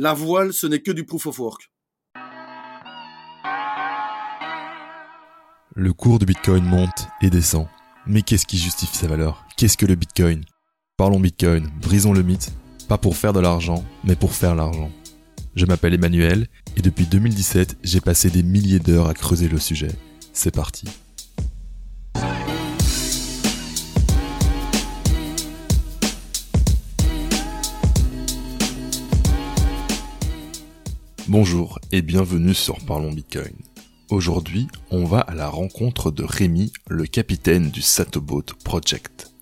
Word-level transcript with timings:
la 0.00 0.14
voile, 0.14 0.54
ce 0.54 0.66
n'est 0.66 0.80
que 0.80 0.92
du 0.92 1.04
proof 1.04 1.26
of 1.26 1.38
work. 1.38 1.70
Le 5.76 5.92
cours 5.92 6.18
du 6.18 6.24
Bitcoin 6.24 6.64
monte 6.64 7.08
et 7.20 7.28
descend. 7.28 7.66
Mais 8.06 8.22
qu'est-ce 8.22 8.46
qui 8.46 8.56
justifie 8.56 8.96
sa 8.96 9.08
valeur? 9.08 9.44
Qu'est-ce 9.58 9.76
que 9.76 9.84
le 9.84 9.96
Bitcoin? 9.96 10.42
Parlons 10.96 11.20
Bitcoin, 11.20 11.68
brisons 11.82 12.14
le 12.14 12.22
mythe, 12.22 12.50
pas 12.88 12.96
pour 12.96 13.14
faire 13.14 13.34
de 13.34 13.40
l'argent, 13.40 13.84
mais 14.02 14.16
pour 14.16 14.32
faire 14.32 14.54
l'argent. 14.54 14.90
Je 15.54 15.66
m'appelle 15.66 15.92
Emmanuel 15.92 16.46
et 16.78 16.82
depuis 16.82 17.04
2017, 17.04 17.76
j'ai 17.82 18.00
passé 18.00 18.30
des 18.30 18.42
milliers 18.42 18.78
d'heures 18.78 19.08
à 19.08 19.12
creuser 19.12 19.48
le 19.48 19.58
sujet. 19.58 19.92
C'est 20.32 20.54
parti. 20.54 20.86
Bonjour 31.30 31.78
et 31.92 32.02
bienvenue 32.02 32.54
sur 32.54 32.80
Parlons 32.80 33.12
Bitcoin. 33.12 33.54
Aujourd'hui, 34.10 34.66
on 34.90 35.04
va 35.04 35.20
à 35.20 35.36
la 35.36 35.48
rencontre 35.48 36.10
de 36.10 36.24
Rémi, 36.24 36.72
le 36.88 37.06
capitaine 37.06 37.70
du 37.70 37.82
Satoboat 37.82 38.46
Project. 38.64 39.32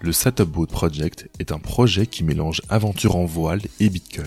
Le 0.00 0.10
Satoboat 0.10 0.66
Project 0.66 1.30
est 1.38 1.52
un 1.52 1.60
projet 1.60 2.08
qui 2.08 2.24
mélange 2.24 2.62
aventure 2.68 3.14
en 3.14 3.26
voile 3.26 3.60
et 3.78 3.88
Bitcoin. 3.90 4.26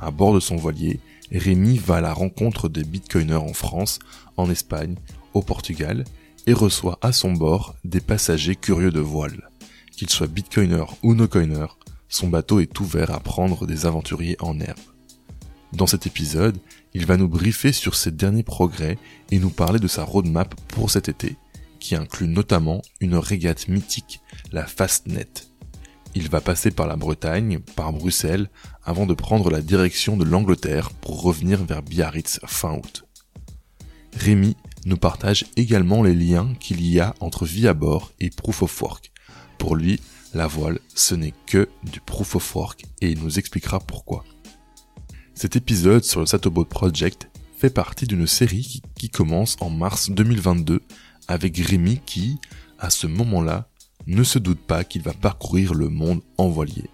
À 0.00 0.10
bord 0.10 0.34
de 0.34 0.40
son 0.40 0.56
voilier, 0.56 0.98
Rémi 1.30 1.78
va 1.78 1.98
à 1.98 2.00
la 2.00 2.12
rencontre 2.12 2.68
des 2.68 2.82
Bitcoiners 2.82 3.36
en 3.36 3.52
France, 3.52 4.00
en 4.36 4.50
Espagne, 4.50 4.96
au 5.34 5.42
Portugal 5.42 6.02
et 6.48 6.52
reçoit 6.52 6.98
à 7.00 7.12
son 7.12 7.32
bord 7.32 7.76
des 7.84 8.00
passagers 8.00 8.56
curieux 8.56 8.90
de 8.90 8.98
voile. 8.98 9.50
Qu'ils 9.92 10.10
soient 10.10 10.26
Bitcoiners 10.26 10.96
ou 11.04 11.14
no-coiners, 11.14 11.76
son 12.08 12.26
bateau 12.26 12.58
est 12.58 12.80
ouvert 12.80 13.12
à 13.12 13.20
prendre 13.20 13.68
des 13.68 13.86
aventuriers 13.86 14.36
en 14.40 14.58
herbe. 14.58 14.80
Dans 15.72 15.86
cet 15.86 16.06
épisode, 16.06 16.58
il 16.94 17.06
va 17.06 17.16
nous 17.16 17.28
briefer 17.28 17.72
sur 17.72 17.94
ses 17.94 18.10
derniers 18.10 18.42
progrès 18.42 18.98
et 19.30 19.38
nous 19.38 19.50
parler 19.50 19.78
de 19.78 19.88
sa 19.88 20.02
roadmap 20.04 20.54
pour 20.68 20.90
cet 20.90 21.08
été, 21.08 21.36
qui 21.78 21.94
inclut 21.94 22.26
notamment 22.26 22.82
une 23.00 23.16
régate 23.16 23.68
mythique, 23.68 24.20
la 24.52 24.66
Fastnet. 24.66 25.28
Il 26.16 26.28
va 26.28 26.40
passer 26.40 26.72
par 26.72 26.88
la 26.88 26.96
Bretagne, 26.96 27.60
par 27.76 27.92
Bruxelles, 27.92 28.50
avant 28.84 29.06
de 29.06 29.14
prendre 29.14 29.48
la 29.50 29.60
direction 29.60 30.16
de 30.16 30.24
l'Angleterre 30.24 30.90
pour 30.90 31.22
revenir 31.22 31.64
vers 31.64 31.82
Biarritz 31.82 32.40
fin 32.46 32.74
août. 32.74 33.04
Rémi 34.16 34.56
nous 34.86 34.96
partage 34.96 35.46
également 35.56 36.02
les 36.02 36.14
liens 36.14 36.54
qu'il 36.58 36.84
y 36.84 36.98
a 36.98 37.14
entre 37.20 37.46
vie 37.46 37.68
à 37.68 37.74
bord 37.74 38.10
et 38.18 38.30
Proof 38.30 38.62
of 38.62 38.82
Work. 38.82 39.12
Pour 39.58 39.76
lui, 39.76 40.00
la 40.34 40.48
voile, 40.48 40.80
ce 40.94 41.14
n'est 41.14 41.34
que 41.46 41.68
du 41.84 42.00
Proof 42.00 42.34
of 42.34 42.56
Work 42.56 42.82
et 43.00 43.10
il 43.10 43.22
nous 43.22 43.38
expliquera 43.38 43.78
pourquoi. 43.78 44.24
Cet 45.40 45.56
épisode 45.56 46.04
sur 46.04 46.20
le 46.20 46.26
Satoboat 46.26 46.66
Project 46.66 47.30
fait 47.56 47.70
partie 47.70 48.06
d'une 48.06 48.26
série 48.26 48.82
qui, 48.94 49.08
commence 49.08 49.56
en 49.60 49.70
mars 49.70 50.10
2022 50.10 50.82
avec 51.28 51.56
Rémi 51.56 51.98
qui, 52.04 52.38
à 52.78 52.90
ce 52.90 53.06
moment-là, 53.06 53.66
ne 54.06 54.22
se 54.22 54.38
doute 54.38 54.60
pas 54.60 54.84
qu'il 54.84 55.00
va 55.00 55.14
parcourir 55.14 55.72
le 55.72 55.88
monde 55.88 56.20
en 56.36 56.50
voilier. 56.50 56.90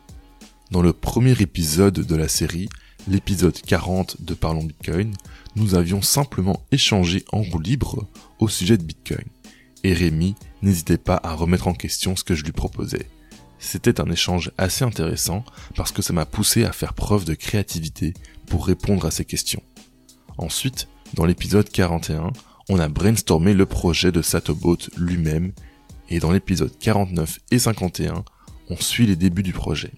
Dans 0.71 0.81
le 0.81 0.93
premier 0.93 1.33
épisode 1.33 1.95
de 1.95 2.15
la 2.15 2.29
série, 2.29 2.69
l'épisode 3.09 3.61
40 3.61 4.23
de 4.23 4.35
Parlons 4.35 4.63
Bitcoin, 4.63 5.13
nous 5.57 5.75
avions 5.75 6.01
simplement 6.01 6.65
échangé 6.71 7.25
en 7.33 7.43
roue 7.43 7.59
libre 7.59 8.07
au 8.39 8.47
sujet 8.47 8.79
de 8.79 8.85
Bitcoin. 8.85 9.27
Et 9.83 9.93
Rémi 9.93 10.37
n'hésitait 10.63 10.99
pas 10.99 11.19
à 11.25 11.35
remettre 11.35 11.67
en 11.67 11.75
question 11.75 12.15
ce 12.15 12.23
que 12.23 12.37
je 12.37 12.45
lui 12.45 12.53
proposais. 12.53 13.09
C'était 13.59 14.01
un 14.01 14.11
échange 14.11 14.53
assez 14.59 14.85
intéressant 14.85 15.45
parce 15.75 15.91
que 15.91 16.03
ça 16.03 16.13
m'a 16.13 16.27
poussé 16.27 16.65
à 16.65 16.73
faire 16.73 16.95
preuve 16.95 17.25
de 17.25 17.35
créativité 17.35 18.15
pour 18.47 18.67
répondre 18.67 19.07
à 19.07 19.11
ces 19.11 19.25
questions. 19.25 19.63
Ensuite, 20.39 20.89
dans 21.15 21.25
l'épisode 21.25 21.69
41, 21.69 22.33
on 22.69 22.79
a 22.79 22.89
brainstormé 22.89 23.55
le 23.55 23.67
projet 23.67 24.13
de 24.13 24.23
Satobot 24.23 24.79
lui-même 24.97 25.53
et 26.09 26.21
dans 26.21 26.33
l'épisode 26.33 26.77
49 26.79 27.39
et 27.51 27.59
51, 27.59 28.25
on 28.71 28.77
suit 28.77 29.07
les 29.07 29.17
débuts 29.17 29.43
du 29.43 29.53
projet. 29.53 29.93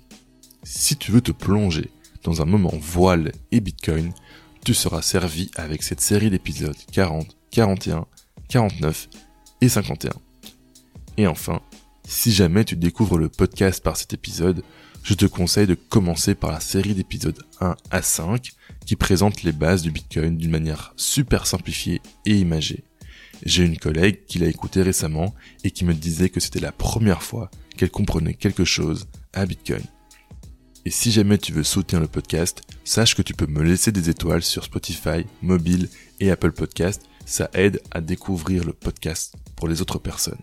Si 0.62 0.96
tu 0.96 1.12
veux 1.12 1.20
te 1.20 1.32
plonger 1.32 1.90
dans 2.24 2.42
un 2.42 2.44
moment 2.44 2.72
voile 2.80 3.32
et 3.52 3.60
Bitcoin, 3.60 4.12
tu 4.64 4.74
seras 4.74 5.02
servi 5.02 5.50
avec 5.56 5.82
cette 5.82 6.00
série 6.00 6.30
d'épisodes 6.30 6.76
40, 6.92 7.36
41, 7.50 8.06
49 8.48 9.08
et 9.60 9.68
51. 9.68 10.12
Et 11.16 11.26
enfin, 11.26 11.60
si 12.06 12.32
jamais 12.32 12.64
tu 12.64 12.76
découvres 12.76 13.18
le 13.18 13.28
podcast 13.28 13.82
par 13.82 13.96
cet 13.96 14.14
épisode, 14.14 14.62
je 15.02 15.14
te 15.14 15.26
conseille 15.26 15.66
de 15.66 15.74
commencer 15.74 16.34
par 16.34 16.52
la 16.52 16.60
série 16.60 16.94
d'épisodes 16.94 17.42
1 17.60 17.76
à 17.90 18.02
5 18.02 18.52
qui 18.84 18.96
présente 18.96 19.42
les 19.42 19.52
bases 19.52 19.82
du 19.82 19.90
Bitcoin 19.90 20.36
d'une 20.36 20.50
manière 20.50 20.92
super 20.96 21.46
simplifiée 21.46 22.00
et 22.26 22.36
imagée. 22.36 22.84
J'ai 23.44 23.64
une 23.64 23.78
collègue 23.78 24.24
qui 24.26 24.38
l'a 24.38 24.48
écouté 24.48 24.82
récemment 24.82 25.34
et 25.64 25.70
qui 25.70 25.84
me 25.84 25.94
disait 25.94 26.28
que 26.28 26.40
c'était 26.40 26.60
la 26.60 26.72
première 26.72 27.22
fois 27.22 27.50
qu'elle 27.76 27.90
comprenait 27.90 28.34
quelque 28.34 28.64
chose 28.64 29.08
à 29.32 29.46
Bitcoin. 29.46 29.84
Et 30.84 30.90
si 30.90 31.12
jamais 31.12 31.38
tu 31.38 31.52
veux 31.52 31.64
soutenir 31.64 32.00
le 32.00 32.08
podcast, 32.08 32.62
sache 32.84 33.14
que 33.14 33.22
tu 33.22 33.34
peux 33.34 33.46
me 33.46 33.62
laisser 33.62 33.92
des 33.92 34.08
étoiles 34.10 34.42
sur 34.42 34.64
Spotify, 34.64 35.26
mobile 35.42 35.88
et 36.18 36.30
Apple 36.30 36.52
Podcast. 36.52 37.02
Ça 37.26 37.50
aide 37.52 37.82
à 37.90 38.00
découvrir 38.00 38.64
le 38.64 38.72
podcast 38.72 39.34
pour 39.54 39.68
les 39.68 39.82
autres 39.82 39.98
personnes. 39.98 40.40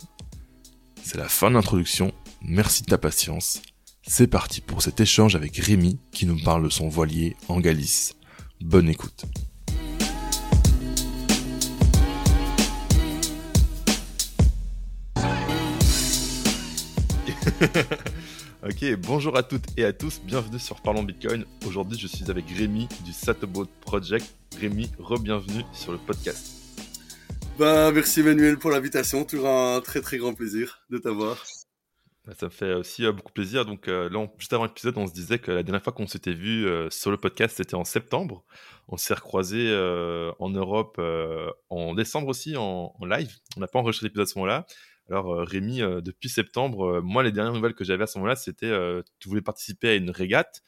C'est 1.04 1.18
la 1.18 1.28
fin 1.28 1.50
de 1.50 1.56
l'introduction, 1.56 2.14
merci 2.42 2.84
de 2.84 2.88
ta 2.88 2.98
patience. 2.98 3.62
C'est 4.08 4.28
parti 4.28 4.62
pour 4.62 4.84
cet 4.84 5.00
échange 5.00 5.36
avec 5.36 5.58
Rémi 5.58 6.00
qui 6.12 6.28
nous 6.28 6.38
parle 6.44 6.66
de 6.66 6.70
son 6.70 6.88
voilier 6.88 7.36
en 7.48 7.60
Galice. 7.60 8.14
Bonne 8.62 8.88
écoute. 8.88 9.26
ok, 18.64 18.96
bonjour 19.00 19.36
à 19.38 19.42
toutes 19.42 19.66
et 19.76 19.86
à 19.86 19.92
tous, 19.92 20.22
bienvenue 20.24 20.60
sur 20.60 20.82
Parlons 20.82 21.02
Bitcoin. 21.02 21.44
Aujourd'hui, 21.66 21.98
je 21.98 22.06
suis 22.06 22.30
avec 22.30 22.46
Rémi 22.56 22.88
du 23.04 23.12
Satoboat 23.12 23.70
Project. 23.82 24.36
Rémi, 24.60 24.92
re-bienvenue 25.00 25.64
sur 25.74 25.92
le 25.92 25.98
podcast. 25.98 26.52
Bah, 27.58 27.92
merci 27.92 28.20
Emmanuel 28.20 28.60
pour 28.60 28.70
l'invitation. 28.70 29.24
Toujours 29.24 29.50
un 29.50 29.82
très 29.82 30.02
très 30.02 30.20
grand 30.20 30.36
plaisir 30.36 30.84
de 30.92 31.00
t'avoir. 31.00 31.44
Bah, 32.26 32.34
ça 32.36 32.48
me 32.48 32.52
fait 32.52 32.74
aussi 32.74 33.06
euh, 33.06 33.12
beaucoup 33.12 33.32
plaisir. 33.32 33.66
Donc 33.66 33.88
euh, 33.88 34.10
là, 34.10 34.28
juste 34.38 34.54
avant 34.54 34.66
l'épisode, 34.66 34.98
on 34.98 35.06
se 35.08 35.14
disait 35.14 35.38
que 35.40 35.52
la 35.52 35.64
dernière 35.64 35.84
fois 35.84 35.94
qu'on 35.94 36.08
s'était 36.08 36.34
vu 36.34 36.68
euh, 36.68 36.90
sur 36.90 37.12
le 37.12 37.18
podcast, 37.18 37.58
c'était 37.58 37.76
en 37.76 37.84
septembre. 37.84 38.44
On 38.88 38.98
s'est 38.98 39.14
recroisé 39.14 39.74
en 40.40 40.50
Europe 40.50 41.02
en 41.70 41.96
décembre 41.96 42.28
aussi 42.28 42.56
en, 42.56 42.94
live. 43.02 43.36
On 43.58 43.60
n'a 43.60 43.68
pas 43.68 43.80
enregistré 43.80 44.08
l'épisode 44.08 44.28
à 44.28 44.30
ce 44.30 44.38
moment-là. 44.38 44.68
Alors 45.10 45.40
Rémi, 45.40 45.80
depuis 45.80 46.30
septembre, 46.30 47.02
moi 47.02 47.24
les 47.24 47.32
dernières 47.32 47.54
nouvelles 47.54 47.74
que 47.74 47.84
j'avais 47.84 48.04
à 48.04 48.08
ce 48.08 48.20
moment-là, 48.20 48.36
c'était 48.36 48.72
tu 49.18 49.28
voulais 49.28 49.42
participer 49.42 49.90
à 49.90 49.96
une 49.96 50.12
régate. 50.12 50.62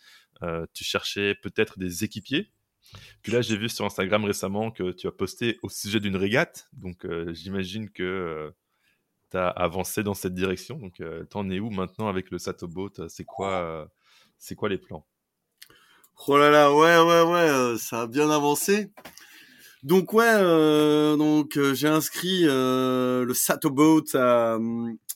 tu 0.73 0.83
cherchais 0.83 1.35
peut-être 1.35 1.77
des 1.77 2.03
équipiers. 2.03 2.51
Puis 3.21 3.31
là, 3.31 3.41
j'ai 3.41 3.55
vu 3.55 3.69
sur 3.69 3.85
Instagram 3.85 4.25
récemment 4.25 4.71
que 4.71 4.91
tu 4.91 5.05
as 5.05 5.11
posté 5.11 5.59
au 5.61 5.69
sujet 5.69 5.99
d'une 5.99 6.15
régate. 6.15 6.69
Donc, 6.73 7.05
j'imagine 7.33 7.91
que 7.91 8.51
tu 9.31 9.37
as 9.37 9.49
avancé 9.49 10.03
dans 10.03 10.13
cette 10.13 10.33
direction. 10.33 10.77
Donc, 10.77 10.99
euh, 11.01 11.23
t'en 11.25 11.49
es 11.49 11.59
où 11.59 11.69
maintenant 11.69 12.07
avec 12.07 12.31
le 12.31 12.37
Satoboat 12.37 13.07
C'est 13.09 13.25
quoi, 13.25 13.89
c'est 14.37 14.55
quoi 14.55 14.69
les 14.69 14.77
plans? 14.77 15.05
Oh 16.27 16.37
là 16.37 16.49
là, 16.49 16.73
ouais, 16.73 16.99
ouais, 16.99 17.31
ouais, 17.31 17.77
ça 17.77 18.01
a 18.01 18.07
bien 18.07 18.29
avancé. 18.29 18.91
Donc, 19.83 20.13
ouais, 20.13 20.37
donc 21.17 21.59
j'ai 21.73 21.87
inscrit 21.87 22.43
le 22.43 23.31
Satoboat 23.33 24.15
à, 24.15 24.57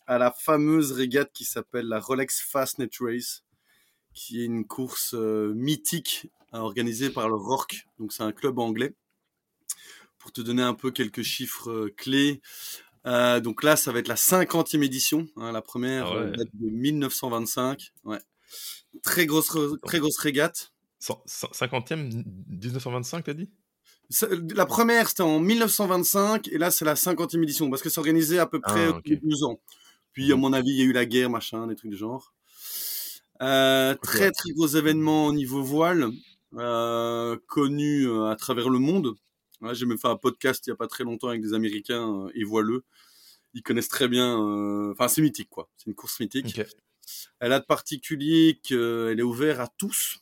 à 0.06 0.18
la 0.18 0.32
fameuse 0.32 0.92
régate 0.92 1.32
qui 1.34 1.44
s'appelle 1.44 1.88
la 1.88 2.00
Rolex 2.00 2.42
Fastnet 2.42 2.90
Race, 3.00 3.44
qui 4.14 4.42
est 4.42 4.46
une 4.46 4.66
course 4.68 5.14
mythique 5.16 6.30
organisé 6.60 7.10
par 7.10 7.30
le 7.30 7.36
RORC, 7.36 7.88
donc 8.00 8.12
c'est 8.12 8.24
un 8.24 8.32
club 8.32 8.60
anglais. 8.60 8.94
Pour 10.18 10.32
te 10.32 10.42
donner 10.42 10.62
un 10.62 10.74
peu 10.74 10.92
quelques 10.92 11.24
chiffres 11.24 11.72
euh, 11.72 11.94
clés, 11.98 12.42
euh, 13.06 13.40
donc 13.40 13.64
là, 13.64 13.76
ça 13.76 13.92
va 13.92 14.00
être 14.00 14.08
la 14.08 14.16
50e 14.16 14.84
édition. 14.84 15.28
Hein, 15.38 15.52
la 15.52 15.62
première 15.62 16.08
ah 16.08 16.16
euh, 16.16 16.32
date 16.32 16.50
de 16.54 16.70
1925. 16.70 17.92
Ouais. 18.04 18.20
Très 19.04 19.26
grosse, 19.26 19.58
très 19.86 20.00
grosse 20.00 20.18
régate. 20.18 20.72
50e 21.02 22.24
1925, 22.48 23.24
t'as 23.24 23.34
dit? 23.34 23.50
La 24.54 24.66
première, 24.66 25.08
c'était 25.08 25.24
en 25.24 25.40
1925, 25.40 26.50
et 26.50 26.58
là, 26.58 26.70
c'est 26.70 26.86
la 26.86 26.96
50e 26.96 27.42
édition, 27.42 27.70
parce 27.70 27.82
que 27.82 27.90
c'est 27.90 28.00
organisé 28.00 28.40
à 28.40 28.46
peu 28.46 28.60
près 28.60 28.90
ah, 28.90 29.02
12 29.06 29.44
ans. 29.46 29.60
Puis, 30.12 30.32
à 30.32 30.36
mhm. 30.36 30.42
mon 30.42 30.54
avis, 30.54 30.72
il 30.72 30.78
y 30.78 30.82
a 30.82 30.86
eu 30.86 30.92
la 30.92 31.06
guerre, 31.06 31.30
machin, 31.30 31.66
des 31.68 31.76
trucs 31.76 31.92
du 31.92 31.98
genre. 31.98 32.34
très, 33.40 33.96
très 34.32 34.52
gros 34.54 34.68
événements 34.68 35.28
au 35.28 35.34
niveau 35.34 35.64
voile. 35.64 36.12
Euh, 36.58 37.38
connu 37.48 38.06
euh, 38.08 38.30
à 38.30 38.36
travers 38.36 38.70
le 38.70 38.78
monde. 38.78 39.16
J'ai 39.74 39.86
même 39.86 39.98
fait 39.98 40.08
un 40.08 40.16
podcast 40.16 40.66
il 40.68 40.72
y 40.72 40.74
a 40.74 40.76
pas 40.76 40.88
très 40.88 41.04
longtemps 41.04 41.30
avec 41.30 41.42
des 41.42 41.54
Américains 41.54 42.26
euh, 42.26 42.32
et 42.34 42.44
voileux. 42.44 42.84
Ils 43.54 43.64
connaissent 43.64 43.90
très 43.90 44.08
bien. 44.08 44.38
Enfin, 44.92 45.08
c'est 45.08 45.22
mythique, 45.22 45.50
quoi. 45.50 45.70
C'est 45.78 45.88
une 45.88 45.96
course 45.96 46.20
mythique. 46.20 46.62
Elle 47.40 47.52
a 47.52 47.60
de 47.60 47.66
particulier 47.66 48.60
qu'elle 48.64 49.20
est 49.20 49.24
ouverte 49.24 49.60
à 49.60 49.68
tous. 49.78 50.20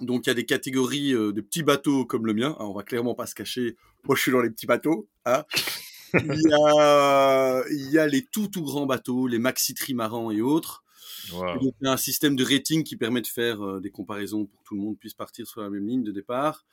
Donc 0.00 0.26
il 0.26 0.28
y 0.28 0.30
a 0.30 0.34
des 0.34 0.46
catégories 0.46 1.12
de 1.12 1.40
petits 1.40 1.64
bateaux 1.64 2.04
comme 2.04 2.26
le 2.26 2.34
mien. 2.34 2.56
Hein, 2.60 2.64
on 2.64 2.72
va 2.72 2.84
clairement 2.84 3.16
pas 3.16 3.26
se 3.26 3.34
cacher. 3.34 3.76
Moi, 4.04 4.14
je 4.14 4.22
suis 4.22 4.30
dans 4.30 4.40
les 4.40 4.50
petits 4.50 4.66
bateaux. 4.66 5.08
Hein. 5.24 5.44
il, 6.14 6.42
y 6.48 6.54
a, 6.54 7.64
il 7.70 7.90
y 7.90 7.98
a 7.98 8.06
les 8.06 8.24
tout 8.24 8.46
tout 8.46 8.62
grands 8.62 8.86
bateaux, 8.86 9.26
les 9.26 9.40
maxi 9.40 9.74
trimarans 9.74 10.30
et 10.30 10.40
autres. 10.40 10.83
Donc, 11.30 11.74
il 11.80 11.84
y 11.84 11.88
a 11.88 11.92
un 11.92 11.96
système 11.96 12.36
de 12.36 12.44
rating 12.44 12.84
qui 12.84 12.96
permet 12.96 13.20
de 13.20 13.26
faire 13.26 13.80
des 13.80 13.90
comparaisons 13.90 14.46
pour 14.46 14.60
que 14.60 14.64
tout 14.68 14.74
le 14.74 14.80
monde 14.80 14.98
puisse 14.98 15.14
partir 15.14 15.46
sur 15.46 15.60
la 15.60 15.70
même 15.70 15.86
ligne 15.86 16.02
de 16.02 16.12
départ. 16.12 16.64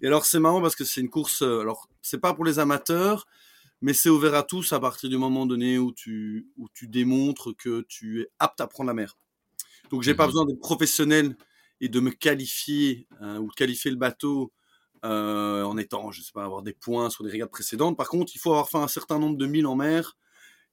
Et 0.00 0.06
alors 0.06 0.24
c'est 0.24 0.40
marrant 0.40 0.60
parce 0.60 0.76
que 0.76 0.84
c'est 0.84 1.00
une 1.00 1.10
course. 1.10 1.42
alors 1.42 1.88
c'est 2.00 2.18
pas 2.18 2.34
pour 2.34 2.44
les 2.44 2.58
amateurs, 2.58 3.26
mais 3.80 3.92
c'est 3.92 4.08
ouvert 4.08 4.34
à 4.34 4.42
tous 4.42 4.72
à 4.72 4.80
partir 4.80 5.10
du 5.10 5.18
moment 5.18 5.44
donné 5.44 5.78
où 5.78 5.92
tu 5.92 6.48
où 6.56 6.68
tu 6.72 6.88
démontres 6.88 7.54
que 7.56 7.84
tu 7.88 8.22
es 8.22 8.28
apte 8.38 8.60
à 8.60 8.66
prendre 8.66 8.88
la 8.88 8.94
mer. 8.94 9.18
Donc 9.90 10.02
j'ai 10.02 10.14
pas 10.14 10.24
mmh 10.24 10.28
besoin 10.28 10.46
d'être 10.46 10.60
professionnel 10.60 11.36
et 11.80 11.88
de 11.88 12.00
me 12.00 12.10
qualifier 12.10 13.06
hein, 13.20 13.38
ou 13.38 13.48
de 13.48 13.54
qualifier 13.54 13.90
le 13.90 13.96
bateau 13.96 14.52
euh, 15.04 15.64
en 15.64 15.76
étant, 15.76 16.12
je 16.12 16.22
sais 16.22 16.30
pas, 16.32 16.44
avoir 16.44 16.62
des 16.62 16.72
points 16.72 17.10
sur 17.10 17.24
des 17.24 17.30
régates 17.30 17.50
précédentes. 17.50 17.96
Par 17.96 18.08
contre, 18.08 18.32
il 18.34 18.38
faut 18.38 18.50
avoir 18.50 18.70
fait 18.70 18.78
un 18.78 18.88
certain 18.88 19.18
nombre 19.18 19.36
de 19.36 19.46
milles 19.46 19.66
en 19.66 19.74
mer 19.74 20.16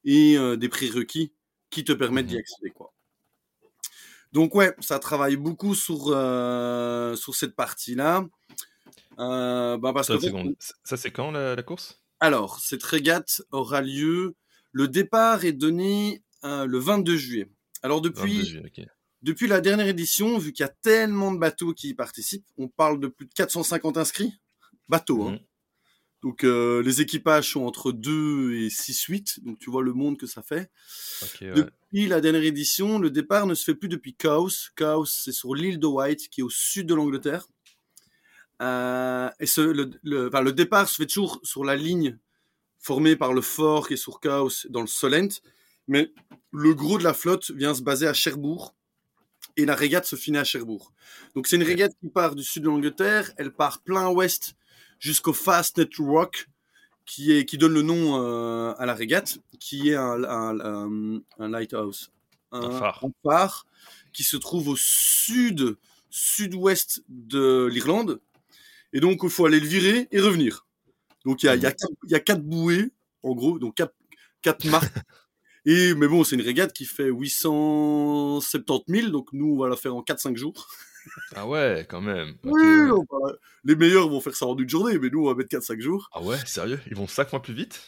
et 0.03 0.37
euh, 0.37 0.55
des 0.55 0.69
prérequis 0.69 1.33
qui 1.71 1.83
te 1.83 1.91
permettent 1.91 2.27
d'y 2.27 2.35
mmh 2.35 2.39
accéder, 2.39 2.69
quoi. 2.69 2.93
Donc 4.31 4.55
ouais, 4.55 4.75
ça 4.79 4.99
travaille 4.99 5.37
beaucoup 5.37 5.75
sur 5.75 6.07
euh, 6.09 7.15
sur 7.15 7.35
cette 7.35 7.55
partie-là. 7.55 8.27
bah 9.17 9.79
parce 9.93 10.07
ça, 10.07 10.17
que 10.17 10.55
ça 10.83 10.97
c'est 10.97 11.11
quand 11.11 11.31
la, 11.31 11.61
course? 11.63 12.01
Alors, 12.19 12.59
cette 12.59 12.83
régate 12.83 13.41
aura 13.51 13.81
lieu. 13.81 14.35
Le 14.71 14.87
départ 14.87 15.45
est 15.45 15.53
donné 15.53 16.23
le 16.43 16.77
22 16.77 17.17
juillet. 17.17 17.49
Alors 17.81 18.01
depuis 18.01 18.61
depuis 19.21 19.47
la 19.47 19.59
dernière 19.59 19.87
édition, 19.87 20.37
vu 20.37 20.53
qu'il 20.53 20.63
y 20.63 20.69
a 20.69 20.73
tellement 20.81 21.33
de 21.33 21.39
bateaux 21.39 21.73
qui 21.73 21.89
y 21.89 21.93
participent, 21.93 22.45
on 22.57 22.69
parle 22.69 22.99
de 22.99 23.07
plus 23.07 23.25
de 23.25 23.33
450 23.33 23.97
inscrits? 23.97 24.33
Bateaux, 24.87 25.27
hein. 25.27 25.39
Donc 26.21 26.43
euh, 26.43 26.83
les 26.83 27.01
équipages 27.01 27.53
sont 27.53 27.61
entre 27.61 27.91
2 27.91 28.53
et 28.55 28.67
6-8, 28.67 29.43
donc 29.45 29.57
tu 29.59 29.69
vois 29.69 29.83
le 29.83 29.93
monde 29.93 30.17
que 30.17 30.27
ça 30.27 30.41
fait. 30.41 30.69
Depuis 31.41 32.07
la 32.07 32.19
dernière 32.19 32.43
édition, 32.43 32.99
le 32.99 33.09
départ 33.09 33.47
ne 33.47 33.53
se 33.53 33.63
fait 33.63 33.75
plus 33.75 33.87
depuis 33.87 34.15
Chaos. 34.15 34.49
Chaos, 34.75 35.05
c'est 35.05 35.31
sur 35.31 35.55
l'île 35.55 35.79
de 35.79 35.87
White, 35.87 36.29
qui 36.29 36.41
est 36.41 36.43
au 36.43 36.49
sud 36.49 36.87
de 36.87 36.93
l'Angleterre. 36.93 37.47
Euh, 38.61 39.29
et 39.39 39.45
ce, 39.45 39.61
le, 39.61 39.91
le, 40.03 40.51
départ 40.51 40.89
se 40.89 40.97
fait 40.97 41.05
toujours 41.05 41.39
sur 41.43 41.63
la 41.63 41.77
ligne 41.77 42.17
formée 42.77 43.15
par 43.15 43.31
le 43.31 43.39
fort 43.39 43.87
qui 43.87 43.93
est 43.93 43.97
sur 43.97 44.19
Chaos 44.19 44.67
dans 44.69 44.81
le 44.81 44.87
Solent, 44.87 45.39
mais 45.87 46.11
le 46.51 46.73
gros 46.73 46.97
de 46.97 47.03
la 47.03 47.13
flotte 47.13 47.51
vient 47.51 47.73
se 47.73 47.81
baser 47.81 48.07
à 48.07 48.13
Cherbourg, 48.13 48.75
et 49.55 49.65
la 49.65 49.75
régate 49.75 50.05
se 50.05 50.17
finit 50.17 50.37
à 50.37 50.43
Cherbourg. 50.43 50.93
Donc 51.35 51.47
c'est 51.47 51.55
une 51.55 51.63
régate 51.63 51.93
qui 52.01 52.09
part 52.09 52.35
du 52.35 52.43
sud 52.43 52.63
de 52.63 52.67
l'Angleterre, 52.67 53.31
elle 53.37 53.51
part 53.51 53.81
plein 53.81 54.09
ouest 54.09 54.55
jusqu'au 54.99 55.33
Fastnet 55.33 55.89
Rock, 55.97 56.47
qui, 57.05 57.31
est, 57.31 57.45
qui 57.45 57.57
donne 57.57 57.73
le 57.73 57.81
nom 57.81 58.21
euh, 58.21 58.73
à 58.77 58.85
la 58.85 58.93
régate, 58.93 59.39
qui 59.59 59.89
est 59.89 59.95
un, 59.95 60.23
un, 60.23 61.21
un 61.39 61.49
lighthouse, 61.49 62.11
un, 62.51 62.69
phare. 62.71 63.03
phare. 63.23 63.65
qui 64.13 64.23
se 64.23 64.37
trouve 64.37 64.67
au 64.67 64.75
sud, 64.77 65.77
sud-ouest 66.09 67.03
de 67.09 67.67
l'Irlande. 67.71 68.21
Et 68.93 68.99
donc 68.99 69.21
il 69.23 69.29
faut 69.29 69.45
aller 69.45 69.59
le 69.59 69.67
virer 69.67 70.07
et 70.11 70.19
revenir. 70.19 70.67
Donc 71.25 71.43
il 71.43 71.47
y 71.47 71.49
a, 71.49 71.55
y, 71.55 71.65
a, 71.65 71.73
y 72.07 72.15
a 72.15 72.19
quatre 72.19 72.43
bouées, 72.43 72.91
en 73.23 73.33
gros, 73.33 73.57
donc 73.59 73.75
quatre, 73.75 73.95
quatre 74.41 74.65
marques 74.65 74.93
Et, 75.65 75.93
mais 75.93 76.07
bon, 76.07 76.23
c'est 76.23 76.35
une 76.35 76.41
régate 76.41 76.73
qui 76.73 76.85
fait 76.85 77.09
870 77.09 79.01
000, 79.01 79.11
donc 79.11 79.33
nous, 79.33 79.53
on 79.53 79.57
va 79.57 79.67
la 79.67 79.75
faire 79.75 79.95
en 79.95 80.01
4-5 80.01 80.35
jours. 80.37 80.67
Ah 81.35 81.47
ouais, 81.47 81.85
quand 81.89 82.01
même. 82.01 82.35
oui, 82.43 82.89
les 83.63 83.75
meilleurs 83.75 84.09
vont 84.09 84.21
faire 84.21 84.35
ça 84.35 84.45
en 84.45 84.57
une 84.57 84.69
journée, 84.69 84.97
mais 84.99 85.09
nous, 85.09 85.21
on 85.21 85.27
va 85.27 85.35
mettre 85.35 85.49
4-5 85.49 85.79
jours. 85.79 86.09
Ah 86.13 86.21
ouais, 86.21 86.37
sérieux? 86.45 86.79
Ils 86.87 86.95
vont 86.95 87.07
5 87.07 87.29
fois 87.29 87.41
plus 87.41 87.53
vite? 87.53 87.81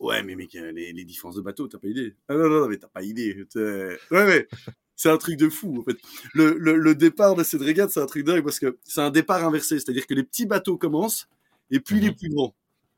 Ouais, 0.00 0.22
mais 0.22 0.34
mec, 0.34 0.54
les, 0.54 0.92
les 0.92 1.04
différences 1.04 1.36
de 1.36 1.42
bateau, 1.42 1.68
t'as 1.68 1.78
pas 1.78 1.88
idée. 1.88 2.16
Ah 2.28 2.34
non, 2.34 2.48
non, 2.48 2.68
mais 2.68 2.78
t'as 2.78 2.88
pas 2.88 3.02
idée. 3.02 3.46
Ouais, 3.54 3.98
mais 4.10 4.48
c'est 4.96 5.10
un 5.10 5.18
truc 5.18 5.36
de 5.36 5.48
fou, 5.48 5.78
en 5.80 5.82
fait. 5.84 5.98
Le, 6.34 6.56
le, 6.58 6.76
le 6.76 6.94
départ 6.94 7.34
de 7.34 7.42
cette 7.42 7.62
régate, 7.62 7.90
c'est 7.90 8.00
un 8.00 8.06
truc 8.06 8.24
dingue 8.24 8.44
parce 8.44 8.58
que 8.58 8.78
c'est 8.84 9.00
un 9.00 9.10
départ 9.10 9.44
inversé. 9.44 9.78
C'est-à-dire 9.78 10.06
que 10.06 10.14
les 10.14 10.24
petits 10.24 10.46
bateaux 10.46 10.78
commencent, 10.78 11.28
et 11.70 11.80
puis 11.80 12.00
les 12.00 12.10
mhm. 12.10 12.16
plus 12.16 12.28
grands. 12.30 12.54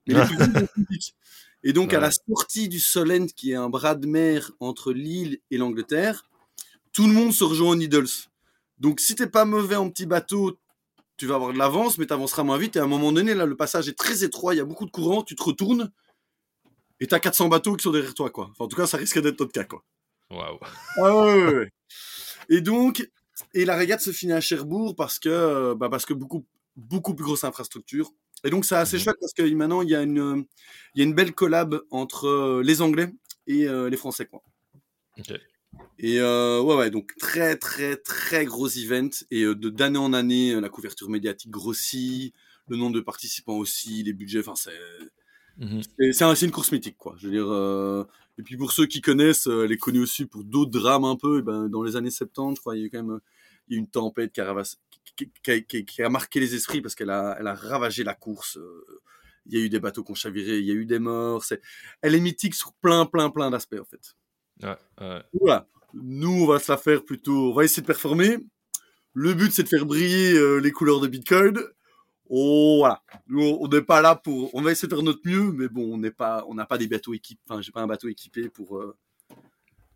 Mais 0.07 0.15
les 0.15 0.25
plus 0.27 0.37
grands 0.37 0.61
vont 0.61 0.67
plus 0.67 0.87
vite. 0.91 1.15
Et 1.65 1.73
donc, 1.73 1.93
à 1.93 2.01
la 2.01 2.11
sortie 2.11 2.69
du 2.69 2.81
Solent, 2.81 3.29
qui 3.37 3.53
est 3.53 3.57
un 3.57 3.69
bras 3.69 3.95
de 3.95 4.07
mer 4.07 4.51
entre 4.59 4.93
l'île 4.93 5.39
et 5.51 5.59
l'Angleterre, 5.59 6.25
tout 6.93 7.07
le 7.07 7.13
monde 7.13 7.33
se 7.33 7.45
rejoint 7.45 7.71
en 7.71 7.77
Needles. 7.77 8.29
Donc, 8.83 8.99
si 8.99 9.15
t'es 9.15 9.29
pas 9.29 9.45
mauvais 9.45 9.77
en 9.77 9.89
petit 9.89 10.07
bateau, 10.07 10.59
tu 11.17 11.29
vas 11.29 11.37
avoir 11.37 11.53
de 11.53 11.59
l'avance, 11.59 11.99
mais 11.99 12.07
tu 12.07 12.13
avanceras 12.13 12.43
moins 12.43 12.59
vite. 12.59 12.75
Et 12.75 12.81
à 12.81 12.83
un 12.83 12.89
moment 12.89 13.13
donné, 13.13 13.33
là, 13.33 13.47
le 13.47 13.57
passage 13.57 13.89
est 13.89 13.97
très 13.97 14.25
étroit, 14.25 14.55
il 14.55 14.59
y 14.59 14.61
a 14.61 14.65
beaucoup 14.65 14.87
de 14.87 14.91
courant, 14.91 15.23
tu 15.23 15.37
te 15.37 15.43
retournes, 15.45 15.93
et 16.99 17.07
t'as 17.07 17.21
400 17.21 17.49
bateaux 17.49 17.77
qui 17.77 17.85
sont 17.85 17.93
derrière 17.93 18.13
toi, 18.13 18.29
quoi. 18.31 18.49
Enfin, 18.51 18.65
en 18.65 18.69
tout 18.69 18.77
cas, 18.77 18.89
ça 18.89 18.97
risque 18.97 19.21
d'être 19.23 19.39
notre 19.39 19.53
cas, 19.53 19.63
quoi. 19.63 19.85
Waouh. 20.33 20.59
Ah 20.97 21.15
ouais, 21.15 21.45
ouais, 21.45 21.55
ouais. 21.55 21.69
Et 22.49 22.61
donc, 22.61 23.09
et 23.55 23.65
la 23.65 23.77
régate 23.77 24.01
se 24.01 24.11
finit 24.11 24.33
à 24.33 24.41
Cherbourg 24.41 24.97
parce 24.97 25.21
que, 25.21 25.75
bah, 25.75 25.89
parce 25.89 26.05
que 26.05 26.15
beaucoup, 26.15 26.45
beaucoup 26.75 27.15
plus 27.15 27.25
grosse 27.25 27.45
infrastructure. 27.45 28.11
Et 28.43 28.51
donc, 28.51 28.65
c'est 28.65 28.75
assez 28.75 28.97
mmh 28.97 29.01
chouette 29.01 29.17
parce 29.21 29.33
que 29.33 29.43
maintenant, 29.55 29.83
il 29.83 29.91
y, 29.91 29.95
a 29.95 30.03
une, 30.03 30.45
il 30.97 30.99
y 30.99 31.03
a 31.03 31.05
une 31.05 31.15
belle 31.15 31.35
collab 31.35 31.83
entre 31.93 32.27
euh, 32.27 32.63
les 32.65 32.83
Anglais 32.83 33.13
et 33.47 33.69
euh, 33.69 33.89
les 33.89 33.97
Français. 33.97 34.27
Quoi. 34.27 34.43
Et 35.99 36.21
euh, 36.21 36.61
ouais, 36.61 36.77
ouais, 36.77 36.91
donc 36.91 37.15
très, 37.19 37.57
très, 37.57 37.97
très 37.97 38.45
gros 38.45 38.69
event. 38.69 39.11
Et 39.31 39.45
de 39.45 39.69
d'année 39.69 39.99
en 39.99 40.13
année, 40.13 40.61
la 40.61 40.69
couverture 40.69 41.09
médiatique 41.09 41.51
grossit, 41.51 42.35
le 42.69 42.77
nombre 42.77 42.95
de 42.95 43.01
participants 43.01 43.57
aussi, 43.57 44.03
les 44.03 44.13
budgets. 44.13 44.41
Enfin, 44.41 44.55
c'est. 44.57 44.79
Mmh 45.59 45.81
c'est 46.13 46.43
une 46.43 46.51
course 46.51 46.73
mythique, 46.73 46.97
quoi. 46.97 47.15
Je 47.19 47.29
veux 47.29 47.33
dire. 47.33 48.07
Et 48.39 48.43
puis 48.43 48.57
pour 48.57 48.73
ceux 48.73 48.87
qui 48.87 49.01
connaissent, 49.03 49.47
elle 49.47 49.71
est 49.71 49.77
connue 49.77 50.01
aussi 50.01 50.25
pour 50.25 50.45
d'autres 50.45 50.71
drames 50.71 51.05
un 51.05 51.17
peu. 51.17 51.39
Et 51.41 51.43
ben, 51.43 51.69
dans 51.69 51.83
les 51.83 51.97
années 51.97 52.11
70, 52.11 52.57
je 52.57 52.61
crois, 52.61 52.77
il 52.77 52.81
y 52.81 52.83
a 52.83 52.87
eu 52.87 52.91
quand 52.91 53.03
même 53.03 53.21
il 53.69 53.75
y 53.75 53.77
a 53.77 53.81
une 53.81 53.89
tempête 53.89 54.33
qui 54.33 54.41
a, 54.41 55.61
qui, 55.61 56.03
a 56.03 56.09
marqué 56.09 56.41
les 56.41 56.55
esprits 56.55 56.81
parce 56.81 56.95
qu'elle 56.95 57.11
a, 57.11 57.37
elle 57.39 57.47
a 57.47 57.55
ravagé 57.55 58.05
la 58.05 58.15
course. 58.15 58.59
Euh, 58.59 59.01
il 59.47 59.59
y 59.59 59.61
a 59.61 59.65
eu 59.65 59.69
des 59.69 59.81
bateaux 59.81 60.05
qui 60.05 60.13
ont 60.13 60.17
chaviré, 60.17 60.59
il 60.59 60.65
y 60.65 60.71
a 60.71 60.75
eu 60.75 60.87
des 60.87 61.01
morts. 61.01 61.45
Elle 62.01 62.15
est 62.15 62.21
mythique 62.21 62.55
sur 62.55 62.73
plein, 62.75 63.07
plein, 63.07 63.31
plein 63.31 63.51
d'aspects, 63.51 63.81
en 63.81 63.85
fait. 63.85 64.15
Voilà. 65.33 65.67
Nous, 65.95 66.43
on 66.43 66.47
va 66.47 66.59
se 66.59 66.73
la 66.73 66.79
faire 66.79 67.05
plutôt. 67.05 67.51
On 67.51 67.55
va 67.55 67.65
essayer 67.65 67.83
de 67.83 67.87
performer. 67.87 68.39
Le 69.15 69.35
but, 69.35 69.53
c'est 69.53 69.65
de 69.65 69.69
faire 69.69 69.85
briller 69.85 70.33
euh, 70.33 70.57
les 70.57 70.71
couleurs 70.71 71.01
de 71.01 71.09
Bitcoin. 71.09 71.59
Oh, 72.29 72.77
voilà. 72.79 73.03
Nous, 73.29 73.43
on 73.43 73.69
n'est 73.69 73.83
pas 73.83 74.01
là 74.01 74.15
pour. 74.15 74.55
On 74.55 74.63
va 74.63 74.73
essayer 74.73 74.89
de 74.89 74.95
faire 74.95 75.05
notre 75.05 75.21
mieux, 75.27 75.53
mais 75.53 75.69
bon, 75.69 75.93
on 75.93 75.99
n'est 75.99 76.11
pas, 76.11 76.45
on 76.49 76.55
n'a 76.55 76.65
pas 76.65 76.79
des 76.79 76.89
bateaux 76.89 77.13
équipés. 77.13 77.43
Enfin, 77.49 77.61
j'ai 77.61 77.73
pas 77.73 77.83
un 77.83 77.87
bateau 77.87 78.09
équipé 78.09 78.49
pour. 78.49 78.79
Euh, 78.79 78.97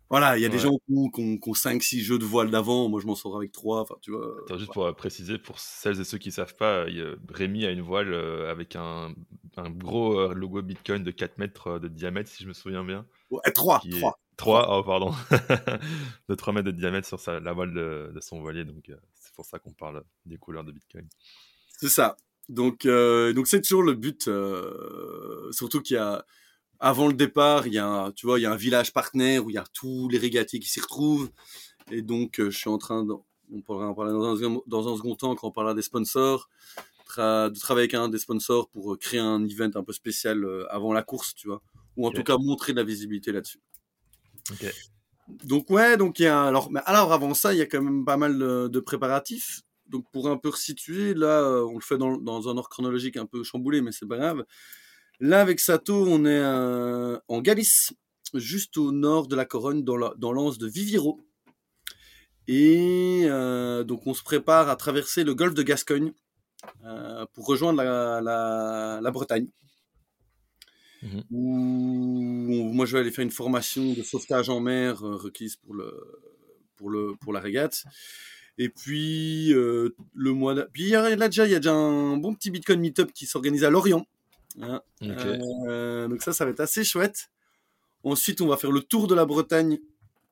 voilà, 0.09 0.37
il 0.37 0.41
y 0.41 0.45
a 0.45 0.49
des 0.49 0.59
gens 0.59 0.77
qui 0.77 0.93
ont, 0.95 1.09
qui 1.09 1.49
ont 1.49 1.53
5-6 1.53 1.99
jeux 1.99 2.19
de 2.19 2.23
voile 2.23 2.49
d'avant. 2.49 2.87
Moi, 2.87 3.01
je 3.01 3.07
m'en 3.07 3.15
sors 3.15 3.35
avec 3.35 3.51
3. 3.51 3.81
Enfin, 3.81 3.95
tu 4.01 4.11
vois. 4.11 4.35
juste 4.57 4.71
pour 4.71 4.95
préciser, 4.95 5.37
pour 5.37 5.59
celles 5.59 5.99
et 5.99 6.03
ceux 6.03 6.17
qui 6.17 6.29
ne 6.29 6.33
savent 6.33 6.55
pas, 6.55 6.85
Rémi 7.29 7.65
a 7.65 7.71
une 7.71 7.81
voile 7.81 8.13
euh, 8.13 8.49
avec 8.49 8.75
un, 8.75 9.13
un 9.57 9.69
gros 9.69 10.19
euh, 10.19 10.33
logo 10.33 10.61
Bitcoin 10.61 11.03
de 11.03 11.11
4 11.11 11.39
mètres 11.39 11.79
de 11.79 11.87
diamètre, 11.87 12.29
si 12.29 12.43
je 12.43 12.47
me 12.47 12.53
souviens 12.53 12.85
bien. 12.85 13.05
Ouais, 13.31 13.51
3. 13.51 13.81
3. 13.99 14.19
3, 14.37 14.67
oh, 14.69 14.83
pardon. 14.83 15.13
de 16.29 16.35
3 16.35 16.53
mètres 16.53 16.67
de 16.67 16.71
diamètre 16.71 17.07
sur 17.07 17.19
sa, 17.19 17.39
la 17.39 17.53
voile 17.53 17.73
de, 17.73 18.11
de 18.13 18.19
son 18.21 18.39
voilier. 18.39 18.65
Donc, 18.65 18.89
euh, 18.89 18.95
c'est 19.15 19.33
pour 19.33 19.45
ça 19.45 19.59
qu'on 19.59 19.73
parle 19.73 20.03
des 20.25 20.37
couleurs 20.37 20.63
de 20.63 20.71
Bitcoin. 20.71 21.07
C'est 21.77 21.89
ça. 21.89 22.17
Donc, 22.49 22.87
donc 22.87 23.47
c'est 23.47 23.61
toujours 23.61 23.83
le 23.83 23.93
but. 23.93 24.29
surtout 25.51 25.81
qu'il 25.81 25.95
y 25.95 25.99
a 25.99 26.25
avant 26.79 27.07
le 27.07 27.13
départ, 27.13 27.67
il 27.67 27.73
y 27.73 27.77
a, 27.79 27.87
un, 27.87 28.11
tu 28.11 28.25
vois, 28.25 28.39
il 28.39 28.43
y 28.43 28.45
a 28.45 28.51
un 28.51 28.57
village 28.57 28.93
partenaire 28.93 29.45
où 29.45 29.49
il 29.49 29.53
y 29.53 29.57
a 29.57 29.65
tous 29.73 30.07
les 30.09 30.17
régatiers 30.17 30.59
qui 30.59 30.69
s'y 30.69 30.79
retrouvent. 30.79 31.29
Et 31.91 32.01
donc, 32.01 32.39
euh, 32.39 32.49
je 32.49 32.57
suis 32.57 32.69
en 32.69 32.77
train, 32.77 33.03
de, 33.03 33.13
on 33.51 33.61
pourra 33.61 33.87
en 33.87 33.93
parler 33.93 34.11
dans 34.11 34.43
un, 34.43 34.59
dans 34.67 34.93
un 34.93 34.97
second 34.97 35.15
temps 35.15 35.35
quand 35.35 35.47
on 35.47 35.51
parlera 35.51 35.73
des 35.73 35.81
sponsors, 35.81 36.49
de 37.17 37.59
travailler 37.59 37.85
avec 37.85 37.93
un 37.93 38.09
des 38.09 38.19
sponsors 38.19 38.69
pour 38.69 38.93
euh, 38.93 38.97
créer 38.97 39.19
un 39.19 39.43
event 39.43 39.71
un 39.73 39.83
peu 39.83 39.93
spécial 39.93 40.43
euh, 40.43 40.65
avant 40.69 40.93
la 40.93 41.01
course, 41.01 41.33
tu 41.33 41.47
vois, 41.47 41.61
ou 41.95 42.05
en 42.05 42.11
tout 42.11 42.23
cas 42.23 42.37
montrer 42.37 42.73
de 42.73 42.77
la 42.77 42.83
visibilité 42.83 43.31
là-dessus. 43.31 43.59
Donc 45.43 45.69
ouais, 45.69 45.97
donc 45.97 46.19
il 46.19 46.23
y 46.23 46.27
a 46.27 46.43
alors, 46.43 46.71
mais 46.71 46.79
alors 46.85 47.11
avant 47.11 47.33
ça, 47.33 47.53
il 47.53 47.57
y 47.57 47.61
a 47.61 47.65
quand 47.65 47.81
même 47.81 48.05
pas 48.05 48.17
mal 48.17 48.37
de, 48.37 48.79
préparatifs. 48.79 49.61
Donc 49.87 50.05
pour 50.11 50.29
un 50.29 50.37
peu 50.37 50.49
resituer, 50.49 51.13
là, 51.13 51.63
on 51.65 51.75
le 51.75 51.81
fait 51.81 51.97
dans, 51.97 52.09
un 52.49 52.57
ordre 52.57 52.69
chronologique 52.69 53.17
un 53.17 53.25
peu 53.25 53.43
chamboulé, 53.43 53.81
mais 53.81 53.91
c'est 53.91 54.07
pas 54.07 54.17
grave. 54.17 54.45
Là, 55.19 55.41
avec 55.41 55.59
Sato, 55.59 56.05
on 56.07 56.25
est 56.25 56.39
euh, 56.43 57.17
en 57.27 57.41
Galice, 57.41 57.93
juste 58.35 58.77
au 58.77 58.91
nord 58.91 59.27
de 59.27 59.35
la 59.35 59.45
Corogne, 59.45 59.83
dans 59.83 60.31
l'anse 60.31 60.59
de 60.59 60.67
Viviero. 60.67 61.19
Et 62.47 63.23
euh, 63.25 63.83
donc, 63.83 64.05
on 64.05 64.13
se 64.13 64.23
prépare 64.23 64.69
à 64.69 64.75
traverser 64.75 65.23
le 65.23 65.33
golfe 65.33 65.55
de 65.55 65.63
Gascogne 65.63 66.13
euh, 66.85 67.25
pour 67.33 67.47
rejoindre 67.47 67.81
la, 67.81 69.11
Bretagne. 69.11 69.47
Mhm. 71.03 71.23
Où 71.31 72.73
moi, 72.73 72.85
je 72.85 72.93
vais 72.93 72.99
aller 72.99 73.11
faire 73.11 73.23
une 73.23 73.31
formation 73.31 73.93
de 73.93 74.01
sauvetage 74.03 74.49
en 74.49 74.59
mer 74.59 74.99
requise 74.99 75.55
pour, 75.55 75.75
le, 75.75 75.93
pour, 76.75 76.89
le, 76.89 77.15
pour 77.21 77.33
la 77.33 77.39
régate. 77.39 77.85
Et 78.57 78.69
puis, 78.69 79.53
euh, 79.53 79.95
le 80.15 80.31
mois. 80.33 80.55
Puis, 80.73 80.89
là, 80.89 81.15
déjà, 81.27 81.45
il 81.45 81.51
y 81.51 81.55
a 81.55 81.59
déjà 81.59 81.73
un 81.73 82.17
bon 82.17 82.33
petit 82.33 82.49
Bitcoin 82.49 82.79
Meetup 82.79 83.11
qui 83.13 83.27
s'organise 83.27 83.63
à 83.63 83.69
Lorient. 83.69 84.07
Hein. 84.61 84.81
Euh, 85.03 86.07
donc, 86.07 86.23
ça, 86.23 86.33
ça 86.33 86.45
va 86.45 86.51
être 86.51 86.59
assez 86.59 86.83
chouette. 86.83 87.29
Ensuite, 88.03 88.41
on 88.41 88.47
va 88.47 88.57
faire 88.57 88.71
le 88.71 88.81
tour 88.81 89.07
de 89.07 89.13
la 89.13 89.25
Bretagne 89.25 89.79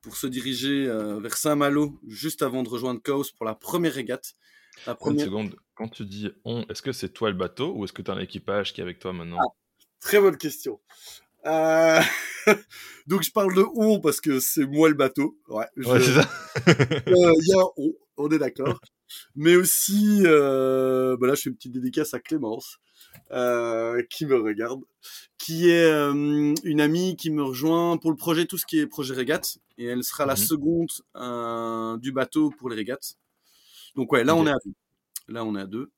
pour 0.02 0.16
se 0.16 0.26
diriger 0.26 0.86
euh, 0.88 1.20
vers 1.20 1.36
Saint-Malo, 1.36 1.98
juste 2.06 2.42
avant 2.42 2.62
de 2.62 2.68
rejoindre 2.68 3.00
Chaos 3.02 3.24
pour 3.36 3.44
la 3.44 3.54
première 3.54 3.92
régate. 3.92 4.34
La 4.86 4.92
Une 4.92 4.96
première... 4.98 5.24
seconde, 5.24 5.56
quand 5.74 5.88
tu 5.88 6.04
dis 6.04 6.30
on, 6.44 6.62
est-ce 6.68 6.82
que 6.82 6.92
c'est 6.92 7.08
toi 7.08 7.30
le 7.30 7.36
bateau 7.36 7.72
ou 7.74 7.84
est-ce 7.84 7.92
que 7.92 8.02
tu 8.02 8.10
as 8.10 8.14
un 8.14 8.20
équipage 8.20 8.72
qui 8.72 8.80
est 8.80 8.84
avec 8.84 8.98
toi 8.98 9.12
maintenant? 9.12 9.38
Très 10.00 10.20
bonne 10.20 10.36
question. 10.36 10.80
Euh, 11.46 12.00
donc, 13.06 13.22
je 13.22 13.30
parle 13.32 13.54
de 13.54 13.64
on 13.74 14.00
parce 14.00 14.20
que 14.20 14.40
c'est 14.40 14.66
moi 14.66 14.88
le 14.88 14.94
bateau. 14.94 15.38
Ouais, 15.48 15.66
je- 15.76 15.88
Ouais, 15.88 16.00
c'est 16.00 16.14
ça. 16.14 16.28
Euh, 17.08 17.32
y 17.42 17.52
a 17.54 17.60
un 17.60 17.66
on, 17.76 17.92
on 18.16 18.30
est 18.30 18.38
d'accord. 18.38 18.80
Mais 19.36 19.54
aussi, 19.56 20.22
euh, 20.24 21.16
bah 21.18 21.28
là, 21.28 21.34
je 21.34 21.42
fais 21.42 21.50
une 21.50 21.56
petite 21.56 21.72
dédicace 21.72 22.14
à 22.14 22.18
Clémence, 22.20 22.78
euh, 23.30 24.02
qui 24.10 24.26
me 24.26 24.36
regarde, 24.36 24.80
qui 25.38 25.70
est 25.70 25.84
euh, 25.84 26.54
une 26.64 26.80
amie 26.80 27.16
qui 27.16 27.30
me 27.30 27.42
rejoint 27.44 27.96
pour 27.98 28.10
le 28.10 28.16
projet, 28.16 28.46
tout 28.46 28.58
ce 28.58 28.66
qui 28.66 28.78
est 28.80 28.86
projet 28.88 29.14
régate, 29.14 29.58
et 29.78 29.84
elle 29.86 30.02
sera 30.02 30.26
la 30.26 30.34
Mhm. 30.34 30.38
seconde 30.38 32.00
du 32.02 32.10
bateau 32.12 32.50
pour 32.58 32.68
les 32.70 32.76
régates. 32.76 33.14
Donc 33.94 34.12
ouais, 34.12 34.24
là 34.24 34.34
on 34.34 34.46
est 34.46 34.50
à 34.50 34.58
deux. 34.64 34.72
Là 35.28 35.44
on 35.44 35.54
est 35.56 35.60
à 35.60 35.66
deux. 35.66 35.90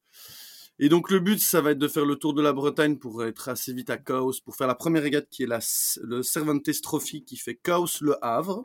Et 0.81 0.89
donc 0.89 1.11
le 1.11 1.19
but, 1.19 1.41
ça 1.41 1.61
va 1.61 1.73
être 1.73 1.79
de 1.79 1.89
faire 1.89 2.05
le 2.05 2.17
tour 2.17 2.35
de 2.35 2.43
la 2.43 2.53
Bretagne 2.53 2.99
pour 2.99 3.25
être 3.25 3.49
assez 3.49 3.73
vite 3.73 3.91
à 3.91 3.97
Chaos, 3.99 4.35
pour 4.45 4.55
faire 4.57 4.69
la 4.69 4.75
première 4.77 5.03
régate 5.03 5.29
qui 5.29 5.43
est 5.43 5.47
la, 5.47 5.59
le 6.03 6.23
Cervantes 6.23 6.69
Trophy 6.83 7.25
qui 7.25 7.37
fait 7.37 7.57
Chaos 7.57 7.87
Le 8.01 8.17
Havre, 8.25 8.63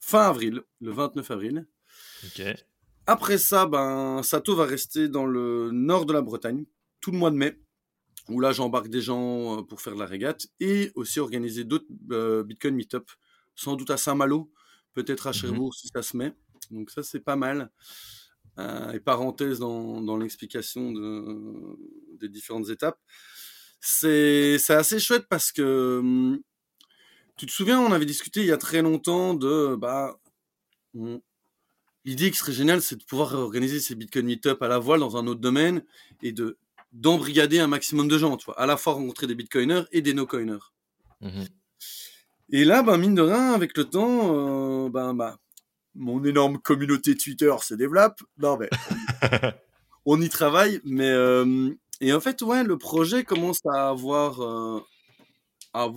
fin 0.00 0.20
avril, 0.28 0.62
le 0.80 0.92
29 0.92 1.30
avril. 1.30 1.66
Après 3.06 3.38
ça, 3.38 3.66
ben, 3.66 4.22
Sato 4.22 4.54
va 4.54 4.66
rester 4.66 5.08
dans 5.08 5.26
le 5.26 5.70
nord 5.72 6.04
de 6.06 6.12
la 6.12 6.20
Bretagne, 6.22 6.64
tout 7.00 7.10
le 7.10 7.18
mois 7.18 7.30
de 7.30 7.36
mai, 7.36 7.58
où 8.28 8.38
là 8.40 8.52
j'embarque 8.52 8.88
des 8.88 9.00
gens 9.00 9.58
euh, 9.58 9.62
pour 9.62 9.80
faire 9.80 9.94
de 9.94 9.98
la 10.00 10.06
régate, 10.06 10.46
et 10.60 10.92
aussi 10.94 11.18
organiser 11.20 11.64
d'autres 11.64 11.86
euh, 12.12 12.44
Bitcoin 12.44 12.74
Meetup, 12.74 13.10
sans 13.54 13.76
doute 13.76 13.90
à 13.90 13.96
Saint-Malo, 13.96 14.52
peut-être 14.92 15.26
à 15.26 15.30
Mhm. 15.30 15.34
Cherbourg 15.34 15.74
si 15.74 15.88
ça 15.88 16.02
se 16.02 16.16
met. 16.16 16.34
Donc 16.70 16.90
ça 16.90 17.02
c'est 17.02 17.20
pas 17.20 17.36
mal. 17.36 17.70
Euh, 18.60 18.92
et 18.92 19.00
parenthèse 19.00 19.58
dans, 19.58 20.00
dans 20.00 20.16
l'explication 20.18 20.92
de, 20.92 21.24
des 22.18 22.28
différentes 22.28 22.68
étapes, 22.68 22.98
c'est 23.80 24.58
assez 24.68 24.98
chouette 25.00 25.26
parce 25.28 25.52
que 25.52 25.98
hum, 26.00 26.40
tu 27.36 27.46
te 27.46 27.52
souviens, 27.52 27.80
on 27.80 27.92
avait 27.92 28.06
discuté 28.06 28.40
il 28.40 28.46
y 28.46 28.52
a 28.52 28.58
très 28.58 28.82
longtemps 28.82 29.34
de 29.34 29.74
bah 29.76 30.18
on- 30.94 31.22
l'idée 32.04 32.30
qui 32.30 32.38
serait 32.38 32.52
géniale, 32.52 32.82
c'est 32.82 32.96
de 32.96 33.04
pouvoir 33.04 33.34
organiser 33.34 33.80
ces 33.80 33.94
Bitcoin 33.94 34.26
Meetup 34.26 34.62
à 34.62 34.68
la 34.68 34.78
voile 34.78 35.00
dans 35.00 35.16
un 35.16 35.26
autre 35.26 35.40
domaine 35.40 35.84
et 36.22 36.32
de 36.32 36.58
d'embrigader 36.92 37.60
un 37.60 37.68
maximum 37.68 38.08
de 38.08 38.18
gens, 38.18 38.36
tu 38.36 38.46
vois, 38.46 38.58
à 38.60 38.66
la 38.66 38.76
fois 38.76 38.94
rencontrer 38.94 39.26
des 39.28 39.36
Bitcoiners 39.36 39.84
et 39.92 40.02
des 40.02 40.12
no-coiners. 40.12 40.58
Mhm. 41.20 41.46
Et 42.52 42.64
là, 42.64 42.82
ben, 42.82 42.96
mine 42.96 43.14
de 43.14 43.22
rien, 43.22 43.52
avec 43.52 43.76
le 43.76 43.84
temps, 43.84 44.86
euh, 44.86 44.88
ben, 44.90 45.14
bah, 45.14 45.38
mon 45.94 46.24
énorme 46.24 46.58
communauté 46.58 47.16
Twitter 47.16 47.52
se 47.62 47.74
développe. 47.74 48.22
Non, 48.38 48.56
mais 48.58 48.70
on 50.06 50.20
y 50.20 50.28
travaille, 50.28 50.80
mais 50.84 51.10
euh, 51.10 51.70
et 52.00 52.12
en 52.12 52.20
fait, 52.20 52.42
ouais, 52.42 52.64
le 52.64 52.78
projet 52.78 53.24
commence 53.24 53.60
à 53.66 53.88
avoir 53.90 54.40
euh, 54.40 54.80
à, 55.74 55.88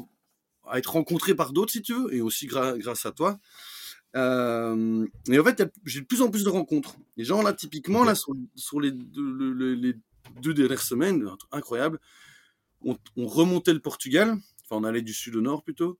à 0.67 0.77
être 0.79 0.91
rencontré 0.91 1.35
par 1.35 1.53
d'autres, 1.53 1.71
si 1.71 1.81
tu 1.81 1.93
veux, 1.93 2.13
et 2.13 2.21
aussi 2.21 2.47
gra- 2.47 2.77
grâce 2.77 3.05
à 3.05 3.11
toi. 3.11 3.39
Euh, 4.15 5.07
et 5.27 5.39
en 5.39 5.43
fait, 5.43 5.63
j'ai 5.85 6.01
de 6.01 6.05
plus 6.05 6.21
en 6.21 6.29
plus 6.29 6.43
de 6.43 6.49
rencontres. 6.49 6.95
Les 7.17 7.23
gens 7.25 7.41
là, 7.41 7.53
typiquement, 7.53 8.03
là, 8.03 8.13
sur, 8.15 8.33
sur 8.55 8.79
les, 8.79 8.91
deux, 8.91 9.73
les 9.73 9.95
dernières 10.53 10.81
semaines, 10.81 11.27
incroyable, 11.51 11.99
on, 12.81 12.97
on 13.17 13.27
remontait 13.27 13.73
le 13.73 13.79
Portugal, 13.79 14.35
enfin, 14.63 14.81
on 14.81 14.83
allait 14.83 15.01
du 15.01 15.13
sud 15.13 15.35
au 15.35 15.41
nord 15.41 15.63
plutôt. 15.63 15.99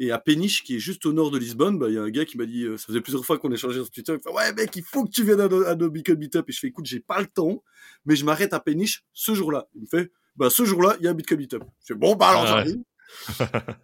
Et 0.00 0.12
à 0.12 0.18
Péniche, 0.18 0.62
qui 0.62 0.76
est 0.76 0.78
juste 0.78 1.06
au 1.06 1.12
nord 1.12 1.30
de 1.30 1.38
Lisbonne, 1.38 1.78
bah, 1.78 1.88
il 1.88 1.94
y 1.94 1.98
a 1.98 2.02
un 2.02 2.10
gars 2.10 2.24
qui 2.24 2.38
m'a 2.38 2.46
dit, 2.46 2.64
euh, 2.64 2.76
ça 2.76 2.86
faisait 2.86 3.00
plusieurs 3.00 3.24
fois 3.24 3.38
qu'on 3.38 3.50
échangeait 3.50 3.80
sur 3.80 3.90
Twitter, 3.90 4.14
il 4.14 4.20
fait, 4.22 4.30
ouais, 4.30 4.52
mec, 4.52 4.74
il 4.76 4.84
faut 4.84 5.04
que 5.04 5.10
tu 5.10 5.24
viennes 5.24 5.40
à 5.40 5.48
nos, 5.48 5.64
à 5.64 5.74
nos 5.74 5.90
Beacon 5.90 6.16
Meetup. 6.16 6.48
Et 6.48 6.52
je 6.52 6.60
fais, 6.60 6.68
écoute, 6.68 6.86
j'ai 6.86 7.00
pas 7.00 7.20
le 7.20 7.26
temps, 7.26 7.64
mais 8.06 8.14
je 8.14 8.24
m'arrête 8.24 8.52
à 8.52 8.60
Péniche 8.60 9.04
ce 9.12 9.34
jour-là. 9.34 9.66
Il 9.74 9.82
me 9.82 9.86
fait, 9.86 10.12
bah, 10.36 10.50
ce 10.50 10.64
jour-là, 10.64 10.96
il 11.00 11.04
y 11.04 11.08
a 11.08 11.10
un 11.10 11.14
Bitcoin 11.14 11.40
Meetup. 11.40 11.64
Je 11.80 11.94
fais, 11.94 11.98
bon, 11.98 12.14
bah, 12.14 12.28
alors 12.28 12.44
Ah 12.46 12.64
ouais. 12.64 12.64
j'arrive. 12.64 12.82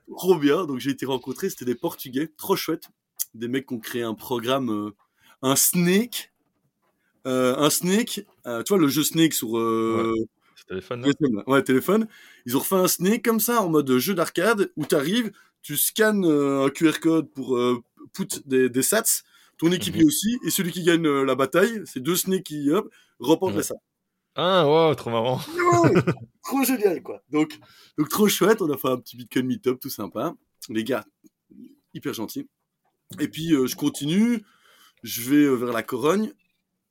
Trop 0.17 0.39
bien. 0.39 0.67
Donc, 0.67 0.79
j'ai 0.79 0.91
été 0.91 1.05
rencontré, 1.05 1.51
c'était 1.51 1.65
des 1.65 1.75
Portugais, 1.75 2.31
trop 2.37 2.57
chouette. 2.57 2.89
Des 3.35 3.49
mecs 3.49 3.67
qui 3.67 3.75
ont 3.75 3.81
créé 3.81 4.03
un 4.03 4.15
programme, 4.15 4.71
euh, 4.71 4.91
un 5.43 5.57
Snake, 5.57 6.33
euh, 7.27 7.57
un 7.57 7.71
Snake, 7.71 8.25
euh, 8.47 8.63
tu 8.63 8.73
vois, 8.73 8.79
le 8.81 8.87
jeu 8.87 9.03
Snake 9.03 9.33
sur, 9.33 9.49
C'est 10.55 10.67
téléphone, 10.69 11.01
là 11.01 11.13
téléphone, 11.13 11.37
là. 11.39 11.43
Ouais, 11.49 11.63
téléphone. 11.63 12.09
Ils 12.47 12.57
ont 12.57 12.61
refait 12.61 12.77
un 12.77 12.87
Snake 12.87 13.25
comme 13.25 13.41
ça, 13.41 13.63
en 13.63 13.69
mode 13.69 13.91
jeu 13.99 14.15
d'arcade, 14.15 14.71
où 14.77 14.85
t'arrives, 14.85 15.33
tu 15.65 15.77
scannes 15.77 16.25
euh, 16.25 16.67
un 16.67 16.71
QR 16.71 17.01
code 17.01 17.29
pour 17.33 17.57
euh, 17.57 17.83
put 18.13 18.29
des, 18.47 18.69
des 18.69 18.83
sats, 18.83 19.23
ton 19.59 19.73
équipier 19.73 20.03
Mhm. 20.03 20.07
aussi, 20.09 20.39
et 20.47 20.51
celui 20.51 20.71
qui 20.71 20.85
gagne 20.85 21.07
euh, 21.07 21.25
la 21.25 21.35
bataille, 21.35 21.83
c'est 21.87 22.01
deux 22.01 22.15
Snakes 22.17 22.45
qui, 22.45 22.71
hop, 22.71 22.89
remportent 23.19 23.53
Ouais. 23.55 23.59
les 23.59 23.65
sats. 23.65 23.75
Ah, 24.37 24.67
wow, 24.69 24.95
trop 24.95 25.11
marrant. 25.11 25.41
Ouais, 25.85 26.03
trop 26.43 26.63
génial, 26.65 27.03
quoi. 27.03 27.23
Donc, 27.31 27.59
donc, 27.99 28.09
trop 28.11 28.29
chouette, 28.29 28.61
on 28.63 28.71
a 28.71 28.77
fait 28.77 28.89
un 28.89 28.99
petit 28.99 29.17
Bitcoin 29.17 29.47
Meetup, 29.47 29.81
tout 29.81 29.89
sympa. 29.91 30.35
Les 30.69 30.85
gars, 30.85 31.05
hyper 31.95 32.13
gentils. 32.15 32.47
Et 33.21 33.29
puis, 33.29 33.53
euh, 33.55 33.67
je 33.67 33.77
continue, 33.77 34.43
je 35.03 35.23
vais 35.23 35.45
euh, 35.45 35.55
vers 35.55 35.73
la 35.73 35.83
Corogne, 35.83 36.33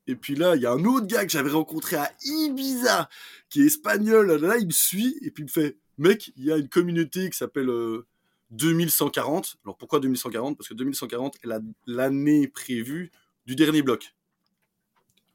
et 0.07 0.15
puis 0.15 0.35
là, 0.35 0.55
il 0.55 0.61
y 0.61 0.65
a 0.65 0.71
un 0.71 0.83
autre 0.85 1.05
gars 1.07 1.25
que 1.25 1.31
j'avais 1.31 1.51
rencontré 1.51 1.95
à 1.97 2.11
Ibiza, 2.23 3.09
qui 3.49 3.61
est 3.61 3.65
espagnol, 3.65 4.27
là, 4.27 4.37
là, 4.37 4.57
il 4.57 4.67
me 4.67 4.71
suit, 4.71 5.17
et 5.21 5.29
puis 5.31 5.43
il 5.43 5.45
me 5.47 5.51
fait, 5.51 5.77
mec, 5.97 6.31
il 6.37 6.45
y 6.45 6.51
a 6.51 6.57
une 6.57 6.69
communauté 6.69 7.29
qui 7.29 7.37
s'appelle 7.37 7.69
euh, 7.69 8.05
2140. 8.53 9.57
Alors 9.65 9.77
pourquoi 9.77 9.99
2140 9.99 10.57
Parce 10.57 10.69
que 10.69 10.73
2140 10.73 11.35
est 11.43 11.47
la- 11.47 11.59
l'année 11.85 12.47
prévue 12.47 13.11
du 13.45 13.55
dernier 13.55 13.81
bloc. 13.81 14.15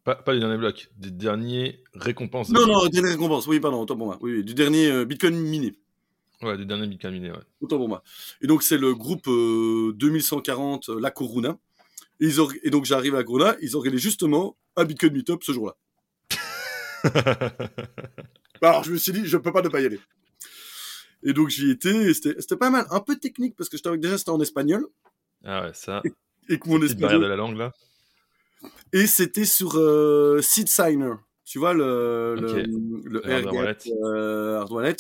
Pas, 0.05 0.15
pas 0.15 0.33
du 0.33 0.41
dernier 0.41 0.57
bloc, 0.57 0.91
des 0.97 1.11
derniers 1.11 1.83
récompenses. 1.95 2.49
Non, 2.49 2.67
non, 2.67 2.87
dernière 2.89 3.13
récompense, 3.13 3.47
oui, 3.47 3.61
pardon, 3.61 3.81
autant 3.83 3.97
pour 3.97 4.07
moi. 4.07 4.19
Oui, 4.23 4.33
oui, 4.37 4.45
du 4.45 4.55
dernier 4.55 4.91
euh, 4.91 5.05
Bitcoin 5.05 5.37
miné. 5.37 5.75
Ouais, 6.41 6.57
du 6.57 6.65
dernier 6.65 6.87
Bitcoin 6.87 7.13
miné, 7.15 7.31
ouais. 7.31 7.39
Autant 7.61 7.77
pour 7.77 7.89
moi. 7.89 8.03
Et 8.41 8.47
donc, 8.47 8.63
c'est 8.63 8.79
le 8.79 8.95
groupe 8.95 9.27
euh, 9.29 9.93
2140 9.97 10.89
euh, 10.89 11.01
La 11.01 11.11
Coruna. 11.11 11.59
Et, 12.21 12.27
ils 12.27 12.41
or- 12.41 12.53
et 12.63 12.71
donc, 12.71 12.85
j'arrive 12.87 13.15
à 13.15 13.19
la 13.19 13.25
Coruna, 13.25 13.57
ils 13.61 13.77
organisent 13.77 14.01
justement 14.01 14.57
un 14.77 14.85
Bitcoin 14.85 15.13
Meetup 15.13 15.43
ce 15.43 15.53
jour-là. 15.53 15.77
Alors, 18.63 18.85
je 18.85 18.93
me 18.93 18.97
suis 18.97 19.13
dit, 19.13 19.23
je 19.25 19.37
peux 19.37 19.53
pas 19.53 19.63
ne 19.63 19.69
pas 19.69 19.81
y 19.81 19.87
aller. 19.87 20.01
Et 21.23 21.33
donc, 21.33 21.49
j'y 21.49 21.71
étais, 21.71 22.13
c'était 22.15 22.57
pas 22.57 22.71
mal. 22.71 22.87
Un 22.91 23.01
peu 23.01 23.17
technique, 23.17 23.57
parce 23.57 23.69
que 23.69 23.77
je 23.77 23.97
déjà, 23.97 24.19
c'était 24.19 24.31
en 24.31 24.41
espagnol. 24.41 24.87
ah 25.45 25.63
ouais, 25.65 25.73
ça. 25.75 26.03
Et 26.49 26.59
que 26.59 26.69
mon 26.69 26.79
barrière 26.79 26.81
de 26.81 26.85
espagnol. 26.87 27.23
la 27.29 27.37
langue, 27.37 27.57
là. 27.57 27.73
Et 28.93 29.07
c'était 29.07 29.45
sur 29.45 29.77
euh, 29.77 30.41
Seed 30.41 30.69
Signer. 30.69 31.15
Tu 31.45 31.59
vois, 31.59 31.75
le, 31.75 32.35
le, 32.37 32.61
Ok. 32.61 32.67
le 33.05 33.47
wallet. 33.53 33.77
Euh, 34.05 34.59
hard 34.59 34.73
wallet. 34.73 34.97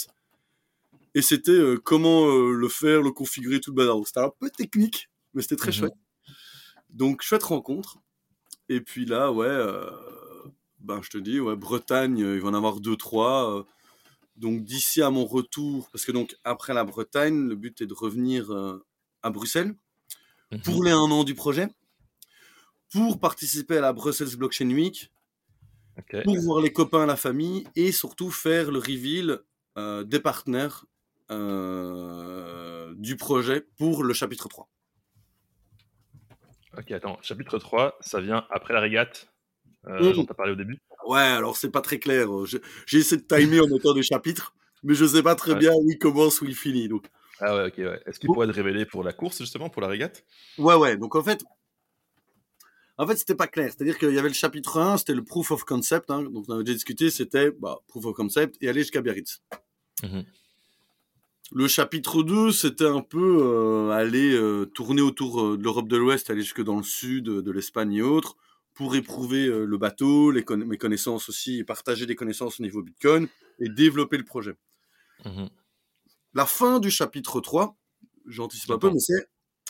Et 1.14 1.22
c'était 1.22 1.50
euh, 1.52 1.76
comment 1.82 2.26
euh, 2.28 2.52
le 2.52 2.68
faire, 2.68 3.02
le 3.02 3.10
configurer, 3.10 3.60
tout 3.60 3.70
le 3.70 3.76
bazar. 3.76 3.96
C'était 4.06 4.20
un 4.20 4.32
peu 4.38 4.50
technique, 4.50 5.08
mais 5.34 5.42
c'était 5.42 5.56
très 5.56 5.70
Mhm. 5.70 5.76
chouette. 5.76 5.92
Donc, 6.90 7.22
chouette 7.22 7.42
rencontre. 7.44 7.98
Et 8.68 8.80
puis 8.80 9.04
là, 9.06 9.32
ouais, 9.32 9.48
ben, 10.80 11.00
je 11.02 11.10
te 11.10 11.18
dis, 11.18 11.40
ouais, 11.40 11.56
Bretagne, 11.56 12.18
il 12.18 12.40
va 12.40 12.48
en 12.48 12.54
avoir 12.54 12.80
deux, 12.80 12.96
trois. 12.96 13.66
Donc, 14.38 14.64
d'ici 14.64 15.02
à 15.02 15.10
mon 15.10 15.26
retour, 15.26 15.90
parce 15.92 16.04
que 16.04 16.12
donc, 16.12 16.36
après 16.44 16.74
la 16.74 16.84
Bretagne, 16.84 17.48
le 17.48 17.56
but 17.56 17.80
est 17.82 17.86
de 17.86 17.94
revenir 17.94 18.50
euh, 18.52 18.84
à 19.22 19.30
Bruxelles 19.30 19.74
Mhm. 20.50 20.62
pour 20.64 20.84
les 20.84 20.92
un 20.92 20.98
an 21.12 21.24
du 21.24 21.34
projet, 21.34 21.68
pour 22.92 23.18
participer 23.18 23.78
à 23.78 23.80
la 23.80 23.92
Brussels 23.94 24.36
Blockchain 24.36 24.70
Week, 24.70 25.10
pour 26.22 26.38
voir 26.40 26.60
les 26.60 26.72
copains, 26.72 27.06
la 27.06 27.16
famille, 27.16 27.66
et 27.74 27.92
surtout 27.92 28.30
faire 28.30 28.70
le 28.70 28.78
reveal 28.78 29.40
euh, 29.76 30.04
des 30.04 30.20
partenaires 30.20 30.86
euh, 31.30 32.94
du 32.96 33.16
projet 33.16 33.66
pour 33.76 34.02
le 34.04 34.14
chapitre 34.14 34.48
3. 34.48 34.68
Ok, 36.76 36.90
attends. 36.92 37.18
Chapitre 37.22 37.58
3, 37.58 37.96
ça 38.00 38.20
vient 38.20 38.46
après 38.50 38.72
la 38.74 38.80
régate 38.80 39.32
euh, 39.86 40.12
Mhm. 40.12 40.14
dont 40.14 40.26
tu 40.26 40.32
as 40.32 40.36
parlé 40.36 40.52
au 40.52 40.56
début? 40.56 40.78
Ouais, 41.08 41.18
alors 41.20 41.56
c'est 41.56 41.70
pas 41.70 41.80
très 41.80 41.98
clair. 41.98 42.28
J'ai 42.86 42.98
essayé 42.98 43.20
de 43.20 43.26
timer 43.26 43.60
en 43.60 43.66
mettant 43.68 43.94
des 43.94 44.02
chapitres, 44.02 44.54
mais 44.82 44.94
je 44.94 45.06
sais 45.06 45.22
pas 45.22 45.34
très 45.34 45.52
Ouais. 45.52 45.58
bien 45.58 45.72
où 45.74 45.90
il 45.90 45.98
commence, 45.98 46.40
où 46.40 46.44
il 46.46 46.54
finit. 46.54 46.88
Donc. 46.88 47.06
Ah 47.40 47.54
ouais, 47.56 47.66
ok, 47.68 47.78
ouais. 47.78 48.02
Est-ce 48.06 48.18
qu'il 48.20 48.28
pourrait 48.28 48.46
te 48.48 48.52
révéler 48.52 48.84
pour 48.84 49.02
la 49.02 49.12
course, 49.12 49.38
justement, 49.38 49.70
pour 49.70 49.80
la 49.80 49.88
régate? 49.88 50.24
Ouais, 50.58 50.74
ouais. 50.74 50.96
Donc 50.96 51.14
en 51.14 51.22
fait, 51.22 51.42
en 52.98 53.06
fait, 53.06 53.16
c'était 53.16 53.34
pas 53.36 53.46
clair. 53.46 53.70
C'est-à-dire 53.74 53.96
qu'il 53.98 54.12
y 54.12 54.18
avait 54.18 54.28
le 54.28 54.34
chapitre 54.34 54.78
1, 54.80 54.98
c'était 54.98 55.14
le 55.14 55.24
proof 55.24 55.50
of 55.52 55.64
concept. 55.64 56.10
hein, 56.10 56.22
donc 56.24 56.44
on 56.48 56.54
avait 56.54 56.64
déjà 56.64 56.74
discuté, 56.74 57.10
c'était 57.10 57.52
bah, 57.52 57.78
proof 57.86 58.04
of 58.06 58.14
concept 58.14 58.56
et 58.60 58.68
aller 58.68 58.80
jusqu'à 58.80 59.00
Biarritz. 59.00 59.40
Mhm. 60.02 60.24
Le 61.52 61.66
chapitre 61.68 62.22
2, 62.22 62.52
c'était 62.52 62.86
un 62.86 63.00
peu 63.00 63.38
euh, 63.40 63.90
aller 63.92 64.34
euh, 64.34 64.66
tourner 64.66 65.00
autour 65.00 65.40
euh, 65.40 65.56
de 65.56 65.62
l'Europe 65.62 65.88
de 65.88 65.96
l'Ouest, 65.96 66.28
aller 66.28 66.42
jusque 66.42 66.62
dans 66.62 66.76
le 66.76 66.82
sud, 66.82 67.24
de 67.24 67.50
l'Espagne 67.50 67.94
et 67.94 68.02
autres, 68.02 68.36
pour 68.78 68.94
éprouver 68.96 69.46
euh, 69.46 69.64
le 69.66 69.76
bateau, 69.76 70.30
les 70.30 70.42
conna- 70.44 70.64
mes 70.64 70.78
connaissances 70.78 71.28
aussi, 71.28 71.64
partager 71.64 72.06
des 72.06 72.14
connaissances 72.16 72.58
au 72.60 72.62
niveau 72.62 72.80
Bitcoin 72.82 73.28
et 73.58 73.68
développer 73.68 74.16
le 74.16 74.24
projet. 74.24 74.54
Mhm. 75.26 75.48
La 76.34 76.46
fin 76.46 76.78
du 76.78 76.90
chapitre 76.90 77.40
3, 77.40 77.76
j'anticipe 78.26 78.70
un 78.70 78.78
peu, 78.78 78.90
mais 78.90 79.00
c'est... 79.00 79.14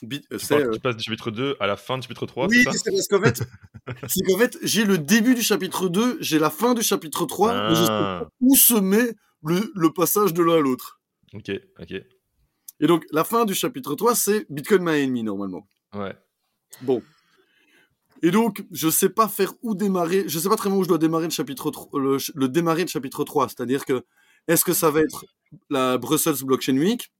Euh, 0.04 0.38
Tu, 0.38 0.52
euh, 0.54 0.70
tu 0.72 0.78
passes 0.80 0.96
du 0.96 1.02
chapitre 1.02 1.30
2 1.32 1.56
à 1.58 1.66
la 1.66 1.76
fin 1.76 1.96
du 1.98 2.02
chapitre 2.02 2.26
3, 2.26 2.46
oui, 2.48 2.64
c'est 2.72 2.90
parce 2.92 3.08
qu'en 3.08 3.20
fait, 3.20 3.42
c'est 4.08 4.22
qu'en 4.24 4.38
fait, 4.38 4.56
j'ai 4.62 4.84
le 4.84 4.96
début 4.98 5.34
du 5.34 5.42
chapitre 5.42 5.88
2, 5.88 6.18
j'ai 6.20 6.38
la 6.38 6.50
fin 6.50 6.74
du 6.74 6.82
chapitre 6.82 7.24
3, 7.26 7.68
mais 7.70 7.74
je 7.74 7.80
sais 7.82 7.88
Ah, 7.90 8.20
pas 8.22 8.28
où 8.40 8.54
se 8.54 8.74
met 8.74 9.14
le, 9.42 9.72
le 9.74 9.92
passage 9.92 10.32
de 10.34 10.42
l'un 10.42 10.56
à 10.58 10.60
l'autre. 10.60 11.00
ok, 11.32 11.50
ok. 11.80 11.92
Et 12.80 12.86
donc, 12.86 13.04
la 13.10 13.24
fin 13.24 13.44
du 13.44 13.54
chapitre 13.54 13.94
3, 13.96 14.14
c'est 14.14 14.46
Bitcoin 14.50 14.82
my 14.84 15.02
enemy, 15.02 15.22
normalement. 15.24 15.66
Ouais. 15.94 16.14
Bon. 16.82 17.02
Et 18.22 18.30
donc, 18.30 18.64
je 18.72 18.88
sais 18.88 19.08
pas 19.08 19.28
faire 19.28 19.52
où 19.62 19.74
démarrer, 19.74 20.24
je 20.28 20.38
sais 20.38 20.48
pas 20.48 20.56
très 20.56 20.68
bien 20.68 20.78
où 20.78 20.82
je 20.82 20.88
dois 20.88 20.98
démarrer 20.98 21.24
le 21.24 21.30
chapitre 21.30 21.70
3, 21.70 22.00
le, 22.00 22.48
démarrer 22.48 22.84
de 22.84 22.88
chapitre 22.88 23.22
3. 23.24 23.48
C'est-à-dire 23.48 23.84
que, 23.84 24.04
est-ce 24.48 24.64
que 24.64 24.72
ça 24.72 24.90
va 24.90 25.00
être 25.00 25.24
la 25.70 25.98
Brussels 25.98 26.42
Blockchain 26.42 26.76
Week 26.76 27.12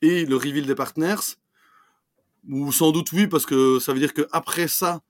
et 0.00 0.24
le 0.24 0.36
reveal 0.36 0.66
des 0.66 0.74
partners? 0.74 1.36
Ou 2.48 2.72
sans 2.72 2.90
doute 2.90 3.12
oui, 3.12 3.26
parce 3.26 3.44
que 3.44 3.78
ça 3.80 3.92
veut 3.92 3.98
dire 3.98 4.14
que 4.14 4.26
après 4.32 4.66
ça, 4.66 5.02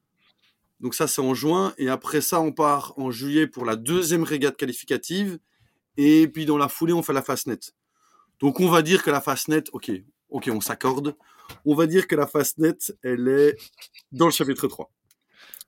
donc 0.81 0.95
ça 0.95 1.07
c'est 1.07 1.21
en 1.21 1.33
juin, 1.33 1.75
et 1.79 1.89
après 1.89 2.21
ça 2.21 2.41
on 2.41 2.51
part 2.51 2.93
en 2.97 3.13
juillet 3.13 3.47
pour 3.47 3.65
la 3.65 3.77
deuxième 3.77 4.25
régate 4.25 4.57
qualificative, 4.57 5.39
et 5.97 6.27
puis 6.27 6.45
dans 6.45 6.59
la 6.59 6.69
foulée 6.69 6.93
on 6.93 7.03
fait 7.03 7.13
la 7.13 7.23
Fastnet. 7.23 7.61
Donc 8.41 8.59
on 8.59 8.69
va 8.69 8.83
dire 8.83 9.05
que 9.05 9.11
la 9.11 9.21
Fastnet, 9.21 9.65
ok, 9.73 9.93
ok, 10.31 10.51
on 10.53 10.61
s'accorde, 10.61 11.15
on 11.65 11.77
va 11.77 11.87
dire 11.87 12.09
que 12.09 12.17
la 12.17 12.27
Fastnet, 12.27 12.79
elle 13.05 13.29
est 13.29 13.57
dans 14.11 14.27
le 14.27 14.33
chapitre 14.33 14.67
3. 14.67 14.91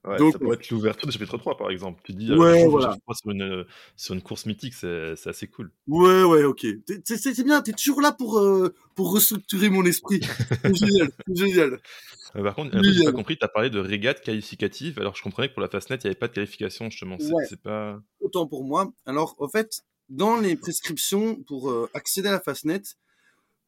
Ouais, 0.05 0.19
Donc, 0.19 0.33
ça 0.33 0.39
pourrait 0.41 0.57
être 0.57 0.69
l'ouverture 0.71 1.07
du 1.07 1.13
chapitre 1.13 1.39
3, 1.39 1.57
par 1.57 1.71
exemple. 1.71 2.01
Tu 2.05 2.13
dis, 2.13 2.33
Ouais, 2.33 2.65
le 2.65 2.69
voilà. 2.71 2.87
chapitre 2.89 3.03
3 3.05 3.15
sur 3.15 3.31
une, 3.31 3.43
euh, 3.43 3.65
sur 3.97 4.15
une 4.15 4.23
course 4.23 4.47
mythique, 4.47 4.75
c'est 4.75 5.15
assez 5.27 5.47
cool. 5.47 5.71
Ouais, 5.87 6.25
ouais, 6.25 6.43
ok. 6.43 6.67
C'est 7.05 7.45
bien, 7.45 7.63
t'es 7.63 7.73
toujours 7.73 8.01
là 8.01 8.11
pour, 8.11 8.39
euh, 8.41 8.75
pour 8.97 9.13
restructurer 9.13 9.69
mon 9.71 9.85
esprit. 9.85 10.21
C'est 10.65 10.75
génial, 10.75 11.09
c'est 11.27 11.37
génial. 11.37 11.81
Euh, 12.35 12.43
par 12.43 12.55
contre, 12.55 12.83
j'ai 12.83 13.05
pas 13.05 13.13
compris, 13.13 13.37
tu 13.37 13.45
as 13.45 13.49
parlé 13.49 13.69
de 13.69 13.79
régate 13.79 14.23
qualificative, 14.23 14.99
alors 14.99 15.15
je 15.15 15.23
comprenais 15.23 15.49
que 15.51 15.53
pour 15.53 15.61
la 15.61 15.69
Fastnet, 15.69 15.97
il 15.97 16.07
n'y 16.07 16.13
avait 16.13 16.15
pas 16.19 16.29
de 16.29 16.33
qualification, 16.33 16.89
justement. 16.89 17.19
C'est 17.19 17.31
Ouais. 17.31 17.45
pas... 17.63 18.01
Autant 18.21 18.47
pour 18.47 18.65
moi. 18.65 18.91
Alors, 19.05 19.37
en 19.39 19.51
fait, 19.51 19.83
dans 20.09 20.41
les 20.41 20.57
prescriptions 20.57 21.35
pour 21.47 21.71
euh, 21.71 21.91
accéder 21.93 22.29
à 22.29 22.33
la 22.33 22.41
Fastnet, 22.41 22.81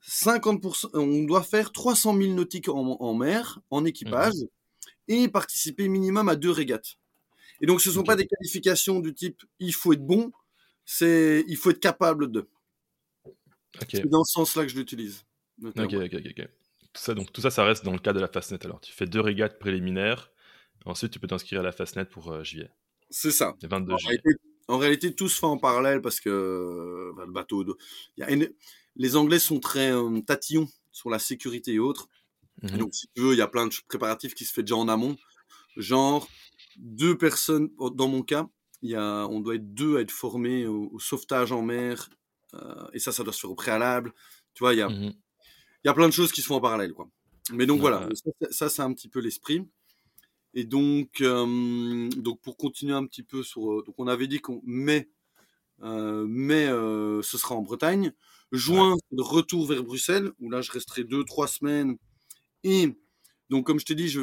50%, 0.09 0.89
on 0.95 1.25
doit 1.25 1.43
faire 1.43 1.73
300 1.73 2.17
000 2.17 2.33
nautiques 2.35 2.69
en, 2.71 2.97
en 3.01 3.15
mer, 3.15 3.61
en 3.71 3.85
équipage, 3.85 4.33
et 5.09 5.29
participer 5.29 5.89
minimum 5.89 6.29
à 6.29 6.37
deux 6.37 6.51
régates. 6.51 6.97
Et 7.61 7.67
donc, 7.67 7.81
ce 7.81 7.89
ne 7.91 7.95
sont 7.95 8.03
pas 8.05 8.17
des 8.17 8.27
qualifications 8.27 9.01
du 9.01 9.15
type 9.15 9.43
il 9.61 9.73
faut 9.75 9.93
être 9.93 10.05
bon, 10.05 10.33
c'est 10.85 11.45
il 11.47 11.57
faut 11.57 11.71
être 11.71 11.81
capable 11.81 12.31
de. 12.33 12.49
Ok, 13.27 13.89
C'est 13.93 14.09
dans 14.09 14.25
ce 14.25 14.33
sens-là 14.33 14.63
que 14.65 14.69
je 14.69 14.77
l'utilise. 14.77 15.25
notamment. 15.59 15.87
ok, 15.89 15.95
ok, 15.95 16.15
ok. 16.15 16.27
ok. 16.39 16.49
Tout 16.93 17.03
ça, 17.03 17.15
donc, 17.15 17.33
tout 17.33 17.41
ça, 17.41 17.51
ça 17.51 17.65
reste 17.65 17.85
dans 17.85 17.93
le 17.93 17.99
cadre 17.99 18.17
de 18.17 18.21
la 18.21 18.29
Fastnet. 18.29 18.65
Alors, 18.65 18.81
tu 18.81 18.93
fais 18.93 19.07
deux 19.07 19.21
régates 19.21 19.59
préliminaires, 19.59 20.31
ensuite, 20.85 21.11
tu 21.13 21.19
peux 21.19 21.27
t'inscrire 21.27 21.61
à 21.61 21.63
la 21.65 21.73
Fastnet 21.73 22.05
pour 22.05 22.31
euh, 22.33 22.45
juillet, 22.45 22.71
C'est 23.11 23.33
ça. 23.33 23.57
le 23.61 23.69
22 23.69 23.93
En 23.95 23.99
juillet. 23.99 24.21
réalité, 24.25 24.43
en 24.69 24.79
réalité, 24.79 25.15
tout 25.15 25.29
se 25.29 25.39
fait 25.41 25.47
en 25.47 25.59
parallèle 25.59 26.01
parce 26.01 26.21
que 26.21 26.31
euh, 26.31 27.13
bah, 27.17 27.25
le 27.27 27.33
bateau, 27.33 27.65
de- 27.65 27.77
il 28.17 28.21
y 28.21 28.23
a 28.25 28.31
une- 28.31 28.49
les 28.95 29.17
Anglais 29.17 29.41
sont 29.41 29.59
très 29.59 29.91
euh, 29.93 30.21
tatillons 30.21 30.69
sur 30.93 31.11
la 31.11 31.19
sécurité 31.19 31.73
et 31.75 31.79
autres. 31.81 32.09
Mhm. 32.63 32.79
donc, 32.79 32.95
si 32.95 33.09
tu 33.15 33.23
veux, 33.23 33.33
il 33.35 33.39
y 33.39 33.43
a 33.43 33.49
plein 33.49 33.67
de 33.67 33.75
préparatifs 33.89 34.35
qui 34.35 34.45
se 34.45 34.53
fait 34.53 34.63
déjà 34.63 34.77
en 34.77 34.89
amont. 34.89 35.17
Genre, 35.77 36.29
deux 36.77 37.17
personnes, 37.19 37.71
oh, 37.79 37.91
dans 37.91 38.09
mon 38.09 38.23
cas, 38.23 38.49
y 38.83 38.95
a, 38.95 39.27
on 39.29 39.41
doit 39.41 39.57
être 39.57 39.75
deux 39.75 39.97
à 39.99 40.01
être 40.03 40.11
formés 40.13 40.67
au, 40.67 40.91
au 40.93 40.99
sauvetage 41.01 41.53
en 41.53 41.63
mer. 41.63 42.09
euh, 42.55 42.87
et 42.93 42.99
ça, 43.01 43.13
ça 43.13 43.25
doit 43.25 43.33
se 43.33 43.41
faire 43.41 43.51
au 43.51 43.55
préalable. 43.57 44.13
Tu 44.55 44.63
vois, 44.65 44.75
il 44.75 44.79
y 44.79 44.83
a, 44.83 44.89
il 44.91 45.15
y 45.85 45.89
a 45.91 45.95
plein 45.95 46.09
de 46.09 46.13
choses 46.15 46.33
qui 46.33 46.43
se 46.43 46.47
font 46.47 46.57
en 46.57 46.61
parallèle, 46.61 46.93
quoi. 46.95 47.09
Mais 47.53 47.67
donc 47.67 47.77
Ouais, 47.77 47.83
voilà, 47.83 48.07
ouais. 48.09 48.15
ça, 48.15 48.31
c'est- 48.41 48.53
ça, 48.53 48.69
c'est 48.71 48.83
un 48.83 48.93
petit 48.95 49.09
peu 49.09 49.21
l'esprit. 49.21 49.67
Et 50.55 50.65
donc, 50.65 51.21
euh, 51.21 52.09
donc 52.17 52.41
pour 52.41 52.57
continuer 52.57 52.95
un 52.95 53.07
petit 53.07 53.23
peu 53.25 53.43
sur, 53.43 53.73
euh, 53.73 53.83
donc 53.87 53.95
on 53.99 54.07
avait 54.09 54.27
dit 54.29 54.41
qu'on 54.41 54.61
mai, 54.65 55.11
euh, 55.83 56.27
euh, 56.51 57.23
ce 57.23 57.39
sera 57.39 57.55
en 57.57 57.63
Bretagne. 57.63 58.13
Juin, 58.53 58.97
c'est 58.99 59.17
le 59.17 59.23
retour 59.23 59.67
vers 59.67 59.83
Bruxelles, 59.85 60.33
où 60.41 60.51
là 60.51 60.63
je 60.63 60.71
resterai 60.73 61.05
deux, 61.05 61.25
trois 61.25 61.49
semaines. 61.49 61.97
Et 62.65 62.89
donc 63.51 63.67
comme 63.67 63.79
je 63.79 63.85
t'ai 63.85 63.95
dit, 63.95 64.09
je, 64.09 64.23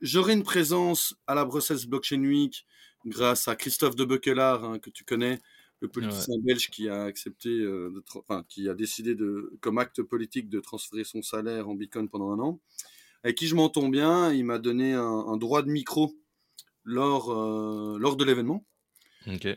j'aurai 0.00 0.32
une 0.32 0.42
présence 0.42 1.14
à 1.26 1.34
la 1.34 1.44
Brussels 1.44 1.86
Blockchain 1.86 2.20
Week 2.24 2.66
grâce 3.06 3.46
à 3.48 3.54
Christophe 3.56 3.94
de 3.96 4.04
Beukelard, 4.04 4.64
hein, 4.64 4.78
que 4.78 4.90
tu 4.90 5.04
connais, 5.04 5.40
le 5.80 5.88
politicien 5.88 6.34
belge 6.42 6.70
qui 6.70 6.88
a 6.88 7.04
accepté, 7.04 7.48
euh, 7.50 7.90
de 7.94 8.02
enfin, 8.16 8.44
qui 8.48 8.68
a 8.68 8.74
décidé 8.74 9.14
de, 9.14 9.52
comme 9.60 9.78
acte 9.78 10.02
politique 10.02 10.48
de 10.48 10.58
transférer 10.60 11.04
son 11.04 11.22
salaire 11.22 11.68
en 11.68 11.74
Bitcoin 11.74 12.08
pendant 12.08 12.32
un 12.32 12.38
an, 12.40 12.60
avec 13.22 13.36
qui 13.36 13.46
je 13.46 13.54
m'entends 13.54 13.88
bien. 13.88 14.32
Il 14.32 14.44
m'a 14.44 14.58
donné 14.58 14.94
un, 14.94 15.02
un 15.02 15.36
droit 15.36 15.62
de 15.62 15.70
micro 15.70 16.16
lors, 16.84 17.30
euh, 17.30 17.96
lors 18.00 18.16
de 18.16 18.24
l'événement. 18.24 18.64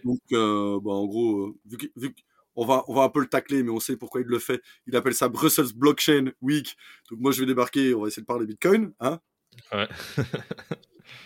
Donc, 0.04 0.20
euh, 0.34 0.80
bah, 0.82 0.92
en 0.92 1.06
gros, 1.08 1.58
vu 1.66 1.78
que- 1.78 1.88
vu 1.96 2.14
que- 2.14 2.22
on 2.56 2.66
va, 2.66 2.84
on 2.88 2.96
va 2.96 3.04
un 3.04 3.10
peu 3.10 3.22
le 3.22 3.28
tacler, 3.28 3.64
mais 3.64 3.72
on 3.72 3.80
sait 3.80 3.96
pourquoi 3.96 4.22
il 4.22 4.28
le 4.28 4.40
fait. 4.40 4.62
Il 4.88 4.96
appelle 4.96 5.14
ça 5.14 5.30
Brussels 5.30 5.74
Blockchain 5.76 6.32
Week. 6.42 6.76
Donc, 7.10 7.20
moi, 7.20 7.32
je 7.32 7.40
vais 7.40 7.46
débarquer, 7.46 7.94
on 7.94 8.02
va 8.02 8.08
essayer 8.08 8.22
de 8.22 8.28
parler 8.28 8.46
Bitcoin. 8.46 8.94
Hein 9.00 9.20
Ouais. 9.72 9.88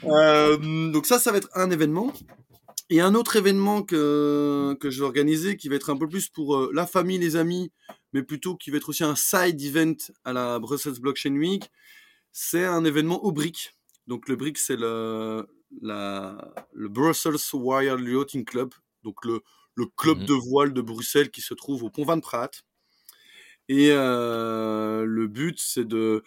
Euh, 0.04 0.58
donc 0.92 1.06
ça, 1.06 1.20
ça 1.20 1.32
va 1.32 1.38
être 1.38 1.50
un 1.54 1.70
événement. 1.70 2.12
Et 2.90 3.02
un 3.02 3.16
autre 3.16 3.36
événement 3.36 3.84
que, 3.84 4.76
que 4.80 4.90
je 4.90 5.00
vais 5.00 5.06
organiser, 5.06 5.58
qui 5.58 5.70
va 5.70 5.76
être 5.76 5.90
un 5.90 5.98
peu 5.98 6.08
plus 6.08 6.28
pour 6.28 6.56
euh, 6.56 6.72
la 6.74 6.86
famille, 6.88 7.18
les 7.18 7.36
amis, 7.36 7.72
mais 8.14 8.24
plutôt 8.24 8.56
qui 8.56 8.72
va 8.72 8.78
être 8.78 8.90
aussi 8.90 9.04
un 9.04 9.16
side 9.16 9.62
event 9.62 9.96
à 10.24 10.34
la 10.34 10.60
Brussels 10.60 11.00
Blockchain 11.00 11.36
Week, 11.36 11.70
c'est 12.32 12.66
un 12.66 12.84
événement 12.84 13.24
au 13.24 13.32
BRIC. 13.32 13.74
Donc 14.08 14.28
le 14.28 14.36
BRIC, 14.36 14.58
c'est 14.58 14.76
le, 14.76 15.48
la, 15.82 16.54
le 16.74 16.90
Brussels 16.90 17.38
Wire 17.54 18.00
Yachting 18.00 18.46
Club, 18.46 18.74
donc 19.04 19.24
le, 19.26 19.42
le 19.76 19.86
club 19.88 20.20
Mhm. 20.20 20.26
de 20.26 20.34
voile 20.34 20.74
de 20.74 20.82
Bruxelles 20.82 21.32
qui 21.32 21.42
se 21.42 21.54
trouve 21.54 21.84
au 21.84 21.90
Pont 21.90 22.06
Van 22.06 22.20
Praat. 22.20 22.52
Et 23.68 23.90
euh, 23.92 25.06
le 25.06 25.28
but, 25.28 25.60
c'est 25.60 25.86
de... 25.86 26.24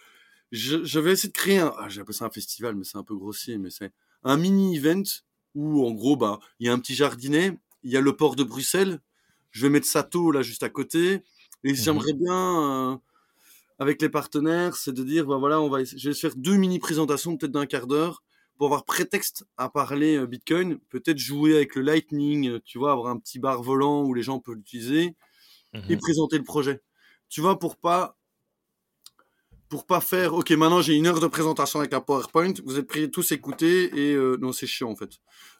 Je, 0.51 0.83
je 0.83 0.99
vais 0.99 1.11
essayer 1.13 1.29
de 1.29 1.33
créer 1.33 1.59
un... 1.59 1.73
Ah, 1.77 1.89
J'appelle 1.89 2.15
ça 2.15 2.25
un 2.25 2.29
festival, 2.31 2.75
mais 2.75 2.83
c'est 2.83 2.97
un 2.97 3.03
peu 3.03 3.15
grossier, 3.15 3.57
mais 3.57 3.69
c'est 3.69 3.91
un 4.23 4.37
mini-event 4.37 5.03
où, 5.55 5.85
en 5.87 5.91
gros, 5.91 6.17
bah, 6.17 6.39
il 6.59 6.67
y 6.67 6.69
a 6.69 6.73
un 6.73 6.79
petit 6.79 6.95
jardinet, 6.95 7.57
il 7.83 7.91
y 7.91 7.97
a 7.97 8.01
le 8.01 8.15
port 8.15 8.35
de 8.35 8.43
Bruxelles, 8.43 8.99
je 9.51 9.63
vais 9.65 9.69
mettre 9.69 9.87
Sato 9.87 10.31
là 10.31 10.41
juste 10.41 10.63
à 10.63 10.69
côté, 10.69 11.21
et 11.63 11.75
j'aimerais 11.75 12.13
bien, 12.13 12.93
euh, 12.93 12.97
avec 13.79 14.01
les 14.01 14.09
partenaires, 14.09 14.75
c'est 14.75 14.93
de 14.93 15.03
dire, 15.03 15.25
bah 15.25 15.37
voilà, 15.37 15.61
on 15.61 15.69
va, 15.69 15.83
je 15.83 16.09
vais 16.09 16.15
faire 16.15 16.35
deux 16.35 16.55
mini-présentations, 16.57 17.37
peut-être 17.37 17.51
d'un 17.53 17.65
quart 17.65 17.87
d'heure, 17.87 18.23
pour 18.59 18.67
avoir 18.67 18.85
prétexte 18.85 19.45
à 19.57 19.69
parler 19.71 20.17
euh, 20.17 20.27
Bitcoin, 20.27 20.79
peut-être 20.91 21.17
jouer 21.17 21.55
avec 21.55 21.75
le 21.77 21.83
Lightning, 21.83 22.49
euh, 22.49 22.61
tu 22.65 22.77
vois, 22.79 22.93
avoir 22.93 23.09
un 23.09 23.19
petit 23.19 23.39
bar 23.39 23.63
volant 23.63 24.03
où 24.03 24.13
les 24.13 24.23
gens 24.23 24.39
peuvent 24.41 24.57
l'utiliser, 24.57 25.15
et 25.89 25.95
Mhm. 25.95 25.99
présenter 25.99 26.37
le 26.37 26.45
projet. 26.45 26.81
Tu 27.29 27.41
vois, 27.41 27.59
pour 27.59 27.77
pas 27.77 28.17
pour 29.67 29.85
pas 29.85 30.01
faire 30.01 30.33
ok 30.33 30.49
maintenant 30.51 30.81
j'ai 30.81 30.95
une 30.95 31.05
heure 31.07 31.19
de 31.19 31.27
présentation 31.27 31.79
avec 31.79 31.93
un 31.93 32.01
PowerPoint, 32.01 32.53
vous 32.65 32.79
êtes 32.79 32.87
prêts 32.87 33.07
tous 33.09 33.31
écouter 33.31 33.85
et 33.95 34.13
euh, 34.15 34.37
non 34.41 34.51
c'est 34.51 34.67
chiant 34.67 34.89
en 34.89 34.95
fait. 34.95 35.11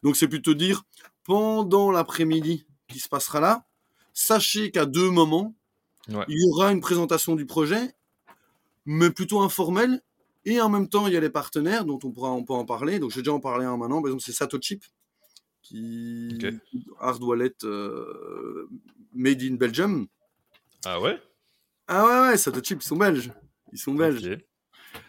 Donc 0.03 0.15
c'est 0.15 0.27
plutôt 0.27 0.53
dire 0.55 0.83
pendant 1.23 1.91
l'après-midi 1.91 2.65
qui 2.87 2.99
se 2.99 3.07
passera 3.07 3.39
là, 3.39 3.67
sachez 4.13 4.71
qu'à 4.71 4.85
deux 4.85 5.11
moments 5.11 5.55
Ouais. 6.09 6.27
il 6.27 6.37
y 6.39 6.49
aura 6.51 6.71
une 6.71 6.81
présentation 6.81 7.35
du 7.35 7.45
projet, 7.45 7.95
mais 8.85 9.11
plutôt 9.11 9.41
informelle 9.41 10.01
et 10.45 10.59
en 10.61 10.69
même 10.69 10.87
temps 10.89 11.07
il 11.07 11.13
y 11.13 11.17
a 11.17 11.19
les 11.19 11.29
partenaires 11.29 11.85
dont 11.85 11.99
on 12.03 12.11
pourra 12.11 12.31
on 12.31 12.43
peut 12.43 12.53
en 12.53 12.65
parler. 12.65 12.99
Donc 12.99 13.11
je 13.11 13.15
vais 13.17 13.21
déjà 13.21 13.33
en 13.33 13.39
parler 13.39 13.65
un 13.65 13.77
maintenant. 13.77 14.01
Par 14.01 14.09
exemple 14.09 14.23
c'est 14.23 14.31
Satochip 14.33 14.83
qui 15.61 16.37
Ok. 16.41 16.53
hard 16.99 17.23
wallet 17.23 17.53
euh, 17.63 18.67
made 19.13 19.41
in 19.43 19.55
Belgium. 19.55 20.07
Ah 20.85 20.99
ouais? 21.01 21.21
Ah 21.87 22.05
ouais, 22.05 22.29
ouais, 22.29 22.37
Satochip, 22.37 22.81
ils 22.81 22.85
sont 22.85 22.95
belges. 22.95 23.31
Ils 23.73 23.79
sont 23.79 23.93
belges. 23.93 24.37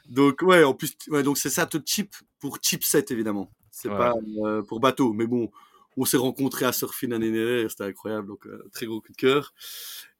Donc, 0.09 0.43
ouais, 0.43 0.65
en 0.65 0.75
plus, 0.75 0.97
ouais, 1.09 1.23
donc 1.23 1.39
c'est 1.39 1.51
Satochip 1.51 2.15
pour 2.39 2.59
chipset, 2.61 3.05
évidemment. 3.11 3.51
C'est 3.71 3.89
Ouais. 3.89 3.97
pas 3.97 4.15
euh, 4.45 4.63
pour 4.63 4.81
bateau. 4.81 5.13
Mais 5.13 5.27
bon, 5.27 5.51
on 5.97 6.05
s'est 6.05 6.17
rencontrés 6.17 6.65
à 6.65 6.73
Surfing 6.73 7.11
l'année 7.11 7.31
dernière, 7.31 7.71
c'était 7.71 7.85
incroyable. 7.85 8.29
Donc, 8.29 8.47
euh, 8.47 8.69
très 8.73 8.87
gros 8.87 9.01
coup 9.01 9.13
de 9.13 9.17
cœur. 9.17 9.55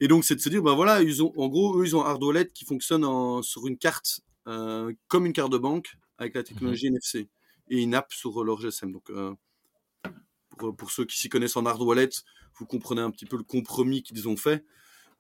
Et 0.01 0.07
donc, 0.09 0.25
c'est 0.25 0.35
de 0.37 0.41
se 0.41 0.49
dire, 0.49 0.63
ben 0.63 0.75
voilà, 0.75 1.03
ils 1.03 1.23
ont, 1.23 1.33
en 1.37 1.49
gros, 1.49 1.81
eux, 1.81 1.87
ils 1.87 1.97
ont 1.97 2.05
un 2.05 2.11
hard 2.11 2.23
wallet 2.23 2.47
qui 2.53 2.65
fonctionne 2.65 3.05
en- 3.05 3.43
sur 3.43 3.67
une 3.67 3.77
carte, 3.79 4.21
euh, 4.47 4.93
comme 5.09 5.27
une 5.27 5.33
carte 5.33 5.53
de 5.53 5.59
banque, 5.59 5.97
avec 6.19 6.35
la 6.35 6.43
technologie 6.43 6.87
NFC. 6.89 7.29
Et 7.69 7.83
une 7.83 7.95
app 7.95 8.13
sur 8.13 8.43
leur 8.43 8.61
GSM. 8.61 8.93
Donc, 8.93 9.11
euh, 9.11 9.33
pour, 10.59 10.75
pour 10.77 10.91
ceux 10.91 11.05
qui 11.05 11.19
s'y 11.19 11.29
connaissent 11.29 11.57
en 11.57 11.67
hard 11.67 11.83
wallet, 11.83 12.11
vous 12.57 12.67
comprenez 12.67 13.01
un 13.01 13.11
petit 13.11 13.27
peu 13.27 13.37
le 13.37 13.45
compromis 13.45 14.03
qu'ils 14.03 14.29
ont 14.29 14.37
fait 14.37 14.65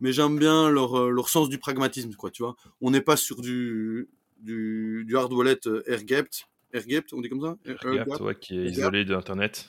mais 0.00 0.12
j'aime 0.12 0.38
bien 0.38 0.70
leur, 0.70 0.98
euh, 0.98 1.10
leur 1.10 1.28
sens 1.28 1.48
du 1.48 1.58
pragmatisme, 1.58 2.14
quoi, 2.14 2.30
tu 2.30 2.42
vois. 2.42 2.56
On 2.80 2.90
n'est 2.90 3.02
pas 3.02 3.16
sur 3.16 3.40
du, 3.40 4.08
du, 4.38 5.04
du 5.06 5.16
hard 5.16 5.32
wallet 5.32 5.58
euh, 5.66 5.82
air 5.86 6.02
gapped, 6.04 6.46
AirGapped, 6.72 7.12
on 7.12 7.20
dit 7.20 7.28
comme 7.28 7.42
ça? 7.42 7.56
AirGapped, 7.64 8.20
ouais, 8.20 8.34
qui 8.34 8.58
est 8.58 8.64
isolé 8.66 9.04
de 9.04 9.12
l'Internet. 9.12 9.68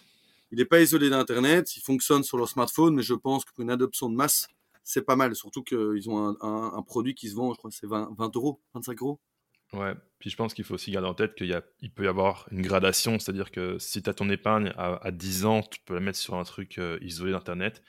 Il 0.52 0.58
n'est 0.58 0.66
pas 0.66 0.82
isolé 0.82 1.10
d'Internet, 1.10 1.76
il 1.76 1.82
fonctionne 1.82 2.24
sur 2.24 2.38
leur 2.38 2.50
smartphone, 2.50 2.96
mais 2.96 3.04
je 3.04 3.14
pense 3.14 3.46
que 3.46 3.52
pour 3.54 3.62
une 3.62 3.70
adoption 3.70 4.10
de 4.10 4.16
masse, 4.16 4.48
c'est 4.84 5.02
pas 5.02 5.16
mal. 5.16 5.36
Surtout 5.36 5.64
qu'ils 5.64 6.10
ont 6.10 6.36
un, 6.42 6.82
produit 6.84 7.16
qui 7.16 7.30
se 7.30 7.36
vend, 7.36 7.54
je 7.54 7.58
crois 7.58 7.72
c'est 7.72 7.88
20, 7.88 8.12
20 8.18 8.36
euros, 8.36 8.60
25 8.74 9.02
euros. 9.02 9.20
Ouais, 9.74 9.94
puis 10.20 10.30
je 10.30 10.36
pense 10.36 10.54
qu'il 10.54 10.66
faut 10.66 10.74
aussi 10.74 10.92
garder 10.92 11.08
en 11.08 11.14
tête 11.14 11.34
qu'il 11.34 11.62
il 11.80 11.92
peut 11.92 12.04
y 12.04 12.08
avoir 12.08 12.46
une 12.52 12.62
gradation, 12.62 13.20
c'est-à-dire 13.20 13.52
que 13.52 13.80
si 13.80 14.04
tu 14.04 14.10
as 14.10 14.14
ton 14.14 14.30
épargne 14.30 14.74
à, 14.78 15.12
10 15.12 15.46
ans, 15.46 15.62
tu 15.62 15.80
peux 15.86 15.94
la 15.94 16.02
mettre 16.02 16.18
sur 16.18 16.36
un 16.36 16.44
truc 16.44 16.78
euh, 16.78 17.00
isolé 17.02 17.32
d'Internet, 17.32 17.82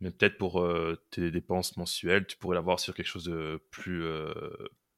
mais 0.00 0.10
peut-être 0.10 0.38
pour 0.38 0.62
euh, 0.62 0.96
tes 1.10 1.30
dépenses 1.30 1.76
mensuelles, 1.76 2.26
tu 2.26 2.38
pourrais 2.38 2.54
l'avoir 2.54 2.80
sur 2.80 2.94
quelque 2.94 3.06
chose 3.06 3.24
de 3.24 3.60
plus, 3.70 4.02
euh, 4.02 4.32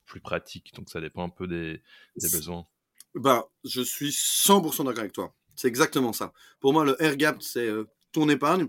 plus 0.06 0.20
pratique, 0.20 0.72
donc 0.74 0.88
ça 0.88 1.00
dépend 1.00 1.24
un 1.24 1.28
peu 1.28 1.48
des, 1.48 1.82
des 2.16 2.30
besoins. 2.30 2.68
Bah, 3.16 3.48
je 3.64 3.82
suis 3.82 4.10
100% 4.10 4.84
d'accord 4.84 5.00
avec 5.00 5.12
toi, 5.12 5.34
c'est 5.56 5.66
exactement 5.66 6.12
ça. 6.12 6.32
Pour 6.60 6.72
moi, 6.72 6.84
le 6.84 7.02
air 7.02 7.16
gap, 7.16 7.42
c'est 7.42 7.68
ton 8.12 8.28
épargne, 8.28 8.68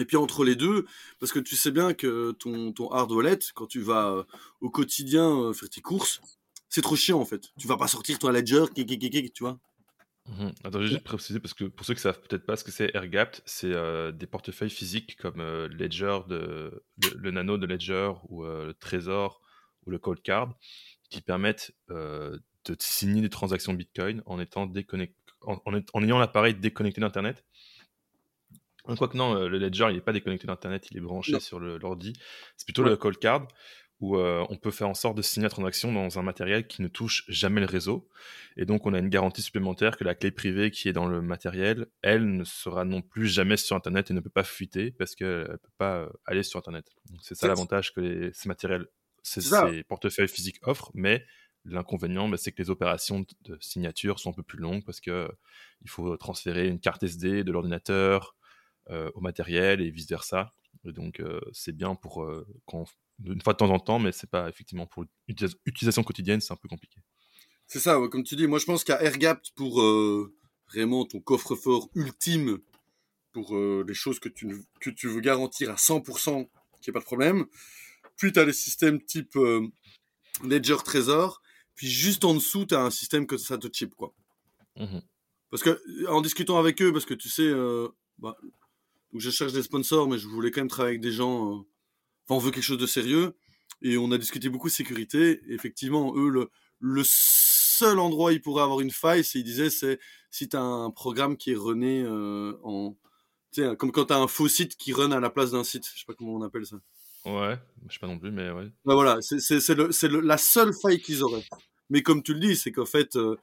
et 0.00 0.04
puis 0.04 0.16
entre 0.16 0.44
les 0.44 0.56
deux, 0.56 0.84
parce 1.20 1.30
que 1.30 1.38
tu 1.38 1.54
sais 1.54 1.70
bien 1.70 1.94
que 1.94 2.32
ton, 2.32 2.72
ton 2.72 2.90
hard 2.90 3.12
wallet, 3.12 3.38
quand 3.54 3.68
tu 3.68 3.80
vas 3.82 4.26
au 4.60 4.68
quotidien 4.68 5.52
faire 5.54 5.70
tes 5.70 5.80
courses, 5.80 6.20
c'est 6.74 6.80
trop 6.80 6.96
chiant 6.96 7.20
en 7.20 7.24
fait. 7.24 7.52
Tu 7.56 7.68
vas 7.68 7.76
pas 7.76 7.86
sortir 7.86 8.18
toi 8.18 8.32
Ledger, 8.32 8.64
tu 8.74 9.44
vois. 9.44 9.60
Mmh 10.26 10.48
Attends, 10.64 10.80
j'ai 10.80 10.88
juste 10.88 11.04
préciser 11.04 11.38
parce 11.38 11.54
que 11.54 11.66
pour 11.66 11.86
ceux 11.86 11.94
qui 11.94 12.00
savent 12.00 12.20
peut-être 12.20 12.44
pas 12.44 12.56
ce 12.56 12.64
que 12.64 12.72
c'est 12.72 12.90
AirGapped, 12.94 13.42
c'est 13.44 13.72
euh, 13.72 14.10
des 14.10 14.26
portefeuilles 14.26 14.70
physiques 14.70 15.16
comme 15.16 15.38
euh, 15.38 15.68
Ledger 15.68 16.18
de 16.26 16.82
le, 17.14 17.30
Nano 17.30 17.58
de 17.58 17.66
Ledger 17.66 18.10
ou 18.28 18.44
euh, 18.44 18.66
le 18.66 18.74
Trésor 18.74 19.40
ou 19.86 19.90
le 19.90 19.98
Cold 19.98 20.20
Card 20.22 20.52
qui 21.10 21.20
permettent 21.20 21.70
de 21.90 22.40
signer 22.80 23.20
des 23.20 23.30
transactions 23.30 23.72
Bitcoin 23.72 24.22
en 24.26 24.40
étant 24.40 24.66
déconnecté, 24.66 25.14
en, 25.42 25.60
en, 25.64 26.02
ayant 26.02 26.18
l'appareil 26.18 26.54
déconnecté 26.54 27.00
d'internet. 27.00 27.44
Quoi 28.82 29.06
que 29.06 29.16
non, 29.16 29.34
le 29.34 29.58
Ledger 29.58 29.86
il 29.90 29.94
n'est 29.94 30.00
pas 30.00 30.12
déconnecté 30.12 30.48
d'internet, 30.48 30.88
il 30.90 30.96
est 30.96 31.00
branché 31.00 31.38
sur 31.38 31.60
l'ordi. 31.60 32.14
C'est 32.56 32.64
plutôt 32.64 32.82
le 32.82 32.96
Cold 32.96 33.18
Card 33.18 33.46
où 34.04 34.18
euh, 34.18 34.44
on 34.50 34.56
peut 34.56 34.70
faire 34.70 34.88
en 34.88 34.94
sorte 34.94 35.16
de 35.16 35.22
signer 35.22 35.44
la 35.44 35.50
transaction 35.50 35.90
dans 35.90 36.18
un 36.18 36.22
matériel 36.22 36.66
qui 36.66 36.82
ne 36.82 36.88
touche 36.88 37.24
jamais 37.28 37.60
le 37.60 37.66
réseau. 37.66 38.06
Et 38.58 38.66
donc, 38.66 38.84
on 38.84 38.92
a 38.92 38.98
une 38.98 39.08
garantie 39.08 39.40
supplémentaire 39.40 39.96
que 39.96 40.04
la 40.04 40.14
clé 40.14 40.30
privée 40.30 40.70
qui 40.70 40.90
est 40.90 40.92
dans 40.92 41.06
le 41.06 41.22
matériel, 41.22 41.86
elle 42.02 42.36
ne 42.36 42.44
sera 42.44 42.84
non 42.84 43.00
plus 43.00 43.28
jamais 43.28 43.56
sur 43.56 43.76
Internet 43.76 44.10
et 44.10 44.14
ne 44.14 44.20
peut 44.20 44.28
pas 44.28 44.44
fuiter 44.44 44.90
parce 44.90 45.14
qu'elle 45.14 45.48
ne 45.52 45.56
peut 45.56 45.72
pas 45.78 45.96
euh, 45.96 46.08
aller 46.26 46.42
sur 46.42 46.58
Internet. 46.58 46.86
C'est 47.22 47.34
ça 47.34 47.48
l'avantage 47.48 47.94
que 47.94 48.30
ces 48.34 48.46
matériels, 48.46 48.86
ces, 49.22 49.82
portefeuilles 49.84 50.28
physiques 50.28 50.58
offrent, 50.62 50.90
mais 50.92 51.24
l'inconvénient, 51.64 52.28
bah, 52.28 52.36
c'est 52.36 52.52
que 52.52 52.60
les 52.60 52.68
opérations 52.68 53.24
de 53.44 53.56
signature 53.62 54.18
sont 54.20 54.30
un 54.30 54.34
peu 54.34 54.42
plus 54.42 54.58
longues 54.58 54.84
parce 54.84 55.00
qu'il 55.00 55.30
faut 55.86 56.14
transférer 56.18 56.68
une 56.68 56.78
carte 56.78 57.02
SD 57.02 57.42
de 57.42 57.52
l'ordinateur 57.52 58.36
euh, 58.90 59.10
au 59.14 59.22
matériel 59.22 59.80
et 59.80 59.90
vice-versa. 59.90 60.52
Et 60.84 60.92
donc, 60.92 61.22
c'est 61.52 61.74
bien 61.74 61.94
pour 61.94 62.30
quand 62.66 62.84
une 63.22 63.40
fois 63.40 63.52
de 63.52 63.58
temps 63.58 63.70
en 63.70 63.78
temps, 63.78 63.98
mais 63.98 64.12
c'est 64.12 64.30
pas 64.30 64.48
effectivement 64.48 64.86
pour 64.86 65.04
l'utilisation 65.28 66.02
quotidienne, 66.02 66.40
c'est 66.40 66.52
un 66.52 66.56
peu 66.56 66.68
compliqué. 66.68 67.00
C'est 67.66 67.80
ça, 67.80 67.98
comme 68.10 68.24
tu 68.24 68.36
dis. 68.36 68.46
Moi, 68.46 68.58
je 68.58 68.66
pense 68.66 68.84
qu'à 68.84 69.02
AirGapt 69.02 69.52
pour 69.54 69.80
euh, 69.82 70.34
vraiment 70.68 71.04
ton 71.04 71.20
coffre-fort 71.20 71.88
ultime 71.94 72.58
pour 73.32 73.56
euh, 73.56 73.84
les 73.86 73.94
choses 73.94 74.18
que 74.18 74.28
tu, 74.28 74.64
que 74.80 74.90
tu 74.90 75.08
veux 75.08 75.20
garantir 75.20 75.70
à 75.70 75.74
100%, 75.74 76.02
qu'il 76.02 76.36
n'y 76.36 76.90
ait 76.90 76.92
pas 76.92 77.00
de 77.00 77.04
problème. 77.04 77.46
Puis, 78.16 78.32
tu 78.32 78.38
as 78.38 78.44
les 78.44 78.52
systèmes 78.52 79.02
type 79.02 79.36
euh, 79.36 79.66
Ledger 80.44 80.76
Trésor. 80.84 81.42
Puis, 81.74 81.88
juste 81.88 82.24
en 82.24 82.34
dessous, 82.34 82.66
tu 82.66 82.74
as 82.74 82.82
un 82.82 82.90
système 82.90 83.26
que 83.26 83.36
ça 83.36 83.58
te 83.58 83.68
chip, 83.72 83.94
quoi. 83.94 84.14
Mmh 84.76 84.98
parce 85.50 85.62
que, 85.62 86.08
en 86.08 86.20
discutant 86.20 86.58
avec 86.58 86.82
eux, 86.82 86.92
parce 86.92 87.04
que 87.04 87.14
tu 87.14 87.28
sais, 87.28 87.48
bah, 88.18 88.36
donc 89.12 89.20
je 89.20 89.30
cherche 89.30 89.52
des 89.52 89.62
sponsors, 89.62 90.08
mais 90.08 90.18
je 90.18 90.26
voulais 90.26 90.50
quand 90.50 90.62
même 90.62 90.68
travailler 90.68 90.94
avec 90.94 91.00
des 91.00 91.12
gens 91.12 91.64
on 92.28 92.38
veut 92.38 92.50
quelque 92.50 92.64
chose 92.64 92.78
de 92.78 92.86
sérieux. 92.86 93.34
Et 93.82 93.98
on 93.98 94.10
a 94.12 94.18
discuté 94.18 94.48
beaucoup 94.48 94.68
de 94.68 94.72
sécurité. 94.72 95.40
effectivement, 95.48 96.14
eux, 96.16 96.28
le, 96.28 96.50
le 96.80 97.02
seul 97.04 97.98
endroit 97.98 98.30
où 98.30 98.32
ils 98.32 98.40
pourraient 98.40 98.62
avoir 98.62 98.80
une 98.80 98.90
faille, 98.90 99.24
c'est, 99.24 99.40
ils 99.40 99.44
disaient, 99.44 99.70
c'est 99.70 99.98
si 100.30 100.48
tu 100.48 100.56
as 100.56 100.62
un 100.62 100.90
programme 100.90 101.36
qui 101.36 101.52
est 101.52 101.56
runné 101.56 102.02
euh, 102.02 102.58
en. 102.62 102.96
Comme 103.78 103.92
quand 103.92 104.06
tu 104.06 104.12
as 104.12 104.18
un 104.18 104.26
faux 104.26 104.48
site 104.48 104.76
qui 104.76 104.92
run 104.92 105.12
à 105.12 105.20
la 105.20 105.30
place 105.30 105.52
d'un 105.52 105.62
site. 105.62 105.86
Je 105.94 106.00
sais 106.00 106.04
pas 106.06 106.14
comment 106.14 106.34
on 106.34 106.42
appelle 106.42 106.66
ça. 106.66 106.76
Ouais, 107.24 107.56
je 107.88 107.94
sais 107.94 108.00
pas 108.00 108.08
non 108.08 108.18
plus, 108.18 108.32
mais 108.32 108.50
ouais. 108.50 108.68
Bah 108.84 108.94
voilà, 108.94 109.18
c'est 109.20 110.10
la 110.10 110.38
seule 110.38 110.72
faille 110.74 111.00
qu'ils 111.00 111.22
auraient. 111.22 111.44
Mais 111.88 112.02
comme 112.02 112.22
tu 112.22 112.34
le 112.34 112.40
dis, 112.40 112.56
c'est 112.56 112.72
qu'en 112.72 112.84
fait, 112.84 113.14
euh, 113.14 113.36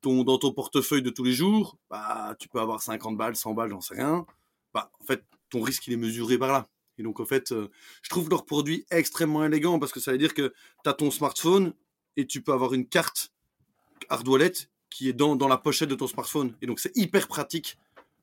ton, 0.00 0.24
dans 0.24 0.38
ton 0.38 0.52
portefeuille 0.52 1.02
de 1.02 1.10
tous 1.10 1.24
les 1.24 1.32
jours, 1.32 1.76
bah, 1.90 2.34
tu 2.38 2.48
peux 2.48 2.60
avoir 2.60 2.80
50 2.80 3.16
balles, 3.16 3.36
100 3.36 3.54
balles, 3.54 3.70
j'en 3.70 3.80
sais 3.80 3.94
rien. 3.94 4.24
Bah, 4.72 4.90
en 5.00 5.04
fait, 5.04 5.22
ton 5.50 5.60
risque, 5.60 5.86
il 5.86 5.92
est 5.92 5.98
mesuré 5.98 6.38
par 6.38 6.52
là. 6.52 6.68
Et 6.98 7.02
donc, 7.02 7.20
en 7.20 7.24
fait, 7.24 7.52
euh, 7.52 7.70
je 8.02 8.08
trouve 8.08 8.28
leur 8.28 8.44
produit 8.44 8.84
extrêmement 8.90 9.44
élégant 9.44 9.78
parce 9.78 9.92
que 9.92 10.00
ça 10.00 10.12
veut 10.12 10.18
dire 10.18 10.34
que 10.34 10.52
tu 10.84 10.90
as 10.90 10.94
ton 10.94 11.10
smartphone 11.10 11.72
et 12.16 12.26
tu 12.26 12.42
peux 12.42 12.52
avoir 12.52 12.74
une 12.74 12.86
carte 12.86 13.32
hard 14.08 14.26
wallet 14.26 14.52
qui 14.90 15.08
est 15.08 15.12
dans, 15.12 15.36
dans 15.36 15.48
la 15.48 15.58
pochette 15.58 15.88
de 15.88 15.94
ton 15.94 16.06
smartphone. 16.06 16.56
Et 16.62 16.66
donc, 16.66 16.80
c'est 16.80 16.96
hyper 16.96 17.28
pratique 17.28 17.78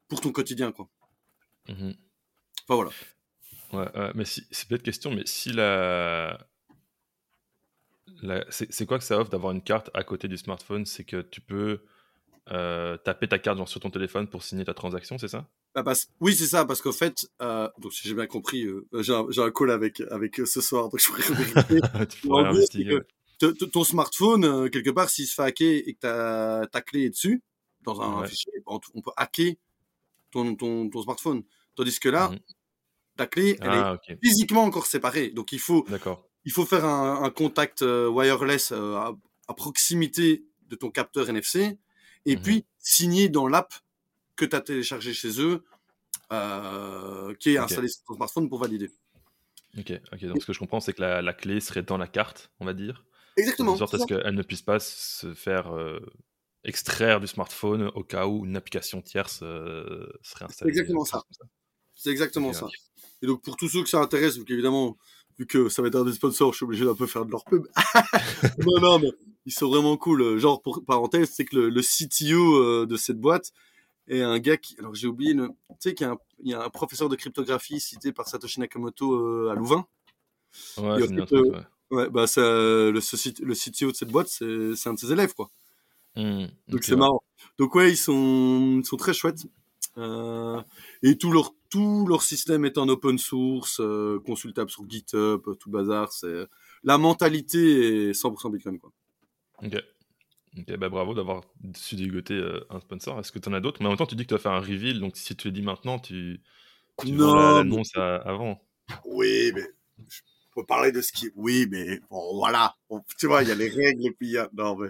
pour 0.07 0.21
ton 0.21 0.31
quotidien, 0.31 0.71
quoi. 0.71 0.89
Mmh 1.67 1.91
enfin, 2.67 2.75
voilà. 2.75 2.91
Ouais, 3.73 4.11
mais 4.15 4.25
si, 4.25 4.45
c'est 4.51 4.67
peut-être 4.67 4.83
question, 4.83 5.11
mais 5.11 5.23
si 5.25 5.51
la. 5.51 6.47
la 8.21 8.45
c'est 8.49 8.85
quoi 8.85 8.97
que 8.97 9.03
ça 9.03 9.19
offre 9.19 9.29
d'avoir 9.29 9.51
une 9.51 9.61
carte 9.61 9.89
à 9.93 10.03
côté 10.03 10.27
du 10.27 10.38
smartphone? 10.38 10.85
C'est 10.85 11.03
que 11.03 11.21
tu 11.21 11.41
peux 11.41 11.83
euh, 12.51 12.97
taper 12.97 13.27
ta 13.27 13.39
carte 13.39 13.67
sur 13.67 13.79
ton 13.79 13.89
téléphone 13.89 14.27
pour 14.27 14.43
signer 14.43 14.65
ta 14.65 14.73
transaction, 14.73 15.17
c'est 15.17 15.27
ça? 15.27 15.47
Bah, 15.83 15.93
oui, 16.21 16.35
c'est 16.35 16.47
ça, 16.47 16.65
parce 16.65 16.81
qu'au 16.81 16.93
fait, 16.93 17.27
euh, 17.41 17.69
donc 17.79 17.93
si 17.93 18.07
j'ai 18.07 18.13
bien 18.13 18.27
compris, 18.27 18.63
euh, 18.63 18.88
j'ai 19.01 19.13
un, 19.13 19.25
un, 19.38 19.51
call 19.51 19.71
avec 19.71 20.01
avec 20.09 20.39
eux 20.39 20.45
ce 20.45 20.61
soir, 20.61 20.89
donc 20.89 20.99
je 20.99 21.07
pourrais 21.07 21.21
vérifier. 22.53 22.99
ton 23.71 23.83
smartphone, 23.83 24.69
quelque 24.69 24.91
part, 24.91 25.09
s'il 25.09 25.27
se 25.27 25.35
fait 25.35 25.43
hacker 25.43 25.83
et 25.85 25.93
que 25.93 25.99
ta, 25.99 26.65
ta 26.71 26.81
clé 26.81 27.05
est 27.05 27.09
dessus, 27.09 27.43
dans 27.81 28.01
un 28.01 28.25
fichier, 28.25 28.53
on, 28.65 28.79
peut 28.79 29.11
hacker 29.17 29.55
ton, 30.31 30.55
ton, 30.55 30.89
ton, 30.89 31.01
smartphone. 31.01 31.43
Tandis 31.75 31.99
que 31.99 32.09
là, 32.09 32.29
mmh 32.29 32.39
ta 33.17 33.27
clé, 33.27 33.57
elle 33.61 33.69
ah, 33.69 33.97
est 34.09 34.19
physiquement 34.21 34.65
encore 34.65 34.88
séparée. 34.88 35.29
Donc 35.29 35.53
il 35.53 35.59
faut, 35.59 35.85
il 36.43 36.51
faut 36.51 36.65
faire 36.65 36.83
un, 36.83 37.23
un 37.23 37.29
contact 37.29 37.79
wireless 37.81 38.73
à, 38.73 39.13
à, 39.47 39.53
proximité 39.53 40.43
de 40.67 40.75
ton 40.75 40.91
capteur 40.91 41.29
NFC 41.29 41.77
et 42.25 42.35
mmh 42.35 42.41
puis 42.41 42.65
signer 42.77 43.29
dans 43.29 43.47
l'app 43.47 43.73
que 44.36 44.45
tu 44.45 44.56
as 44.56 44.62
téléchargé 44.62 45.13
chez 45.13 45.41
eux, 45.41 45.63
euh, 46.32 47.34
qui 47.36 47.52
est 47.52 47.58
installé 47.58 47.88
sur 47.88 48.04
ton 48.04 48.15
smartphone 48.15 48.50
pour 48.50 48.60
valider. 48.60 48.89
Ok, 49.78 49.91
ok. 50.13 50.26
Donc 50.26 50.41
ce 50.41 50.48
que 50.48 50.54
je 50.54 50.60
comprends, 50.60 50.80
c'est 50.80 50.93
que 50.93 51.02
la, 51.02 51.34
clé 51.34 51.60
serait 51.60 51.84
dans 51.84 51.98
la 51.98 52.08
carte, 52.08 52.52
on 52.60 52.65
va 52.65 52.74
dire. 52.74 53.06
Exactement. 53.38 53.74
De 53.74 53.78
sorte 53.78 53.93
à 53.93 54.00
ce 54.00 54.06
qu'elle 54.06 54.34
ne 54.34 54.41
puisse 54.41 54.62
pas 54.62 54.80
se 54.80 55.34
faire 55.34 55.74
euh, 55.76 56.00
extraire 56.63 57.19
du 57.19 57.28
smartphone 57.28 57.91
au 57.93 58.04
cas 58.04 58.28
où 58.28 58.45
une 58.45 58.56
application 58.56 59.02
tierce 59.02 59.41
euh, 59.43 60.08
serait 60.21 60.45
installée. 60.45 60.71
C'est 60.74 60.80
exactement 60.80 61.06
ça. 61.06 61.24
C'est 61.93 62.10
exactement 62.10 62.54
ça. 62.54 62.67
Et 63.21 63.28
donc 63.28 63.41
pour 63.43 63.58
tous 63.58 63.69
ceux 63.69 63.84
que 63.84 63.89
ça 63.89 64.00
intéresse, 64.00 64.38
vu 64.38 64.45
qu'évidemment, 64.45 64.98
vu 65.38 65.45
que 65.45 65.69
ça 65.69 65.82
va 65.82 65.89
être 65.89 65.95
un 65.95 66.06
des 66.06 66.13
sponsors, 66.13 66.54
je 66.54 66.58
suis 66.58 66.65
obligé 66.65 66.86
d'un 66.86 66.95
peu 66.95 67.08
faire 67.08 67.26
de 67.26 67.32
leur 67.32 67.43
pub. 67.43 67.67
non, 68.65 68.80
non, 68.82 69.00
mais 69.00 69.12
ils 69.45 69.54
sont 69.54 69.67
vraiment 69.67 69.98
cool. 69.98 70.38
Genre, 70.38 70.62
pour 70.62 70.84
parenthèse, 70.86 71.32
c'est 71.34 71.45
que 71.45 71.58
le, 71.58 71.69
le 71.69 71.82
CTO 71.82 72.86
de 72.86 72.98
cette 72.98 73.19
boîte, 73.19 73.52
et 74.08 74.22
un 74.22 74.39
gars 74.39 74.58
qui, 74.58 74.76
alors 74.80 74.94
j'ai 74.96 75.08
oublié 75.08 75.34
le, 75.34 75.48
tu 75.48 75.54
sais 75.80 75.94
qu'il 75.96 76.10
y, 76.44 76.54
a 76.54 76.63
un 76.63 76.70
professeur 76.70 77.10
de 77.10 77.15
cryptographie 77.15 77.80
cité 77.80 78.12
par 78.12 78.28
Satoshi 78.28 78.60
Nakamoto 78.60 79.13
euh, 79.13 79.52
à 79.52 79.56
Louvain. 79.56 79.86
Ouais, 80.78 81.06
c'est 81.08 81.34
euh, 81.34 81.62
ouais. 81.91 82.10
bah 82.10 82.28
ça, 82.28 82.41
le, 82.41 82.91
le 82.91 83.56
CTO 83.56 83.91
de 83.91 83.96
cette 83.96 84.10
boîte, 84.10 84.28
c'est 84.28 84.88
un 84.88 84.94
de 84.94 85.00
ses 85.00 85.12
élèves, 85.12 85.34
quoi. 85.34 85.50
Mmh, 86.15 86.46
Donc 86.70 86.84
c'est 86.84 86.96
marrant. 86.96 87.22
Donc 87.58 87.76
ouais, 87.76 87.91
ils 87.91 87.98
sont, 87.98 88.80
ils 88.80 88.86
sont 88.86 88.98
très 88.98 89.13
chouettes. 89.13 89.46
Euh, 89.98 90.62
et 91.04 91.18
tout 91.18 91.32
leur, 91.32 91.54
tout 91.70 92.06
leur 92.08 92.22
système 92.22 92.65
est 92.65 92.78
en 92.78 92.88
open 92.89 93.18
source, 93.18 93.80
euh, 93.80 94.20
consultable 94.26 94.70
sur 94.70 94.89
GitHub, 94.89 95.41
tout 95.60 95.70
bazar. 95.70 96.12
C'est 96.12 96.48
la 96.84 96.98
mentalité 96.98 98.10
est 98.10 98.12
100% 98.12 98.52
Bitcoin, 98.52 98.80
quoi. 98.80 98.91
Ok. 99.63 99.76
Ok, 100.58 100.78
bah 100.78 100.89
bravo 100.89 101.13
d'avoir 101.13 101.44
su 101.76 101.96
dégoter 101.96 102.36
euh, 102.36 102.65
un 102.70 102.80
sponsor. 102.80 103.20
Est-ce 103.20 103.32
que 103.32 103.39
tu 103.39 103.50
en 103.50 103.54
as 103.54 103.60
d'autres? 103.60 103.82
Mais 103.82 103.88
en 103.88 103.89
même 103.89 103.98
temps, 103.98 104.06
tu 104.06 104.15
dis 104.15 104.24
que 104.24 104.30
tu 104.30 104.34
vas 104.36 104.39
faire 104.39 104.54
un 104.54 104.62
reveal, 104.62 105.00
donc 105.00 105.18
si 105.18 105.36
tu 105.36 105.50
le 105.50 105.52
dis 105.52 105.62
maintenant, 105.62 106.00
tu, 106.00 106.41
tu 106.98 107.12
non, 107.12 107.36
l'annonce 107.36 107.91
avant. 107.96 108.62
Oui, 109.06 109.52
mais 109.54 109.63
je 110.08 110.22
peux 110.54 110.65
parler 110.65 110.94
de 110.94 111.02
ce 111.02 111.12
qui. 111.12 111.30
Oui, 111.36 111.68
mais 111.70 112.00
bon, 112.10 112.36
voilà. 112.36 112.76
tu 113.20 113.28
vois, 113.28 113.44
il 113.44 113.50
y 113.50 113.52
a 113.52 113.56
les 113.56 113.70
règles 113.70 114.06
et 114.06 114.12
puis 114.12 114.28
il 114.28 114.32
y 114.32 114.38
a. 114.38 114.50
Non, 114.54 114.78
mais. 114.78 114.89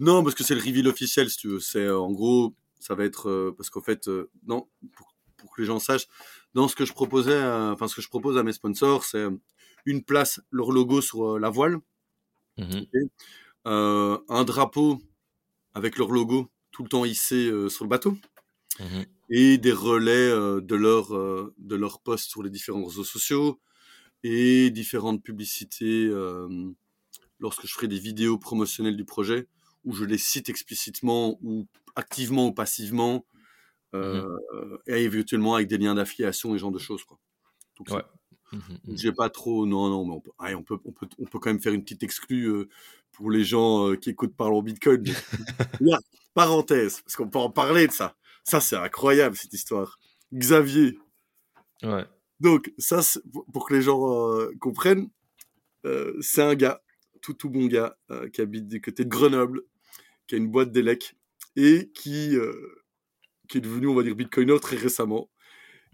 Non, 0.00 0.22
parce 0.22 0.34
que 0.34 0.44
c'est 0.44 0.54
le 0.54 0.60
reveal 0.60 0.86
officiel, 0.86 1.30
si 1.30 1.38
tu 1.38 1.48
veux. 1.48 1.60
C'est 1.60 1.78
euh, 1.78 1.98
en 1.98 2.12
gros, 2.12 2.54
ça 2.78 2.94
va 2.94 3.04
être. 3.04 3.30
Euh, 3.30 3.54
parce 3.56 3.70
qu'en 3.70 3.82
fait, 3.82 4.06
non, 4.46 4.68
pour, 4.92 5.14
pour, 5.38 5.54
que 5.54 5.62
les 5.62 5.66
gens 5.66 5.78
sachent, 5.78 6.08
dans 6.52 6.68
ce 6.68 6.76
que 6.76 6.84
je 6.84 6.92
proposais, 6.92 7.42
enfin, 7.42 7.88
ce 7.88 7.96
que 7.96 8.02
je 8.02 8.08
propose 8.08 8.36
à 8.36 8.42
mes 8.42 8.52
sponsors, 8.52 9.04
c'est 9.04 9.24
une 9.86 10.04
place, 10.04 10.42
leur 10.50 10.72
logo 10.72 11.00
sur 11.00 11.38
la 11.38 11.48
voile. 11.48 11.78
Mmh 12.58 12.82
un 13.64 14.44
drapeau 14.44 15.00
avec 15.74 15.98
leur 15.98 16.10
logo 16.12 16.48
tout 16.72 16.82
le 16.84 16.88
temps 16.88 17.04
hissé 17.04 17.48
euh, 17.50 17.68
sur 17.68 17.84
le 17.84 17.90
bateau 17.90 18.16
Mhm. 18.78 19.18
et 19.30 19.58
des 19.58 19.72
relais 19.72 20.10
euh, 20.30 20.60
de 20.60 20.74
leur 20.74 21.14
euh, 21.14 21.54
de 21.58 21.76
leur 21.76 22.00
posts 22.00 22.30
sur 22.30 22.42
les 22.42 22.50
différents 22.50 22.84
réseaux 22.84 23.04
sociaux 23.04 23.60
et 24.24 24.70
différentes 24.70 25.22
publicités 25.22 26.06
euh, 26.08 26.48
lorsque 27.40 27.66
je 27.66 27.74
ferai 27.74 27.88
des 27.88 27.98
vidéos 28.00 28.38
promotionnelles 28.38 28.96
du 28.96 29.04
projet 29.06 29.48
où 29.84 29.94
je 29.94 30.04
les 30.04 30.18
cite 30.18 30.48
explicitement 30.50 31.38
ou 31.42 31.66
activement 31.96 32.48
ou 32.48 32.52
passivement 32.54 33.26
euh, 33.94 34.22
et 34.88 35.04
éventuellement 35.04 35.56
avec 35.56 35.68
des 35.68 35.78
liens 35.78 35.94
d'affiliation 35.96 36.54
et 36.54 36.58
ce 36.58 36.62
genre 36.62 36.72
de 36.72 36.78
choses 36.78 37.04
quoi. 37.04 37.18
Donc, 37.78 37.88
Ouais. 37.88 38.02
Mhm, 38.52 38.78
mhm. 38.84 38.96
j'ai 38.96 39.12
pas 39.12 39.30
trop 39.30 39.66
non 39.66 39.88
non 39.90 40.04
mais 40.06 40.12
on 40.14 40.20
peut 40.20 40.30
allez, 40.38 40.54
on 40.54 40.62
peut 40.62 40.78
on 40.84 40.92
peut 40.92 41.08
on 41.18 41.24
peut 41.26 41.38
quand 41.38 41.50
même 41.50 41.60
faire 41.60 41.74
une 41.74 41.82
petite 41.82 42.02
exclue 42.02 42.46
euh, 42.48 42.68
pour 43.18 43.30
les 43.30 43.44
gens 43.44 43.90
euh, 43.90 43.96
qui 43.96 44.10
écoutent 44.10 44.34
Parlons 44.36 44.62
Bitcoin. 44.62 45.04
Là, 45.80 45.98
parenthèse 46.34 47.00
parce 47.02 47.16
qu'on 47.16 47.28
peut 47.28 47.38
en 47.38 47.50
parler 47.50 47.86
de 47.88 47.92
ça. 47.92 48.16
Ça 48.44 48.60
c'est 48.60 48.76
incroyable 48.76 49.36
cette 49.36 49.52
histoire. 49.52 49.98
Xavier 50.32 50.98
Ouais. 51.84 52.04
donc, 52.40 52.72
ça, 52.78 53.00
pour 53.52 53.68
que 53.68 53.74
les 53.74 53.82
gens 53.82 54.32
euh, 54.38 54.50
comprennent, 54.60 55.08
euh, 55.84 56.16
c'est 56.20 56.42
un 56.42 56.54
gars, 56.56 56.80
tout 57.22 57.34
tout 57.34 57.50
bon 57.50 57.66
gars, 57.66 57.96
euh, 58.10 58.28
qui 58.30 58.40
habite 58.40 58.66
du 58.66 58.80
côté 58.80 59.04
de 59.04 59.08
Grenoble, 59.08 59.62
qui 60.26 60.34
a 60.34 60.38
une 60.38 60.48
boîte 60.50 60.72
d'élec 60.72 61.14
et 61.56 61.90
qui, 61.94 62.36
qui 63.48 63.58
est 63.58 63.60
devenu, 63.60 63.86
on 63.88 63.94
va 63.94 64.02
dire, 64.02 64.14
bitcoiner 64.16 64.58
très 64.60 64.76
récemment 64.76 65.28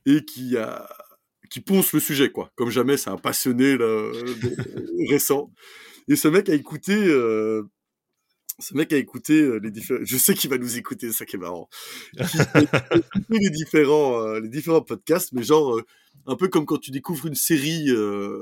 et 0.07 0.25
qui 0.25 0.57
a 0.57 0.89
qui 1.51 1.61
ponce 1.61 1.93
le 1.93 2.01
sujet, 2.01 2.33
quoi. 2.33 2.51
Comme 2.57 2.71
jamais, 2.71 2.97
c'est 2.97 3.11
un 3.11 3.17
passionné 3.19 3.77
là, 3.77 3.87
de- 3.87 5.07
récent. 5.11 5.53
Et 6.09 6.17
ce 6.17 6.29
mec 6.29 6.49
a 6.49 6.55
écouté... 6.55 6.95
euh, 6.95 7.63
ce 8.61 8.75
mec 8.77 8.93
a 8.93 8.97
écouté 8.97 9.41
euh, 9.41 9.59
les 9.59 9.71
différents... 9.71 10.05
Je 10.05 10.17
sais 10.17 10.35
qu'il 10.35 10.49
va 10.49 10.59
nous 10.59 10.77
écouter, 10.77 11.09
c'est 11.09 11.19
ça 11.19 11.25
qui 11.27 11.37
est 11.37 11.41
marrant. 11.41 11.69
Les 13.29 13.51
différents, 13.51 14.23
euh, 14.23 14.41
les 14.41 14.49
différents 14.49 14.83
podcasts, 14.83 15.33
mais 15.33 15.43
genre, 15.43 15.77
euh, 15.77 15.85
un 16.27 16.37
peu 16.37 16.49
comme 16.49 16.65
quand 16.65 16.79
tu 16.79 16.91
découvres 16.93 17.27
une 17.27 17.35
série, 17.35 17.91
euh, 17.91 18.41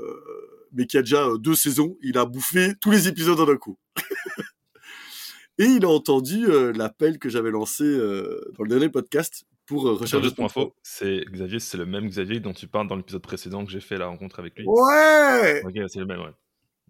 mais 0.71 0.85
qui 0.85 0.97
a 0.97 1.01
déjà 1.01 1.27
deux 1.39 1.55
saisons, 1.55 1.97
il 2.01 2.17
a 2.17 2.25
bouffé 2.25 2.73
tous 2.79 2.91
les 2.91 3.07
épisodes 3.07 3.39
en 3.39 3.49
un 3.49 3.57
coup. 3.57 3.79
Et 5.57 5.65
il 5.65 5.85
a 5.85 5.89
entendu 5.89 6.47
l'appel 6.73 7.19
que 7.19 7.29
j'avais 7.29 7.51
lancé 7.51 7.83
dans 7.85 8.63
le 8.63 8.69
dernier 8.69 8.89
podcast 8.89 9.45
pour 9.65 9.87
euh, 9.87 9.91
Attends, 9.91 10.01
recherche 10.01 10.23
juste 10.23 10.35
pour 10.35 10.45
info, 10.45 10.75
c'est 10.83 11.23
Xavier, 11.31 11.59
c'est 11.59 11.77
le 11.77 11.85
même 11.85 12.07
Xavier 12.07 12.39
dont 12.39 12.53
tu 12.53 12.67
parles 12.67 12.87
dans 12.87 12.95
l'épisode 12.95 13.21
précédent 13.21 13.65
que 13.65 13.71
j'ai 13.71 13.79
fait 13.79 13.97
la 13.97 14.07
rencontre 14.07 14.39
avec 14.39 14.57
lui. 14.57 14.65
Ouais 14.67 15.61
Ok, 15.63 15.73
c'est 15.87 15.99
le 15.99 16.05
même, 16.05 16.21
ouais. 16.21 16.33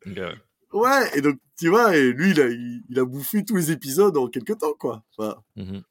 Ok, 0.08 0.18
ouais. 0.18 0.36
Ouais, 0.74 1.18
et 1.18 1.22
donc, 1.22 1.38
tu 1.58 1.70
vois, 1.70 1.96
et 1.96 2.12
lui, 2.12 2.32
il 2.32 2.42
a, 2.42 2.48
il, 2.50 2.84
il 2.90 3.00
a 3.00 3.06
bouffé 3.06 3.46
tous 3.46 3.56
les 3.56 3.72
épisodes 3.72 4.16
en 4.18 4.28
quelques 4.28 4.58
temps, 4.58 4.74
quoi. 4.74 5.04
Enfin, 5.18 5.36
Mhm. 5.56 5.84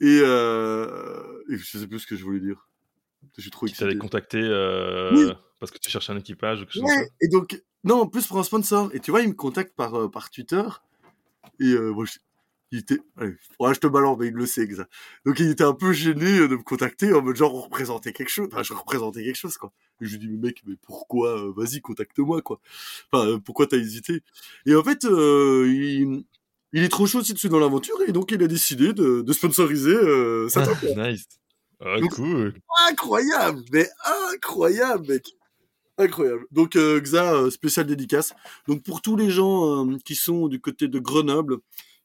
et, 0.00 0.20
euh, 0.22 1.42
et 1.50 1.56
je 1.56 1.78
sais 1.78 1.86
plus 1.86 1.98
ce 2.00 2.06
que 2.06 2.16
je 2.16 2.24
voulais 2.24 2.40
dire. 2.40 2.68
Je 3.36 3.42
suis 3.42 3.50
trop 3.50 3.66
excité. 3.66 3.96
contacté 3.98 4.38
euh, 4.40 5.10
Oui. 5.14 5.32
parce 5.58 5.72
que 5.72 5.78
tu 5.78 5.90
cherchais 5.90 6.12
un 6.12 6.18
équipage 6.18 6.60
ou 6.60 6.64
quelque 6.64 6.74
chose 6.74 6.82
Ouais, 6.84 7.08
et 7.20 7.28
donc, 7.28 7.60
non, 7.82 8.02
en 8.02 8.06
plus 8.06 8.26
pour 8.26 8.38
un 8.38 8.42
sponsor. 8.44 8.90
Et 8.94 9.00
tu 9.00 9.10
vois, 9.10 9.22
il 9.22 9.28
me 9.28 9.34
contacte 9.34 9.74
par, 9.74 9.94
euh, 9.98 10.08
par 10.10 10.30
Twitter. 10.30 10.62
Et 11.60 11.72
euh, 11.72 11.90
moi, 11.92 12.04
je- 12.04 12.18
il 12.74 12.80
était. 12.80 12.98
Allez, 13.16 13.34
ouais, 13.60 13.72
je 13.72 13.78
te 13.78 13.86
balance, 13.86 14.18
mais 14.18 14.26
il 14.26 14.32
le 14.34 14.46
sait, 14.46 14.68
ça. 14.74 14.86
Donc, 15.24 15.38
il 15.38 15.48
était 15.48 15.62
un 15.64 15.74
peu 15.74 15.92
gêné 15.92 16.38
de 16.48 16.56
me 16.56 16.62
contacter 16.62 17.12
en 17.12 17.22
mode 17.22 17.36
genre, 17.36 17.54
on 17.54 17.60
représentait 17.60 18.12
quelque 18.12 18.28
chose. 18.30 18.48
Enfin, 18.52 18.62
je 18.64 18.72
représentais 18.72 19.22
quelque 19.22 19.36
chose, 19.36 19.56
quoi. 19.56 19.72
Et 20.00 20.06
je 20.06 20.12
lui 20.12 20.18
dis, 20.18 20.28
mais 20.28 20.48
mec, 20.48 20.62
mais 20.66 20.74
pourquoi 20.82 21.38
euh, 21.38 21.52
Vas-y, 21.56 21.80
contacte-moi, 21.80 22.42
quoi. 22.42 22.60
Enfin, 23.12 23.26
euh, 23.28 23.38
pourquoi 23.38 23.66
t'as 23.68 23.76
hésité? 23.76 24.22
Et 24.66 24.74
en 24.74 24.82
fait, 24.82 25.04
euh, 25.04 25.66
il, 25.68 26.24
il 26.72 26.82
est 26.82 26.88
trop 26.88 27.06
chaud 27.06 27.20
aussi 27.20 27.32
dessus 27.32 27.48
dans 27.48 27.60
l'aventure. 27.60 27.96
Et 28.08 28.12
donc, 28.12 28.32
il 28.32 28.42
a 28.42 28.48
décidé 28.48 28.92
de, 28.92 29.22
de 29.22 29.32
sponsoriser 29.32 29.94
euh, 29.94 30.48
ça. 30.48 30.64
ça. 30.64 30.72
nice. 30.96 31.26
Ah, 31.80 32.00
Donc- 32.00 32.14
cool. 32.14 32.54
incroyable, 32.88 33.62
mais 33.72 33.88
incroyable, 34.32 35.06
mec. 35.08 35.26
Incroyable. 35.96 36.44
Donc, 36.50 36.74
euh, 36.74 37.00
Xa, 37.00 37.50
spécial 37.52 37.86
dédicace. 37.86 38.32
Donc, 38.66 38.82
pour 38.82 39.00
tous 39.00 39.14
les 39.16 39.30
gens 39.30 39.86
euh, 39.86 39.96
qui 40.04 40.16
sont 40.16 40.48
du 40.48 40.60
côté 40.60 40.88
de 40.88 40.98
Grenoble 40.98 41.58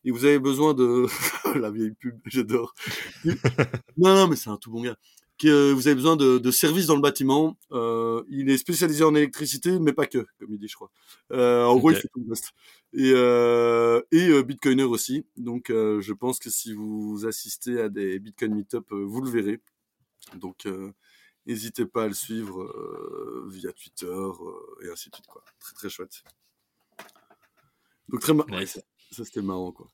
et 0.05 0.11
vous 0.11 0.25
avez 0.25 0.39
besoin 0.39 0.73
de. 0.73 1.05
La 1.61 1.71
vieille 1.71 1.91
pub, 1.91 2.19
j'adore. 2.25 2.73
non, 3.97 4.15
non, 4.15 4.27
mais 4.27 4.35
c'est 4.35 4.49
un 4.49 4.57
tout 4.57 4.71
bon 4.71 4.81
gars. 4.81 4.97
Que 5.37 5.71
vous 5.71 5.87
avez 5.87 5.95
besoin 5.95 6.17
de, 6.17 6.37
de 6.37 6.51
services 6.51 6.87
dans 6.87 6.95
le 6.95 7.01
bâtiment. 7.01 7.57
Euh, 7.71 8.23
il 8.29 8.49
est 8.49 8.57
spécialisé 8.57 9.05
en 9.05 9.15
électricité, 9.15 9.79
mais 9.79 9.93
pas 9.93 10.05
que, 10.05 10.25
comme 10.37 10.53
il 10.53 10.59
dit, 10.59 10.67
je 10.67 10.75
crois. 10.75 10.91
Euh, 11.31 11.63
en 11.63 11.77
gros, 11.77 11.91
Ok. 11.91 11.95
il 11.95 12.01
fait 12.01 12.07
tout 12.09 12.19
le 12.19 12.29
reste. 12.29 12.51
Et, 12.91 13.13
euh, 13.15 14.01
et 14.11 14.43
Bitcoiner 14.43 14.83
aussi. 14.83 15.25
Donc, 15.37 15.67
je 15.69 16.13
pense 16.13 16.39
que 16.39 16.49
si 16.49 16.73
vous 16.73 17.25
assistez 17.25 17.79
à 17.79 17.87
des 17.87 18.19
Bitcoin 18.19 18.53
Meetup, 18.53 18.91
vous 18.91 19.21
le 19.21 19.29
verrez. 19.29 19.61
Donc, 20.35 20.67
n'hésitez 21.45 21.85
pas 21.85 22.03
à 22.03 22.07
le 22.09 22.13
suivre 22.13 23.45
via 23.49 23.71
Twitter 23.71 24.13
et 24.83 24.89
ainsi 24.89 25.09
de 25.09 25.15
suite, 25.15 25.27
quoi. 25.27 25.41
Très, 25.61 25.73
très 25.73 25.89
chouette. 25.89 26.21
Donc, 28.09 28.19
très. 28.19 28.33
Nice. 28.49 28.77
Ça, 29.11 29.25
c'était 29.25 29.41
marrant, 29.41 29.71
quoi. 29.71 29.87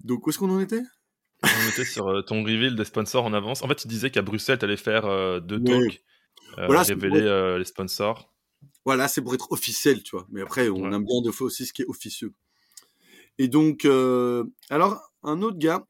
Donc, 0.00 0.26
où 0.26 0.30
est-ce 0.30 0.38
qu'on 0.38 0.50
en 0.50 0.60
était? 0.60 0.82
On 1.44 1.68
était 1.70 1.84
sur 1.84 2.06
euh, 2.08 2.22
ton 2.22 2.42
reveal 2.42 2.76
des 2.76 2.84
sponsors 2.84 3.24
en 3.24 3.32
avance. 3.32 3.62
En 3.62 3.68
fait, 3.68 3.74
tu 3.76 3.88
disais 3.88 4.10
qu'à 4.10 4.22
Bruxelles, 4.22 4.58
tu 4.58 4.64
allais 4.64 4.76
faire 4.76 5.06
euh, 5.06 5.40
deux 5.40 5.58
Ouais. 5.58 5.64
talks, 5.88 6.02
euh, 6.58 6.66
Voilà, 6.66 6.82
révéler 6.82 7.20
pour- 7.20 7.28
euh, 7.30 7.58
les 7.58 7.64
sponsors. 7.64 8.32
Voilà, 8.84 9.08
c'est 9.08 9.22
pour 9.22 9.34
être 9.34 9.50
officiel, 9.52 10.02
tu 10.02 10.16
vois. 10.16 10.26
Mais 10.30 10.40
après, 10.42 10.68
on 10.68 10.82
Ouais. 10.82 10.94
aime 10.94 11.04
bien 11.04 11.20
de 11.22 11.30
fois 11.30 11.46
aussi 11.48 11.66
ce 11.66 11.72
qui 11.72 11.82
est 11.82 11.86
officieux. 11.88 12.32
Et 13.38 13.48
donc, 13.48 13.84
alors, 14.70 15.00
un 15.22 15.42
autre 15.42 15.58
gars, 15.58 15.84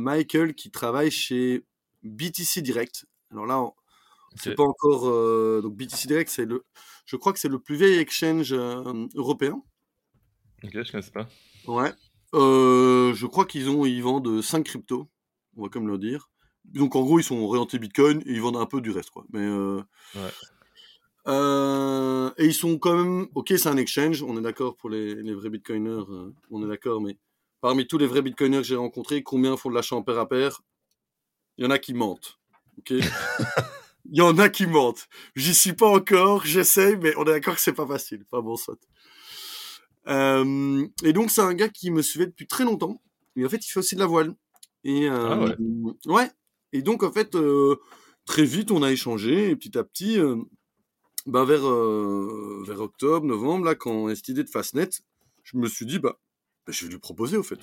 Michael, 0.00 0.54
qui 0.54 0.70
travaille 0.70 1.10
chez 1.10 1.64
BTC 2.02 2.62
Direct. 2.62 3.06
Alors 3.30 3.46
là, 3.46 3.60
on- 3.60 3.72
c'est 4.36 4.54
pas 4.54 4.62
encore. 4.64 5.08
euh, 5.08 5.60
donc, 5.62 5.76
BTC 5.76 6.06
Direct, 6.08 6.30
c'est 6.30 6.44
le. 6.44 6.64
Je 7.06 7.16
crois 7.16 7.32
que 7.32 7.38
c'est 7.38 7.48
le 7.48 7.58
plus 7.58 7.76
vieil 7.76 7.98
exchange 7.98 8.52
euh, 8.52 9.06
européen. 9.14 9.62
Ok, 10.64 10.70
je 10.74 10.90
connaissais 10.92 11.10
pas. 11.10 11.28
Ouais. 11.66 11.92
Euh, 12.34 13.12
je 13.14 13.26
crois 13.26 13.44
qu'ils 13.44 13.68
ont, 13.68 13.84
ils 13.84 14.02
vendent 14.02 14.40
5 14.40 14.64
cryptos, 14.64 15.08
on 15.56 15.62
va 15.64 15.68
comme 15.68 15.88
le 15.88 15.98
dire. 15.98 16.30
Donc 16.64 16.94
en 16.96 17.02
gros, 17.02 17.18
ils 17.18 17.24
sont 17.24 17.38
orientés 17.40 17.78
Bitcoin 17.78 18.20
et 18.24 18.32
ils 18.32 18.40
vendent 18.40 18.56
un 18.56 18.66
peu 18.66 18.80
du 18.80 18.90
reste, 18.90 19.10
quoi. 19.10 19.24
Mais 19.32 19.40
euh, 19.40 19.82
Ouais. 20.14 20.30
euh, 21.28 22.30
et 22.38 22.46
ils 22.46 22.54
sont 22.54 22.78
quand 22.78 22.96
même, 22.96 23.28
ok, 23.34 23.52
c'est 23.56 23.68
un 23.68 23.76
exchange, 23.76 24.22
on 24.22 24.36
est 24.38 24.42
d'accord 24.42 24.76
pour 24.76 24.88
les, 24.90 25.14
les 25.14 25.34
vrais 25.34 25.50
Bitcoiners, 25.50 26.04
euh, 26.10 26.34
on 26.50 26.64
est 26.64 26.68
d'accord, 26.68 27.00
mais 27.00 27.18
parmi 27.60 27.86
tous 27.86 27.98
les 27.98 28.06
vrais 28.06 28.22
Bitcoiners 28.22 28.58
que 28.58 28.62
j'ai 28.64 28.76
rencontrés, 28.76 29.22
combien 29.22 29.56
font 29.56 29.70
de 29.70 29.74
l'achat 29.74 29.96
en 29.96 30.02
pair 30.02 30.18
à 30.18 30.28
pair? 30.28 30.62
Il 31.58 31.64
y 31.64 31.66
en 31.66 31.70
a 31.70 31.78
qui 31.78 31.94
mentent, 31.94 32.38
ok? 32.78 32.92
Il 34.10 34.18
y 34.18 34.20
en 34.20 34.36
a 34.38 34.48
qui 34.48 34.66
mentent. 34.66 35.08
J'y 35.36 35.54
suis 35.54 35.74
pas 35.74 35.86
encore, 35.86 36.44
j'essaye, 36.44 36.96
mais 36.96 37.14
on 37.16 37.22
est 37.22 37.26
d'accord 37.30 37.54
que 37.54 37.60
c'est 37.60 37.72
pas 37.72 37.86
facile. 37.86 38.24
Pas 38.24 38.40
bon 38.40 38.56
saute. 38.56 38.82
Euh, 40.08 40.86
et 41.04 41.12
donc, 41.12 41.30
c'est 41.30 41.40
un 41.40 41.54
gars 41.54 41.68
qui 41.68 41.90
me 41.90 42.02
suivait 42.02 42.26
depuis 42.26 42.46
très 42.46 42.64
longtemps. 42.64 43.00
Et 43.36 43.44
en 43.44 43.48
fait, 43.48 43.64
il 43.64 43.70
fait 43.70 43.80
aussi 43.80 43.94
de 43.94 44.00
la 44.00 44.06
voile. 44.06 44.34
Et, 44.84 45.08
euh, 45.08 45.28
Ah 45.30 45.38
ouais. 45.40 45.56
ouais. 46.06 46.30
Et 46.72 46.82
donc, 46.82 47.02
en 47.02 47.12
fait, 47.12 47.34
euh, 47.34 47.76
très 48.26 48.44
vite, 48.44 48.70
on 48.70 48.82
a 48.82 48.90
échangé. 48.90 49.50
Et 49.50 49.56
petit 49.56 49.76
à 49.78 49.84
petit, 49.84 50.18
ben, 51.26 51.44
vers, 51.44 51.66
euh, 51.68 52.62
vers 52.66 52.80
octobre, 52.80 53.26
novembre, 53.26 53.64
là, 53.64 53.74
quand 53.74 54.08
y 54.08 54.12
a 54.12 54.16
cette 54.16 54.28
idée 54.28 54.44
de 54.44 54.50
Fastnet, 54.50 54.90
je 55.44 55.56
me 55.56 55.68
suis 55.68 55.86
dit, 55.86 55.98
bah, 55.98 56.18
bah, 56.66 56.72
je 56.72 56.84
vais 56.84 56.92
lui 56.92 56.98
proposer, 56.98 57.36
au 57.36 57.42
fait. 57.42 57.60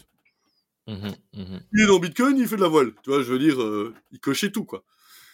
Mhm, 0.88 1.16
mhm. 1.34 1.62
Il 1.74 1.82
est 1.84 1.88
dans 1.88 2.00
Bitcoin, 2.00 2.38
il 2.38 2.48
fait 2.48 2.56
de 2.56 2.62
la 2.62 2.68
voile. 2.68 2.94
Tu 3.04 3.10
vois, 3.12 3.22
je 3.22 3.32
veux 3.32 3.40
dire, 3.40 3.58
il 4.12 4.20
cochait 4.20 4.52
tout, 4.52 4.66
quoi. 4.66 4.84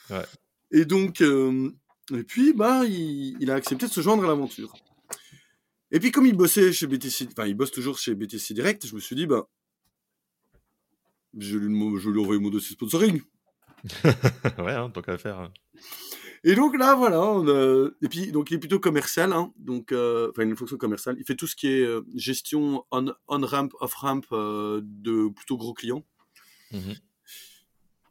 Ouais. 0.09 0.25
Et 0.71 0.85
donc, 0.85 1.21
euh, 1.21 1.71
et 2.13 2.23
puis, 2.23 2.53
bah, 2.53 2.83
il, 2.85 3.37
il 3.39 3.49
a 3.51 3.55
accepté 3.55 3.87
de 3.87 3.91
se 3.91 4.01
joindre 4.01 4.23
à 4.23 4.27
l'aventure. 4.27 4.73
Et 5.91 5.99
puis, 5.99 6.11
comme 6.11 6.25
il 6.25 6.35
bossait 6.35 6.73
chez 6.73 6.87
BTC, 6.87 7.27
enfin, 7.31 7.47
il 7.47 7.53
bosse 7.55 7.71
toujours 7.71 7.97
chez 7.97 8.15
BTC 8.15 8.53
Direct, 8.53 8.85
je 8.85 8.95
me 8.95 8.99
suis 8.99 9.15
dit, 9.15 9.27
bah, 9.27 9.47
je 11.37 11.57
lui, 11.57 11.99
je 11.99 12.09
lui 12.09 12.19
envoyer 12.19 12.41
mon 12.41 12.49
dossier 12.49 12.73
sponsoring. 12.75 13.21
ouais, 14.03 14.71
hein, 14.73 14.89
tant 14.89 15.01
qu'à 15.01 15.17
faire. 15.17 15.39
hein. 15.39 15.53
Et 16.43 16.53
donc 16.53 16.77
là, 16.77 16.93
voilà, 16.95 17.21
on 17.23 17.87
et 18.01 18.07
puis 18.07 18.31
donc 18.31 18.51
il 18.51 18.55
est 18.55 18.59
plutôt 18.59 18.79
commercial, 18.79 19.33
hein, 19.33 19.51
donc 19.57 19.91
euh, 19.91 20.29
enfin 20.29 20.43
il 20.43 20.45
a 20.45 20.49
une 20.51 20.55
fonction 20.55 20.77
commerciale. 20.77 21.15
Il 21.17 21.25
fait 21.25 21.33
tout 21.35 21.47
ce 21.47 21.55
qui 21.55 21.65
est 21.67 21.81
euh, 21.81 22.01
gestion 22.13 22.85
on, 22.91 23.07
on 23.27 23.45
ramp, 23.47 23.69
off 23.79 23.95
ramp 23.95 24.21
euh, 24.31 24.79
de 24.83 25.27
plutôt 25.29 25.57
gros 25.57 25.73
clients. 25.73 26.05
Mhm. 26.71 26.93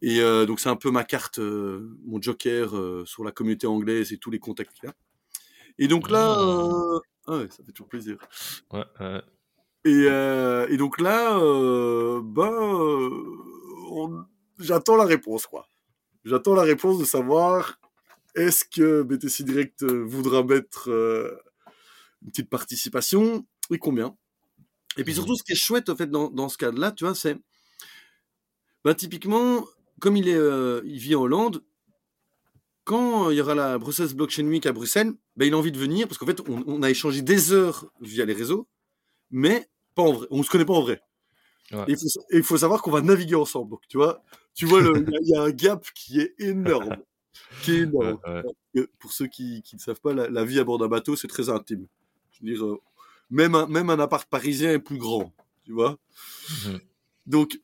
Et 0.02 0.20
euh, 0.20 0.46
donc 0.46 0.58
c'est 0.58 0.68
un 0.68 0.74
peu 0.74 0.90
ma 0.90 1.04
carte, 1.04 1.38
mon 1.38 2.20
joker 2.20 2.72
sur 3.06 3.22
la 3.22 3.30
communauté 3.30 3.68
anglaise 3.68 4.12
et 4.12 4.18
tous 4.18 4.32
les 4.32 4.40
contacts 4.40 4.72
qu'il 4.74 4.88
a. 4.88 4.94
Et 5.78 5.86
donc 5.86 6.10
là, 6.10 6.40
euh, 6.40 6.98
ah 7.26 7.38
ouais, 7.38 7.48
ça 7.50 7.62
fait 7.64 7.72
toujours 7.72 7.88
plaisir. 7.88 8.16
Ouais, 8.72 8.84
ouais. 9.00 9.22
Et, 9.84 10.06
euh, 10.08 10.66
et 10.68 10.76
donc 10.76 11.00
là, 11.00 11.38
euh, 11.38 12.20
ben, 12.22 12.50
on- 13.90 14.24
j'attends 14.58 14.96
la 14.96 15.04
réponse, 15.04 15.46
quoi. 15.46 15.66
J'attends 16.24 16.54
la 16.54 16.62
réponse 16.62 16.98
de 16.98 17.04
savoir 17.04 17.78
est-ce 18.34 18.64
que 18.64 19.02
BTC 19.02 19.44
Direct 19.44 19.84
voudra 19.84 20.42
mettre 20.42 20.90
euh, 20.90 21.36
une 22.22 22.30
petite 22.30 22.50
participation 22.50 23.46
et 23.70 23.78
combien? 23.78 24.16
Et 24.96 25.04
puis 25.04 25.12
Mhm. 25.12 25.16
surtout, 25.16 25.36
ce 25.36 25.44
qui 25.44 25.52
est 25.52 25.56
chouette, 25.56 25.88
en 25.90 25.96
fait, 25.96 26.08
dans, 26.10 26.30
dans 26.30 26.48
ce 26.48 26.58
cadre-là, 26.58 26.92
tu 26.92 27.04
vois, 27.04 27.14
c'est, 27.14 27.36
bah, 28.84 28.94
typiquement, 28.94 29.64
comme 30.00 30.16
il 30.16 30.28
est, 30.28 30.38
il 30.84 30.98
vit 30.98 31.14
en 31.14 31.22
Hollande, 31.22 31.62
quand 32.84 33.30
il 33.30 33.36
y 33.36 33.40
aura 33.40 33.54
la 33.54 33.78
Brussels 33.78 34.14
Blockchain 34.14 34.46
Week 34.46 34.66
à 34.66 34.72
Bruxelles, 34.72 35.12
bah, 35.36 35.44
il 35.46 35.54
a 35.54 35.58
envie 35.58 35.72
de 35.72 35.78
venir, 35.78 36.06
parce 36.06 36.18
qu'en 36.18 36.26
fait, 36.26 36.40
on, 36.48 36.62
on 36.66 36.82
a 36.82 36.90
échangé 36.90 37.22
des 37.22 37.52
heures 37.52 37.86
via 38.00 38.24
les 38.24 38.34
réseaux, 38.34 38.68
mais 39.30 39.68
pas 39.94 40.02
en 40.02 40.12
vrai. 40.12 40.26
On 40.30 40.42
se 40.42 40.50
connaît 40.50 40.64
pas 40.64 40.74
en 40.74 40.82
vrai. 40.82 41.00
Ouais. 41.72 41.84
Et 41.88 41.92
il 41.92 41.96
faut, 41.98 42.20
et 42.30 42.36
il 42.38 42.42
faut 42.42 42.58
savoir 42.58 42.82
qu'on 42.82 42.90
va 42.90 43.00
naviguer 43.00 43.34
ensemble. 43.36 43.70
Donc, 43.70 43.80
tu 43.88 43.96
vois, 43.96 44.22
tu 44.54 44.66
vois, 44.66 44.80
il 44.80 44.86
y 44.86 44.88
a- 44.88 45.18
il 45.22 45.28
y, 45.28 45.34
a 45.36 45.42
un 45.42 45.50
gap 45.50 45.86
qui 45.94 46.20
est 46.20 46.34
énorme. 46.38 46.96
Qui 47.62 47.72
est 47.72 47.78
énorme. 47.84 48.18
Ouais, 48.26 48.42
ouais. 48.74 48.86
Pour 48.98 49.12
ceux 49.12 49.26
qui, 49.28 49.62
qui 49.62 49.76
ne 49.76 49.80
savent 49.80 50.00
pas, 50.00 50.12
la, 50.12 50.28
la 50.28 50.44
vie 50.44 50.60
à 50.60 50.64
bord 50.64 50.78
d'un 50.78 50.88
bateau, 50.88 51.16
c'est 51.16 51.26
très 51.28 51.48
intime. 51.48 51.86
Je 52.32 52.44
veux 52.46 52.52
dire, 52.54 52.64
euh, 52.66 52.80
même, 53.30 53.54
un, 53.54 53.66
même 53.66 53.88
un 53.90 53.98
appart 53.98 54.28
parisien 54.28 54.72
est 54.72 54.78
plus 54.78 54.98
grand. 54.98 55.32
Tu 55.64 55.72
vois 55.72 55.98
Mhm. 56.66 56.80
donc, 57.26 57.58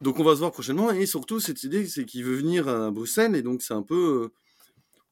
donc, 0.00 0.18
on 0.18 0.24
va 0.24 0.32
se 0.34 0.40
voir 0.40 0.50
prochainement. 0.50 0.90
Et 0.90 1.06
surtout, 1.06 1.38
cette 1.40 1.62
idée, 1.62 1.86
c'est 1.86 2.04
qu'il 2.04 2.24
veut 2.24 2.34
venir 2.34 2.68
à 2.68 2.90
Bruxelles. 2.90 3.36
Et 3.36 3.42
donc, 3.42 3.62
c'est 3.62 3.74
un 3.74 3.82
peu. 3.82 4.24
euh, 4.24 4.32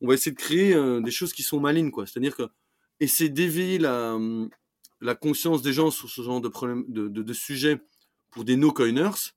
on 0.03 0.09
va 0.09 0.15
essayer 0.15 0.33
de 0.33 0.37
créer 0.37 0.75
euh, 0.75 1.01
des 1.01 1.11
choses 1.11 1.33
qui 1.33 1.43
sont 1.43 1.61
malines, 1.61 1.91
quoi. 1.91 2.07
C'est-à-dire 2.07 2.37
que 2.37 2.43
essayer 3.01 3.31
d'éveiller 3.31 3.79
la, 3.79 4.15
hum, 4.15 4.51
la 5.01 5.15
conscience 5.15 5.63
des 5.63 5.73
gens 5.73 5.91
sur 5.91 6.11
ce 6.11 6.23
genre 6.23 6.41
de 6.41 6.49
problème, 6.49 6.85
de, 6.89 7.09
de, 7.09 7.23
de 7.23 7.33
sujet 7.33 7.81
pour 8.31 8.45
des 8.45 8.57
no-coiners. 8.57 9.33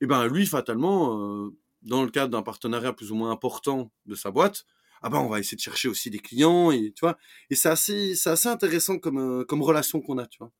Et 0.00 0.06
ben, 0.06 0.26
lui, 0.26 0.46
fatalement, 0.46 1.18
euh, 1.18 1.50
dans 1.82 2.02
le 2.02 2.10
cadre 2.10 2.30
d'un 2.30 2.42
partenariat 2.42 2.92
plus 2.92 3.12
ou 3.12 3.14
moins 3.14 3.30
important 3.30 3.92
de 4.06 4.14
sa 4.14 4.30
boîte, 4.30 4.64
ah 5.02 5.10
ben, 5.10 5.18
on 5.18 5.28
va 5.28 5.40
essayer 5.40 5.56
de 5.56 5.62
chercher 5.62 5.88
aussi 5.88 6.10
des 6.10 6.18
clients. 6.18 6.70
Et, 6.70 6.92
tu 6.92 7.00
vois, 7.00 7.18
et 7.50 7.54
c'est 7.54 7.68
assez, 7.68 8.14
c'est 8.14 8.30
assez 8.30 8.48
intéressant 8.48 8.98
comme, 8.98 9.18
euh, 9.18 9.44
comme 9.44 9.62
relation 9.62 10.00
qu'on 10.00 10.18
a, 10.18 10.26
tu 10.26 10.38
vois. 10.38 10.52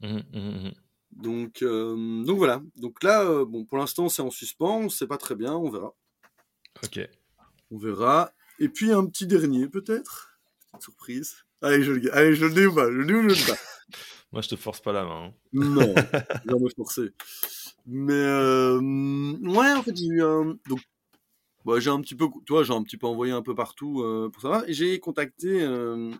Mhm, 0.00 0.24
mhm, 0.32 0.62
mhm. 0.62 0.74
Donc, 1.10 1.62
euh, 1.62 2.24
donc 2.24 2.38
voilà. 2.38 2.62
Donc 2.76 3.02
là, 3.02 3.22
euh, 3.22 3.44
bon, 3.44 3.64
pour 3.64 3.78
l'instant, 3.78 4.08
c'est 4.08 4.22
en 4.22 4.30
suspens. 4.30 4.78
On 4.78 4.88
sait 4.88 5.06
pas 5.06 5.16
très 5.16 5.34
bien. 5.34 5.54
On 5.54 5.70
verra. 5.70 5.94
Ok. 6.84 7.00
On 7.70 7.78
verra. 7.78 8.32
Et 8.58 8.68
puis 8.68 8.92
un 8.92 9.06
petit 9.06 9.26
dernier, 9.26 9.68
peut-être? 9.68 10.38
Petite 10.72 10.82
surprise. 10.84 11.36
Allez, 11.62 11.82
je 11.82 11.92
le, 11.92 12.14
allez, 12.14 12.34
je 12.34 12.44
le 12.46 12.52
dis 12.54 12.66
ou 12.66 12.74
pas? 12.74 12.86
Je 12.90 12.96
le 12.96 13.04
dis 13.06 13.12
ou 13.14 13.28
je 13.28 13.40
le 13.40 13.46
pas? 13.52 13.58
Moi, 14.32 14.42
je 14.42 14.48
te 14.48 14.56
force 14.56 14.80
pas 14.80 14.92
la 14.92 15.04
main. 15.04 15.26
hein. 15.26 15.34
Non, 15.52 15.94
jamais 16.46 16.70
forcé. 16.76 17.12
Mais 17.86 18.12
euh, 18.12 18.78
ouais, 18.80 19.72
en 19.72 19.82
fait, 19.82 19.96
j'ai 19.96 20.06
eu 20.06 20.22
un. 20.22 20.58
Donc, 20.68 20.80
bah, 21.64 21.80
j'ai 21.80 21.90
un 21.90 22.00
petit 22.00 22.14
peu, 22.14 22.26
tu 22.46 22.52
vois, 22.52 22.62
j'ai 22.64 22.74
un 22.74 22.82
petit 22.82 22.96
peu 22.98 23.06
envoyé 23.06 23.32
un 23.32 23.42
peu 23.42 23.54
partout 23.54 24.02
euh, 24.02 24.28
pour 24.30 24.42
savoir. 24.42 24.68
Et 24.68 24.74
j'ai 24.74 24.98
contacté 25.00 25.62
euh, 25.62 26.10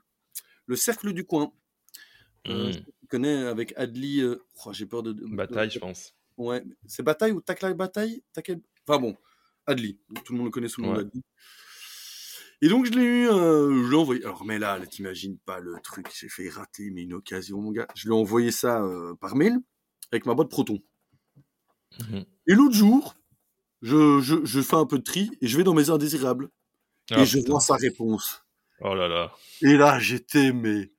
le 0.67 0.77
Cercle 0.77 1.13
du 1.13 1.25
Coin. 1.25 1.53
Mhm. 2.47 2.73
Tu 2.73 3.07
connais 3.11 3.45
avec 3.47 3.75
Adli. 3.77 4.25
oh, 4.25 4.73
j'ai 4.73 4.87
peur 4.87 5.03
de. 5.03 5.13
de- 5.13 5.27
Bataille, 5.27 5.71
je 5.71 5.79
pense. 5.79 6.15
Ouais, 6.39 6.65
c'est 6.87 7.03
Bataille 7.03 7.33
ou 7.33 7.41
Taklai 7.41 7.75
Bataille 7.75 8.23
Enfin 8.89 8.99
bon, 9.01 9.17
Adli. 9.67 9.99
Tout 10.25 10.33
le 10.33 10.39
monde 10.39 10.47
le 10.47 10.51
connaît 10.53 10.69
sous 10.69 10.81
le 10.81 10.87
nom 10.87 10.95
Ouais. 10.95 11.05
d'Adli. 11.05 11.23
Et 12.61 12.69
donc 12.69 12.87
je 12.87 12.93
l'ai 12.93 13.05
eu, 13.05 13.29
euh, 13.29 13.85
je 13.85 13.91
l'ai 13.91 13.97
envoyé. 13.97 14.25
Alors 14.25 14.45
mais 14.45 14.59
là, 14.59 14.79
là 14.79 14.87
t'imagines 14.87 15.39
pas 15.39 15.61
le 15.61 15.75
truc, 15.83 16.09
j'ai 16.19 16.29
fait 16.29 16.49
rater, 16.49 16.91
mais 16.91 17.03
une 17.03 17.15
occasion, 17.15 17.61
mon 17.61 17.71
gars. 17.73 17.87
Je 17.95 18.09
lui 18.09 18.15
ai 18.15 18.19
envoyé 18.19 18.51
ça 18.51 18.83
euh, 18.83 19.15
par 19.15 19.37
mail 19.37 19.59
avec 20.13 20.27
ma 20.27 20.35
boîte 20.35 20.51
Proton. 20.51 20.79
Mhm. 21.99 22.25
Et 22.49 22.55
l'autre 22.55 22.75
jour, 22.75 23.15
je, 23.83 24.21
je, 24.21 24.45
je 24.45 24.61
fais 24.63 24.77
un 24.77 24.87
peu 24.87 24.99
de 24.99 25.05
tri 25.05 25.31
et 25.41 25.49
je 25.49 25.57
vais 25.57 25.65
dans 25.65 25.75
mes 25.75 25.91
indésirables 25.91 26.51
Ah, 27.11 27.23
et 27.23 27.27
je 27.27 27.39
putain. 27.39 27.53
vois 27.53 27.61
sa 27.61 27.77
réponse. 27.77 28.45
Oh 28.81 28.95
là 28.95 29.07
là. 29.09 29.33
Et 29.63 29.77
là, 29.77 30.01
j'étais 30.01 30.53
mais 30.53 30.91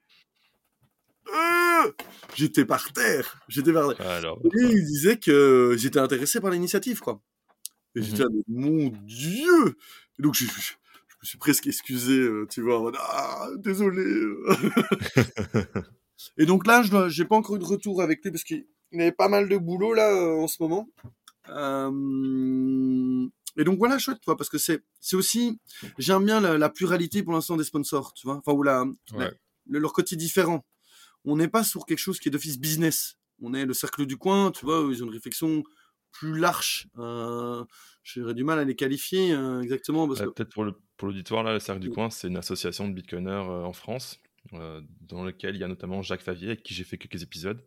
Euh 1.28 1.91
j'étais 2.36 2.65
par 2.65 2.91
terre, 2.93 3.41
j'étais 3.48 3.74
par 3.74 3.95
terre. 3.95 4.06
Alors. 4.08 4.39
Et 4.43 4.50
il 4.63 4.86
disait 4.86 5.17
que 5.17 5.76
j'étais 5.78 6.00
intéressé 6.00 6.39
par 6.41 6.52
l'initiative, 6.52 7.00
quoi. 7.00 7.22
Et 7.95 8.02
Mhm. 8.02 8.06
j'étais 8.06 8.24
mon 8.48 8.89
Dieu 9.06 9.78
Et 10.19 10.24
donc, 10.24 10.36
je 10.36 10.45
me 11.21 11.25
suis 11.27 11.38
presque 11.38 11.67
excusé, 11.67 12.13
euh, 12.17 12.45
tu 12.49 12.62
vois, 12.62 12.79
en 12.79 12.84
mode, 12.84 12.95
ah, 12.99 13.47
désolé. 13.58 14.03
et 16.38 16.45
donc 16.45 16.65
là, 16.67 16.82
je 16.84 17.10
j'ai 17.10 17.25
pas 17.25 17.36
encore 17.36 17.55
eu 17.55 17.60
de 17.60 17.65
retour 17.65 18.01
avec 18.01 18.23
lui 18.23 18.32
parce 18.32 18.43
qu'il 18.43 18.65
il 18.91 19.01
avait 19.01 19.12
pas 19.12 19.27
mal 19.29 19.47
de 19.49 19.58
boulot, 19.58 19.93
là, 19.93 20.12
euh, 20.12 20.41
en 20.41 20.47
ce 20.47 20.62
moment. 20.63 20.89
Euh, 21.49 23.27
Et 23.58 23.63
donc 23.63 23.77
voilà, 23.79 23.97
chouette, 23.99 24.19
tu 24.21 24.25
vois, 24.25 24.38
parce 24.38 24.49
que 24.49 24.58
c'est 24.58 24.82
c'est 25.01 25.15
aussi, 25.15 25.60
j'aime 25.97 26.25
bien 26.25 26.39
la, 26.39 26.58
la 26.58 26.69
pluralité 26.69 27.23
pour 27.23 27.34
l'instant 27.34 27.58
des 27.58 27.63
sponsors, 27.63 28.13
tu 28.13 28.25
vois, 28.27 28.38
enfin, 28.38 28.53
ou 28.58 28.63
la, 28.63 28.86
la- 29.13 29.17
Ouais. 29.25 29.32
le- 29.67 29.79
leur 29.79 29.93
côté 29.93 30.15
différent. 30.15 30.65
On 31.25 31.36
n'est 31.36 31.47
pas 31.49 31.63
sur 31.63 31.86
quelque 31.86 31.97
chose 31.99 32.19
qui 32.19 32.29
est 32.29 32.32
d'office 32.32 32.58
business. 32.60 33.15
On 33.41 33.53
est 33.53 33.65
le 33.65 33.73
cercle 33.73 34.05
du 34.05 34.17
coin, 34.17 34.51
tu 34.51 34.65
vois, 34.65 34.88
ils 34.89 35.03
ont 35.03 35.08
une 35.08 35.13
réflexion 35.13 35.63
plus 36.12 36.38
large. 36.38 36.88
Euh, 36.98 37.63
J'aurais 38.04 38.34
du 38.34 38.43
mal 38.43 38.60
à 38.60 38.63
les 38.63 38.76
qualifier 38.76 39.34
euh, 39.34 39.62
exactement 39.62 40.08
parce 40.08 40.22
que 40.22 40.30
Peut-être 40.30 40.54
pour 40.54 41.08
l'auditoire, 41.08 41.43
là, 41.43 41.54
le 41.54 41.60
Cercle 41.60 41.82
du 41.82 41.89
Oui. 41.89 41.93
Coin, 41.93 42.10
c'est 42.10 42.28
une 42.28 42.38
association 42.38 42.88
de 42.88 42.93
bitcoiners 42.93 43.32
euh, 43.32 43.63
en 43.63 43.74
France, 43.74 44.19
dans 45.02 45.24
laquelle 45.24 45.56
il 45.56 45.62
y 45.62 45.63
a 45.63 45.67
notamment 45.67 46.02
Jacques 46.02 46.22
Favier, 46.22 46.48
avec 46.48 46.63
qui 46.63 46.74
j'ai 46.74 46.84
fait 46.84 46.98
quelques 46.98 47.22
épisodes. 47.22 47.63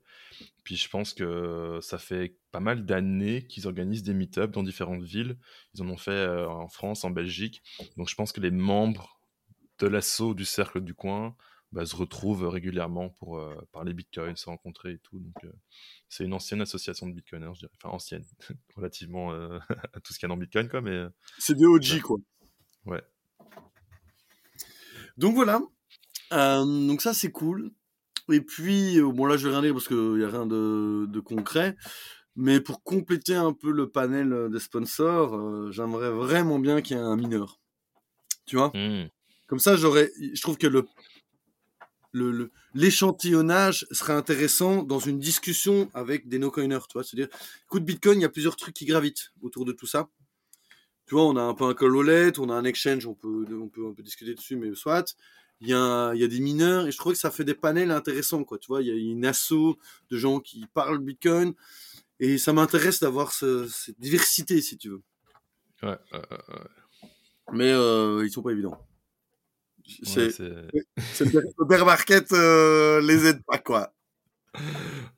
Puis 0.64 0.76
je 0.76 0.88
pense 0.88 1.12
que 1.14 1.78
ça 1.80 1.98
fait 1.98 2.36
pas 2.50 2.60
mal 2.60 2.84
d'années 2.84 3.46
qu'ils 3.46 3.66
organisent 3.66 4.02
des 4.02 4.14
meet-ups 4.14 4.52
dans 4.52 4.62
différentes 4.62 5.02
villes. 5.02 5.36
Ils 5.74 5.82
en 5.82 5.88
ont 5.88 5.96
fait 5.96 6.26
en 6.46 6.68
France, 6.68 7.04
en 7.04 7.10
Belgique. 7.10 7.62
Donc 7.96 8.08
je 8.08 8.14
pense 8.14 8.32
que 8.32 8.40
les 8.40 8.50
membres 8.50 9.20
de 9.78 9.86
l'assaut 9.86 10.34
du 10.34 10.44
Cercle 10.44 10.80
du 10.80 10.94
Coin 10.94 11.36
bah, 11.72 11.86
se 11.86 11.96
retrouvent 11.96 12.46
régulièrement 12.48 13.08
pour 13.08 13.38
euh, 13.38 13.54
parler 13.72 13.94
bitcoin, 13.94 14.36
se 14.36 14.46
rencontrer 14.46 14.92
et 14.92 14.98
tout. 14.98 15.18
Donc 15.18 15.44
euh, 15.44 15.52
c'est 16.08 16.24
une 16.24 16.34
ancienne 16.34 16.60
association 16.60 17.06
de 17.06 17.14
bitcoiners, 17.14 17.54
je 17.54 17.60
dirais. 17.60 17.72
Enfin 17.76 17.94
ancienne, 17.94 18.24
relativement 18.76 19.32
euh, 19.32 19.58
à 19.94 20.00
tout 20.00 20.12
ce 20.12 20.18
qu'il 20.18 20.28
y 20.28 20.32
a 20.32 20.34
dans 20.34 20.36
bitcoin, 20.36 20.68
quoi, 20.68 20.82
mais 20.82 21.04
c'est 21.38 21.54
des 21.54 21.64
OG, 21.64 21.84
Ouais. 21.94 22.00
quoi. 22.00 22.18
ouais. 22.86 23.02
Donc 25.16 25.34
voilà. 25.34 25.60
Donc 26.30 27.02
ça, 27.02 27.12
c'est 27.14 27.30
cool. 27.30 27.70
Et 28.30 28.40
puis, 28.40 29.00
bon 29.00 29.26
là, 29.26 29.36
je 29.36 29.46
vais 29.46 29.52
rien 29.52 29.62
dire 29.62 29.74
parce 29.74 29.88
qu'il 29.88 30.14
n'y 30.16 30.24
a 30.24 30.28
rien 30.28 30.46
de, 30.46 31.06
de 31.08 31.20
concret. 31.20 31.76
Mais 32.34 32.60
pour 32.60 32.82
compléter 32.82 33.34
un 33.34 33.52
peu 33.52 33.70
le 33.70 33.90
panel 33.90 34.48
des 34.50 34.60
sponsors, 34.60 35.70
j'aimerais 35.70 36.10
vraiment 36.10 36.58
bien 36.58 36.80
qu'il 36.80 36.96
y 36.96 37.00
ait 37.00 37.02
un 37.02 37.16
mineur. 37.16 37.60
Tu 38.46 38.56
vois? 38.56 38.70
Hmm. 38.74 39.08
Comme 39.46 39.58
ça, 39.58 39.76
j'aurais, 39.76 40.10
je 40.32 40.40
trouve 40.40 40.56
que 40.56 40.66
le, 40.66 40.86
le, 42.12 42.30
le- 42.30 42.50
l'échantillonnage 42.74 43.86
serait 43.90 44.12
intéressant 44.12 44.82
dans 44.82 44.98
une 44.98 45.18
discussion 45.18 45.90
avec 45.94 46.28
des 46.28 46.38
no-coiners, 46.38 46.86
tu 46.88 46.94
vois. 46.94 47.04
C'est-à-dire, 47.04 47.28
écoute, 47.64 47.84
Bitcoin, 47.84 48.18
il 48.20 48.22
y 48.22 48.26
a 48.26 48.28
plusieurs 48.28 48.56
trucs 48.56 48.74
qui 48.74 48.84
gravitent 48.84 49.32
autour 49.42 49.64
de 49.64 49.72
tout 49.72 49.86
ça. 49.86 50.08
Tu 51.06 51.14
vois, 51.14 51.24
on 51.24 51.36
a 51.36 51.42
un 51.42 51.54
peu 51.54 51.64
un 51.64 51.74
call 51.74 51.94
wallet, 51.96 52.38
on 52.38 52.48
a 52.48 52.54
un 52.54 52.64
exchange, 52.64 53.06
on 53.06 53.14
peut, 53.14 53.44
on 53.50 53.68
peut, 53.68 53.84
on 53.84 53.92
peut 53.94 54.02
discuter 54.02 54.34
dessus, 54.34 54.56
mais 54.56 54.74
soit. 54.74 55.16
Il 55.60 55.68
y, 55.68 55.74
a, 55.74 56.12
il 56.14 56.20
y 56.20 56.24
a 56.24 56.28
des 56.28 56.40
mineurs, 56.40 56.86
et 56.88 56.92
je 56.92 56.96
trouve 56.98 57.12
que 57.12 57.18
ça 57.18 57.30
fait 57.30 57.44
des 57.44 57.54
panels 57.54 57.92
intéressants, 57.92 58.42
quoi. 58.42 58.58
Tu 58.58 58.66
vois, 58.66 58.82
il 58.82 58.88
y 58.88 58.90
a 58.90 58.94
une 58.94 59.24
asso 59.24 59.76
de 60.10 60.16
gens 60.16 60.40
qui 60.40 60.66
parlent 60.74 60.98
Bitcoin, 60.98 61.54
et 62.18 62.36
ça 62.38 62.52
m'intéresse 62.52 62.98
d'avoir 63.00 63.32
ce- 63.32 63.68
cette 63.68 63.98
diversité, 64.00 64.60
si 64.60 64.76
tu 64.76 64.88
veux. 64.88 65.02
Ouais, 65.84 65.98
ouais, 66.12 66.18
ouais. 66.20 67.08
Mais 67.52 67.70
euh, 67.72 68.22
ils 68.24 68.30
sont 68.30 68.42
pas 68.42 68.50
évidents. 68.50 68.76
C'est, 69.86 70.20
Ouais, 70.20 70.30
c'est- 70.30 70.52
c'est 71.12 71.32
le, 71.32 71.42
le 71.58 71.64
bear 71.64 71.84
market 71.84 72.32
euh, 72.32 73.00
les 73.02 73.26
aide 73.26 73.42
pas, 73.46 73.58
quoi. 73.58 73.92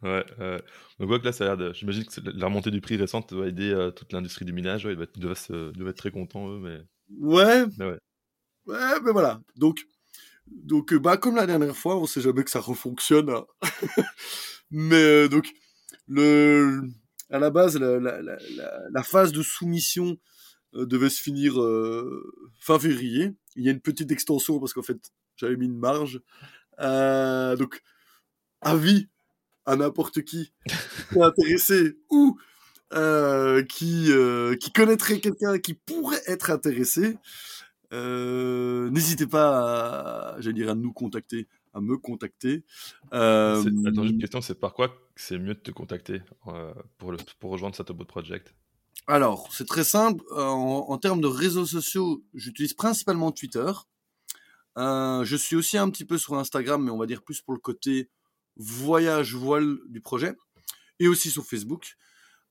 ouais, 0.03 0.25
ouais. 0.39 0.63
Donc, 0.99 1.21
que 1.21 1.25
là, 1.27 1.33
ça 1.33 1.45
a 1.45 1.47
l'air 1.49 1.57
de... 1.57 1.73
J'imagine 1.73 2.05
que 2.05 2.21
la 2.25 2.47
remontée 2.47 2.71
du 2.71 2.81
prix 2.81 2.97
récente 2.97 3.33
va 3.33 3.47
aider 3.49 3.71
euh, 3.73 3.91
toute 3.91 4.13
l'industrie 4.13 4.45
du 4.45 4.53
minage. 4.53 4.85
Ouais, 4.85 4.93
ils 4.93 4.97
doivent 4.97 5.09
être, 5.09 5.19
doivent 5.19 5.39
se- 5.39 5.73
doivent 5.73 5.89
être 5.91 5.97
très 5.99 6.11
contents, 6.11 6.49
eux, 6.51 6.59
mais... 6.61 6.81
Ouais, 7.19 7.65
mais 7.79 7.85
ouais. 7.87 7.99
ouais, 8.67 9.01
mais 9.05 9.13
voilà. 9.13 9.41
Donc, 9.57 9.87
donc 10.47 10.93
euh, 10.93 10.99
bah, 10.99 11.17
comme 11.17 11.37
la 11.37 11.47
dernière 11.47 11.77
fois, 11.77 11.97
on 11.99 12.07
sait 12.07 12.21
jamais 12.21 12.45
que 12.45 12.51
ça 12.51 12.61
refonctionne. 12.61 13.31
hein. 13.31 13.45
mais 14.71 14.97
euh, 14.97 15.29
donc, 15.29 15.49
le, 16.09 16.83
à 17.31 17.39
la 17.39 17.51
base, 17.51 17.79
la, 17.79 17.99
la, 18.01 18.21
la, 18.23 19.03
phase 19.03 19.33
de 19.33 19.43
soumission 19.43 20.17
euh, 20.75 20.87
devait 20.87 21.11
se 21.11 21.23
finir 21.23 21.61
euh, 21.61 22.33
fin 22.61 22.79
février. 22.79 23.33
Il 23.57 23.65
y 23.65 23.69
a 23.69 23.73
une 23.73 23.81
petite 23.81 24.11
extension 24.11 24.59
parce 24.61 24.73
qu'en 24.73 24.83
fait, 24.83 24.99
j'avais 25.37 25.57
mis 25.57 25.67
une 25.67 25.79
marge. 25.79 26.21
Euh, 26.81 27.57
donc, 27.57 27.83
avis 28.61 29.09
à 29.67 29.77
n'importe 29.77 30.23
qui 30.23 30.53
qui 31.13 31.19
est 31.19 31.23
intéressé 31.23 31.97
ou 32.11 32.39
euh, 32.93 33.63
qui, 33.65 34.11
euh, 34.11 34.57
qui 34.57 34.73
connaîtrait 34.73 35.21
quelqu'un 35.21 35.59
qui 35.59 35.75
pourrait 35.75 36.23
être 36.27 36.51
intéressé, 36.51 37.17
n'hésitez 37.93 39.27
pas 39.27 40.35
à, 40.35 40.41
j'allais 40.41 40.55
dire, 40.55 40.71
à 40.71 40.75
nous 40.75 40.93
contacter, 40.93 41.49
à 41.73 41.81
me 41.81 41.97
contacter. 41.97 42.65
C'est- 43.13 43.17
Attends, 43.87 44.05
j'ai 44.05 44.11
une 44.11 44.19
question, 44.19 44.41
c'est 44.41 44.59
par 44.59 44.75
quoi 44.75 44.95
c'est 45.17 45.39
mieux 45.39 45.55
de 45.55 45.61
te 45.61 45.71
contacter 45.71 46.23
pour, 46.99 47.13
le... 47.13 47.19
pour 47.39 47.51
rejoindre 47.51 47.77
Satobot 47.77 48.05
Project? 48.05 48.53
Alors, 49.07 49.49
c'est 49.53 49.67
très 49.67 49.85
simple. 49.85 50.25
Euh, 50.33 50.43
En, 50.45 50.97
termes 50.99 51.21
de 51.21 51.27
réseaux 51.27 51.67
sociaux, 51.67 52.25
j'utilise 52.35 52.73
principalement 52.73 53.33
Twitter. 53.33 53.71
Euh, 54.79 55.25
je 55.25 55.37
suis 55.37 55.57
aussi 55.57 55.77
un 55.77 55.91
petit 55.91 56.05
peu 56.05 56.17
sur 56.19 56.35
Instagram, 56.35 56.83
mais 56.83 56.91
on 56.91 56.99
va 56.99 57.07
dire 57.07 57.23
plus 57.23 57.43
pour 57.43 57.55
le 57.55 57.61
côté 57.61 58.11
voyage 58.57 59.35
voile 59.35 59.79
du 59.89 60.01
projet. 60.01 60.35
et 61.01 61.09
aussi 61.09 61.31
sur 61.31 61.45
Facebook. 61.45 61.97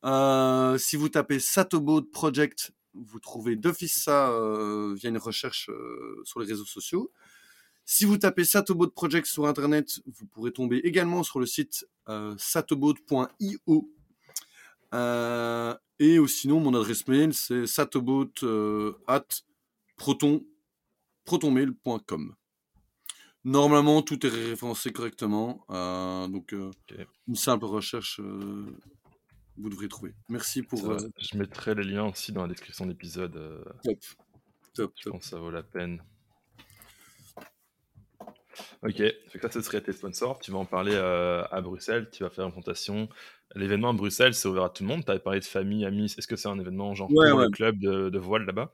Euh, 0.06 0.78
si 0.78 0.98
vous 0.98 1.10
tapez 1.10 1.40
Satoboat 1.40 2.04
Project, 2.12 2.74
vous 2.94 3.20
trouvez 3.20 3.56
d'office 3.56 4.04
ça 4.04 4.30
via 4.96 5.10
une 5.10 5.18
recherche 5.18 5.70
sur 6.26 6.40
les 6.40 6.46
réseaux 6.46 6.66
sociaux. 6.66 7.12
Si 7.86 8.06
vous 8.06 8.18
tapez 8.18 8.46
Satoboat 8.46 8.92
Project 8.92 9.28
sur 9.28 9.48
Internet, 9.48 10.02
vous 10.06 10.26
pourrez 10.28 10.52
tomber 10.52 10.78
également 10.80 11.24
sur 11.24 11.40
le 11.40 11.46
site 11.46 11.88
satoboat.io. 12.38 13.90
Euh, 14.94 15.76
et 16.04 16.28
sinon, 16.28 16.60
mon 16.60 16.74
adresse 16.74 17.08
mail, 17.08 17.34
c'est 17.34 17.66
satoboat 17.66 18.32
euh, 18.44 18.94
at 19.08 19.26
proton, 19.96 20.44
protonmail.com. 21.26 22.36
Normalement, 23.46 24.02
tout 24.02 24.26
est 24.26 24.30
référencé 24.30 24.92
correctement. 24.92 25.66
euh, 25.70 26.28
donc, 26.28 26.54
euh, 26.54 26.72
une 27.28 27.36
simple 27.36 27.66
recherche, 27.66 28.20
euh, 28.22 28.66
vous 29.58 29.70
devrez 29.70 29.88
trouver. 29.88 30.14
Merci 30.30 30.64
pour... 30.64 30.98
Je 31.20 31.38
mettrai 31.38 31.76
les 31.76 31.84
liens 31.84 32.06
aussi 32.06 32.32
dans 32.32 32.44
la 32.44 32.48
description 32.48 32.86
de 32.86 32.92
l'épisode. 32.92 33.34
top. 33.84 34.00
Top, 34.74 34.94
je 34.96 35.04
top. 35.04 35.14
pense 35.14 35.24
que 35.24 35.30
ça 35.30 35.40
vaut 35.40 35.52
la 35.52 35.64
peine. 35.64 36.02
Ok, 38.84 38.96
que 38.96 39.42
ça, 39.42 39.50
ce 39.50 39.62
serait 39.62 39.82
tes 39.82 39.94
sponsors. 39.94 40.40
Tu 40.40 40.52
vas 40.52 40.60
en 40.60 40.66
parler 40.66 40.94
euh, 40.94 41.44
à 41.52 41.62
Bruxelles, 41.62 42.10
tu 42.12 42.24
vas 42.24 42.30
faire 42.30 42.46
une 42.46 42.52
présentation. 42.52 43.10
L'événement 43.56 43.90
à 43.90 43.94
Bruxelles, 43.94 44.34
c'est 44.34 44.48
ouvert 44.48 44.64
à 44.64 44.70
tout 44.70 44.84
le 44.84 44.90
monde. 44.90 45.06
Tu 45.06 45.12
avais 45.12 45.20
parlé 45.20 45.40
de 45.40 45.46
famille, 45.46 45.86
amis. 45.86 46.14
Est-ce 46.18 46.28
que 46.28 46.36
c'est 46.36 46.48
un 46.50 46.60
événement 46.60 46.94
genre 46.96 47.10
Ouais, 47.12 47.30
pour 47.30 47.40
ouais. 47.40 47.46
le 47.46 47.50
club 47.50 47.80
de, 47.80 48.10
de 48.10 48.20
voile 48.20 48.46
là-bas? 48.46 48.74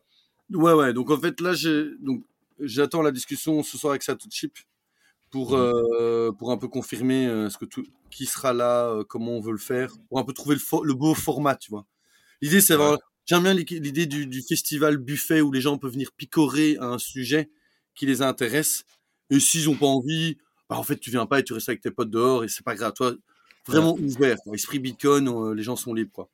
Ouais, 0.51 0.73
ouais. 0.73 0.93
Donc 0.93 1.11
en 1.11 1.17
fait, 1.19 1.39
là, 1.41 1.53
donc 2.01 2.23
j'attends 2.59 3.01
la 3.01 3.11
discussion 3.11 3.61
ce 3.63 3.77
soir 3.77 3.91
avec 3.91 4.03
Satochip 4.03 4.57
pour 5.29 5.53
Mhm. 5.53 5.59
euh, 5.59 6.31
pour 6.31 6.51
un 6.51 6.57
peu 6.57 6.67
confirmer 6.67 7.27
euh, 7.27 7.49
ce 7.49 7.57
que 7.57 7.65
tout 7.65 7.85
qui 8.09 8.25
sera 8.25 8.53
là, 8.53 8.87
euh, 8.89 9.03
comment 9.03 9.33
on 9.33 9.41
veut 9.41 9.51
le 9.51 9.57
faire, 9.59 9.93
pour 10.09 10.19
un 10.19 10.23
peu 10.23 10.33
trouver 10.33 10.55
le, 10.55 10.93
beau 10.95 11.13
format, 11.13 11.55
tu 11.55 11.69
vois. 11.69 11.85
L'idée, 12.41 12.61
c'est 12.61 12.75
Ouais. 12.75 12.97
j'aime 13.25 13.43
bien 13.43 13.53
l'idée 13.53 13.79
l'idée 13.79 14.05
du, 14.07 14.25
du 14.27 14.41
festival 14.41 14.97
buffet 14.97 15.41
où 15.41 15.51
les 15.51 15.61
gens 15.61 15.77
peuvent 15.77 15.91
venir 15.93 16.11
picorer 16.13 16.77
à 16.79 16.85
un 16.85 16.97
sujet 16.97 17.49
qui 17.95 18.05
les 18.07 18.21
intéresse. 18.23 18.85
Et 19.29 19.39
s'ils 19.39 19.69
ont 19.69 19.75
pas 19.75 19.85
envie, 19.87 20.37
bah 20.69 20.77
en 20.77 20.83
fait, 20.83 20.97
tu 20.99 21.09
viens 21.11 21.25
pas 21.25 21.39
et 21.39 21.43
tu 21.43 21.53
restes 21.53 21.69
avec 21.69 21.81
tes 21.81 21.91
potes 21.91 22.09
dehors 22.09 22.43
et 22.43 22.47
c'est 22.47 22.63
pas 22.63 22.75
grave. 22.75 22.93
Toi, 22.93 23.13
vraiment 23.67 23.95
ouvert. 23.95 24.37
quoi. 24.43 24.55
Esprit 24.55 24.79
Bitcoin, 24.79 25.27
euh, 25.27 25.53
les 25.53 25.63
gens 25.63 25.75
sont 25.75 25.93
libres, 25.93 26.11
quoi. 26.11 26.29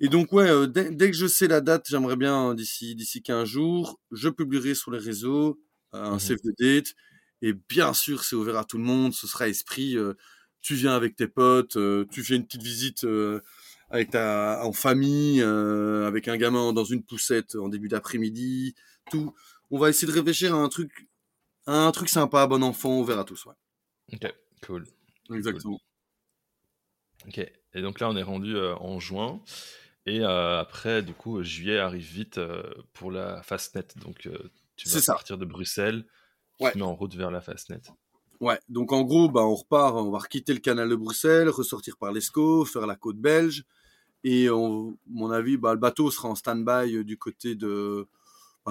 Et 0.00 0.08
donc, 0.08 0.32
ouais, 0.32 0.48
euh, 0.50 0.66
dès, 0.66 0.90
dès 0.90 1.10
que 1.10 1.16
je 1.16 1.26
sais 1.26 1.46
la 1.46 1.60
date, 1.60 1.86
j'aimerais 1.88 2.16
bien, 2.16 2.50
euh, 2.50 2.54
d'ici, 2.54 2.96
d'ici 2.96 3.22
15 3.22 3.48
jours, 3.48 4.00
je 4.10 4.28
publierai 4.28 4.74
sur 4.74 4.90
les 4.90 4.98
réseaux 4.98 5.60
un 5.92 6.14
Mhm. 6.14 6.18
save 6.18 6.38
the 6.38 6.58
date. 6.58 6.94
Et 7.42 7.52
bien 7.52 7.92
sûr, 7.92 8.24
c'est 8.24 8.34
ouvert 8.34 8.56
à 8.58 8.64
tout 8.64 8.78
le 8.78 8.84
monde. 8.84 9.12
Ce 9.14 9.26
sera 9.28 9.48
esprit, 9.48 9.96
euh, 9.96 10.14
tu 10.60 10.74
viens 10.74 10.94
avec 10.94 11.14
tes 11.16 11.28
potes, 11.28 11.76
tu 12.10 12.22
fais 12.24 12.36
une 12.36 12.46
petite 12.46 12.62
visite 12.62 13.04
avec 13.90 14.10
ta, 14.10 14.60
en 14.64 14.72
famille, 14.72 15.42
avec 15.42 16.28
un 16.28 16.36
gamin 16.36 16.72
dans 16.72 16.84
une 16.84 17.02
poussette 17.02 17.56
en 17.56 17.68
début 17.68 17.88
d'après-midi, 17.88 18.74
tout. 19.10 19.34
On 19.72 19.78
va 19.78 19.90
essayer 19.90 20.06
de 20.06 20.16
réfléchir 20.16 20.54
à 20.54 20.58
un 20.58 20.68
truc, 20.68 21.08
un 21.66 21.90
truc 21.92 22.08
sympa, 22.08 22.46
bon 22.46 22.62
enfant, 22.62 22.98
ouvert 22.98 23.18
à 23.18 23.24
tous, 23.24 23.46
ouais. 23.46 23.54
Ok, 24.12 24.34
cool. 24.66 24.86
Exactement. 25.32 25.78
Ok, 27.26 27.38
et 27.38 27.82
donc 27.82 28.00
là, 28.00 28.08
on 28.08 28.16
est 28.16 28.22
rendu 28.22 28.56
euh, 28.56 28.74
en 28.76 28.98
juin. 28.98 29.40
Et 30.06 30.20
euh, 30.20 30.60
après, 30.60 31.02
du 31.02 31.14
coup, 31.14 31.42
juillet 31.42 31.78
arrive 31.78 32.04
vite 32.04 32.38
euh, 32.38 32.62
pour 32.92 33.12
la 33.12 33.42
Fastnet. 33.42 33.86
Donc, 33.96 34.28
tu 34.76 34.88
vas 34.88 35.00
ça. 35.00 35.14
partir 35.14 35.38
de 35.38 35.44
Bruxelles, 35.44 36.04
tu 36.58 36.64
Ouais. 36.64 36.72
mets 36.74 36.82
en 36.82 36.94
route 36.94 37.14
vers 37.14 37.30
la 37.30 37.40
Fastnet. 37.40 37.80
Ouais, 38.40 38.58
donc 38.68 38.92
en 38.92 39.02
gros, 39.02 39.28
bah, 39.28 39.42
on 39.42 39.54
repart, 39.54 39.94
on 39.94 40.10
va 40.10 40.18
quitter 40.28 40.52
le 40.52 40.58
canal 40.58 40.88
de 40.88 40.96
Bruxelles, 40.96 41.48
ressortir 41.48 41.96
par 41.96 42.10
l'Escaut, 42.12 42.64
faire 42.64 42.86
la 42.86 42.96
côte 42.96 43.18
belge. 43.18 43.64
Et 44.24 44.50
on, 44.50 44.96
mon 45.06 45.30
avis, 45.30 45.56
bah, 45.56 45.74
le 45.74 45.80
bateau 45.80 46.10
sera 46.10 46.28
en 46.28 46.34
stand-by 46.34 47.04
du 47.04 47.16
côté 47.16 47.54
de, 47.54 48.08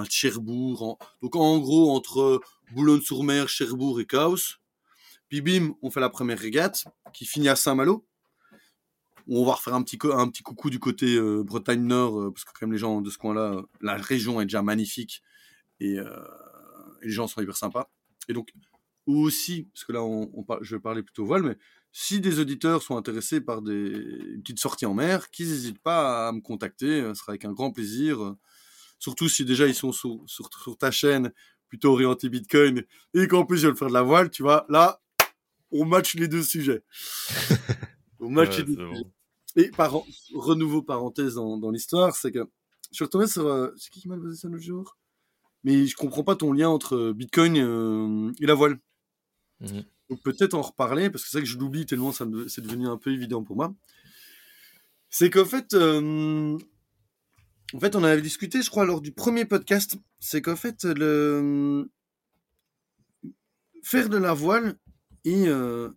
Cherbourg. 0.09 0.97
donc 1.21 1.35
en 1.35 1.59
gros, 1.59 1.91
entre 1.91 2.41
Boulogne-sur-Mer, 2.73 3.49
Cherbourg 3.49 3.99
et 3.99 4.05
Chaos. 4.05 4.57
Puis 5.29 5.41
bim, 5.41 5.73
on 5.81 5.91
fait 5.91 5.99
la 5.99 6.09
première 6.09 6.39
régate 6.39 6.85
qui 7.13 7.25
finit 7.25 7.49
à 7.49 7.55
Saint-Malo. 7.55 8.05
On 9.27 9.45
va 9.45 9.53
refaire 9.53 9.75
un 9.75 9.83
petit, 9.83 9.97
un 10.11 10.27
petit 10.27 10.43
coucou 10.43 10.69
du 10.69 10.79
côté 10.79 11.15
euh, 11.15 11.43
Bretagne 11.43 11.83
Nord, 11.83 12.19
euh, 12.19 12.31
parce 12.31 12.43
que 12.43 12.51
quand 12.51 12.65
même 12.65 12.73
les 12.73 12.79
gens 12.79 13.01
de 13.01 13.09
ce 13.09 13.17
coin-là, 13.17 13.53
euh, 13.53 13.61
la 13.79 13.95
région 13.95 14.41
est 14.41 14.45
déjà 14.45 14.61
magnifique 14.61 15.21
et, 15.79 15.99
euh, 15.99 16.05
les 17.01 17.11
gens 17.11 17.27
sont 17.27 17.41
hyper 17.41 17.57
sympas. 17.57 17.89
Et 18.27 18.33
donc, 18.33 18.51
aussi, 19.05 19.69
parce 19.73 19.83
que 19.85 19.91
là, 19.93 20.01
je 20.61 20.75
vais 20.75 20.81
parler 20.81 21.03
plutôt 21.03 21.25
voile, 21.25 21.43
mais 21.43 21.57
si 21.91 22.21
des 22.21 22.39
auditeurs 22.39 22.81
sont 22.81 22.95
intéressés 22.95 23.41
par 23.41 23.61
des 23.61 23.91
petites 24.43 24.59
sorties 24.59 24.85
en 24.85 24.93
mer, 24.93 25.29
qu'ils 25.29 25.47
n'hésitent 25.47 25.81
pas 25.81 26.27
à 26.27 26.31
me 26.31 26.39
contacter, 26.39 27.01
euh, 27.01 27.13
ce 27.13 27.21
sera 27.21 27.31
avec 27.31 27.45
un 27.45 27.51
grand 27.51 27.71
plaisir. 27.71 28.35
Euh, 29.01 29.11
Surtout 29.11 29.29
si 29.29 29.45
déjà 29.45 29.67
ils 29.67 29.75
sont 29.75 29.91
sur, 29.91 30.21
sur, 30.27 30.49
sur 30.61 30.77
ta 30.77 30.91
chaîne 30.91 31.31
plutôt 31.67 31.93
orienté 31.93 32.29
Bitcoin 32.29 32.83
et 33.13 33.27
qu'en 33.27 33.45
plus 33.45 33.57
je 33.57 33.67
vais 33.67 33.71
le 33.71 33.77
faire 33.77 33.87
de 33.87 33.93
la 33.93 34.01
voile, 34.03 34.29
tu 34.29 34.43
vois, 34.43 34.65
là, 34.69 35.01
on 35.71 35.85
match 35.85 36.15
les 36.15 36.27
deux 36.27 36.43
sujets. 36.43 36.83
on 38.19 38.29
match 38.29 38.57
Ouais, 38.59 38.65
les 38.65 38.75
deux 38.75 38.85
bon. 38.85 39.11
Et 39.55 39.69
par, 39.71 39.93
renouveau 40.33 40.81
parenthèse 40.81 41.35
dans, 41.35 41.57
dans 41.57 41.71
l'histoire, 41.71 42.15
c'est 42.15 42.31
que 42.31 42.39
je 42.91 42.95
suis 42.95 43.03
retombé 43.05 43.27
sur. 43.27 43.47
euh, 43.47 43.71
c'est 43.77 43.89
qui 43.89 44.01
qui 44.01 44.07
m'a 44.07 44.17
posé 44.17 44.35
ça 44.37 44.47
l'autre 44.47 44.63
jour? 44.63 44.97
Mais 45.63 45.85
je 45.87 45.95
comprends 45.95 46.23
pas 46.23 46.35
ton 46.35 46.53
lien 46.53 46.69
entre 46.69 47.11
Bitcoin 47.11 47.57
euh, 47.57 48.31
et 48.39 48.45
la 48.45 48.53
voile. 48.53 48.79
Donc 50.09 50.21
peut-être 50.23 50.55
en 50.55 50.61
reparler, 50.61 51.09
parce 51.09 51.23
que 51.23 51.29
c'est 51.29 51.37
vrai 51.37 51.43
que 51.45 51.49
je 51.49 51.57
l'oublie 51.57 51.85
tellement 51.85 52.11
ça 52.11 52.25
c'est 52.47 52.61
devenu 52.61 52.87
un 52.87 52.97
peu 52.97 53.11
évident 53.11 53.43
pour 53.43 53.55
moi. 53.55 53.73
C'est 55.09 55.29
qu'en 55.29 55.45
fait, 55.45 55.73
euh, 55.73 56.57
en 57.73 57.79
fait, 57.79 57.95
on 57.95 58.03
avait 58.03 58.21
discuté, 58.21 58.61
je 58.61 58.69
crois, 58.69 58.85
lors 58.85 59.01
du 59.01 59.11
premier 59.11 59.45
podcast, 59.45 59.95
c'est 60.19 60.41
qu'en 60.41 60.55
fait, 60.55 60.83
le 60.85 61.89
faire 63.83 64.09
de 64.09 64.17
la 64.17 64.33
voile 64.33 64.77
et, 65.25 65.47
euh, 65.47 65.89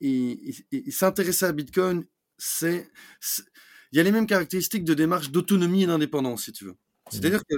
et, 0.00 0.32
et- 0.72 0.88
et 0.88 0.90
s'intéresser 0.90 1.46
à 1.46 1.52
Bitcoin, 1.52 2.04
c'est, 2.38 2.90
il 3.92 3.96
y 3.98 4.00
a 4.00 4.02
les 4.04 4.12
mêmes 4.12 4.26
caractéristiques 4.26 4.84
de 4.84 4.94
démarche 4.94 5.30
d'autonomie 5.30 5.84
et 5.84 5.86
d'indépendance, 5.86 6.44
si 6.44 6.52
tu 6.52 6.64
veux. 6.64 6.76
C'est-à-dire 7.10 7.42
que 7.48 7.56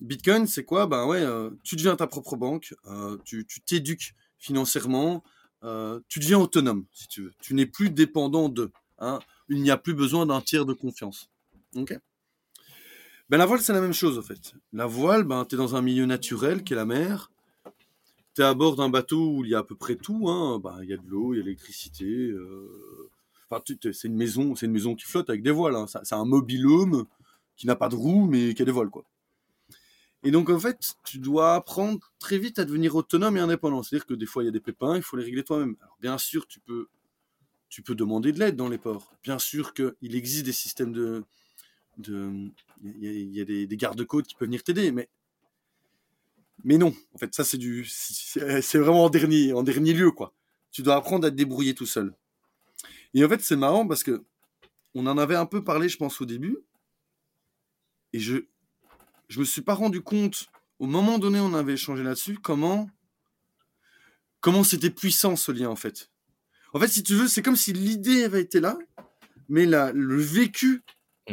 Bitcoin, 0.00 0.46
c'est 0.46 0.64
quoi? 0.64 0.86
Ben 0.86 1.06
ouais, 1.06 1.20
euh, 1.22 1.50
tu 1.64 1.76
deviens 1.76 1.96
ta 1.96 2.06
propre 2.06 2.36
banque, 2.36 2.74
euh, 2.86 3.18
tu 3.24 3.46
t'éduques 3.66 4.14
financièrement, 4.38 5.24
euh, 5.64 6.00
tu 6.08 6.20
deviens 6.20 6.38
autonome, 6.38 6.86
si 6.92 7.08
tu 7.08 7.22
veux. 7.24 7.32
Tu 7.42 7.54
n'es 7.54 7.66
plus 7.66 7.90
dépendant 7.90 8.48
de. 8.48 8.72
Hein, 8.98 9.20
il 9.48 9.62
n'y 9.62 9.70
a 9.70 9.78
plus 9.78 9.94
besoin 9.94 10.26
d'un 10.26 10.40
tiers 10.42 10.66
de 10.66 10.74
confiance. 10.74 11.30
Ok? 11.76 11.96
Ben, 13.30 13.38
La 13.38 13.46
voile, 13.46 13.60
c'est 13.62 13.72
la 13.72 13.80
même 13.80 13.94
chose, 13.94 14.18
en 14.18 14.22
fait. 14.22 14.52
La 14.72 14.86
voile, 14.86 15.24
ben, 15.24 15.46
tu 15.46 15.54
es 15.54 15.58
dans 15.58 15.74
un 15.76 15.82
milieu 15.82 16.04
naturel 16.04 16.62
qui 16.64 16.74
est 16.74 16.76
la 16.76 16.84
mer. 16.84 17.30
Tu 18.34 18.42
es 18.42 18.44
à 18.44 18.54
bord 18.54 18.76
d'un 18.76 18.88
bateau 18.88 19.36
où 19.36 19.44
il 19.44 19.50
y 19.50 19.54
a 19.54 19.58
à 19.60 19.64
peu 19.64 19.74
près 19.74 19.96
tout. 19.96 20.28
Hein. 20.28 20.60
Ben, 20.62 20.78
il 20.82 20.88
y 20.90 20.92
a 20.92 20.96
de 20.96 21.06
l'eau, 21.06 21.32
il 21.34 21.38
y 21.38 21.40
a 21.40 21.44
l'électricité. 21.44 22.04
euh, 22.06 23.10
Enfin, 23.50 23.62
c'est 23.92 24.04
une 24.04 24.14
maison, 24.16 24.54
c'est 24.54 24.66
une 24.66 24.72
maison 24.72 24.94
qui 24.94 25.04
flotte 25.06 25.28
avec 25.28 25.42
des 25.42 25.50
voiles. 25.50 25.74
hein. 25.74 25.86
C'est 25.88 26.14
un 26.14 26.24
mobilhome 26.24 27.06
qui 27.56 27.66
n'a 27.66 27.74
pas 27.76 27.88
de 27.88 27.96
roues, 27.96 28.26
mais 28.28 28.54
qui 28.54 28.62
a 28.62 28.64
des 28.64 28.70
voiles, 28.70 28.90
quoi. 28.90 29.04
Et 30.22 30.30
donc, 30.30 30.50
en 30.50 30.58
fait, 30.58 30.94
tu 31.04 31.18
dois 31.18 31.54
apprendre 31.54 32.12
très 32.18 32.38
vite 32.38 32.58
à 32.58 32.64
devenir 32.64 32.94
autonome 32.94 33.36
et 33.36 33.40
indépendant. 33.40 33.82
C'est-à-dire 33.82 34.06
que 34.06 34.14
des 34.14 34.26
fois, 34.26 34.42
il 34.42 34.46
y 34.46 34.48
a 34.48 34.52
des 34.52 34.60
pépins, 34.60 34.96
il 34.96 35.02
faut 35.02 35.16
les 35.16 35.24
régler 35.24 35.42
toi-même. 35.44 35.76
Bien 36.00 36.18
sûr, 36.18 36.46
tu 36.46 36.60
peux, 36.60 36.88
tu 37.68 37.82
peux 37.82 37.94
demander 37.94 38.32
de 38.32 38.38
l'aide 38.38 38.56
dans 38.56 38.68
les 38.68 38.78
ports. 38.78 39.14
Bien 39.22 39.38
sûr 39.38 39.72
qu'il 39.74 40.14
existe 40.14 40.44
des 40.44 40.52
systèmes 40.52 40.92
de. 40.92 41.24
Il 42.08 43.36
y 43.36 43.40
a, 43.40 43.44
des, 43.44 43.66
des 43.66 43.76
gardes-côtes 43.76 44.26
qui 44.26 44.34
peuvent 44.34 44.48
venir 44.48 44.62
t'aider, 44.62 44.92
mais. 44.92 45.08
Mais 46.62 46.76
non, 46.76 46.94
en 47.14 47.18
fait, 47.18 47.34
ça, 47.34 47.44
c'est 47.44 47.58
du. 47.58 47.84
C'est 47.86 48.78
vraiment 48.78 49.04
en 49.04 49.10
dernier, 49.10 49.52
en 49.52 49.62
dernier 49.62 49.94
lieu, 49.94 50.10
quoi. 50.10 50.34
Tu 50.70 50.82
dois 50.82 50.96
apprendre 50.96 51.26
à 51.26 51.30
te 51.30 51.36
débrouiller 51.36 51.74
tout 51.74 51.86
seul. 51.86 52.14
Et 53.14 53.24
en 53.24 53.28
fait, 53.28 53.40
c'est 53.40 53.56
marrant 53.56 53.86
parce 53.86 54.02
que. 54.02 54.22
On 54.92 55.06
en 55.06 55.18
avait 55.18 55.36
un 55.36 55.46
peu 55.46 55.62
parlé, 55.62 55.88
je 55.88 55.96
pense, 55.96 56.20
au 56.20 56.26
début. 56.26 56.58
Et 58.12 58.18
je, 58.18 58.38
je 59.28 59.38
me 59.38 59.44
suis 59.44 59.62
pas 59.62 59.74
rendu 59.74 60.00
compte, 60.00 60.50
au 60.80 60.86
moment 60.86 61.18
donné, 61.18 61.38
on 61.38 61.54
avait 61.54 61.74
échangé 61.74 62.02
là-dessus, 62.02 62.38
comment, 62.38 62.90
comment 64.40 64.64
c'était 64.64 64.90
puissant 64.90 65.36
ce 65.36 65.52
lien 65.52 65.68
en 65.68 65.76
fait. 65.76 66.10
En 66.72 66.80
fait, 66.80 66.88
si 66.88 67.02
tu 67.02 67.14
veux, 67.14 67.28
c'est 67.28 67.42
comme 67.42 67.56
si 67.56 67.72
l'idée 67.72 68.24
avait 68.24 68.40
été 68.40 68.60
là, 68.60 68.76
mais 69.48 69.66
la, 69.66 69.92
le 69.92 70.20
vécu 70.20 70.82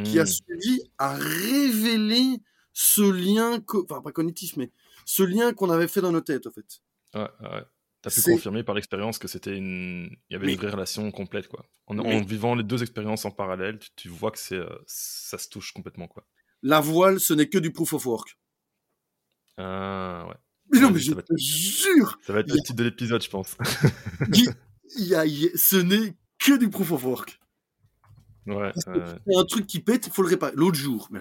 qui 0.03 0.19
a 0.19 0.23
Mhm. 0.23 0.27
suivi 0.27 0.81
a 0.97 1.15
révélé 1.15 2.37
ce 2.73 3.01
lien, 3.01 3.59
enfin 3.89 4.01
pas 4.01 4.11
cognitif, 4.11 4.55
mais 4.57 4.71
ce 5.05 5.23
lien 5.23 5.53
qu'on 5.53 5.69
avait 5.69 5.87
fait 5.87 6.01
dans 6.01 6.11
nos 6.11 6.21
têtes 6.21 6.47
en 6.47 6.51
fait. 6.51 6.81
Ouais, 7.15 7.21
ouais. 7.41 7.63
T'as 8.03 8.11
pu 8.11 8.21
confirmer 8.21 8.63
par 8.63 8.75
l'expérience 8.75 9.17
que 9.17 9.27
c'était 9.27 9.57
une. 9.57 10.09
Il 10.29 10.33
y 10.33 10.35
avait 10.35 10.45
Mais- 10.45 10.53
une 10.53 10.59
vraie 10.59 10.69
relation 10.69 11.09
complète, 11.11 11.47
quoi. 11.47 11.65
En, 11.87 12.21
vivant 12.23 12.53
les 12.53 12.63
deux 12.63 12.81
expériences 12.83 13.25
en 13.25 13.31
parallèle, 13.31 13.79
tu, 13.79 13.89
tu 13.95 14.09
vois 14.09 14.29
que 14.31 14.37
c'est, 14.39 14.55
euh, 14.55 14.69
ça 14.85 15.37
se 15.39 15.49
touche 15.49 15.71
complètement, 15.73 16.07
quoi. 16.07 16.25
La 16.61 16.79
voile, 16.79 17.19
ce 17.19 17.33
n'est 17.33 17.49
que 17.49 17.57
du 17.57 17.71
proof 17.71 17.93
of 17.93 18.05
work. 18.05 18.37
Ah, 19.57 20.25
ouais. 20.29 20.35
Mais 20.71 20.79
non, 20.79 20.91
mais 20.91 20.99
je 20.99 21.11
être- 21.13 21.23
te 21.23 21.35
jure, 21.37 22.19
Ça 22.21 22.33
va 22.33 22.41
être 22.41 22.47
le 22.49 22.53
a- 22.59 22.61
titre 22.61 22.75
de 22.75 22.83
l'épisode, 22.83 23.23
je 23.23 23.29
pense. 23.29 23.57
il 24.97 25.05
y 25.05 25.15
a- 25.15 25.25
il 25.25 25.39
y 25.43 25.47
a- 25.47 25.51
ce 25.57 25.77
n'est 25.77 26.13
que 26.39 26.57
du 26.57 26.69
proof 26.69 26.91
of 26.91 27.03
work. 27.03 27.39
Ouais, 28.47 28.71
un 29.35 29.43
truc 29.45 29.67
qui 29.67 29.79
pète, 29.79 30.07
il 30.07 30.13
faut 30.13 30.21
le 30.21 30.29
réparer. 30.29 30.53
L'autre 30.55 30.77
jour, 30.77 31.09
mais 31.11 31.19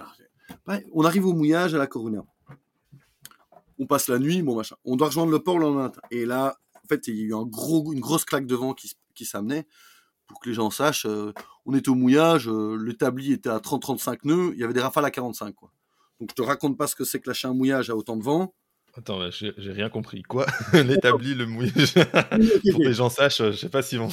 on 0.92 1.04
arrive 1.04 1.26
au 1.26 1.32
mouillage 1.32 1.74
à 1.74 1.78
la 1.78 1.86
Corona. 1.86 2.24
On 3.78 3.86
passe 3.86 4.08
la 4.08 4.18
nuit, 4.18 4.42
bon 4.42 4.56
machin. 4.56 4.76
On 4.84 4.96
doit 4.96 5.08
rejoindre 5.08 5.32
le 5.32 5.40
port 5.40 5.58
le 5.58 5.66
lendemain 5.66 5.82
matin. 5.84 6.00
Et 6.10 6.24
là, 6.24 6.56
en 6.74 6.88
fait, 6.88 7.08
il 7.08 7.16
y 7.16 7.22
a 7.22 7.24
eu 7.24 7.34
un 7.34 7.44
gros, 7.44 7.92
une 7.92 8.00
grosse 8.00 8.24
claque 8.24 8.46
de 8.46 8.54
vent 8.54 8.72
qui, 8.72 8.96
qui 9.14 9.24
s'amenait. 9.24 9.66
Pour 10.26 10.40
que 10.40 10.48
les 10.48 10.54
gens 10.54 10.70
sachent, 10.70 11.06
euh, 11.06 11.32
on 11.66 11.74
était 11.74 11.88
au 11.88 11.94
mouillage, 11.94 12.48
euh, 12.48 12.76
l'établi 12.76 13.32
était 13.32 13.48
à 13.48 13.58
30-35 13.58 14.18
nœuds, 14.24 14.50
il 14.54 14.60
y 14.60 14.64
avait 14.64 14.72
des 14.72 14.80
rafales 14.80 15.04
à 15.04 15.10
45. 15.10 15.54
Quoi. 15.54 15.72
Donc 16.20 16.30
je 16.30 16.34
te 16.34 16.42
raconte 16.42 16.76
pas 16.76 16.86
ce 16.86 16.96
que 16.96 17.04
c'est 17.04 17.20
que 17.20 17.28
lâcher 17.28 17.46
un 17.46 17.54
mouillage 17.54 17.90
à 17.90 17.96
autant 17.96 18.16
de 18.16 18.24
vent. 18.24 18.52
Attends, 18.96 19.30
j'ai 19.30 19.72
rien 19.72 19.90
compris. 19.90 20.22
Quoi? 20.22 20.46
L'établi, 20.72 21.34
le 21.34 21.46
mouillage 21.46 21.94
Pour 21.94 22.78
que 22.78 22.82
les 22.82 22.94
gens 22.94 23.10
sachent, 23.10 23.42
je 23.42 23.52
sais 23.52 23.68
pas 23.68 23.82
si 23.82 23.96
vont. 23.96 24.08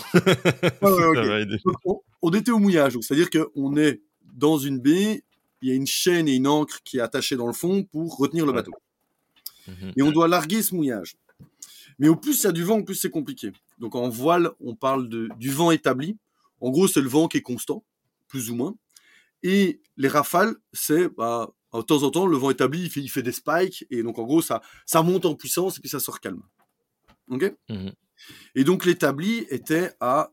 on, 2.21 2.29
était 2.31 2.51
au 2.51 2.59
mouillage, 2.59 2.97
c'est-à-dire 3.01 3.29
qu'on 3.29 3.77
est 3.77 4.01
dans 4.33 4.57
une 4.57 4.79
baie, 4.79 5.23
il 5.61 5.69
y 5.69 5.71
a 5.71 5.75
une 5.75 5.87
chaîne 5.87 6.27
et 6.27 6.35
une 6.35 6.47
ancre 6.47 6.81
qui 6.83 6.97
est 6.97 7.01
attachée 7.01 7.37
dans 7.37 7.47
le 7.47 7.53
fond 7.53 7.83
pour 7.83 8.17
retenir 8.17 8.45
le 8.45 8.51
bateau. 8.51 8.73
Mhm. 9.67 9.93
Et 9.95 10.01
on 10.01 10.11
doit 10.11 10.27
larguer 10.27 10.61
ce 10.61 10.75
mouillage. 10.75 11.15
Mais 11.99 12.09
au 12.09 12.17
plus 12.17 12.41
il 12.41 12.43
y 12.43 12.47
a 12.47 12.51
du 12.51 12.63
vent, 12.63 12.79
au 12.79 12.83
plus 12.83 12.95
c'est 12.95 13.09
compliqué. 13.09 13.53
Donc 13.79 13.95
en 13.95 14.09
voile, 14.09 14.51
on 14.59 14.75
parle 14.75 15.07
de, 15.07 15.29
du 15.37 15.49
vent 15.49 15.71
établi. 15.71 16.17
En 16.59 16.69
gros, 16.69 16.87
c'est 16.87 17.01
le 17.01 17.09
vent 17.09 17.27
qui 17.27 17.37
est 17.37 17.41
constant, 17.41 17.83
plus 18.27 18.49
ou 18.49 18.55
moins. 18.55 18.75
Et 19.43 19.81
les 19.97 20.07
rafales, 20.07 20.55
c'est 20.71 21.09
bah, 21.09 21.49
de 21.81 21.85
temps 21.85 22.03
en 22.03 22.11
temps, 22.11 22.25
le 22.25 22.37
vent 22.37 22.51
établi, 22.51 22.83
il 22.83 22.89
fait, 22.89 23.01
il 23.01 23.09
fait 23.09 23.23
des 23.23 23.31
spikes, 23.31 23.85
et 23.89 24.03
donc 24.03 24.19
en 24.19 24.23
gros, 24.23 24.41
ça, 24.41 24.61
ça 24.85 25.01
monte 25.01 25.25
en 25.25 25.35
puissance, 25.35 25.77
et 25.77 25.81
puis 25.81 25.89
ça 25.89 25.99
se 25.99 26.11
recalme. 26.11 26.41
Ok? 27.29 27.53
Mhm. 27.69 27.91
Et 28.55 28.63
donc 28.63 28.85
l'établi 28.85 29.45
était 29.49 29.91
à, 29.99 30.31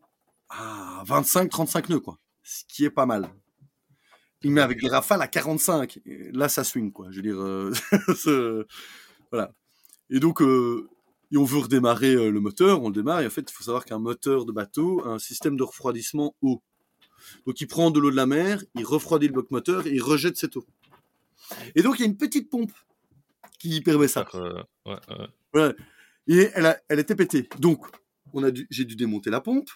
à 0.48 1.02
25-35 1.06 1.90
nœuds, 1.90 2.00
quoi. 2.00 2.18
Ce 2.42 2.64
qui 2.68 2.84
est 2.84 2.90
pas 2.90 3.06
mal. 3.06 3.30
Il 4.42 4.52
met 4.52 4.60
avec 4.60 4.82
les 4.82 4.88
rafales 4.88 5.20
à 5.20 5.28
45. 5.28 6.00
là, 6.32 6.48
ça 6.48 6.64
swing, 6.64 6.92
quoi. 6.92 7.08
Je 7.10 7.16
veux 7.16 7.22
dire, 7.22 7.40
euh, 7.40 7.72
voilà. 9.30 9.52
Et 10.08 10.18
donc, 10.18 10.40
euh, 10.40 10.88
et 11.30 11.36
on 11.36 11.44
veut 11.44 11.58
redémarrer 11.58 12.14
euh, 12.14 12.30
le 12.30 12.40
moteur, 12.40 12.82
on 12.82 12.88
le 12.88 12.94
démarre, 12.94 13.20
et 13.20 13.26
en 13.26 13.30
fait, 13.30 13.48
il 13.48 13.52
faut 13.52 13.64
savoir 13.64 13.84
qu'un 13.84 13.98
moteur 13.98 14.46
de 14.46 14.52
bateau 14.52 15.02
a 15.04 15.10
un 15.10 15.18
système 15.18 15.56
de 15.56 15.62
refroidissement 15.62 16.34
eau. 16.42 16.62
Donc, 17.46 17.60
il 17.60 17.66
prend 17.66 17.90
de 17.90 18.00
l'eau 18.00 18.10
de 18.10 18.16
la 18.16 18.26
mer, 18.26 18.64
il 18.74 18.84
refroidit 18.84 19.26
le 19.26 19.34
bloc 19.34 19.50
moteur, 19.50 19.86
et 19.86 19.92
il 19.92 20.02
rejette 20.02 20.36
cette 20.36 20.56
eau. 20.56 20.64
Et 21.74 21.82
donc, 21.82 21.98
il 21.98 22.02
y 22.02 22.04
a 22.04 22.08
une 22.08 22.16
petite 22.16 22.50
pompe 22.50 22.72
qui 23.58 23.80
permet 23.80 24.08
ça. 24.08 24.26
Voilà. 25.52 25.74
Et 26.26 26.48
elle, 26.54 26.66
a, 26.66 26.80
elle 26.88 26.98
était 26.98 27.16
pétée. 27.16 27.48
Donc, 27.58 27.86
on 28.32 28.44
a 28.44 28.50
j'ai 28.70 28.84
dû 28.84 28.96
démonter 28.96 29.30
la 29.30 29.40
pompe. 29.40 29.70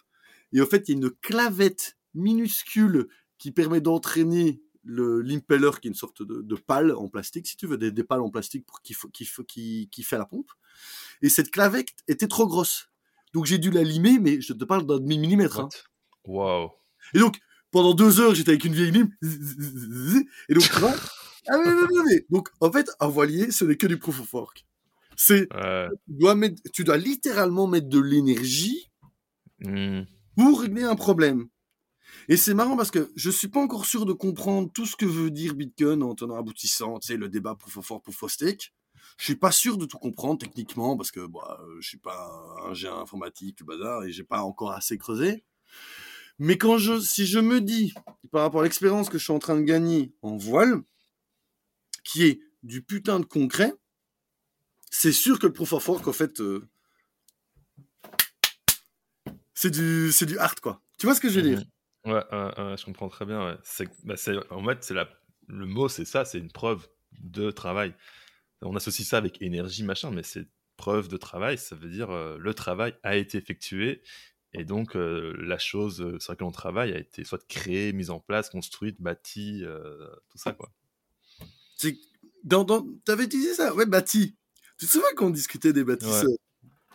Et 0.53 0.61
en 0.61 0.67
fait, 0.67 0.89
il 0.89 0.93
y 0.93 0.95
a 0.95 0.99
une 0.99 1.11
clavette 1.11 1.97
minuscule 2.15 3.09
qui 3.39 3.51
permet 3.51 3.81
d'entraîner 3.81 4.63
le 4.85 5.23
l'impeller 5.23 5.71
qui 5.81 5.89
est 5.89 5.91
une 5.91 5.97
sorte 5.97 6.23
de, 6.23 6.43
de, 6.43 6.55
pale 6.55 6.93
en 6.93 7.09
plastique, 7.09 7.47
si 7.47 7.57
tu 7.57 7.67
veux, 7.67 7.79
des, 7.79 7.91
des 7.91 8.05
pales 8.05 8.21
en 8.21 8.31
plastique 8.31 8.67
pour 8.67 8.83
qui, 8.83 8.95
qui, 9.13 9.27
qui, 9.49 9.89
qui 9.91 10.03
fait 10.03 10.19
la 10.19 10.27
pompe. 10.27 10.51
Et 11.23 11.29
cette 11.29 11.51
clavette 11.51 11.89
était 12.07 12.29
trop 12.29 12.47
grosse. 12.47 12.91
Donc 13.33 13.47
j'ai 13.47 13.59
dû 13.59 13.71
la 13.71 13.83
limer, 13.83 14.19
mais 14.21 14.41
je 14.41 14.53
te 14.53 14.65
parle 14.65 14.87
d'un 14.87 14.99
demi-millimètre. 14.99 15.61
Hein. 15.61 15.69
Wow. 16.27 16.71
Et 17.15 17.19
donc, 17.19 17.39
pendant 17.71 17.95
deux 17.95 18.21
heures, 18.21 18.35
j'étais 18.35 18.51
avec 18.51 18.65
une 18.65 18.75
vieille 18.75 18.93
lime. 18.93 19.11
Et 20.49 20.55
donc, 20.55 20.63
tu 20.63 20.79
vois, 20.79 20.95
ah, 21.49 21.59
Donc, 22.31 22.49
en 22.61 22.71
fait, 22.71 22.91
un 23.01 23.09
voilier, 23.09 23.51
ce 23.51 23.65
n'est 23.65 23.77
que 23.77 23.87
du 23.87 23.99
proof 23.99 24.21
of 24.21 24.33
work. 24.35 24.67
C'est, 25.17 25.49
tu, 25.49 26.15
dois 26.19 26.35
mettre, 26.35 26.61
tu 26.73 26.85
dois 26.85 26.97
littéralement 26.97 27.67
mettre 27.67 27.89
de 27.89 28.01
l'énergie 28.01 28.91
hmm. 29.61 30.03
pour 30.37 30.61
régler 30.61 30.83
un 30.83 30.97
problème. 30.97 31.49
Et 32.29 32.37
c'est 32.37 32.55
marrant 32.55 32.77
parce 32.77 32.91
que 32.91 33.13
je 33.17 33.31
suis 33.31 33.49
pas 33.49 33.61
encore 33.61 33.87
sûr 33.87 34.07
de 34.07 34.13
comprendre 34.13 34.71
tout 34.73 34.87
ce 34.87 34.97
que 34.97 35.05
veut 35.05 35.31
dire 35.31 35.55
Bitcoin 35.55 36.03
en 36.03 36.15
tenant 36.15 36.37
aboutissant, 36.37 36.99
tu 36.99 37.09
sais, 37.09 37.17
le 37.17 37.29
débat 37.29 37.55
proof 37.55 37.77
of 37.77 37.91
work, 37.91 38.05
proof 38.05 38.23
of 38.23 38.33
stake. 38.33 38.73
Je 39.19 39.25
suis 39.25 39.37
pas 39.37 39.53
sûr 39.53 39.77
de 39.77 39.87
tout 39.87 39.99
comprendre 39.99 40.39
techniquement 40.39 40.97
parce 40.97 41.11
que 41.11 41.27
bah, 41.27 41.61
je 41.81 41.87
suis 41.87 41.99
pas 41.99 42.31
un 42.65 42.71
ingénieur 42.71 42.99
informatique, 42.99 43.61
le 43.61 43.67
bazar, 43.67 44.05
et 44.05 44.13
j'ai 44.13 44.25
pas 44.25 44.43
encore 44.43 44.73
assez 44.73 44.99
creusé. 44.99 45.45
Mais 46.39 46.59
quand 46.59 46.79
je, 46.79 46.99
si 46.99 47.27
je 47.27 47.39
me 47.39 47.61
dis, 47.61 47.95
par 48.33 48.43
rapport 48.43 48.63
à 48.63 48.65
l'expérience 48.65 49.09
que 49.09 49.19
je 49.19 49.25
suis 49.25 49.33
en 49.33 49.39
train 49.39 49.57
de 49.57 49.63
gagner 49.63 50.13
en 50.23 50.37
voile, 50.37 50.83
qui 52.05 52.25
est 52.25 52.41
du 52.63 52.83
putain 52.83 53.19
de 53.19 53.25
concret, 53.25 53.75
c'est 54.91 55.13
sûr 55.13 55.39
que 55.39 55.47
le 55.47 55.53
proof 55.53 55.73
of 55.73 55.89
work, 55.89 56.07
en 56.07 56.13
fait, 56.13 56.41
euh, 56.41 56.69
c'est 59.55 59.71
du, 59.71 60.11
du 60.27 60.39
hard, 60.39 60.61
quoi. 60.61 60.81
Tu 60.99 61.07
vois 61.07 61.15
ce 61.15 61.21
que 61.21 61.29
je 61.29 61.41
veux 61.41 61.49
dire? 61.49 61.65
Ouais, 62.05 62.23
je 62.31 62.85
comprends 62.85 63.09
très 63.09 63.25
bien. 63.25 63.59
C'est, 63.65 63.89
bah, 64.05 64.15
en 64.51 64.65
fait, 64.65 64.85
c'est 64.85 64.95
le 65.49 65.67
mot, 65.67 65.89
c'est 65.89 66.05
ça, 66.05 66.25
c'est 66.25 66.39
une 66.39 66.53
preuve 66.53 66.87
de 67.19 67.51
travail. 67.51 67.95
On 68.63 68.77
associe 68.77 69.07
ça 69.07 69.19
avec 69.19 69.43
énergie, 69.43 69.83
machin, 69.83 70.11
mais 70.11 70.23
c'est 70.23 70.47
preuve 70.77 71.09
de 71.09 71.17
travail, 71.17 71.57
ça 71.57 71.77
veut 71.77 71.89
dire 71.89 72.11
euh, 72.11 72.37
le 72.39 72.53
travail 72.53 72.95
a 73.05 73.17
été 73.17 73.39
effectué 73.39 74.03
et 74.53 74.65
donc 74.65 74.97
euh, 74.97 75.33
la 75.39 75.57
chose 75.57 76.19
sur 76.19 76.33
laquelle 76.33 76.49
on 76.49 76.51
travaille 76.51 76.93
a 76.93 76.99
été 76.99 77.23
soit 77.25 77.47
créée, 77.47 77.93
mise 77.93 78.11
en 78.11 78.19
place, 78.19 78.51
construite, 78.51 79.01
bâtie, 79.01 79.65
tout 80.31 80.39
ça 80.39 80.53
quoi. 80.53 80.73
C'est 81.85 81.99
dans, 82.43 82.65
dans... 82.65 82.87
t'avais 83.05 83.25
utilisé 83.25 83.55
ça, 83.55 83.75
ouais, 83.75 83.87
bâti. 83.87 84.37
Tu 84.79 84.87
te 84.87 84.93
souviens 84.93 85.15
qu'on 85.17 85.31
discutait 85.31 85.73
des 85.73 85.85
bâtisseurs? 85.85 86.29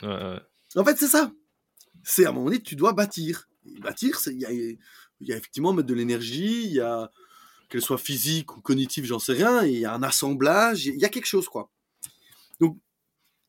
Ouais. 0.01 0.07
Ouais, 0.07 0.39
En 0.75 0.85
fait, 0.85 0.97
c'est 0.97 1.07
ça. 1.07 1.31
C'est 2.03 2.25
à 2.25 2.29
un 2.29 2.31
moment 2.31 2.45
donné, 2.45 2.61
tu 2.61 2.75
dois 2.75 2.93
bâtir. 2.93 3.47
bâtir, 3.81 4.19
il 4.27 4.39
y 4.39 4.45
a, 4.45 4.51
y 4.51 5.33
a 5.33 5.37
effectivement 5.37 5.73
mettre 5.73 5.87
de 5.87 5.93
l'énergie, 5.93 6.63
il 6.65 6.73
y 6.73 6.79
a 6.79 7.11
qu'elle 7.69 7.81
soit 7.81 7.99
physique 7.99 8.57
ou 8.57 8.61
cognitive, 8.61 9.05
j'en 9.05 9.19
sais 9.19 9.33
rien, 9.33 9.63
il 9.63 9.77
y 9.77 9.85
a 9.85 9.93
un 9.93 10.01
assemblage, 10.01 10.87
il 10.87 10.95
y 10.95 11.05
a 11.05 11.09
quelque 11.09 11.27
chose, 11.27 11.47
quoi. 11.47 11.69
Donc, 12.59 12.79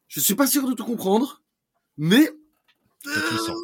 je 0.08 0.20
suis 0.20 0.34
pas 0.34 0.46
sûr 0.46 0.68
de 0.68 0.74
tout 0.74 0.84
comprendre, 0.84 1.42
mais. 1.96 2.30
tu 3.02 3.08
le 3.32 3.38
sens. 3.38 3.58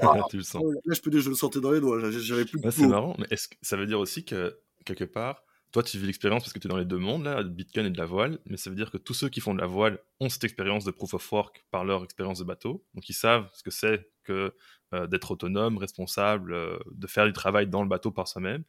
Ah, 0.00 0.20
tu 0.30 0.38
le 0.38 0.42
sens. 0.42 0.62
Là, 0.86 0.94
je 0.94 1.00
peux 1.00 1.10
dire, 1.10 1.20
je 1.20 1.28
le 1.28 1.34
sentais 1.34 1.60
dans 1.60 1.72
les 1.72 1.80
doigts. 1.80 2.10
J'avais 2.10 2.46
plus. 2.46 2.58
c'est 2.70 2.86
marrant, 2.86 3.14
mais 3.18 3.26
est-ce 3.30 3.48
que 3.48 3.56
ça 3.60 3.76
veut 3.76 3.86
dire 3.86 4.00
aussi 4.00 4.24
que 4.24 4.58
quelque 4.86 5.04
part, 5.04 5.44
toi, 5.72 5.82
tu 5.82 5.98
vis 5.98 6.06
l'expérience 6.06 6.42
parce 6.42 6.52
que 6.52 6.58
tu 6.58 6.66
es 6.66 6.70
dans 6.70 6.76
les 6.76 6.84
deux 6.84 6.98
mondes, 6.98 7.24
là, 7.24 7.42
Bitcoin 7.42 7.86
et 7.86 7.90
de 7.90 7.98
la 7.98 8.04
voile, 8.04 8.38
mais 8.46 8.56
ça 8.56 8.70
veut 8.70 8.76
dire 8.76 8.90
que 8.90 8.98
tous 8.98 9.14
ceux 9.14 9.28
qui 9.30 9.40
font 9.40 9.54
de 9.54 9.60
la 9.60 9.66
voile 9.66 9.98
ont 10.20 10.28
cette 10.28 10.44
expérience 10.44 10.84
de 10.84 10.90
proof 10.90 11.14
of 11.14 11.32
work 11.32 11.64
par 11.70 11.84
leur 11.84 12.04
expérience 12.04 12.38
de 12.38 12.44
bateau. 12.44 12.84
Donc, 12.94 13.08
ils 13.08 13.14
savent 13.14 13.48
ce 13.54 13.62
que 13.62 13.70
c'est 13.70 14.10
que 14.22 14.54
euh, 14.94 15.06
d'être 15.06 15.30
autonome, 15.30 15.78
responsable, 15.78 16.52
euh, 16.52 16.78
de 16.92 17.06
faire 17.06 17.24
du 17.24 17.32
travail 17.32 17.66
dans 17.66 17.82
le 17.82 17.88
bateau 17.88 18.10
par 18.10 18.28
soi-même. 18.28 18.64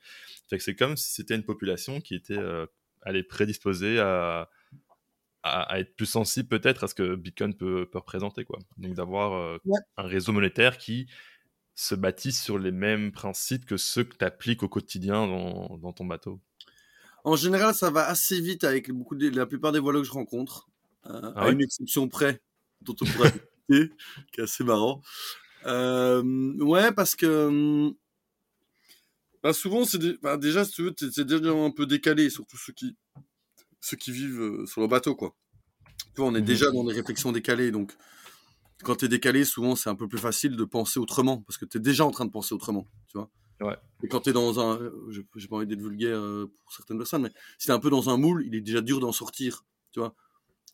c'est 0.48 0.76
comme 0.76 0.96
si 0.96 1.12
c'était 1.14 1.36
une 1.36 1.44
population 1.44 2.00
qui 2.00 2.16
était 2.16 2.38
euh, 2.38 2.66
prédisposée 3.30 4.00
à, 4.00 4.50
à, 5.44 5.80
être 5.80 5.96
plus 5.96 6.06
sensible 6.06 6.48
peut-être 6.48 6.86
à 6.86 6.88
ce 6.88 6.96
que 6.96 7.16
Bitcoin 7.16 7.54
peut, 7.54 7.88
peut 7.92 8.00
représenter. 8.00 8.46
Quoi. 8.46 8.60
Donc, 8.78 8.94
d'avoir 8.94 9.34
euh, 9.34 9.58
un 9.98 10.04
réseau 10.04 10.32
monétaire 10.32 10.78
qui 10.78 11.08
se 11.76 11.96
bâtit 11.96 12.32
sur 12.32 12.58
les 12.58 12.72
mêmes 12.72 13.12
principes 13.12 13.66
que 13.66 13.78
ceux 13.78 14.04
que 14.04 14.16
tu 14.16 14.24
appliques 14.24 14.64
au 14.64 14.70
quotidien 14.70 15.28
dans, 15.28 15.78
dans 15.78 15.92
ton 15.92 16.06
bateau. 16.06 16.40
En 17.24 17.36
général, 17.36 17.74
ça 17.74 17.90
va 17.90 18.08
assez 18.08 18.40
vite 18.42 18.64
avec 18.64 18.92
beaucoup 18.92 19.16
de, 19.16 19.30
la 19.30 19.46
plupart 19.46 19.72
des 19.72 19.80
voileux 19.80 20.02
que 20.02 20.08
je 20.08 20.12
rencontre, 20.12 20.70
euh, 21.06 21.32
ah 21.36 21.46
à 21.46 21.52
une 21.52 21.62
exception 21.62 22.10
près, 22.10 22.42
dont 22.82 22.96
on 23.02 23.06
pourrait 23.06 23.32
discuter, 23.32 23.96
qui 24.34 24.42
est 24.42 24.44
assez 24.44 24.64
marrant. 24.64 25.02
Euh, 25.66 26.54
ouais, 26.60 26.92
parce 26.92 27.16
que 27.16 27.94
bah 29.42 29.54
souvent, 29.54 29.84
c'est 29.86 30.22
bah 30.22 30.38
déjà, 30.38 30.64
si 30.66 30.72
tu 30.72 30.84
veux, 30.84 30.96
c'est 30.98 31.26
déjà 31.26 31.52
un 31.52 31.72
peu 31.72 31.86
décalé, 31.86 32.30
surtout 32.30 32.58
ceux 32.58 32.74
qui, 32.74 32.96
ceux 33.82 33.98
qui 33.98 34.12
vivent 34.12 34.42
euh, 34.42 34.66
sur 34.66 34.82
le 34.82 34.88
bateau, 34.88 35.16
quoi. 35.16 35.36
Tu 36.16 36.22
vois, 36.22 36.28
on 36.28 36.36
est 36.36 36.42
mmh 36.42 36.46
déjà 36.46 36.72
dans 36.72 36.84
des 36.84 36.94
réflexions 36.94 37.32
décalées, 37.32 37.72
donc 37.72 37.94
quand 38.84 38.98
tu 38.98 39.06
es 39.06 39.08
décalé, 39.08 39.46
souvent, 39.46 39.76
c'est 39.76 39.90
un 39.90 39.96
peu 39.96 40.08
plus 40.08 40.20
facile 40.20 40.56
de 40.56 40.64
penser 40.66 41.00
autrement, 41.00 41.42
parce 41.42 41.58
que 41.58 41.66
tu 41.66 41.78
es 41.78 41.82
déjà 41.82 42.06
en 42.06 42.12
train 42.12 42.26
de 42.26 42.32
penser 42.32 42.54
autrement, 42.54 42.88
tu 43.08 43.18
vois. 43.18 43.30
Et 44.04 44.08
quand 44.08 44.22
tu 44.22 44.30
es 44.30 44.34
dans 44.34 44.60
un. 44.60 44.92
J'ai 45.10 45.48
pas 45.48 45.56
envie 45.56 45.68
d'être 45.68 45.82
vulgaire 45.82 46.18
euh, 46.18 46.52
pour 46.60 46.74
certaines 46.74 46.98
personnes, 46.98 47.24
mais 47.24 47.32
si 47.58 47.68
tu 47.68 47.72
un 47.72 47.80
peu 47.80 47.90
dans 47.90 48.10
un 48.10 48.18
moule, 48.18 48.44
il 48.46 48.56
est 48.56 48.62
déjà 48.62 48.82
dur 48.82 49.00
d'en 49.00 49.12
sortir. 49.12 49.66
Tu 49.92 50.00
vois 50.00 50.14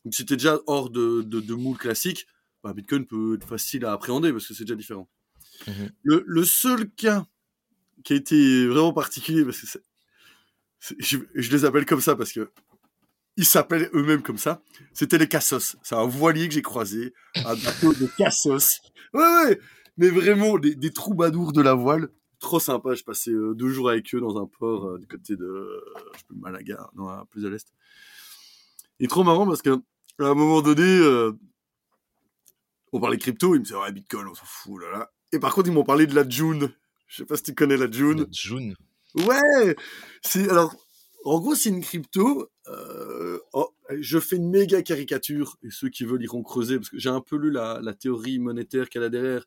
Donc 0.04 0.14
si 0.14 0.26
tu 0.26 0.32
es 0.32 0.36
déjà 0.36 0.58
hors 0.66 0.90
de, 0.90 1.22
de, 1.22 1.54
moule 1.54 1.78
classique, 1.78 2.26
bah, 2.64 2.72
Bitcoin 2.72 3.06
peut 3.06 3.36
être 3.36 3.46
facile 3.46 3.84
à 3.84 3.92
appréhender 3.92 4.32
parce 4.32 4.46
que 4.46 4.54
c'est 4.54 4.64
déjà 4.64 4.74
différent. 4.74 5.08
Mhm. 5.66 5.90
Le, 6.02 6.24
le, 6.26 6.44
seul 6.44 6.90
cas 6.90 7.26
qui 8.02 8.14
a 8.14 8.16
été 8.16 8.66
vraiment 8.66 8.92
particulier, 8.92 9.44
parce 9.44 9.60
que 9.60 9.78
je, 10.98 11.18
je, 11.34 11.50
les 11.50 11.64
appelle 11.64 11.86
comme 11.86 12.00
ça 12.00 12.16
parce 12.16 12.32
que 12.32 12.50
ils 13.36 13.44
s'appellent 13.44 13.90
eux-mêmes 13.94 14.22
comme 14.22 14.38
ça, 14.38 14.62
c'était 14.92 15.18
les 15.18 15.28
Cassos. 15.28 15.76
C'est 15.82 15.94
un 15.94 16.06
voilier 16.06 16.48
que 16.48 16.54
j'ai 16.54 16.62
croisé, 16.62 17.14
un 17.36 17.54
bateau 17.54 17.94
de 17.94 18.06
Cassos. 18.18 18.80
Ouais, 19.12 19.22
ouais, 19.22 19.60
mais 19.96 20.08
vraiment 20.08 20.58
des, 20.58 20.74
des 20.74 20.90
troubadours 20.90 21.52
de 21.52 21.60
la 21.60 21.74
voile 21.74 22.10
trop 22.40 22.58
sympa. 22.58 22.94
Je 22.94 23.04
passais 23.04 23.30
euh, 23.30 23.54
deux 23.54 23.68
jours 23.68 23.90
avec 23.90 24.12
eux 24.14 24.20
dans 24.20 24.38
un 24.38 24.46
port 24.46 24.86
euh, 24.86 24.98
du 24.98 25.06
côté 25.06 25.36
de 25.36 25.84
je 26.14 26.18
sais 26.18 26.24
Malaga, 26.34 26.90
non, 26.96 27.08
plus 27.26 27.46
à 27.46 27.50
l'est. 27.50 27.72
Et 28.98 29.06
trop 29.06 29.22
marrant 29.22 29.46
parce 29.46 29.62
que 29.62 29.70
à 30.18 30.24
un 30.24 30.34
moment 30.34 30.60
donné, 30.60 30.82
euh, 30.82 31.32
on 32.92 33.00
parlait 33.00 33.18
crypto, 33.18 33.54
ils 33.54 33.60
me 33.60 33.64
disaient 33.64 33.76
ouais 33.76 33.92
Bitcoin, 33.92 34.26
on 34.26 34.34
s'en 34.34 34.44
fout 34.44 34.82
là 34.82 34.90
là. 34.90 35.12
Et 35.32 35.38
par 35.38 35.54
contre 35.54 35.68
ils 35.68 35.74
m'ont 35.74 35.84
parlé 35.84 36.06
de 36.06 36.14
la 36.14 36.28
June. 36.28 36.72
Je 37.06 37.18
sais 37.18 37.24
pas 37.24 37.36
si 37.36 37.44
tu 37.44 37.54
connais 37.54 37.76
la 37.76 37.90
June. 37.90 38.20
La 38.20 38.26
June. 38.30 38.74
Ouais. 39.14 39.76
C'est 40.22 40.48
alors. 40.50 40.74
En 41.22 41.38
gros, 41.38 41.54
c'est 41.54 41.68
une 41.68 41.82
crypto. 41.82 42.50
Euh, 42.68 43.38
oh, 43.52 43.68
je 43.90 44.18
fais 44.18 44.36
une 44.36 44.48
méga 44.48 44.80
caricature 44.80 45.58
et 45.62 45.70
ceux 45.70 45.90
qui 45.90 46.06
veulent 46.06 46.22
iront 46.22 46.42
creuser 46.42 46.76
parce 46.76 46.88
que 46.88 46.98
j'ai 46.98 47.10
un 47.10 47.20
peu 47.20 47.36
lu 47.36 47.50
la, 47.50 47.78
la 47.82 47.92
théorie 47.92 48.38
monétaire 48.38 48.88
qu'elle 48.88 49.02
a 49.02 49.10
derrière. 49.10 49.46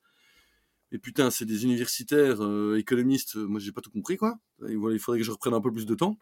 Et 0.93 0.99
putain, 0.99 1.29
c'est 1.31 1.45
des 1.45 1.63
universitaires, 1.65 2.37
euh, 2.43 2.77
économistes. 2.77 3.35
Moi, 3.35 3.59
j'ai 3.59 3.73
pas 3.73 3.81
tout 3.81 3.91
compris 3.91 4.15
quoi. 4.17 4.37
Et 4.69 4.75
voilà, 4.75 4.95
il 4.95 4.99
faudrait 4.99 5.19
que 5.19 5.25
je 5.25 5.31
reprenne 5.31 5.53
un 5.55 5.61
peu 5.61 5.71
plus 5.73 5.85
de 5.85 5.95
temps. 5.95 6.17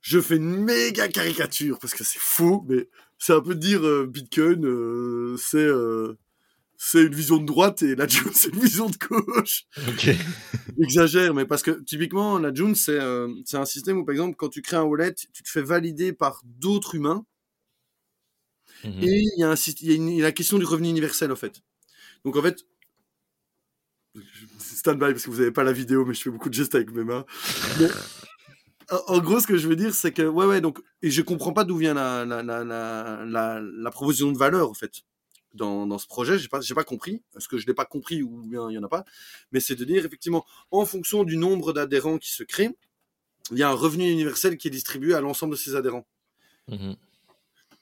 Je 0.00 0.20
fais 0.20 0.36
une 0.36 0.56
méga 0.64 1.08
caricature 1.08 1.78
parce 1.78 1.94
que 1.94 2.04
c'est 2.04 2.18
faux, 2.20 2.64
mais 2.68 2.88
c'est 3.18 3.32
un 3.34 3.40
peu 3.40 3.54
de 3.54 3.60
dire 3.60 3.84
euh, 3.86 4.06
Bitcoin, 4.06 4.64
euh, 4.66 5.36
c'est 5.38 5.58
euh, 5.58 6.14
c'est 6.76 7.04
une 7.04 7.14
vision 7.14 7.38
de 7.38 7.46
droite 7.46 7.82
et 7.82 7.94
la 7.96 8.06
June 8.08 8.30
c'est 8.34 8.48
une 8.50 8.60
vision 8.60 8.88
de 8.90 8.96
gauche. 8.98 9.64
Ok. 9.88 10.10
Exagère, 10.80 11.34
mais 11.34 11.46
parce 11.46 11.62
que 11.62 11.70
typiquement 11.82 12.38
la 12.38 12.52
June 12.54 12.74
c'est 12.74 12.98
euh, 13.00 13.28
c'est 13.46 13.56
un 13.58 13.64
système 13.66 13.98
où 13.98 14.04
par 14.04 14.12
exemple 14.14 14.36
quand 14.36 14.48
tu 14.50 14.62
crées 14.62 14.76
un 14.76 14.82
wallet, 14.84 15.14
tu 15.14 15.42
te 15.42 15.48
fais 15.48 15.62
valider 15.62 16.12
par 16.12 16.42
d'autres 16.44 16.94
humains 16.96 17.24
Mhm. 18.84 19.02
et 19.02 19.20
il 19.36 19.38
y 19.40 19.42
a 19.44 19.50
un 19.50 19.54
syst- 19.54 19.78
il 19.80 19.88
y 19.88 19.92
a, 19.92 19.96
une- 19.96 20.08
il 20.08 20.18
y 20.18 20.20
a 20.20 20.24
la 20.24 20.32
question 20.32 20.58
du 20.58 20.64
revenu 20.64 20.88
universel 20.88 21.32
en 21.32 21.36
fait. 21.36 21.62
Donc 22.24 22.36
en 22.36 22.42
fait 22.42 22.66
stand 24.58 24.98
by 24.98 25.12
parce 25.12 25.24
que 25.24 25.30
vous 25.30 25.40
avez 25.40 25.50
pas 25.50 25.64
la 25.64 25.72
vidéo, 25.72 26.04
mais 26.04 26.14
je 26.14 26.22
fais 26.22 26.30
beaucoup 26.30 26.48
de 26.48 26.54
gestes 26.54 26.74
avec 26.74 26.92
mes 26.92 27.04
mains. 27.04 27.24
Mais, 27.80 27.88
en- 28.90 29.18
gros, 29.18 29.40
ce 29.40 29.46
que 29.46 29.56
je 29.56 29.68
veux 29.68 29.76
dire, 29.76 29.94
c'est 29.94 30.12
que 30.12 30.22
ouais, 30.22 30.46
ouais, 30.46 30.60
donc 30.60 30.78
et 31.02 31.10
je 31.10 31.22
comprends 31.22 31.52
pas 31.52 31.64
d'où 31.64 31.76
vient 31.76 31.94
la 31.94 32.24
la, 32.24 32.42
la, 32.42 32.64
la, 32.64 33.60
la, 33.60 33.90
proposition 33.90 34.30
de 34.30 34.38
valeur 34.38 34.68
en 34.68 34.74
fait 34.74 35.02
dans, 35.54 35.86
dans 35.86 35.98
ce 35.98 36.06
projet. 36.06 36.38
J'ai 36.38 36.48
pas 36.48 36.60
j'ai 36.60 36.74
pas 36.74 36.84
compris 36.84 37.22
parce 37.32 37.48
que 37.48 37.58
je 37.58 37.66
l'ai 37.66 37.74
pas 37.74 37.84
compris 37.86 38.22
ou 38.22 38.42
bien 38.46 38.70
il 38.70 38.74
y 38.74 38.78
en 38.78 38.82
a 38.82 38.88
pas? 38.88 39.04
Mais 39.52 39.60
c'est 39.60 39.74
de 39.74 39.84
dire 39.84 40.04
effectivement 40.04 40.44
en 40.70 40.84
fonction 40.84 41.24
du 41.24 41.36
nombre 41.36 41.72
d'adhérents 41.72 42.18
qui 42.18 42.30
se 42.30 42.42
créent, 42.42 42.76
il 43.50 43.58
y 43.58 43.62
a 43.62 43.68
un 43.68 43.74
revenu 43.74 44.10
universel 44.10 44.56
qui 44.56 44.68
est 44.68 44.70
distribué 44.70 45.14
à 45.14 45.20
l'ensemble 45.20 45.52
de 45.52 45.58
ces 45.58 45.76
adhérents. 45.76 46.06
Mhm. 46.68 46.96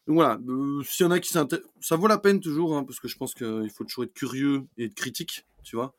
Donc 0.06 0.16
voilà, 0.16 0.40
euh, 0.48 0.82
s'il 0.82 1.04
y 1.04 1.06
en 1.06 1.12
a 1.12 1.20
qui 1.20 1.30
s'intéressent, 1.30 1.70
ça 1.80 1.94
vaut 1.96 2.08
la 2.08 2.18
peine 2.18 2.40
toujours, 2.40 2.76
hein, 2.76 2.82
parce 2.82 2.98
que 2.98 3.06
je 3.06 3.16
pense 3.16 3.34
qu'il 3.34 3.70
faut 3.70 3.84
toujours 3.84 4.04
être 4.04 4.12
curieux 4.12 4.64
et 4.76 4.86
être 4.86 4.94
critique, 4.94 5.46
tu 5.62 5.76
vois. 5.76 5.94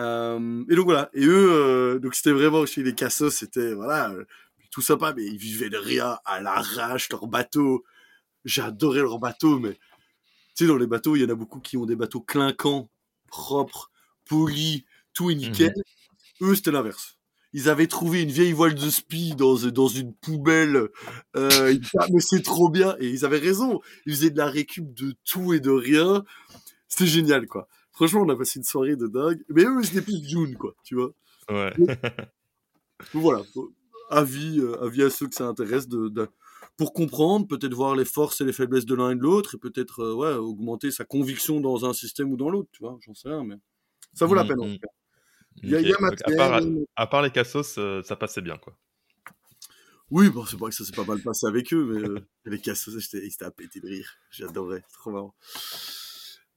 Euh, 0.00 0.64
et 0.68 0.74
donc 0.74 0.86
voilà, 0.86 1.10
et 1.14 1.24
eux, 1.24 1.52
euh, 1.52 1.98
donc 1.98 2.14
c'était 2.14 2.32
vraiment 2.32 2.66
chez 2.66 2.82
les 2.82 2.94
Cassos, 2.94 3.30
c'était 3.30 3.74
voilà, 3.74 4.10
euh, 4.10 4.24
tout 4.70 4.82
sympa, 4.82 5.14
mais 5.16 5.24
ils 5.24 5.36
vivaient 5.36 5.70
de 5.70 5.76
rien 5.76 6.18
à 6.24 6.40
l'arrache, 6.40 7.08
leur 7.10 7.26
bateau. 7.26 7.84
J'adorais 8.44 9.00
leur 9.00 9.18
bateau, 9.18 9.58
mais 9.58 9.74
tu 9.74 10.64
sais, 10.64 10.66
dans 10.66 10.76
les 10.76 10.86
bateaux, 10.86 11.16
il 11.16 11.22
y 11.22 11.24
en 11.24 11.28
a 11.30 11.34
beaucoup 11.34 11.60
qui 11.60 11.76
ont 11.76 11.86
des 11.86 11.96
bateaux 11.96 12.20
clinquants, 12.20 12.88
propres, 13.28 13.90
polis, 14.26 14.82
tout 15.14 15.30
est 15.30 15.34
nickel. 15.34 15.72
Eux, 16.42 16.54
c'était 16.54 16.72
l'inverse. 16.72 17.18
Ils 17.52 17.68
avaient 17.68 17.86
trouvé 17.86 18.22
une 18.22 18.30
vieille 18.30 18.52
voile 18.52 18.74
de 18.74 18.90
spi 18.90 19.34
dans, 19.36 19.54
dans 19.54 19.88
une 19.88 20.12
poubelle. 20.12 20.88
Ils 21.36 21.80
disaient, 21.80 21.98
Ah, 22.00 22.06
mais 22.12 22.20
c'est 22.20 22.42
trop 22.42 22.68
bien. 22.68 22.96
Et 22.98 23.08
ils 23.08 23.24
avaient 23.24 23.38
raison. 23.38 23.80
Ils 24.06 24.14
faisaient 24.14 24.30
de 24.30 24.38
la 24.38 24.46
récup 24.46 24.92
de 24.92 25.14
tout 25.24 25.54
et 25.54 25.60
de 25.60 25.70
rien. 25.70 26.24
C'était 26.88 27.06
génial, 27.06 27.46
quoi. 27.46 27.68
Franchement, 27.94 28.22
on 28.22 28.28
a 28.28 28.36
passé 28.36 28.58
une 28.58 28.64
soirée 28.64 28.96
de 28.96 29.06
dingue. 29.06 29.42
Mais 29.48 29.64
eux, 29.64 29.82
c'était 29.82 30.02
plus 30.02 30.22
June, 30.26 30.56
quoi, 30.56 30.74
tu 30.84 30.96
vois. 30.96 31.12
Ouais. 31.48 31.74
Donc 31.76 31.90
voilà. 33.12 33.44
Avis, 34.10 34.60
euh, 34.60 34.82
avis 34.82 35.02
à 35.02 35.10
ceux 35.10 35.28
que 35.28 35.34
ça 35.34 35.46
intéresse 35.46 35.88
de, 35.88 36.08
de- 36.08 36.28
pour 36.76 36.92
comprendre, 36.92 37.46
peut-être 37.48 37.74
voir 37.74 37.96
les 37.96 38.04
forces 38.04 38.40
et 38.40 38.44
les 38.44 38.52
faiblesses 38.52 38.86
de 38.86 38.94
l'un 38.94 39.10
et 39.12 39.16
de 39.16 39.20
l'autre, 39.22 39.54
et 39.56 39.58
peut-être 39.58 40.00
euh, 40.00 40.14
ouais, 40.14 40.34
augmenter 40.34 40.90
sa 40.90 41.04
conviction 41.04 41.60
dans 41.60 41.86
un 41.86 41.92
système 41.94 42.32
ou 42.32 42.36
dans 42.36 42.50
l'autre, 42.50 42.68
tu 42.72 42.82
vois. 42.82 42.98
J'en 43.00 43.14
sais 43.14 43.28
rien, 43.28 43.44
mais 43.44 43.56
ça 44.14 44.26
vaut 44.26 44.34
la 44.34 44.44
Mhm, 44.44 44.46
peine, 44.46 44.60
en 44.60 44.68
mhm. 44.68 44.70
tout 44.70 44.80
cas. 44.82 44.88
Il 45.66 45.72
y 45.72 45.76
a, 45.76 45.80
il 45.80 45.88
y 45.88 45.92
a 45.92 45.96
Ok. 45.96 46.00
Donc, 46.00 46.10
matière, 46.12 46.28
à, 46.28 46.32
part, 46.32 46.60
mais- 46.62 46.86
à 46.96 47.06
part 47.06 47.22
les 47.22 47.30
cassos, 47.30 47.78
euh, 47.78 48.02
ça 48.02 48.16
passait 48.16 48.42
bien, 48.42 48.58
quoi. 48.58 48.76
Oui, 50.10 50.28
bon, 50.28 50.44
c'est 50.44 50.56
vrai 50.58 50.70
que 50.70 50.76
ça 50.76 50.84
s'est 50.84 50.92
pas 50.92 51.04
mal 51.04 51.20
passé 51.22 51.46
avec 51.46 51.72
eux, 51.72 51.84
mais 51.84 51.98
euh, 52.08 52.20
les 52.44 52.60
cassos, 52.60 52.98
j'étais 52.98 53.44
à 53.44 53.50
péter 53.50 53.80
de 53.80 53.86
rire. 53.86 54.16
J'adorais, 54.30 54.82
trop 54.92 55.10
marrant. 55.10 55.34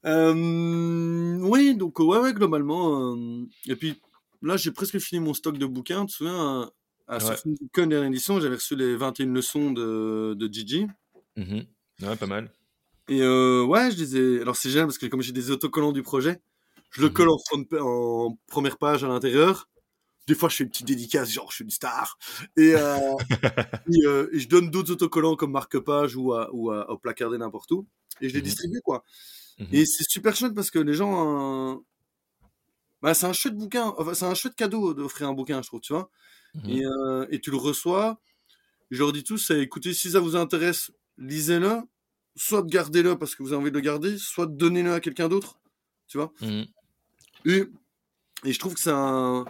Euh, 0.07 1.37
oui, 1.41 1.75
donc 1.75 1.99
ouais, 1.99 2.19
ouais, 2.19 2.33
globalement. 2.33 3.13
euh, 3.15 3.45
et 3.67 3.75
puis 3.75 4.01
là, 4.41 4.57
j'ai 4.57 4.71
presque 4.71 4.97
fini 4.99 5.19
mon 5.19 5.33
stock 5.33 5.57
de 5.57 5.65
bouquins. 5.65 6.05
Tu 6.05 6.13
te 6.13 6.17
souviens, 6.17 6.71
à, 7.07 7.15
à 7.17 7.23
Ouais. 7.23 7.35
Dernière 7.73 8.03
édition, 8.03 8.39
j'avais 8.39 8.55
reçu 8.55 8.75
les 8.75 8.95
21 8.95 9.33
leçons 9.33 9.71
de, 9.71 10.33
de 10.35 10.53
Gigi. 10.53 10.87
Mhm. 11.35 11.65
Ouais, 12.03 12.15
pas 12.15 12.27
mal. 12.27 12.49
Et 13.09 13.21
euh, 13.21 13.63
ouais, 13.63 13.91
je 13.91 13.95
disais. 13.95 14.41
Alors 14.41 14.55
c'est 14.55 14.69
génial 14.69 14.87
parce 14.87 14.97
que 14.97 15.05
comme 15.07 15.21
j'ai 15.21 15.31
des 15.31 15.51
autocollants 15.51 15.93
du 15.93 16.03
projet, 16.03 16.41
je 16.91 17.01
le 17.01 17.07
Mhm. 17.07 17.13
colle 17.13 17.29
en, 17.29 17.37
front 17.37 17.63
pa- 17.63 17.81
en 17.81 18.37
première 18.47 18.77
page 18.77 19.03
à 19.03 19.07
l'intérieur. 19.07 19.67
Des 20.27 20.35
fois, 20.35 20.49
je 20.49 20.57
fais 20.57 20.63
une 20.65 20.69
petite 20.69 20.87
dédicace, 20.87 21.31
genre 21.31 21.49
je 21.51 21.55
suis 21.55 21.63
une 21.63 21.69
star. 21.69 22.17
Et, 22.57 22.73
euh, 22.75 22.97
et, 23.89 24.05
euh, 24.05 24.29
et 24.33 24.39
je 24.39 24.49
donne 24.49 24.69
d'autres 24.69 24.91
autocollants 24.91 25.37
comme 25.37 25.51
marque-page 25.51 26.17
ou, 26.17 26.33
à, 26.33 26.49
ou 26.53 26.69
à, 26.71 26.89
au 26.91 26.97
placardé 26.97 27.37
n'importe 27.37 27.71
où. 27.71 27.85
Et 28.19 28.27
je 28.27 28.33
les 28.33 28.39
Mhm. 28.41 28.45
distribue, 28.45 28.81
quoi. 28.83 29.03
Mhm. 29.59 29.67
Et 29.71 29.85
c'est 29.85 30.05
super 30.09 30.35
chouette 30.35 30.53
parce 30.53 30.71
que 30.71 30.79
les 30.79 30.93
gens. 30.93 31.73
euh, 31.73 31.75
Bah, 33.01 33.13
c'est 33.13 33.25
un 33.27 33.33
chouette 33.33 33.55
bouquin. 33.55 33.93
Enfin, 33.97 34.13
c'est 34.13 34.25
un 34.25 34.33
chouette 34.33 34.55
cadeau 34.55 34.93
d'offrir 34.93 35.27
un 35.29 35.33
bouquin, 35.33 35.61
je 35.61 35.67
trouve, 35.67 35.81
tu 35.81 35.93
vois. 35.93 36.09
Mhm. 36.55 36.69
Et, 36.69 36.85
euh, 36.85 37.27
et 37.29 37.39
tu 37.39 37.51
le 37.51 37.57
reçois. 37.57 38.19
Je 38.91 38.99
leur 38.99 39.11
dis 39.13 39.23
tous, 39.23 39.37
c'est 39.39 39.59
écoutez, 39.61 39.93
si 39.93 40.11
ça 40.11 40.19
vous 40.19 40.35
intéresse, 40.35 40.91
lisez-le. 41.17 41.81
Soit 42.35 42.61
de 42.63 42.69
gardez-le 42.69 43.17
parce 43.17 43.35
que 43.35 43.43
vous 43.43 43.49
avez 43.53 43.61
envie 43.61 43.71
de 43.71 43.75
le 43.75 43.81
garder, 43.81 44.17
soit 44.17 44.45
donnez-le 44.47 44.93
à 44.93 44.99
quelqu'un 44.99 45.27
d'autre. 45.29 45.59
Tu 46.07 46.17
vois 46.17 46.33
Mhm. 46.41 46.65
et, 47.45 47.63
et 48.45 48.53
je 48.53 48.59
trouve 48.59 48.73
que 48.75 48.79
c'est 48.79 48.91
un. 48.91 49.45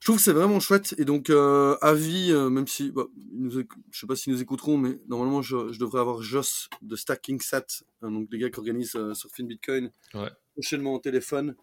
Je 0.00 0.06
trouve 0.06 0.16
que 0.16 0.22
c'est 0.22 0.32
vraiment 0.32 0.60
chouette. 0.60 0.94
Et 0.98 1.04
donc, 1.04 1.30
euh, 1.30 1.76
avis, 1.80 2.30
euh, 2.30 2.48
même 2.50 2.66
si. 2.66 2.92
bah, 2.92 3.04
nous 3.32 3.50
je 3.50 3.60
sais 3.98 4.06
pas 4.06 4.14
s'ils 4.14 4.32
nous 4.32 4.42
écouteront, 4.42 4.76
mais 4.76 5.00
normalement, 5.08 5.42
je, 5.42 5.72
je 5.72 5.78
devrais 5.78 6.00
avoir 6.00 6.22
Joss 6.22 6.68
de 6.82 6.96
Stacking 6.96 7.40
Sat, 7.40 7.66
hein, 8.02 8.10
donc 8.10 8.28
les 8.30 8.38
gars 8.38 8.50
qui 8.50 8.58
organisent 8.58 8.94
euh, 8.96 9.14
Surfing 9.14 9.46
Bitcoin, 9.48 9.90
Ouais. 10.14 10.30
prochainement 10.52 10.94
au 10.94 10.98
téléphone. 10.98 11.56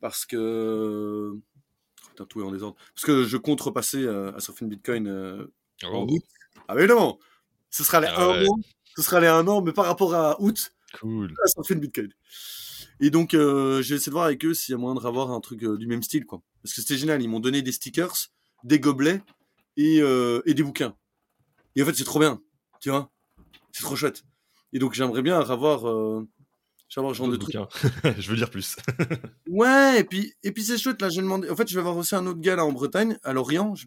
Parce 0.00 0.26
que. 0.26 1.32
Putain, 2.10 2.24
tout 2.26 2.40
est 2.40 2.44
en 2.44 2.50
désordre. 2.52 2.76
Parce 2.94 3.04
que 3.06 3.24
je 3.24 3.36
compte 3.36 3.60
repasser 3.60 4.02
euh, 4.04 4.32
à 4.34 4.40
Surfing 4.40 4.68
Bitcoin 4.68 5.06
euh, 5.08 5.46
en 5.84 6.02
Oh, 6.02 6.06
août. 6.10 6.22
Ah, 6.68 6.74
mais 6.74 6.80
évidemment 6.82 7.18
Ce 7.70 7.82
sera 7.84 8.00
les 8.00 8.08
Ah 8.08 8.24
un 8.24 8.40
ouais. 8.42 8.48
an. 8.48 8.58
Ce 8.96 9.02
sera 9.02 9.20
les 9.20 9.26
un 9.26 9.46
an, 9.48 9.62
mais 9.62 9.72
par 9.72 9.84
rapport 9.86 10.14
à 10.14 10.40
août, 10.40 10.72
cool. 11.00 11.32
à 11.44 11.46
Surfing 11.48 11.78
Bitcoin. 11.80 12.08
Et 13.00 13.10
donc, 13.10 13.34
euh, 13.34 13.82
j'ai 13.82 13.96
essayé 13.96 14.10
de 14.10 14.12
voir 14.12 14.24
avec 14.24 14.44
eux 14.44 14.54
s'il 14.54 14.72
y 14.72 14.74
a 14.74 14.78
moyen 14.78 14.94
de 14.94 15.00
revoir 15.00 15.30
un 15.30 15.40
truc 15.40 15.62
euh, 15.64 15.76
du 15.76 15.86
même 15.86 16.02
style, 16.02 16.24
quoi. 16.24 16.42
Parce 16.62 16.74
que 16.74 16.80
c'était 16.80 16.96
génial. 16.96 17.22
Ils 17.22 17.28
m'ont 17.28 17.40
donné 17.40 17.62
des 17.62 17.72
stickers, 17.72 18.14
des 18.64 18.80
gobelets 18.80 19.22
et, 19.76 20.00
euh, 20.00 20.40
et 20.46 20.54
des 20.54 20.62
bouquins. 20.62 20.94
Et 21.74 21.82
en 21.82 21.86
fait, 21.86 21.94
c'est 21.94 22.04
trop 22.04 22.18
bien. 22.18 22.40
Tu 22.80 22.90
vois 22.90 23.10
C'est 23.72 23.82
trop 23.82 23.96
chouette. 23.96 24.24
Et 24.72 24.78
donc, 24.78 24.94
j'aimerais 24.94 25.22
bien 25.22 25.38
revoir. 25.40 25.86
Euh, 25.88 26.26
j'aimerais 26.88 27.12
genre 27.12 27.28
de 27.28 27.36
bouquins. 27.36 27.68
Je 28.18 28.30
veux 28.30 28.36
dire 28.36 28.50
plus. 28.50 28.76
Ouais, 29.48 30.00
et 30.00 30.04
puis, 30.04 30.34
et 30.42 30.52
puis 30.52 30.64
c'est 30.64 30.78
chouette. 30.78 31.00
Là, 31.00 31.08
j'ai 31.08 31.22
demandé. 31.22 31.48
En 31.48 31.56
fait, 31.56 31.68
je 31.68 31.74
vais 31.74 31.80
avoir 31.80 31.96
aussi 31.96 32.14
un 32.14 32.26
autre 32.26 32.40
gars 32.40 32.56
là 32.56 32.64
en 32.64 32.72
Bretagne, 32.72 33.18
à 33.22 33.32
Lorient. 33.32 33.74
J'ai 33.74 33.86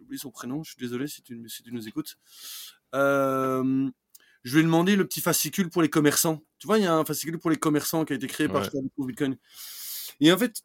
oublié 0.00 0.18
son 0.18 0.30
prénom. 0.30 0.62
Je 0.62 0.70
suis 0.70 0.80
désolé 0.80 1.06
si 1.06 1.22
tu, 1.22 1.48
si 1.48 1.62
tu 1.62 1.72
nous 1.72 1.86
écoutes. 1.86 2.16
Euh, 2.94 3.88
je 4.48 4.54
vais 4.54 4.60
lui 4.60 4.66
demander 4.66 4.96
le 4.96 5.06
petit 5.06 5.20
fascicule 5.20 5.68
pour 5.68 5.82
les 5.82 5.90
commerçants. 5.90 6.42
Tu 6.58 6.66
vois, 6.66 6.78
il 6.78 6.84
y 6.84 6.86
a 6.86 6.94
un 6.94 7.04
fascicule 7.04 7.38
pour 7.38 7.50
les 7.50 7.58
commerçants 7.58 8.04
qui 8.06 8.14
a 8.14 8.16
été 8.16 8.26
créé 8.26 8.48
par 8.48 8.62
Ouais. 8.62 8.70
Cook 8.96 9.06
Bitcoin. 9.06 9.36
Et 10.20 10.32
en 10.32 10.38
fait, 10.38 10.62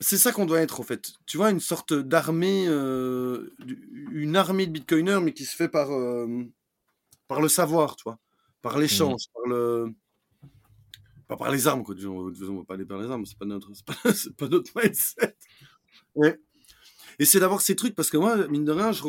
c'est 0.00 0.18
ça 0.18 0.30
qu'on 0.30 0.46
doit 0.46 0.60
être 0.60 0.78
en 0.78 0.84
fait. 0.84 1.10
Tu 1.26 1.36
vois, 1.36 1.50
une 1.50 1.58
sorte 1.60 1.92
d'armée, 1.92 2.66
euh, 2.68 3.54
une 4.12 4.36
armée 4.36 4.66
de 4.66 4.72
bitcoiners, 4.72 5.20
mais 5.20 5.32
qui 5.32 5.44
se 5.44 5.56
fait 5.56 5.68
par, 5.68 5.90
euh, 5.92 6.44
par 7.26 7.40
le 7.40 7.48
savoir, 7.48 7.96
tu 7.96 8.04
vois, 8.04 8.18
par 8.62 8.78
l'échange, 8.78 9.22
par 9.34 9.46
le, 9.48 9.92
pas 11.26 11.36
par 11.36 11.50
les 11.50 11.66
armes, 11.66 11.82
quoi. 11.82 11.94
On 12.06 12.58
va 12.58 12.64
pas 12.64 12.74
aller 12.74 12.86
par 12.86 12.98
les 12.98 13.10
armes, 13.10 13.26
c'est 13.26 13.38
pas 13.38 13.46
notre, 13.46 13.72
c'est 13.74 13.84
pas, 13.84 13.94
c'est 14.14 14.36
pas 14.36 14.48
notre 14.48 14.70
mindset. 14.80 15.36
Ouais. 16.14 16.40
Et 17.18 17.24
c'est 17.24 17.40
d'avoir 17.40 17.60
ces 17.60 17.76
trucs 17.76 17.94
parce 17.96 18.10
que 18.10 18.16
moi, 18.16 18.48
mine 18.48 18.64
de 18.64 18.72
rien, 18.72 18.92
je 18.92 19.02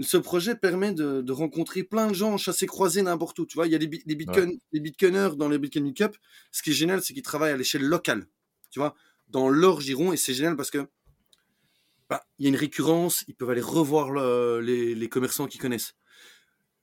ce 0.00 0.16
projet 0.16 0.54
permet 0.54 0.92
de, 0.92 1.22
de 1.22 1.32
rencontrer 1.32 1.82
plein 1.82 2.08
de 2.08 2.14
gens, 2.14 2.36
chasser 2.36 2.66
croisés 2.66 3.02
n'importe 3.02 3.38
où. 3.38 3.46
Tu 3.46 3.54
vois, 3.54 3.66
il 3.66 3.72
y 3.72 3.74
a 3.74 3.78
bitcoin, 3.78 4.58
des 4.72 4.80
bitcoiners 4.80 5.36
dans 5.36 5.48
les 5.48 5.58
Bitcoin 5.58 5.84
Meetup. 5.84 6.16
Ce 6.52 6.62
qui 6.62 6.70
est 6.70 6.74
génial, 6.74 7.02
c'est 7.02 7.14
qu'ils 7.14 7.22
travaillent 7.22 7.52
à 7.52 7.56
l'échelle 7.56 7.84
locale. 7.84 8.26
Tu 8.70 8.78
vois, 8.78 8.94
dans 9.28 9.48
leur 9.48 9.80
giron. 9.80 10.12
Et 10.12 10.16
c'est 10.16 10.34
génial 10.34 10.56
parce 10.56 10.70
que 10.70 10.86
bah, 12.10 12.24
il 12.38 12.44
y 12.44 12.46
a 12.46 12.50
une 12.50 12.56
récurrence. 12.56 13.24
Ils 13.28 13.34
peuvent 13.34 13.50
aller 13.50 13.60
revoir 13.60 14.10
le- 14.10 14.60
les, 14.60 14.94
les 14.94 15.08
commerçants 15.08 15.46
qu'ils 15.46 15.60
connaissent. 15.60 15.94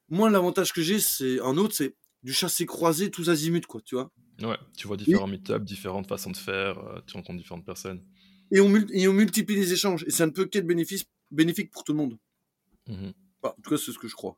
Moi, 0.09 0.29
l'avantage 0.29 0.73
que 0.73 0.81
j'ai, 0.81 0.99
c'est 0.99 1.39
un 1.39 1.57
autre, 1.57 1.75
c'est 1.75 1.95
du 2.23 2.33
chasser 2.33 2.65
croisé 2.65 3.11
tous 3.11 3.29
azimuts, 3.29 3.61
quoi. 3.67 3.81
Tu 3.81 3.95
vois. 3.95 4.11
Ouais, 4.41 4.57
tu 4.77 4.87
vois 4.87 4.97
différents 4.97 5.27
meetups, 5.27 5.63
différentes 5.63 6.07
façons 6.07 6.31
de 6.31 6.37
faire, 6.37 6.79
euh, 6.79 6.99
tu 7.05 7.13
rencontres 7.15 7.37
différentes 7.37 7.65
personnes. 7.65 8.03
Et 8.51 8.59
on, 8.59 8.75
et 8.91 9.07
on 9.07 9.13
multiplie 9.13 9.55
les 9.55 9.73
échanges. 9.73 10.03
Et 10.07 10.11
ça 10.11 10.25
ne 10.25 10.31
peut 10.31 10.45
qu'être 10.45 10.65
bénéfice, 10.67 11.05
bénéfique 11.31 11.71
pour 11.71 11.83
tout 11.83 11.91
le 11.93 11.97
monde. 11.97 12.17
Mhm. 12.87 13.13
En 13.43 13.49
tout 13.61 13.69
cas, 13.69 13.77
c'est 13.77 13.91
ce 13.91 13.99
que 13.99 14.07
je 14.07 14.15
crois. 14.15 14.37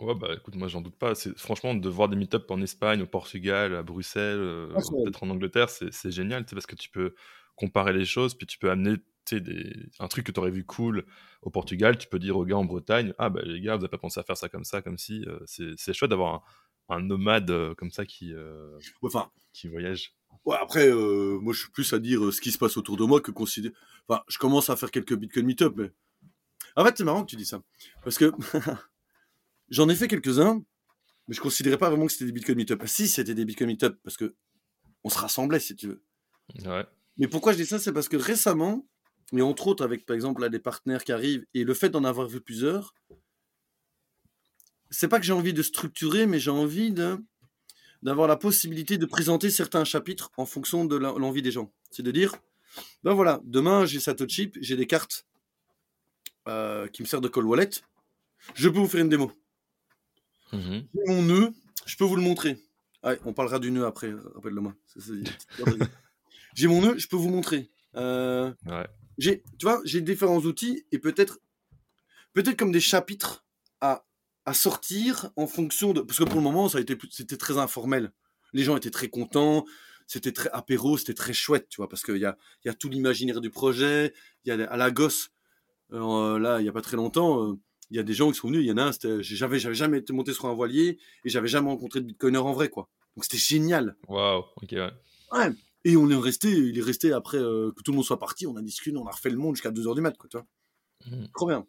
Ouais, 0.00 0.14
bah 0.14 0.28
écoute, 0.36 0.54
moi 0.56 0.68
j'en 0.68 0.82
doute 0.82 0.96
pas. 0.96 1.14
C'est 1.14 1.36
franchement 1.38 1.74
de 1.74 1.88
voir 1.88 2.08
des 2.08 2.16
meet-up 2.16 2.50
en 2.50 2.60
Espagne, 2.60 3.00
au 3.02 3.06
Portugal, 3.06 3.74
à 3.74 3.82
Bruxelles, 3.82 4.38
euh, 4.38 4.68
Ah, 4.76 4.80
peut-être 5.04 5.22
en 5.22 5.30
Angleterre, 5.30 5.70
c'est 5.70 6.10
génial, 6.10 6.44
parce 6.44 6.66
que 6.66 6.76
tu 6.76 6.90
peux 6.90 7.14
comparer 7.54 7.94
les 7.94 8.04
choses, 8.04 8.34
puis 8.34 8.46
tu 8.46 8.58
peux 8.58 8.70
amener, 8.70 8.96
des... 9.32 9.72
un 9.98 10.08
truc 10.08 10.26
que 10.26 10.32
tu 10.32 10.38
aurais 10.38 10.50
vu 10.50 10.64
cool 10.64 11.04
au 11.42 11.50
Portugal, 11.50 11.96
tu 11.96 12.08
peux 12.08 12.18
dire 12.18 12.36
aux 12.36 12.44
gars 12.44 12.58
en 12.58 12.64
Bretagne, 12.66 13.14
ah 13.18 13.30
bah 13.30 13.40
les 13.42 13.60
gars, 13.60 13.76
vous 13.76 13.84
avez 13.84 13.90
pas 13.90 13.98
pensé 13.98 14.20
à 14.20 14.22
faire 14.22 14.36
ça 14.36 14.48
comme 14.50 14.64
ça, 14.64 14.82
comme 14.82 14.98
si. 14.98 15.24
euh, 15.26 15.38
c'est 15.46 15.94
chouette 15.94 16.10
d'avoir 16.10 16.44
un, 16.88 16.96
un 16.96 17.00
nomade 17.02 17.50
euh, 17.50 17.74
comme 17.74 17.90
ça 17.90 18.04
qui, 18.04 18.34
euh, 18.34 18.78
Enfin, 19.02 19.30
qui 19.54 19.68
voyage. 19.68 20.14
ouais, 20.44 20.56
après, 20.60 20.88
euh, 20.88 21.38
moi, 21.40 21.52
je 21.54 21.60
suis 21.60 21.70
plus 21.70 21.90
à 21.94 21.98
dire 21.98 22.32
ce 22.32 22.40
qui 22.40 22.52
se 22.52 22.58
passe 22.58 22.76
autour 22.76 22.96
de 22.98 23.04
moi 23.04 23.20
que 23.22 23.30
considérer. 23.30 23.74
Enfin, 24.08 24.22
je 24.28 24.38
commence 24.38 24.68
à 24.70 24.76
faire 24.76 24.90
quelques 24.90 25.14
Bitcoin 25.16 25.46
Meetup, 25.46 25.72
mais. 25.76 25.90
En 26.76 26.84
fait, 26.84 26.94
c'est 26.96 27.04
marrant 27.04 27.24
que 27.24 27.30
tu 27.30 27.36
dis 27.36 27.46
ça. 27.46 27.62
Parce 28.04 28.18
que 28.18 28.32
j'en 29.70 29.88
ai 29.88 29.94
fait 29.94 30.08
quelques-uns, 30.08 30.62
mais 31.26 31.34
je 31.34 31.40
considérais 31.40 31.78
pas 31.78 31.88
vraiment 31.88 32.06
que 32.06 32.12
c'était 32.12 32.26
des 32.26 32.32
Bitcoin 32.32 32.58
Meetup. 32.58 32.80
Ah, 32.82 32.86
si, 32.86 33.08
c'était 33.08 33.34
des 33.34 33.44
Bitcoin 33.44 33.70
Meetup, 33.70 33.96
parce 34.02 34.16
que 34.16 34.34
on 35.02 35.08
se 35.08 35.18
rassemblait, 35.18 35.60
si 35.60 35.74
tu 35.74 35.88
veux. 35.88 36.02
Ouais. 36.64 36.84
Mais 37.16 37.28
pourquoi 37.28 37.52
je 37.52 37.58
dis 37.58 37.66
ça 37.66 37.78
C'est 37.78 37.92
parce 37.92 38.08
que 38.08 38.16
récemment, 38.16 38.86
et 39.32 39.42
entre 39.42 39.66
autres 39.66 39.84
avec 39.84 40.06
par 40.06 40.14
exemple 40.14 40.42
là, 40.42 40.48
des 40.48 40.58
partenaires 40.58 41.02
qui 41.02 41.12
arrivent, 41.12 41.46
et 41.54 41.64
le 41.64 41.74
fait 41.74 41.88
d'en 41.88 42.04
avoir 42.04 42.28
vu 42.28 42.40
plusieurs, 42.40 42.94
c'est 44.90 45.08
pas 45.08 45.18
que 45.18 45.24
j'ai 45.24 45.32
envie 45.32 45.52
de 45.52 45.62
structurer, 45.62 46.26
mais 46.26 46.38
j'ai 46.38 46.50
envie 46.50 46.92
de 46.92 47.18
d'avoir 48.02 48.28
la 48.28 48.36
possibilité 48.36 48.98
de 48.98 49.06
présenter 49.06 49.50
certains 49.50 49.84
chapitres 49.84 50.30
en 50.36 50.44
fonction 50.44 50.84
de 50.84 50.96
l'envie 50.96 51.42
des 51.42 51.50
gens. 51.50 51.72
C'est 51.90 52.02
de 52.02 52.10
dire, 52.10 52.36
ben 53.02 53.14
voilà, 53.14 53.40
demain 53.44 53.86
j'ai 53.86 53.98
Satoshi, 53.98 54.52
j'ai 54.60 54.76
des 54.76 54.86
cartes 54.86 55.26
euh, 56.48 56.88
qui 56.88 57.02
me 57.02 57.06
servent 57.06 57.22
de 57.22 57.28
call 57.28 57.44
wallet, 57.44 57.70
je 58.54 58.68
peux 58.68 58.78
vous 58.78 58.88
faire 58.88 59.00
une 59.02 59.08
démo. 59.08 59.32
J'ai 60.52 60.86
mon 61.06 61.22
nœud, 61.22 61.50
je 61.86 61.96
peux 61.96 62.04
vous 62.04 62.16
le 62.16 62.22
montrer. 62.22 62.58
Ouais, 63.02 63.18
on 63.24 63.32
parlera 63.32 63.58
du 63.58 63.70
nœud 63.70 63.84
après, 63.86 64.08
euh, 64.08 64.22
rappelle-le-moi. 64.34 64.74
J'ai 66.54 66.68
mon 66.68 66.80
nœud, 66.80 66.98
je 66.98 67.06
peux 67.08 67.16
vous 67.16 67.28
montrer. 67.28 67.70
Euh, 67.96 68.52
Ouais. 68.66 68.86
j'ai, 69.18 69.42
tu 69.58 69.66
vois, 69.66 69.80
j'ai 69.84 70.00
différents 70.00 70.38
outils 70.40 70.86
et 70.92 70.98
peut-être, 70.98 71.38
peut-être 72.32 72.56
comme 72.56 72.72
des 72.72 72.80
chapitres 72.80 73.44
à, 73.80 74.06
à 74.46 74.54
sortir 74.54 75.30
en 75.36 75.46
fonction 75.46 75.92
de, 75.92 76.00
parce 76.00 76.18
que 76.18 76.24
pour 76.24 76.36
le 76.36 76.42
moment, 76.42 76.68
ça 76.68 76.78
a 76.78 76.80
été, 76.80 76.96
plus- 76.96 77.10
c'était 77.10 77.36
très 77.36 77.58
informel. 77.58 78.12
Les 78.54 78.64
gens 78.64 78.76
étaient 78.76 78.90
très 78.90 79.08
contents, 79.08 79.64
c'était 80.06 80.32
très 80.32 80.48
apéro, 80.50 80.96
c'était 80.96 81.14
très 81.14 81.32
chouette, 81.34 81.68
tu 81.68 81.76
vois, 81.76 81.88
parce 81.88 82.02
qu'il 82.02 82.16
y 82.18 82.24
a, 82.24 82.38
y 82.64 82.68
a 82.70 82.74
tout 82.74 82.88
l'imaginaire 82.88 83.40
du 83.42 83.50
projet, 83.50 84.14
il 84.44 84.48
y 84.48 84.50
a 84.62 84.64
à 84.70 84.76
la 84.78 84.90
gosse, 84.90 85.30
euh, 85.92 86.38
là, 86.38 86.60
il 86.60 86.66
y 86.66 86.68
a 86.68 86.72
pas 86.72 86.82
très 86.82 86.96
longtemps, 86.96 87.42
euh, 87.42 87.54
il 87.90 87.96
y 87.96 88.00
a 88.00 88.02
des 88.02 88.14
gens 88.14 88.30
qui 88.30 88.38
sont 88.38 88.48
venus, 88.48 88.62
il 88.62 88.66
y 88.66 88.72
en 88.72 88.78
a 88.78 88.84
un, 88.84 89.20
j'avais, 89.20 89.58
j'avais 89.58 89.74
jamais 89.74 89.98
été 89.98 90.12
monté 90.12 90.32
sur 90.32 90.46
un 90.46 90.54
voilier 90.54 90.98
et 91.24 91.28
j'avais 91.28 91.48
jamais 91.48 91.68
rencontré 91.68 92.00
de 92.00 92.06
bitcoiner 92.06 92.38
en 92.38 92.52
vrai, 92.52 92.68
quoi. 92.68 92.88
Donc 93.16 93.24
c'était 93.24 93.38
génial. 93.38 93.96
Waouh, 94.08 94.44
ok, 94.62 94.72
ouais. 94.72 94.90
Ouais. 95.32 95.50
Et 95.84 95.96
on 95.96 96.10
est 96.10 96.16
resté, 96.16 96.50
il 96.50 96.76
est 96.78 96.82
resté 96.82 97.12
après 97.12 97.38
euh, 97.38 97.70
que 97.70 97.82
tout 97.82 97.92
le 97.92 97.96
monde 97.96 98.04
soit 98.04 98.18
parti, 98.18 98.46
on 98.46 98.56
a 98.56 98.62
discuté, 98.62 98.96
on 98.96 99.06
a 99.06 99.12
refait 99.12 99.30
le 99.30 99.36
monde 99.36 99.54
jusqu'à 99.54 99.70
2h 99.70 99.94
du 99.94 100.00
mat, 100.00 100.16
quoi, 100.16 100.28
tu 100.28 100.36
vois. 100.36 100.46
Mhm. 101.06 101.28
Trop 101.34 101.46
bien. 101.46 101.66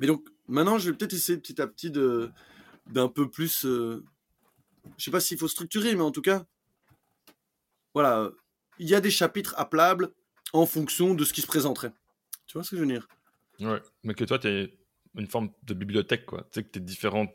Mais 0.00 0.08
donc, 0.08 0.24
maintenant, 0.48 0.78
je 0.78 0.90
vais 0.90 0.96
peut-être 0.96 1.12
essayer 1.12 1.38
petit 1.38 1.60
à 1.60 1.66
petit 1.68 1.90
de 1.90 2.30
d'un 2.90 3.08
peu 3.08 3.30
plus. 3.30 3.64
euh, 3.64 4.04
je 4.98 5.04
sais 5.04 5.10
pas 5.10 5.20
s'il 5.20 5.38
faut 5.38 5.48
structurer, 5.48 5.94
mais 5.94 6.02
en 6.02 6.10
tout 6.10 6.20
cas, 6.20 6.44
voilà, 7.94 8.30
il 8.78 8.88
y 8.88 8.94
a 8.94 9.00
des 9.00 9.10
chapitres 9.10 9.54
appelables 9.56 10.12
en 10.52 10.66
fonction 10.66 11.14
de 11.14 11.24
ce 11.24 11.32
qui 11.32 11.40
se 11.40 11.46
présenterait. 11.46 11.92
Tu 12.46 12.54
vois 12.56 12.64
ce 12.64 12.70
que 12.70 12.76
je 12.76 12.80
veux 12.80 12.86
dire? 12.88 13.06
Ouais, 13.60 13.80
mais 14.02 14.14
que 14.14 14.24
toi, 14.24 14.38
tu 14.38 14.48
es 14.48 14.76
une 15.16 15.26
forme 15.26 15.50
de 15.62 15.74
bibliothèque, 15.74 16.26
quoi. 16.26 16.42
Tu 16.44 16.60
sais 16.60 16.64
que 16.64 16.70
tu 16.70 16.78
as 16.78 16.82
différents 16.82 17.28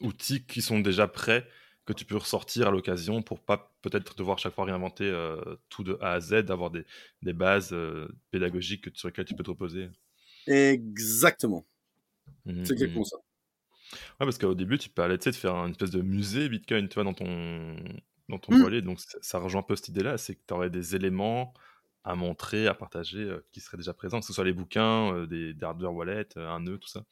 outils 0.00 0.44
qui 0.44 0.60
sont 0.60 0.80
déjà 0.80 1.08
prêts, 1.08 1.48
que 1.86 1.92
tu 1.94 2.04
peux 2.04 2.16
ressortir 2.16 2.68
à 2.68 2.70
l'occasion 2.70 3.22
pour 3.22 3.40
pas 3.40 3.74
peut-être 3.82 4.14
devoir 4.16 4.38
chaque 4.38 4.54
fois 4.54 4.64
réinventer 4.66 5.04
euh, 5.04 5.40
tout 5.70 5.82
de 5.82 5.96
A 6.00 6.12
à 6.12 6.20
Z, 6.20 6.50
avoir 6.50 6.70
des, 6.70 6.84
des 7.22 7.32
bases 7.32 7.72
euh, 7.72 8.08
pédagogiques 8.30 8.90
que- 8.92 8.98
sur 8.98 9.08
lesquelles 9.08 9.24
tu 9.24 9.34
peux 9.34 9.44
te 9.44 9.50
reposer. 9.50 9.88
Exactement. 10.46 11.66
Mhm, 12.44 12.54
C'est 12.62 12.74
exactement 12.74 13.04
mhm. 13.04 13.04
ça. 13.04 13.18
Ouais, 13.98 14.26
parce 14.26 14.38
qu'au 14.38 14.54
début, 14.54 14.78
tu 14.78 14.88
parlais 14.88 15.18
tu 15.18 15.24
sais, 15.24 15.30
de 15.30 15.36
faire 15.36 15.54
une 15.56 15.72
espèce 15.72 15.90
de 15.90 16.00
musée 16.02 16.48
Bitcoin, 16.48 16.88
tu 16.88 16.94
vois, 16.94 17.04
dans 17.04 17.14
ton, 17.14 17.76
dans 18.28 18.38
ton 18.38 18.52
Mm. 18.52 18.54
voilier. 18.54 18.82
Donc, 18.82 19.00
ça, 19.00 19.18
ça 19.20 19.38
rejoint 19.38 19.60
un 19.60 19.64
peu 19.64 19.76
cette 19.76 19.88
idée-là, 19.88 20.18
c'est 20.18 20.34
que 20.34 20.40
tu 20.46 20.54
aurais 20.54 20.70
des 20.70 20.94
éléments 20.96 21.52
à 22.04 22.14
montrer, 22.14 22.66
à 22.66 22.74
partager, 22.74 23.20
euh, 23.20 23.44
qui 23.52 23.60
seraient 23.60 23.76
déjà 23.76 23.94
présents, 23.94 24.20
que 24.20 24.26
ce 24.26 24.32
soit 24.32 24.44
les 24.44 24.52
bouquins, 24.52 25.14
euh, 25.14 25.26
des, 25.26 25.54
des 25.54 25.64
hardware 25.64 25.94
wallets, 25.94 26.28
euh, 26.36 26.48
un 26.48 26.60
nœud, 26.60 26.78
tout 26.78 26.88
ça. 26.88 27.04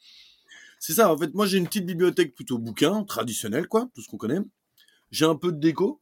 C'est 0.79 0.93
ça, 0.93 1.11
en 1.11 1.17
fait, 1.17 1.33
moi 1.33 1.45
j'ai 1.45 1.57
une 1.57 1.67
petite 1.67 1.85
bibliothèque 1.85 2.35
plutôt 2.35 2.57
bouquin, 2.57 3.03
traditionnelle, 3.03 3.67
quoi, 3.67 3.89
tout 3.93 4.01
ce 4.01 4.07
qu'on 4.07 4.17
connaît. 4.17 4.39
J'ai 5.11 5.25
un 5.25 5.35
peu 5.35 5.51
de 5.51 5.59
déco. 5.59 6.01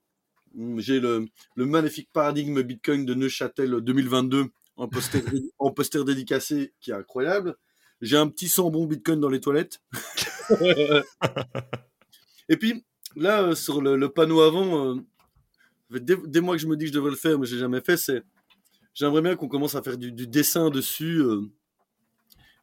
Hum, 0.57 0.79
J'ai 0.79 0.99
le, 0.99 1.27
le 1.55 1.65
magnifique 1.65 2.09
paradigme 2.11 2.61
Bitcoin 2.63 3.05
de 3.05 3.13
Neuchâtel 3.13 3.81
2022 3.81 4.47
en 4.77 4.87
poster, 4.87 5.23
en 5.59 5.71
poster 5.71 6.03
dédicacé 6.03 6.73
qui 6.79 6.91
est 6.91 6.95
incroyable. 6.95 7.55
J'ai 8.01 8.17
un 8.17 8.27
petit 8.29 8.47
sambon 8.47 8.85
Bitcoin 8.85 9.19
dans 9.19 9.29
les 9.29 9.41
toilettes. 9.41 9.81
Et 12.49 12.57
puis, 12.57 12.85
là, 13.15 13.53
sur 13.55 13.81
le, 13.81 13.95
le 13.97 14.09
panneau 14.09 14.41
avant, 14.41 14.95
des, 15.91 16.15
des 16.25 16.41
mois 16.41 16.55
que 16.55 16.61
je 16.61 16.67
me 16.67 16.77
dis 16.77 16.85
que 16.85 16.89
je 16.89 16.93
devrais 16.93 17.11
le 17.11 17.17
faire, 17.17 17.37
mais 17.37 17.45
j'ai 17.45 17.57
jamais 17.59 17.81
fait, 17.81 17.97
c'est. 17.97 18.23
J'aimerais 18.99 19.21
bien 19.21 19.35
qu'on 19.37 19.47
commence 19.47 19.75
à 19.75 19.81
faire 19.81 19.97
du, 19.97 20.11
du 20.11 20.27
dessin 20.27 20.69
dessus, 20.69 21.21
euh, 21.21 21.41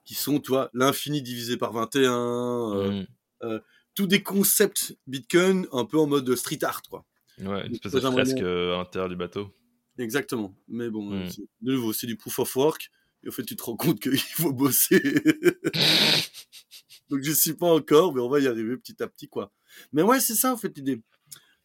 qui 0.04 0.14
sont, 0.14 0.38
tu 0.38 0.50
vois, 0.50 0.68
l'infini 0.74 1.22
divisé 1.22 1.56
par 1.56 1.72
21, 1.72 2.76
euh, 2.76 3.04
Mhm. 3.42 3.60
tous 3.94 4.06
des 4.06 4.22
concepts 4.22 4.94
Bitcoin 5.06 5.66
un 5.72 5.86
peu 5.86 5.98
en 5.98 6.06
mode 6.06 6.34
street 6.36 6.58
art, 6.62 6.82
quoi. 6.90 7.06
Ouais, 7.38 7.66
une 7.66 7.72
espèce 7.74 7.92
de 7.92 8.00
fresque 8.00 8.42
euh, 8.42 8.74
à 8.74 8.78
l'intérieur 8.78 9.08
du 9.08 9.16
bateau. 9.16 9.50
Exactement. 9.98 10.54
Mais 10.68 10.90
bon, 10.90 11.10
euh, 11.14 11.24
Mm. 11.24 11.28
de 11.62 11.72
nouveau, 11.72 11.94
c'est 11.94 12.06
du 12.06 12.16
proof 12.18 12.38
of 12.40 12.54
work. 12.56 12.90
Et 13.24 13.28
en 13.28 13.32
fait, 13.32 13.44
tu 13.44 13.56
te 13.56 13.62
rends 13.62 13.76
compte 13.76 13.98
qu'il 14.00 14.18
faut 14.18 14.52
bosser. 14.52 15.00
Donc, 17.08 17.22
je 17.22 17.32
suis 17.32 17.54
pas 17.54 17.72
encore, 17.72 18.14
mais 18.14 18.20
on 18.20 18.28
va 18.28 18.40
y 18.40 18.46
arriver 18.46 18.76
petit 18.76 19.02
à 19.02 19.06
petit, 19.06 19.28
quoi. 19.28 19.50
Mais 19.94 20.02
ouais, 20.02 20.20
c'est 20.20 20.34
ça, 20.34 20.52
en 20.52 20.58
fait, 20.58 20.76
l'idée. 20.76 21.00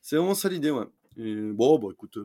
C'est 0.01 0.15
vraiment 0.15 0.35
ça 0.35 0.47
l'idée, 0.47 0.71
ouais. 0.71 0.85
Et 1.17 1.35
bon, 1.51 1.77
bah 1.77 1.89
écoute, 1.91 2.17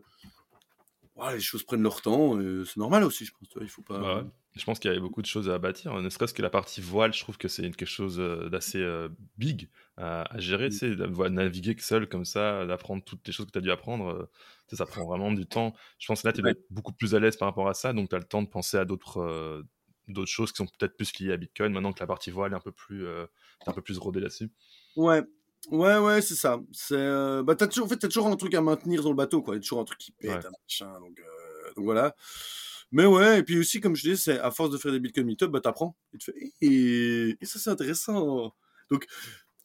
euh, 1.27 1.31
ouais, 1.31 1.35
les 1.35 1.41
choses 1.41 1.65
prennent 1.65 1.83
leur 1.83 2.03
temps. 2.03 2.41
et 2.41 2.65
C'est 2.65 2.77
normal 2.79 3.05
aussi, 3.05 3.25
je 3.25 3.33
pense. 3.33 3.49
Il 3.61 3.69
faut 3.69 3.83
pas. 3.83 3.99
Bah 3.99 4.17
ouais. 4.17 4.25
Je 4.55 4.65
pense 4.65 4.79
qu'il 4.79 4.89
y 4.89 4.93
avait 4.93 5.01
beaucoup 5.01 5.21
de 5.21 5.27
choses 5.27 5.51
à 5.51 5.59
bâtir, 5.59 5.95
ne 6.01 6.09
serait-ce 6.09 6.33
que 6.35 6.41
la 6.43 6.49
partie 6.51 6.81
voile, 6.81 7.13
je 7.13 7.21
trouve 7.21 7.37
que 7.39 7.47
c'est 7.49 7.63
quelque 7.63 7.85
chose 7.87 8.19
euh, 8.19 8.49
d'assez 8.49 8.81
euh, 8.81 9.09
big 9.37 9.69
à, 9.99 10.23
à 10.35 10.39
gérer, 10.39 10.71
Mm. 10.71 10.71
tu 10.71 10.77
sais, 10.79 10.97
naviguer 11.31 11.77
seul 11.79 12.09
comme 12.09 12.25
ça, 12.25 12.65
d'apprendre 12.67 13.05
toutes 13.05 13.27
les 13.27 13.33
choses 13.35 13.47
que 13.47 13.53
tu 13.53 13.59
as 13.59 13.61
dû 13.61 13.71
apprendre, 13.71 14.07
euh, 14.09 14.31
tu 14.69 14.71
sais, 14.71 14.77
ça 14.77 14.87
prend 14.87 15.05
vraiment 15.07 15.31
du 15.33 15.47
temps. 15.47 15.75
Je 15.99 16.07
pense 16.07 16.23
que 16.23 16.29
là, 16.29 16.33
tu 16.33 16.43
Ouais. 16.43 16.51
être 16.53 16.61
beaucoup 16.71 16.93
plus 16.95 17.15
à 17.15 17.21
l'aise 17.21 17.37
par 17.37 17.49
rapport 17.49 17.69
à 17.69 17.75
ça, 17.75 17.93
donc 17.93 18.09
tu 18.09 18.15
as 18.17 18.19
le 18.19 18.25
temps 18.25 18.43
de 18.43 18.49
penser 18.49 18.77
à 18.79 18.85
d'autres 18.87 19.19
euh, 19.21 19.63
d'autres 20.09 20.31
choses 20.31 20.53
qui 20.53 20.59
sont 20.59 20.67
peut-être 20.67 20.97
plus 20.97 21.19
liées 21.19 21.33
à 21.33 21.37
Bitcoin, 21.37 21.73
maintenant 21.73 21.93
que 21.93 22.01
la 22.01 22.07
partie 22.07 22.31
voile 22.31 22.53
est 22.53 22.57
un 22.57 22.61
peu 22.61 22.73
plus, 22.73 23.05
euh, 23.07 23.27
un 23.67 23.73
peu 23.73 23.83
plus 23.83 23.99
rodé 23.99 24.21
là-dessus. 24.21 24.51
Ouais. 24.97 25.23
Ouais, 25.71 25.99
ouais, 25.99 26.23
c'est 26.23 26.35
ça. 26.37 26.61
C'est, 26.73 26.95
euh, 26.95 27.43
bah, 27.43 27.57
t'as 27.57 27.67
toujours, 27.67 27.87
en 27.87 27.89
fait, 27.89 27.97
t'as 27.97 28.09
toujours 28.09 28.29
un 28.29 28.37
truc 28.37 28.55
à 28.55 28.61
maintenir 28.61 29.03
dans 29.03 29.11
le 29.11 29.17
bateau, 29.17 29.43
quoi. 29.43 29.55
Il 29.55 29.59
y 29.59 29.61
a 29.61 29.63
toujours 29.63 29.81
un 29.81 29.85
truc 29.85 29.99
qui 29.99 30.13
pète, 30.13 30.31
Ouais. 30.31 30.47
un 30.47 30.51
machin, 30.63 31.01
donc, 31.01 31.19
euh, 31.21 31.75
donc 31.75 31.85
voilà. 31.85 32.15
Mais 32.93 33.05
ouais, 33.07 33.41
et 33.41 33.43
puis 33.43 33.59
aussi, 33.59 33.81
comme 33.81 33.97
je 33.97 34.11
dis, 34.11 34.17
c'est 34.17 34.39
à 34.39 34.51
force 34.53 34.71
de 34.71 34.79
faire 34.79 34.93
des 34.93 35.01
Bitcoin 35.01 35.27
Meetup, 35.27 35.49
bah, 35.51 35.61
t'apprends. 35.61 35.97
Et 36.15 36.19
tu 36.19 36.31
fais, 36.33 36.53
et, 36.61 37.37
et 37.41 37.47
ça, 37.47 37.59
c'est 37.59 37.71
intéressant. 37.71 38.55
Donc, 38.91 39.07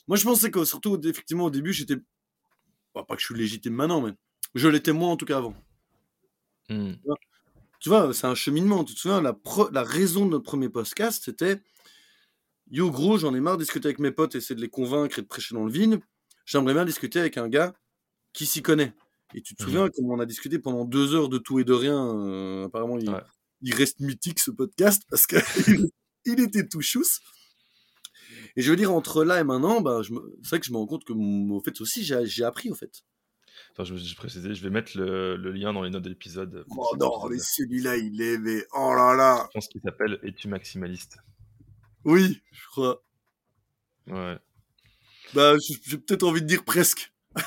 moi, 0.08 0.18
je 0.18 0.24
pensais 0.24 0.50
que, 0.52 0.66
surtout, 0.66 1.00
effectivement, 1.08 1.46
au 1.46 1.52
début, 1.52 1.74
j'étais, 1.74 1.98
bah, 2.96 3.06
pas 3.08 3.16
que 3.16 3.22
je 3.22 3.28
suis 3.28 3.36
légitime 3.36 3.74
maintenant, 3.74 4.02
mais 4.02 4.12
je 4.56 4.68
l'étais 4.68 4.94
moins, 4.94 5.12
en 5.12 5.18
tout 5.18 5.26
cas, 5.26 5.38
avant. 5.38 5.54
Hmm. 6.70 6.94
Tu 7.80 7.90
vois, 7.90 8.14
c'est 8.14 8.28
un 8.28 8.36
cheminement. 8.36 8.84
Tu 8.84 8.96
te 8.96 9.00
souviens, 9.00 9.22
la, 9.22 9.36
la 9.72 9.84
raison 9.84 10.26
de 10.26 10.32
notre 10.32 10.44
premier 10.44 10.70
podcast, 10.70 11.24
c'était 11.26 11.62
Yo, 12.72 12.90
gros, 12.90 13.18
j'en 13.18 13.36
ai 13.36 13.40
marre 13.42 13.58
de 13.58 13.64
discuter 13.64 13.88
avec 13.88 14.00
mes 14.00 14.12
potes, 14.12 14.36
essayer 14.36 14.56
de 14.56 14.62
les 14.62 14.70
convaincre 14.70 15.20
et 15.20 15.22
de 15.22 15.28
prêcher 15.28 15.54
dans 15.56 15.66
le 15.66 15.72
vide. 15.72 16.00
J'aimerais 16.46 16.74
bien 16.74 16.86
discuter 16.86 17.20
avec 17.20 17.38
un 17.38 17.50
gars 17.50 17.74
qui 18.34 18.46
s'y 18.46 18.62
connaît. 18.62 18.94
Et 19.34 19.42
tu 19.42 19.56
te 19.56 19.64
Mhm. 19.64 19.68
souviens 19.70 19.90
comme 19.90 20.10
on 20.10 20.20
a 20.20 20.26
discuté 20.26 20.58
pendant 20.60 20.86
deux 20.86 21.14
heures 21.14 21.30
de 21.30 21.38
tout 21.38 21.60
et 21.60 21.64
de 21.66 21.74
rien. 21.74 22.18
euh, 22.18 22.66
apparemment, 22.66 22.98
il, 22.98 23.10
Ouais. 23.10 23.22
il 23.62 23.74
reste 23.76 24.00
mythique 24.00 24.40
ce 24.40 24.52
podcast 24.52 25.04
parce 25.10 25.26
que 25.28 25.36
il 26.26 26.40
était 26.40 26.68
tout 26.68 26.82
chousse. 26.82 27.20
Et 28.56 28.62
je 28.62 28.70
veux 28.70 28.78
dire, 28.78 28.92
entre 28.94 29.24
là 29.26 29.40
et 29.40 29.44
maintenant, 29.44 29.82
bah, 29.82 30.02
me- 30.10 30.34
c'est 30.44 30.50
vrai 30.50 30.60
que 30.62 30.66
je 30.66 30.72
me 30.72 30.78
rends 30.78 30.88
compte 30.88 31.04
que, 31.06 31.14
au 31.14 31.62
fait, 31.62 31.80
aussi, 31.82 32.04
j'ai 32.04 32.44
appris, 32.44 32.70
au 32.72 32.76
fait. 32.76 33.02
Je, 33.80 33.96
je 33.96 34.16
précisais, 34.16 34.54
je 34.54 34.64
vais 34.64 34.70
mettre 34.70 34.98
le, 34.98 35.36
le 35.38 35.52
lien 35.52 35.74
dans 35.74 35.82
les 35.82 35.90
notes 35.90 36.04
de 36.04 36.10
l'épisode. 36.10 36.66
Oh 36.70 36.96
non, 37.00 37.28
mais 37.30 37.38
celui-là, 37.40 37.98
il 37.98 38.22
est, 38.22 38.38
mais 38.38 38.66
oh 38.74 38.94
là 38.94 39.14
là. 39.16 39.48
Je 39.50 39.54
pense 39.60 39.68
qu'il 39.68 39.82
s'appelle 39.82 40.20
Es-tu 40.24 40.48
maximaliste? 40.48 41.18
Oui, 42.06 42.42
je 42.52 42.68
crois. 42.68 43.04
Ouais. 44.08 44.38
Bah, 45.34 45.54
j'ai 45.86 45.98
peut-être 45.98 46.24
envie 46.24 46.42
de 46.42 46.48
dire 46.48 46.64
presque. 46.64 47.14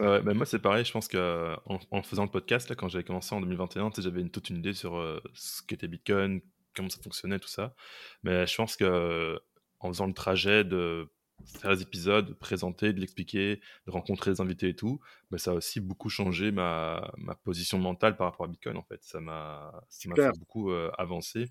Bah 0.00 0.22
moi 0.32 0.46
c'est 0.46 0.58
pareil, 0.58 0.82
je 0.86 0.92
pense 0.92 1.08
qu'en 1.08 1.58
en 1.90 2.02
faisant 2.02 2.24
le 2.24 2.30
podcast, 2.30 2.70
là, 2.70 2.74
quand 2.74 2.88
j'avais 2.88 3.04
commencé 3.04 3.34
en 3.34 3.40
2021, 3.42 3.90
tu 3.90 3.96
sais, 3.96 4.02
j'avais 4.02 4.22
une, 4.22 4.30
toute 4.30 4.48
une 4.48 4.56
idée 4.56 4.72
sur 4.72 4.96
euh, 4.96 5.20
ce 5.34 5.60
qu'était 5.62 5.88
Bitcoin, 5.88 6.40
comment 6.74 6.88
ça 6.88 7.02
fonctionnait, 7.02 7.38
tout 7.38 7.48
ça. 7.48 7.74
Mais 8.22 8.46
je 8.46 8.56
pense 8.56 8.76
que 8.76 9.38
en 9.78 9.88
faisant 9.88 10.06
le 10.06 10.14
trajet 10.14 10.64
de 10.64 11.06
faire 11.46 11.72
les 11.72 11.82
épisodes, 11.82 12.26
de 12.26 12.32
présenter, 12.32 12.92
de 12.92 13.00
l'expliquer, 13.00 13.60
de 13.86 13.90
rencontrer 13.90 14.30
les 14.30 14.40
invités 14.40 14.68
et 14.68 14.76
tout, 14.76 15.00
bah, 15.30 15.38
ça 15.38 15.52
a 15.52 15.54
aussi 15.54 15.80
beaucoup 15.80 16.08
changé 16.08 16.50
ma, 16.50 17.12
ma, 17.16 17.34
position 17.34 17.78
mentale 17.78 18.16
par 18.16 18.30
rapport 18.30 18.46
à 18.46 18.48
Bitcoin 18.48 18.76
en 18.76 18.82
fait. 18.82 19.02
Ça 19.02 19.20
m'a 19.20 19.72
fait 19.90 20.38
beaucoup 20.38 20.70
euh, 20.70 20.90
avancer, 20.98 21.50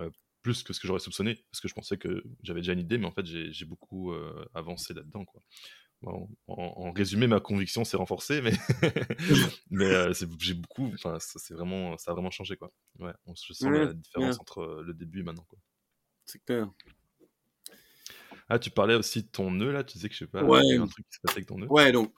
euh, 0.00 0.10
plus 0.42 0.62
que 0.62 0.72
ce 0.72 0.80
que 0.80 0.86
j'aurais 0.86 1.00
soupçonné, 1.00 1.44
parce 1.50 1.60
que 1.60 1.68
je 1.68 1.74
pensais 1.74 1.98
que 1.98 2.24
j'avais 2.42 2.60
déjà 2.60 2.72
une 2.72 2.80
idée, 2.80 2.98
mais 2.98 3.06
en 3.06 3.12
fait 3.12 3.26
j'ai 3.26 3.64
beaucoup 3.64 4.12
euh, 4.12 4.44
avancé 4.54 4.94
là-dedans. 4.94 5.24
quoi. 5.24 5.42
en, 6.46 6.92
résumé, 6.92 7.26
ma 7.26 7.40
conviction 7.40 7.84
s'est 7.84 7.96
renforcée, 7.96 8.40
mais, 8.40 8.52
mais 9.70 10.12
j'ai 10.38 10.54
beaucoup, 10.54 10.90
enfin, 10.94 11.18
ça, 11.18 11.38
vraiment, 11.54 11.96
ça 11.98 12.12
a 12.12 12.14
vraiment 12.14 12.30
changé. 12.30 12.56
Quoi. 12.56 12.72
Ouais, 12.98 13.12
je 13.26 13.52
sens 13.52 13.70
la 13.70 13.92
différence 13.92 14.40
entre 14.40 14.82
le 14.84 14.94
début 14.94 15.20
et 15.20 15.22
maintenant. 15.24 15.46
C'est 16.24 16.42
clair. 16.44 16.70
Ah, 18.52 18.58
tu 18.58 18.70
parlais 18.70 18.96
aussi 18.96 19.22
de 19.22 19.28
ton 19.28 19.52
nœud, 19.52 19.70
là, 19.70 19.84
tu 19.84 19.96
disais 19.96 20.08
que 20.08 20.14
je 20.14 20.18
sais 20.18 20.26
pas, 20.26 20.42
ouais. 20.42 20.60
il 20.64 20.74
y 20.74 20.76
un 20.76 20.88
truc 20.88 21.06
qui 21.08 21.14
se 21.14 21.20
passait 21.20 21.36
avec 21.36 21.46
ton 21.46 21.56
nœud. 21.56 21.68
Ouais, 21.70 21.92
donc, 21.92 22.12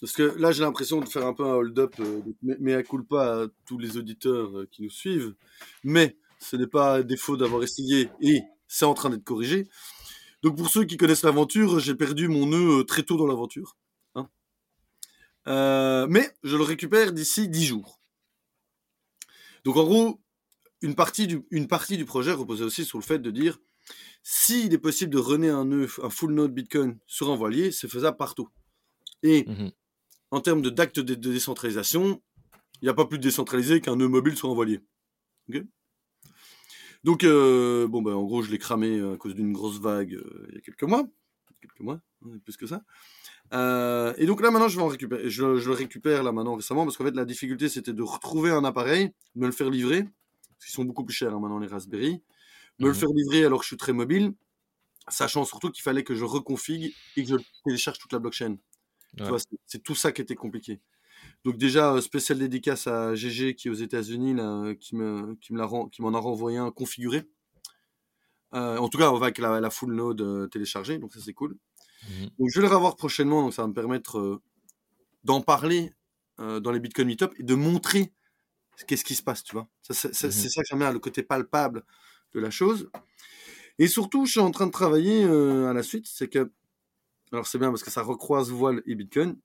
parce 0.00 0.12
que 0.12 0.22
là, 0.38 0.52
j'ai 0.52 0.62
l'impression 0.62 1.00
de 1.00 1.08
faire 1.08 1.26
un 1.26 1.34
peu 1.34 1.44
un 1.44 1.54
hold-up, 1.54 1.96
euh, 1.98 2.22
mais 2.40 2.74
à 2.74 2.84
coule 2.84 3.04
pas 3.04 3.42
à 3.42 3.46
tous 3.66 3.78
les 3.78 3.96
auditeurs 3.96 4.56
euh, 4.56 4.68
qui 4.70 4.82
nous 4.82 4.90
suivent, 4.90 5.34
mais 5.82 6.16
ce 6.38 6.54
n'est 6.54 6.68
pas 6.68 7.02
défaut 7.02 7.36
d'avoir 7.36 7.64
essayé 7.64 8.08
et 8.20 8.42
c'est 8.68 8.84
en 8.84 8.94
train 8.94 9.10
d'être 9.10 9.24
corrigé. 9.24 9.66
Donc, 10.44 10.56
pour 10.56 10.68
ceux 10.68 10.84
qui 10.84 10.96
connaissent 10.96 11.24
l'aventure, 11.24 11.80
j'ai 11.80 11.96
perdu 11.96 12.28
mon 12.28 12.46
nœud 12.46 12.80
euh, 12.80 12.84
très 12.84 13.02
tôt 13.02 13.16
dans 13.16 13.26
l'aventure. 13.26 13.76
Hein. 14.14 16.06
mais 16.08 16.30
je 16.44 16.56
le 16.56 16.62
récupère 16.62 17.12
d'ici 17.12 17.48
10 17.48 17.64
jours. 17.66 18.00
Donc, 19.64 19.76
en 19.76 19.84
gros, 19.84 20.20
une 20.80 20.94
partie, 20.94 21.26
du, 21.26 21.44
une 21.50 21.66
partie 21.66 21.96
du 21.96 22.04
projet 22.04 22.30
reposait 22.30 22.64
aussi 22.64 22.84
sur 22.84 22.98
le 22.98 23.04
fait 23.04 23.18
de 23.18 23.32
dire 23.32 23.58
s'il 24.22 24.72
est 24.72 24.78
possible 24.78 25.12
de 25.12 25.18
runner 25.18 25.50
un 25.50 25.64
nœud, 25.64 25.88
un 26.02 26.10
full 26.10 26.32
node 26.32 26.54
Bitcoin 26.54 26.98
sur 27.06 27.30
un 27.30 27.36
voilier, 27.36 27.72
c'est 27.72 27.88
faisable 27.88 28.16
partout. 28.16 28.48
Et 29.22 29.44
mmh 29.46 29.70
en 30.32 30.40
termes 30.40 30.62
d'actes 30.62 30.98
de, 30.98 31.14
décentralisation, 31.14 32.20
il 32.80 32.86
n'y 32.86 32.88
a 32.88 32.94
pas 32.94 33.04
plus 33.04 33.18
décentralisé 33.18 33.80
qu'un 33.80 33.96
nœud 33.96 34.08
mobile 34.08 34.34
sur 34.34 34.50
un 34.50 34.54
voilier. 34.54 34.80
donc, 37.04 37.22
euh, 37.22 37.86
bon, 37.86 38.00
ben, 38.00 38.14
en 38.14 38.24
gros, 38.24 38.42
je 38.42 38.50
l'ai 38.50 38.58
cramé 38.58 38.98
à 39.12 39.16
cause 39.18 39.34
d'une 39.34 39.52
grosse 39.52 39.78
vague 39.78 40.14
euh, 40.14 40.46
il 40.48 40.54
y 40.54 40.58
a 40.58 40.60
quelques 40.62 40.84
mois. 40.84 41.06
Quelques 41.60 41.80
mois, 41.80 42.00
hein, 42.24 42.38
plus 42.44 42.56
que 42.56 42.66
ça. 42.66 42.82
Euh, 43.52 44.14
et 44.16 44.24
donc 44.24 44.40
là, 44.40 44.50
maintenant, 44.50 44.68
je 44.68 44.76
vais 44.76 44.82
en 44.82 44.88
récupérer. 44.88 45.28
Je, 45.28 45.44
le 45.44 45.72
récupère 45.72 46.22
là 46.22 46.32
maintenant 46.32 46.56
récemment 46.56 46.84
parce 46.84 46.96
qu'en 46.96 47.04
fait, 47.04 47.14
la 47.14 47.26
difficulté, 47.26 47.68
c'était 47.68 47.92
de 47.92 48.02
retrouver 48.02 48.50
un 48.50 48.64
appareil, 48.64 49.12
de 49.34 49.40
me 49.40 49.46
le 49.46 49.52
faire 49.52 49.68
livrer. 49.68 50.02
Parce 50.02 50.64
qu'ils 50.64 50.74
sont 50.74 50.84
beaucoup 50.84 51.04
plus 51.04 51.14
chers 51.14 51.34
hein, 51.34 51.40
maintenant, 51.40 51.58
les 51.58 51.68
Raspberry 51.68 52.22
me 52.82 52.88
le 52.88 52.92
mmh 52.92 52.94
faire 52.94 53.08
livrer 53.14 53.44
alors 53.44 53.60
que 53.60 53.64
je 53.64 53.68
suis 53.68 53.76
très 53.76 53.92
mobile, 53.92 54.34
sachant 55.08 55.44
surtout 55.44 55.70
qu'il 55.70 55.82
fallait 55.82 56.04
que 56.04 56.14
je 56.14 56.24
reconfigure 56.24 56.90
et 57.16 57.24
que 57.24 57.28
je 57.28 57.36
télécharge 57.64 57.98
toute 57.98 58.12
la 58.12 58.18
blockchain. 58.18 58.56
C'est 59.66 59.82
tout 59.82 59.94
ça 59.94 60.12
qui 60.12 60.22
était 60.22 60.34
compliqué. 60.34 60.80
Donc 61.44 61.56
déjà, 61.56 61.94
euh, 61.94 62.00
spécial 62.00 62.38
dédicace 62.38 62.86
à 62.86 63.14
GG 63.14 63.54
qui 63.54 63.68
est 63.68 63.70
aux 63.70 63.74
États-Unis, 63.74 64.34
qui 64.80 64.96
me, 64.96 65.34
qui 65.34 65.52
me 65.52 65.88
qui 65.88 66.02
m'en 66.02 66.14
a 66.14 66.18
renvoyé 66.18 66.58
un 66.58 66.70
configuré. 66.70 67.24
Euh, 68.54 68.76
en 68.76 68.88
tout 68.88 68.98
cas, 68.98 69.10
on 69.10 69.18
va 69.18 69.26
avec 69.26 69.38
la, 69.38 69.70
full 69.70 69.94
node 69.94 70.20
euh, 70.20 70.46
téléchargée, 70.46 70.98
donc 70.98 71.12
ça 71.12 71.20
c'est 71.20 71.32
cool. 71.32 71.56
Mmh 72.08 72.26
donc 72.38 72.48
je 72.50 72.60
vais 72.60 72.66
le 72.66 72.74
revoir 72.74 72.96
prochainement, 72.96 73.42
donc 73.42 73.54
ça 73.54 73.62
va 73.62 73.68
me 73.68 73.74
permettre 73.74 74.40
d'en 75.24 75.40
parler 75.40 75.92
dans 76.38 76.72
les 76.72 76.80
Bitcoin 76.80 77.06
Meetup 77.06 77.32
et 77.38 77.44
de 77.44 77.54
montrer 77.54 78.12
qu'est-ce 78.88 79.04
qui 79.04 79.14
se 79.14 79.22
passe, 79.22 79.44
tu 79.44 79.52
vois. 79.52 79.68
Mmh 79.88 79.94
c'est 79.94 80.12
ça 80.14 80.62
que 80.62 80.68
j'aime 80.68 80.80
bien, 80.80 80.92
le 80.92 80.98
côté 80.98 81.22
palpable 81.22 81.84
de 82.34 82.40
la 82.40 82.50
chose. 82.50 82.90
Et 83.78 83.86
surtout, 83.86 84.26
je 84.26 84.32
suis 84.32 84.40
en 84.40 84.50
train 84.50 84.66
de 84.66 84.72
travailler 84.72 85.24
euh, 85.24 85.68
à 85.68 85.72
la 85.72 85.82
suite, 85.82 86.06
c'est 86.06 86.28
que, 86.28 86.50
alors 87.32 87.46
c'est 87.46 87.58
bien 87.58 87.70
parce 87.70 87.82
que 87.82 87.90
ça 87.90 88.02
recroise 88.02 88.50
voile 88.50 88.82
et 88.86 88.94
Bitcoin, 88.94 89.36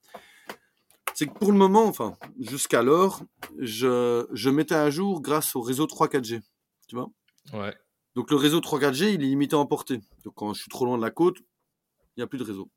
c'est 1.13 1.27
que 1.27 1.33
pour 1.33 1.51
le 1.51 1.57
moment, 1.57 1.85
enfin, 1.85 2.15
jusqu'alors, 2.39 3.23
je, 3.57 4.27
je 4.31 4.49
mettais 4.49 4.75
à 4.75 4.89
jour 4.91 5.21
grâce 5.21 5.55
au 5.55 5.61
réseau 5.61 5.85
3-4G, 5.85 6.41
tu 6.88 6.95
vois 6.95 7.09
Ouais. 7.53 7.73
Donc 8.15 8.29
le 8.29 8.38
réseau 8.38 8.59
3-4G, 8.59 9.13
il 9.13 9.23
est 9.23 9.27
limité 9.27 9.55
en 9.55 9.65
portée. 9.65 10.01
Donc 10.23 10.33
quand 10.35 10.53
je 10.53 10.61
suis 10.61 10.69
trop 10.69 10.85
loin 10.85 10.97
de 10.97 11.03
la 11.03 11.11
côte, 11.11 11.38
il 11.39 12.19
n'y 12.19 12.23
a 12.23 12.27
plus 12.27 12.39
de 12.39 12.43
réseau. 12.43 12.69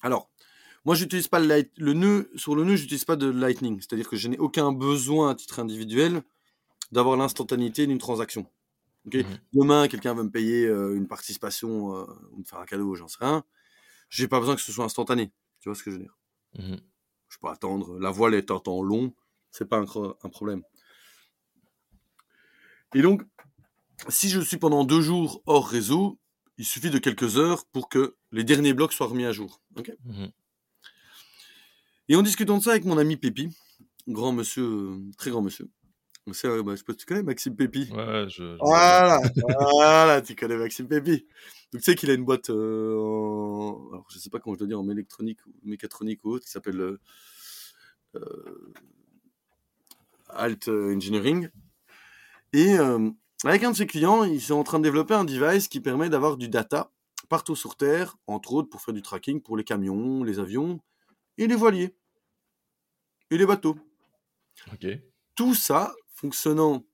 Alors, 0.00 0.30
moi, 0.84 0.94
j'utilise 0.94 1.28
pas 1.28 1.40
le, 1.40 1.46
light, 1.46 1.70
le 1.76 1.92
nœud, 1.92 2.30
sur 2.36 2.54
le 2.54 2.64
nœud, 2.64 2.76
j'utilise 2.76 3.04
pas 3.04 3.16
de 3.16 3.28
Lightning. 3.28 3.80
C'est-à-dire 3.80 4.08
que 4.08 4.16
je 4.16 4.28
n'ai 4.28 4.38
aucun 4.38 4.72
besoin 4.72 5.30
à 5.30 5.34
titre 5.34 5.58
individuel 5.58 6.22
d'avoir 6.90 7.16
l'instantanéité 7.16 7.86
d'une 7.86 7.98
transaction. 7.98 8.46
Mmh 9.06 9.22
Demain, 9.52 9.88
quelqu'un 9.88 10.14
veut 10.14 10.24
me 10.24 10.30
payer 10.30 10.66
euh, 10.66 10.94
une 10.96 11.08
participation 11.08 11.96
euh, 11.96 12.04
ou 12.32 12.38
me 12.38 12.44
faire 12.44 12.58
un 12.58 12.66
cadeau, 12.66 12.94
j'en 12.94 13.08
sais 13.08 13.18
rien. 13.20 13.44
J'ai 14.08 14.28
pas 14.28 14.40
besoin 14.40 14.56
que 14.56 14.60
ce 14.60 14.72
soit 14.72 14.84
instantané. 14.84 15.32
Tu 15.60 15.68
vois 15.68 15.76
ce 15.76 15.82
que 15.82 15.90
je 15.90 15.96
veux 15.96 16.02
dire? 16.02 16.18
Mmh 16.58 16.76
Je 17.28 17.38
peux 17.38 17.48
attendre. 17.48 17.98
La 17.98 18.10
voile 18.10 18.34
est 18.34 18.50
en 18.50 18.60
temps 18.60 18.82
long, 18.82 19.14
c'est 19.50 19.68
pas 19.68 19.78
un, 19.78 19.86
un, 20.22 20.28
problème. 20.28 20.62
Et 22.94 23.02
donc, 23.02 23.22
si 24.08 24.28
je 24.28 24.40
suis 24.40 24.56
pendant 24.56 24.84
deux 24.84 25.00
jours 25.00 25.42
hors 25.46 25.66
réseau, 25.66 26.18
il 26.58 26.64
suffit 26.64 26.90
de 26.90 26.98
quelques 26.98 27.38
heures 27.38 27.64
pour 27.66 27.88
que 27.88 28.16
les 28.32 28.44
derniers 28.44 28.74
blocs 28.74 28.92
soient 28.92 29.06
remis 29.06 29.24
à 29.24 29.32
jour. 29.32 29.62
Mmh 30.04 30.26
Et 32.08 32.16
en 32.16 32.22
discutant 32.22 32.58
de 32.58 32.62
ça 32.62 32.72
avec 32.72 32.84
mon 32.84 32.98
ami 32.98 33.16
Pépi, 33.16 33.48
grand 34.08 34.32
monsieur, 34.32 34.64
euh, 34.64 35.10
très 35.16 35.30
grand 35.30 35.42
monsieur, 35.42 35.70
c'est, 36.34 36.62
bah, 36.62 36.72
je 36.74 36.82
sais 36.84 36.94
tu 36.94 37.06
connais 37.06 37.22
Maxime 37.22 37.56
Pépi? 37.56 37.90
Ouais, 37.92 38.26
je. 38.28 38.56
Voilà, 38.60 39.20
voilà, 39.60 40.22
tu 40.22 40.34
connais 40.34 40.56
Maxime 40.56 40.88
Pépi. 40.88 41.26
Donc, 41.72 41.82
tu 41.82 41.90
sais 41.90 41.94
qu'il 41.94 42.10
a 42.10 42.14
une 42.14 42.24
boîte, 42.24 42.50
euh, 42.50 42.96
en... 42.98 43.88
alors 43.92 44.06
je 44.10 44.18
sais 44.18 44.30
pas 44.30 44.38
comment 44.38 44.54
je 44.54 44.60
dois 44.60 44.68
dire, 44.68 44.80
en 44.80 44.88
électronique 44.88 45.44
ou 45.46 45.52
mécatronique 45.64 46.24
ou 46.24 46.32
autre, 46.32 46.44
qui 46.44 46.50
s'appelle 46.50 46.80
euh, 46.80 47.00
euh 48.16 48.72
Alt 50.28 50.68
Engineering. 50.68 51.48
Et 52.52 52.78
euh, 52.78 53.10
avec 53.44 53.64
un 53.64 53.70
de 53.70 53.76
ses 53.76 53.86
clients, 53.86 54.24
ils 54.24 54.40
sont 54.40 54.54
en 54.54 54.64
train 54.64 54.78
de 54.78 54.84
développer 54.84 55.14
un 55.14 55.24
device 55.24 55.68
qui 55.68 55.80
permet 55.80 56.08
d'avoir 56.08 56.36
du 56.36 56.48
data 56.48 56.90
partout 57.28 57.56
sur 57.56 57.76
Terre, 57.76 58.16
entre 58.26 58.52
autres 58.52 58.68
pour 58.68 58.80
faire 58.80 58.94
du 58.94 59.02
tracking 59.02 59.40
pour 59.40 59.56
les 59.56 59.64
camions, 59.64 60.24
les 60.24 60.38
avions 60.38 60.80
et 61.38 61.46
les 61.46 61.54
voiliers 61.54 61.94
et 63.30 63.38
les 63.38 63.46
bateaux. 63.46 63.76
Ok. 64.72 64.86
Tout 65.36 65.54
ça 65.54 65.94
fonctionnant 66.20 66.84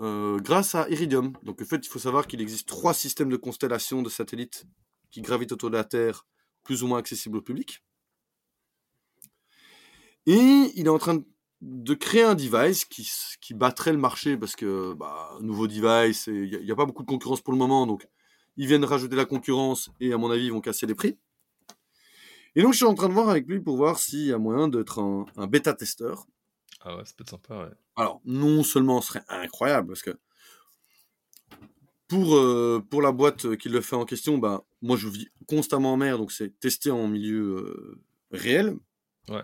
euh, 0.00 0.38
grâce 0.40 0.74
à 0.74 0.88
Iridium. 0.90 1.32
Donc 1.42 1.62
en 1.62 1.64
fait, 1.64 1.84
il 1.86 1.88
faut 1.88 1.98
savoir 1.98 2.26
qu'il 2.26 2.40
existe 2.40 2.68
trois 2.68 2.94
systèmes 2.94 3.30
de 3.30 3.36
constellation 3.36 4.02
de 4.02 4.10
satellites 4.10 4.66
qui 5.10 5.22
gravitent 5.22 5.52
autour 5.52 5.70
de 5.70 5.76
la 5.76 5.84
Terre, 5.84 6.26
plus 6.62 6.82
ou 6.82 6.86
moins 6.86 6.98
accessibles 6.98 7.38
au 7.38 7.42
public. 7.42 7.82
Et 10.26 10.70
il 10.74 10.86
est 10.86 10.90
en 10.90 10.98
train 10.98 11.18
de 11.62 11.94
créer 11.94 12.22
un 12.22 12.34
device 12.34 12.84
qui, 12.84 13.10
qui 13.40 13.54
battrait 13.54 13.92
le 13.92 13.98
marché 13.98 14.36
parce 14.36 14.54
que 14.54 14.94
bah, 14.94 15.36
nouveau 15.40 15.66
device, 15.66 16.26
il 16.26 16.60
n'y 16.62 16.70
a, 16.70 16.76
pas 16.76 16.86
beaucoup 16.86 17.02
de 17.02 17.08
concurrence 17.08 17.40
pour 17.40 17.52
le 17.52 17.58
moment, 17.58 17.86
donc 17.86 18.06
ils 18.56 18.66
viennent 18.66 18.84
rajouter 18.84 19.16
la 19.16 19.24
concurrence 19.24 19.90
et 20.00 20.12
à 20.12 20.18
mon 20.18 20.30
avis 20.30 20.46
ils 20.46 20.52
vont 20.52 20.60
casser 20.60 20.86
les 20.86 20.94
prix. 20.94 21.18
Et 22.54 22.62
donc 22.62 22.72
je 22.72 22.78
suis 22.78 22.86
en 22.86 22.94
train 22.94 23.08
de 23.08 23.14
voir 23.14 23.28
avec 23.28 23.46
lui 23.46 23.60
pour 23.60 23.76
voir 23.76 23.98
s'il 23.98 24.26
y 24.26 24.32
a 24.32 24.38
moyen 24.38 24.68
d'être 24.68 25.00
un, 25.00 25.26
un 25.36 25.46
bêta-testeur 25.46 26.26
ah 26.82 26.96
ouais, 26.96 27.02
c'est 27.04 27.16
peut-être 27.16 27.30
sympa, 27.30 27.58
ouais. 27.58 27.70
Alors, 27.96 28.20
non 28.24 28.62
seulement 28.62 29.00
ce 29.00 29.08
serait 29.08 29.24
incroyable, 29.28 29.88
parce 29.88 30.02
que 30.02 30.18
pour, 32.08 32.36
euh, 32.36 32.84
pour 32.90 33.02
la 33.02 33.12
boîte 33.12 33.56
qui 33.56 33.68
le 33.68 33.80
fait 33.80 33.96
en 33.96 34.04
question, 34.04 34.38
bah, 34.38 34.64
moi 34.82 34.96
je 34.96 35.08
vis 35.08 35.28
constamment 35.46 35.92
en 35.92 35.96
mer, 35.96 36.18
donc 36.18 36.32
c'est 36.32 36.58
testé 36.58 36.90
en 36.90 37.06
milieu 37.06 37.40
euh, 37.40 38.00
réel. 38.32 38.76
Ouais, 39.28 39.42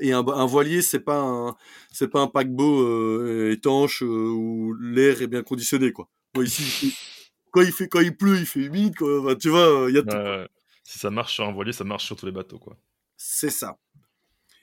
Et, 0.00 0.12
un, 0.12 0.46
voilier, 0.46 0.80
c'est 0.80 1.00
pas 1.00 1.20
un, 1.20 1.56
c'est 1.90 2.08
pas 2.08 2.20
un 2.20 2.28
paquebot 2.28 2.80
euh, 2.82 3.52
étanche 3.52 4.00
où 4.00 4.74
l'air 4.80 5.20
est 5.20 5.26
bien 5.26 5.42
conditionné, 5.42 5.92
quoi. 5.92 6.08
ici, 6.36 6.96
quand 7.50 7.60
il 7.60 7.72
fait, 7.72 7.88
quand 7.88 8.00
il 8.00 8.16
pleut, 8.16 8.38
il 8.38 8.46
fait 8.46 8.60
humide, 8.60 8.96
quoi. 8.96 9.36
tu 9.36 9.50
vois, 9.50 9.86
il 9.88 9.94
y 9.94 9.98
a 9.98 10.02
tout. 10.02 10.48
Si 10.84 10.98
ça 10.98 11.10
marche 11.10 11.34
sur 11.34 11.44
un 11.44 11.52
voilier, 11.52 11.72
ça 11.72 11.84
marche 11.84 12.06
sur 12.06 12.16
tous 12.16 12.26
les 12.26 12.32
bateaux, 12.32 12.58
quoi. 12.58 12.76
C'est 13.16 13.50
ça. 13.50 13.78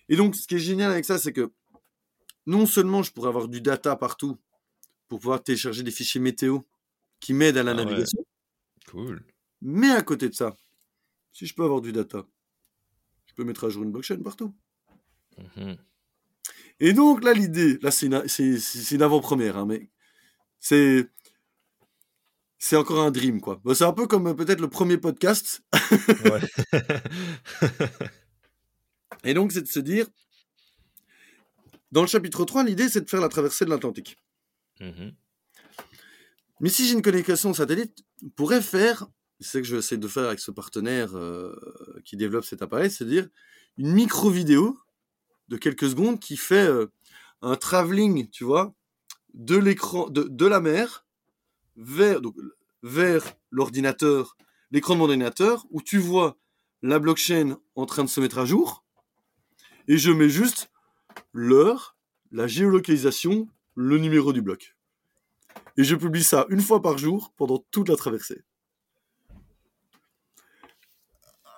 Et 0.09 0.15
donc, 0.15 0.35
ce 0.35 0.47
qui 0.47 0.55
est 0.55 0.59
génial 0.59 0.91
avec 0.91 1.05
ça, 1.05 1.19
c'est 1.19 1.31
que 1.31 1.51
non 2.49 2.65
seulement 2.65 3.03
je 3.03 3.11
pourrais 3.11 3.29
avoir 3.29 3.47
du 3.47 3.61
data 3.61 3.95
partout 3.95 4.37
pour 5.07 5.19
pouvoir 5.19 5.43
télécharger 5.43 5.83
des 5.83 5.91
fichiers 5.91 6.19
météo 6.19 6.59
qui 7.19 7.33
m'aident 7.33 7.57
à 7.57 7.63
la 7.63 7.71
ah 7.71 7.75
navigation. 7.75 8.25
Cool. 8.87 9.23
Mais 9.61 9.91
à 9.91 10.01
côté 10.01 10.29
de 10.29 10.33
ça, 10.33 10.57
si 11.31 11.45
je 11.45 11.53
peux 11.53 11.63
avoir 11.63 11.81
du 11.81 11.91
data, 11.91 12.25
je 13.27 13.35
peux 13.35 13.43
mettre 13.43 13.65
à 13.65 13.69
jour 13.69 13.83
une 13.83 13.91
blockchain 13.91 14.19
partout. 14.23 14.55
Mhm. 15.37 15.77
Et 16.79 16.93
donc 16.93 17.23
là, 17.23 17.33
l'idée, 17.33 17.77
là 17.81 17.91
c'est 17.91 18.07
une, 18.07 19.03
avant-première, 19.03 19.57
hein, 19.57 19.67
mais 19.67 19.91
c'est 20.59 21.07
c'est 22.57 22.75
encore 22.75 23.01
un 23.01 23.11
dream 23.11 23.39
quoi. 23.39 23.61
c'est 23.73 23.85
un 23.85 23.93
peu 23.93 24.07
comme 24.07 24.27
euh, 24.27 24.33
peut-être 24.33 24.59
le 24.59 24.69
premier 24.69 24.97
podcast. 24.97 25.63
Et 29.23 29.33
donc 29.33 29.51
c'est 29.51 29.61
de 29.61 29.67
se 29.67 29.79
dire, 29.79 30.07
dans 31.91 32.01
le 32.01 32.07
chapitre 32.07 32.45
3, 32.45 32.63
l'idée, 32.63 32.89
c'est 32.89 33.01
de 33.01 33.09
faire 33.09 33.21
la 33.21 33.29
traversée 33.29 33.65
de 33.65 33.69
l'Atlantique. 33.69 34.17
Mhm. 34.79 35.13
Mais 36.61 36.69
si 36.69 36.85
j'ai 36.85 36.93
une 36.93 37.01
connexion 37.01 37.53
satellite, 37.53 38.03
on 38.23 38.29
pourrait 38.29 38.61
faire, 38.61 39.07
c'est 39.39 39.47
ce 39.47 39.57
que 39.59 39.63
je 39.63 39.73
vais 39.73 39.79
essayer 39.79 39.97
de 39.97 40.07
faire 40.07 40.25
avec 40.25 40.39
ce 40.39 40.51
partenaire 40.51 41.15
euh, 41.15 41.55
qui 42.03 42.17
développe 42.17 42.43
cet 42.43 42.61
appareil, 42.61 42.91
c'est-à-dire 42.91 43.27
une 43.77 43.93
micro-vidéo 43.93 44.77
de 45.47 45.57
quelques 45.57 45.89
secondes 45.89 46.19
qui 46.19 46.35
fait 46.35 46.67
euh, 46.67 46.87
un 47.41 47.55
travelling, 47.55 48.29
tu 48.29 48.43
vois, 48.43 48.75
de 49.33 49.55
l'écran, 49.55 50.09
de, 50.09 50.23
de 50.23 50.45
la 50.45 50.59
mer 50.59 51.05
vers, 51.77 52.19
donc, 52.19 52.35
vers 52.83 53.23
l'ordinateur, 53.51 54.37
l'écran 54.71 54.95
de 54.95 54.99
mon 54.99 55.05
ordinateur, 55.05 55.65
où 55.71 55.81
tu 55.81 55.97
vois 55.97 56.37
la 56.81 56.99
blockchain 56.99 57.57
en 57.75 57.85
train 57.85 58.03
de 58.03 58.09
se 58.09 58.19
mettre 58.19 58.37
à 58.37 58.45
jour, 58.45 58.83
et 59.87 59.97
je 59.97 60.11
mets 60.11 60.29
juste 60.29 60.69
l'heure, 61.33 61.95
la 62.31 62.47
géolocalisation, 62.47 63.47
le 63.75 63.97
numéro 63.97 64.33
du 64.33 64.41
bloc. 64.41 64.75
Et 65.77 65.83
je 65.83 65.95
publie 65.95 66.23
ça 66.23 66.45
une 66.49 66.61
fois 66.61 66.81
par 66.81 66.97
jour 66.97 67.33
pendant 67.37 67.63
toute 67.71 67.89
la 67.89 67.95
traversée. 67.95 68.43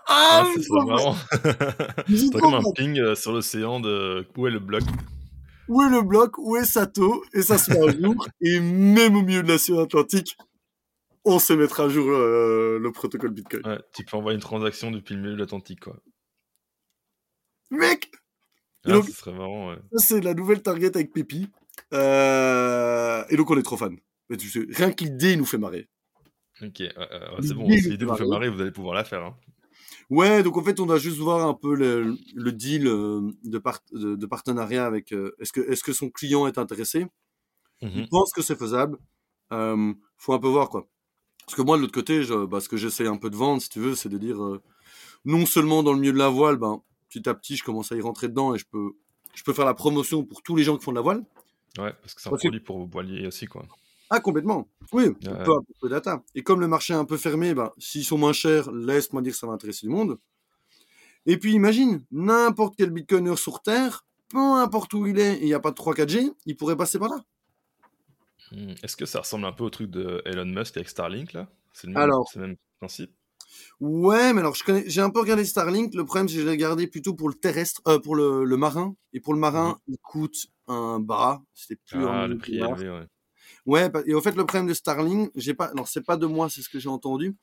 Ah, 0.07 0.45
c'est 0.55 0.85
marrant. 0.85 1.15
C'est 2.07 2.39
comme 2.39 2.53
un 2.53 2.71
ping 2.75 2.99
euh, 2.99 3.15
sur 3.15 3.31
l'océan 3.31 3.79
de 3.79 4.27
où 4.35 4.45
est 4.45 4.51
le 4.51 4.59
bloc. 4.59 4.83
Où 5.69 5.81
est 5.81 5.89
le 5.89 6.01
bloc? 6.01 6.37
Où 6.37 6.57
est 6.57 6.65
Sato? 6.65 7.23
Et 7.33 7.41
ça 7.41 7.57
se 7.57 7.71
met 7.71 7.79
à 7.79 7.97
jour. 7.97 8.27
et 8.41 8.59
même 8.59 9.15
au 9.15 9.21
milieu 9.21 9.41
de 9.41 9.47
l'océan 9.47 9.79
Atlantique, 9.79 10.37
on 11.23 11.39
se 11.39 11.53
mettra 11.53 11.85
à 11.85 11.89
jour 11.89 12.09
euh, 12.09 12.77
le 12.77 12.91
protocole 12.91 13.31
Bitcoin. 13.31 13.65
Ouais, 13.65 13.79
tu 13.93 14.03
peux 14.03 14.17
envoyer 14.17 14.35
une 14.35 14.41
transaction 14.41 14.91
depuis 14.91 15.15
le 15.15 15.21
milieu 15.21 15.33
de 15.35 15.39
l'Atlantique, 15.39 15.79
quoi. 15.79 15.95
Mec 17.69 18.11
ah, 18.85 18.91
donc, 18.91 19.09
serait 19.09 19.33
marrant, 19.33 19.69
ouais. 19.69 19.77
C'est 19.97 20.21
la 20.21 20.33
nouvelle 20.33 20.61
target 20.61 20.95
avec 20.95 21.13
Pépi. 21.13 21.47
Euh, 21.93 23.23
et 23.29 23.37
donc 23.37 23.49
on 23.51 23.57
est 23.57 23.63
trop 23.63 23.77
fan. 23.77 23.97
Tu 24.37 24.49
sais, 24.49 24.65
rien 24.69 24.91
que 24.91 25.03
l'idée 25.03 25.35
nous 25.35 25.45
fait 25.45 25.57
marrer. 25.57 25.89
Ok, 26.61 26.77
c'est 27.41 27.53
bon. 27.53 27.69
Si 27.69 27.89
l'idée 27.89 28.05
vous 28.05 28.15
fait 28.15 28.25
marrer, 28.25 28.49
vous 28.49 28.61
allez 28.61 28.71
pouvoir 28.71 28.95
la 28.95 29.03
faire. 29.03 29.23
Hein. 29.23 29.35
Ouais, 30.09 30.43
donc 30.43 30.57
en 30.57 30.63
fait, 30.63 30.79
on 30.79 30.85
doit 30.85 30.97
juste 30.97 31.17
voir 31.17 31.47
un 31.47 31.53
peu 31.53 31.73
le, 31.73 32.17
le 32.35 32.51
deal 32.51 32.85
euh, 32.87 33.21
de, 33.43 34.15
de, 34.15 34.25
partenariat 34.25 34.85
avec. 34.85 35.13
Euh, 35.13 35.35
est-ce 35.39 35.53
que, 35.53 35.61
est 35.61 35.81
que 35.81 35.93
son 35.93 36.09
client 36.09 36.47
est 36.47 36.57
intéressé? 36.57 37.07
Je 37.81 37.87
Il 37.87 38.01
mhm. 38.01 38.07
pense 38.09 38.31
que 38.33 38.41
c'est 38.41 38.57
faisable. 38.57 38.97
Euh, 39.53 39.93
faut 40.17 40.33
un 40.33 40.39
peu 40.39 40.49
voir 40.49 40.69
quoi. 40.69 40.87
Parce 41.45 41.55
que 41.55 41.61
moi, 41.61 41.77
de 41.77 41.81
l'autre 41.81 41.93
côté, 41.93 42.23
je, 42.23 42.45
bah, 42.45 42.59
ce 42.59 42.69
que 42.69 42.77
j'essaie 42.77 43.07
un 43.07 43.17
peu 43.17 43.29
de 43.29 43.35
vendre, 43.35 43.61
si 43.61 43.69
tu 43.69 43.79
veux, 43.79 43.95
c'est 43.95 44.09
de 44.09 44.17
dire 44.17 44.37
non 45.25 45.45
seulement 45.45 45.81
dans 45.81 45.93
le 45.93 45.99
milieu 45.99 46.13
de 46.13 46.17
la 46.17 46.29
voile, 46.29 46.57
ben, 46.57 46.81
petit 47.11 47.27
à 47.27 47.33
petit, 47.33 47.57
je 47.57 47.63
commence 47.63 47.91
à 47.91 47.95
y 47.95 48.01
rentrer 48.01 48.29
dedans 48.29 48.55
et 48.55 48.57
je 48.57 48.65
peux, 48.65 48.93
je 49.35 49.43
peux 49.43 49.53
faire 49.53 49.65
la 49.65 49.73
promotion 49.73 50.23
pour 50.23 50.41
tous 50.41 50.55
les 50.55 50.63
gens 50.63 50.77
qui 50.77 50.83
font 50.83 50.91
de 50.91 50.97
la 50.97 51.01
voile. 51.01 51.23
Ouais, 51.77 51.93
parce 52.01 52.13
que 52.13 52.21
c'est 52.21 52.29
un 52.29 52.35
produit 52.35 52.59
pour 52.59 52.79
vos 52.79 52.85
voiliers 52.85 53.27
aussi, 53.27 53.45
quoi. 53.45 53.65
Ah, 54.09 54.19
complètement. 54.19 54.67
Oui, 54.91 55.05
un 55.25 55.43
peu, 55.43 55.53
de 55.83 55.87
data. 55.87 56.21
Et 56.35 56.43
comme 56.43 56.59
le 56.59 56.67
marché 56.67 56.93
est 56.93 56.97
un 56.97 57.05
peu 57.05 57.15
fermé, 57.15 57.53
bah, 57.53 57.73
s'ils 57.77 58.03
sont 58.03 58.17
moins 58.17 58.33
chers, 58.33 58.69
laisse-moi 58.71 59.21
dire 59.21 59.31
que 59.31 59.37
ça 59.37 59.47
va 59.47 59.53
intéresser 59.53 59.87
du 59.87 59.93
monde. 59.93 60.17
Et 61.25 61.37
puis 61.37 61.53
imagine, 61.53 62.03
n'importe 62.11 62.75
quel 62.77 62.89
bitcoiner 62.89 63.37
sur 63.37 63.61
Terre, 63.61 64.05
peu 64.27 64.37
importe 64.37 64.93
où 64.93 65.05
il 65.05 65.17
est, 65.17 65.39
il 65.39 65.45
n'y 65.45 65.53
a 65.53 65.59
pas 65.61 65.71
de 65.71 65.75
3-4G, 65.75 66.33
il 66.45 66.57
pourrait 66.57 66.75
passer 66.75 66.99
par 66.99 67.09
là. 67.09 67.23
Hmm, 68.51 68.73
est-ce 68.83 68.97
que 68.97 69.05
ça 69.05 69.19
ressemble 69.19 69.45
un 69.45 69.53
peu 69.53 69.63
au 69.63 69.69
truc 69.69 69.89
de 69.89 70.21
Elon 70.25 70.45
Musk 70.45 70.75
avec 70.75 70.89
Starlink, 70.89 71.31
là? 71.31 71.47
C'est 71.71 71.87
le, 71.87 71.93
le, 71.93 72.41
même 72.41 72.57
principe? 72.79 73.13
Ouais, 73.79 74.33
mais 74.33 74.41
alors 74.41 74.55
je 74.55 74.63
connais, 74.63 74.83
j'ai 74.87 75.01
un 75.01 75.09
peu 75.09 75.19
regardé 75.19 75.45
Starlink. 75.45 75.93
Le 75.93 76.05
problème, 76.05 76.27
c'est 76.27 76.35
que 76.35 76.41
je 76.41 76.45
l'ai 76.45 76.51
regardé 76.51 76.87
plutôt 76.87 77.13
pour 77.13 77.29
le 77.29 77.35
terrestre, 77.35 77.81
euh, 77.87 77.99
pour 77.99 78.15
le, 78.15 78.43
le, 78.43 78.57
marin. 78.57 78.95
Et 79.13 79.19
pour 79.19 79.33
le 79.33 79.39
marin, 79.39 79.79
mhm. 79.87 79.93
il 79.93 79.97
coûte 79.97 80.47
un 80.67 80.99
bras. 80.99 81.43
C'était 81.53 81.79
plus 81.87 82.05
ah, 82.05 82.27
le 82.27 82.37
prix 82.37 82.57
élevé, 82.57 82.89
ouais. 82.89 83.07
Ouais, 83.65 83.91
et 84.07 84.13
au 84.13 84.21
fait, 84.21 84.35
le 84.35 84.45
problème 84.45 84.67
de 84.67 84.73
Starlink, 84.73 85.31
j'ai 85.35 85.53
pas, 85.53 85.71
non, 85.73 85.85
c'est 85.85 86.03
pas 86.03 86.17
de 86.17 86.25
moi, 86.25 86.49
c'est 86.49 86.61
ce 86.61 86.69
que 86.69 86.79
j'ai 86.79 86.89
entendu, 86.89 87.35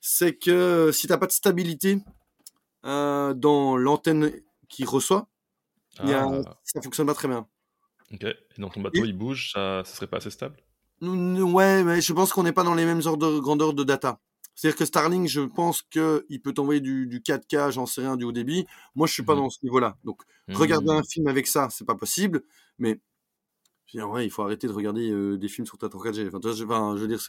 c'est 0.00 0.36
que 0.36 0.90
si 0.92 1.06
t'as 1.06 1.16
pas 1.16 1.26
de 1.26 1.32
stabilité 1.32 1.98
euh, 2.84 3.32
dans 3.32 3.76
l'antenne 3.76 4.30
qui 4.68 4.84
reçoit, 4.84 5.26
ah. 5.98 6.42
ça 6.64 6.82
fonctionne 6.82 7.06
pas 7.06 7.14
très 7.14 7.28
bien. 7.28 7.46
Ok. 8.12 8.24
Et 8.24 8.36
dans 8.58 8.68
ton 8.68 8.82
bateau, 8.82 9.04
il 9.04 9.16
bouge, 9.16 9.52
ça, 9.52 9.82
ça 9.84 9.94
serait 9.94 10.06
pas 10.06 10.18
assez 10.18 10.30
stable? 10.30 10.56
Ouais, 11.00 11.84
mais 11.84 12.00
je 12.00 12.12
pense 12.12 12.32
qu'on 12.32 12.42
n'est 12.42 12.52
pas 12.52 12.64
dans 12.64 12.74
les 12.74 12.84
mêmes 12.84 13.02
ordres 13.04 13.32
de 13.32 13.38
grandeur 13.38 13.72
de 13.72 13.84
data. 13.84 14.20
C'est-à-dire 14.58 14.76
que 14.76 14.86
Starlink, 14.86 15.28
je 15.28 15.42
pense 15.42 15.82
qu'il 15.82 16.42
peut 16.42 16.52
t'envoyer 16.52 16.80
du, 16.80 17.06
du 17.06 17.20
4K, 17.20 17.70
j'en 17.70 17.86
sais 17.86 18.00
rien, 18.00 18.16
du 18.16 18.24
haut 18.24 18.32
débit. 18.32 18.66
Moi, 18.96 19.06
je 19.06 19.12
suis 19.12 19.22
pas 19.22 19.36
mmh. 19.36 19.38
dans 19.38 19.50
ce 19.50 19.58
niveau-là. 19.62 19.96
Donc, 20.02 20.22
regarder 20.48 20.92
mmh. 20.92 20.96
un 20.96 21.02
film 21.04 21.28
avec 21.28 21.46
ça, 21.46 21.68
c'est 21.70 21.84
pas 21.84 21.94
possible. 21.94 22.42
Mais 22.80 22.98
vrai, 23.94 24.26
il 24.26 24.30
faut 24.30 24.42
arrêter 24.42 24.66
de 24.66 24.72
regarder 24.72 25.12
euh, 25.12 25.38
des 25.38 25.46
films 25.46 25.64
sur 25.64 25.78
ta 25.78 25.86
4G. 25.86 26.26
Enfin, 26.26 26.96
je 26.96 27.00
veux 27.00 27.06
dire, 27.06 27.20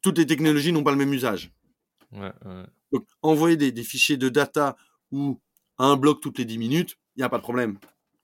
toutes 0.00 0.18
les 0.18 0.26
technologies 0.26 0.72
n'ont 0.72 0.84
pas 0.84 0.92
le 0.92 0.98
même 0.98 1.12
usage. 1.12 1.52
Donc, 2.92 3.04
envoyer 3.22 3.56
des, 3.56 3.82
fichiers 3.82 4.16
de 4.16 4.28
data 4.28 4.76
ou 5.10 5.40
un 5.78 5.96
bloc 5.96 6.20
toutes 6.20 6.38
les 6.38 6.44
10 6.44 6.58
minutes, 6.58 6.96
il 7.16 7.22
n'y 7.22 7.24
a 7.24 7.28
pas 7.28 7.38
de 7.38 7.42
problème. 7.42 7.76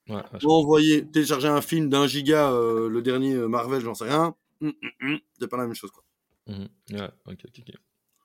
Ouais, 0.09 0.23
envoyer, 0.45 1.05
télécharger 1.11 1.49
un 1.49 1.61
film 1.61 1.89
d'un 1.89 2.07
giga, 2.07 2.53
euh, 2.53 2.89
le 2.89 3.03
dernier 3.03 3.35
euh, 3.35 3.49
Marvel, 3.49 3.81
j'en 3.81 3.95
sais 3.95 4.05
rien, 4.05 4.37
hum, 4.61 4.73
hum, 5.03 5.19
c'est 5.41 5.49
pas 5.49 5.57
la 5.57 5.65
même 5.65 5.75
chose. 5.75 5.91
Quoi. 5.91 6.04
Mmh 6.47 6.67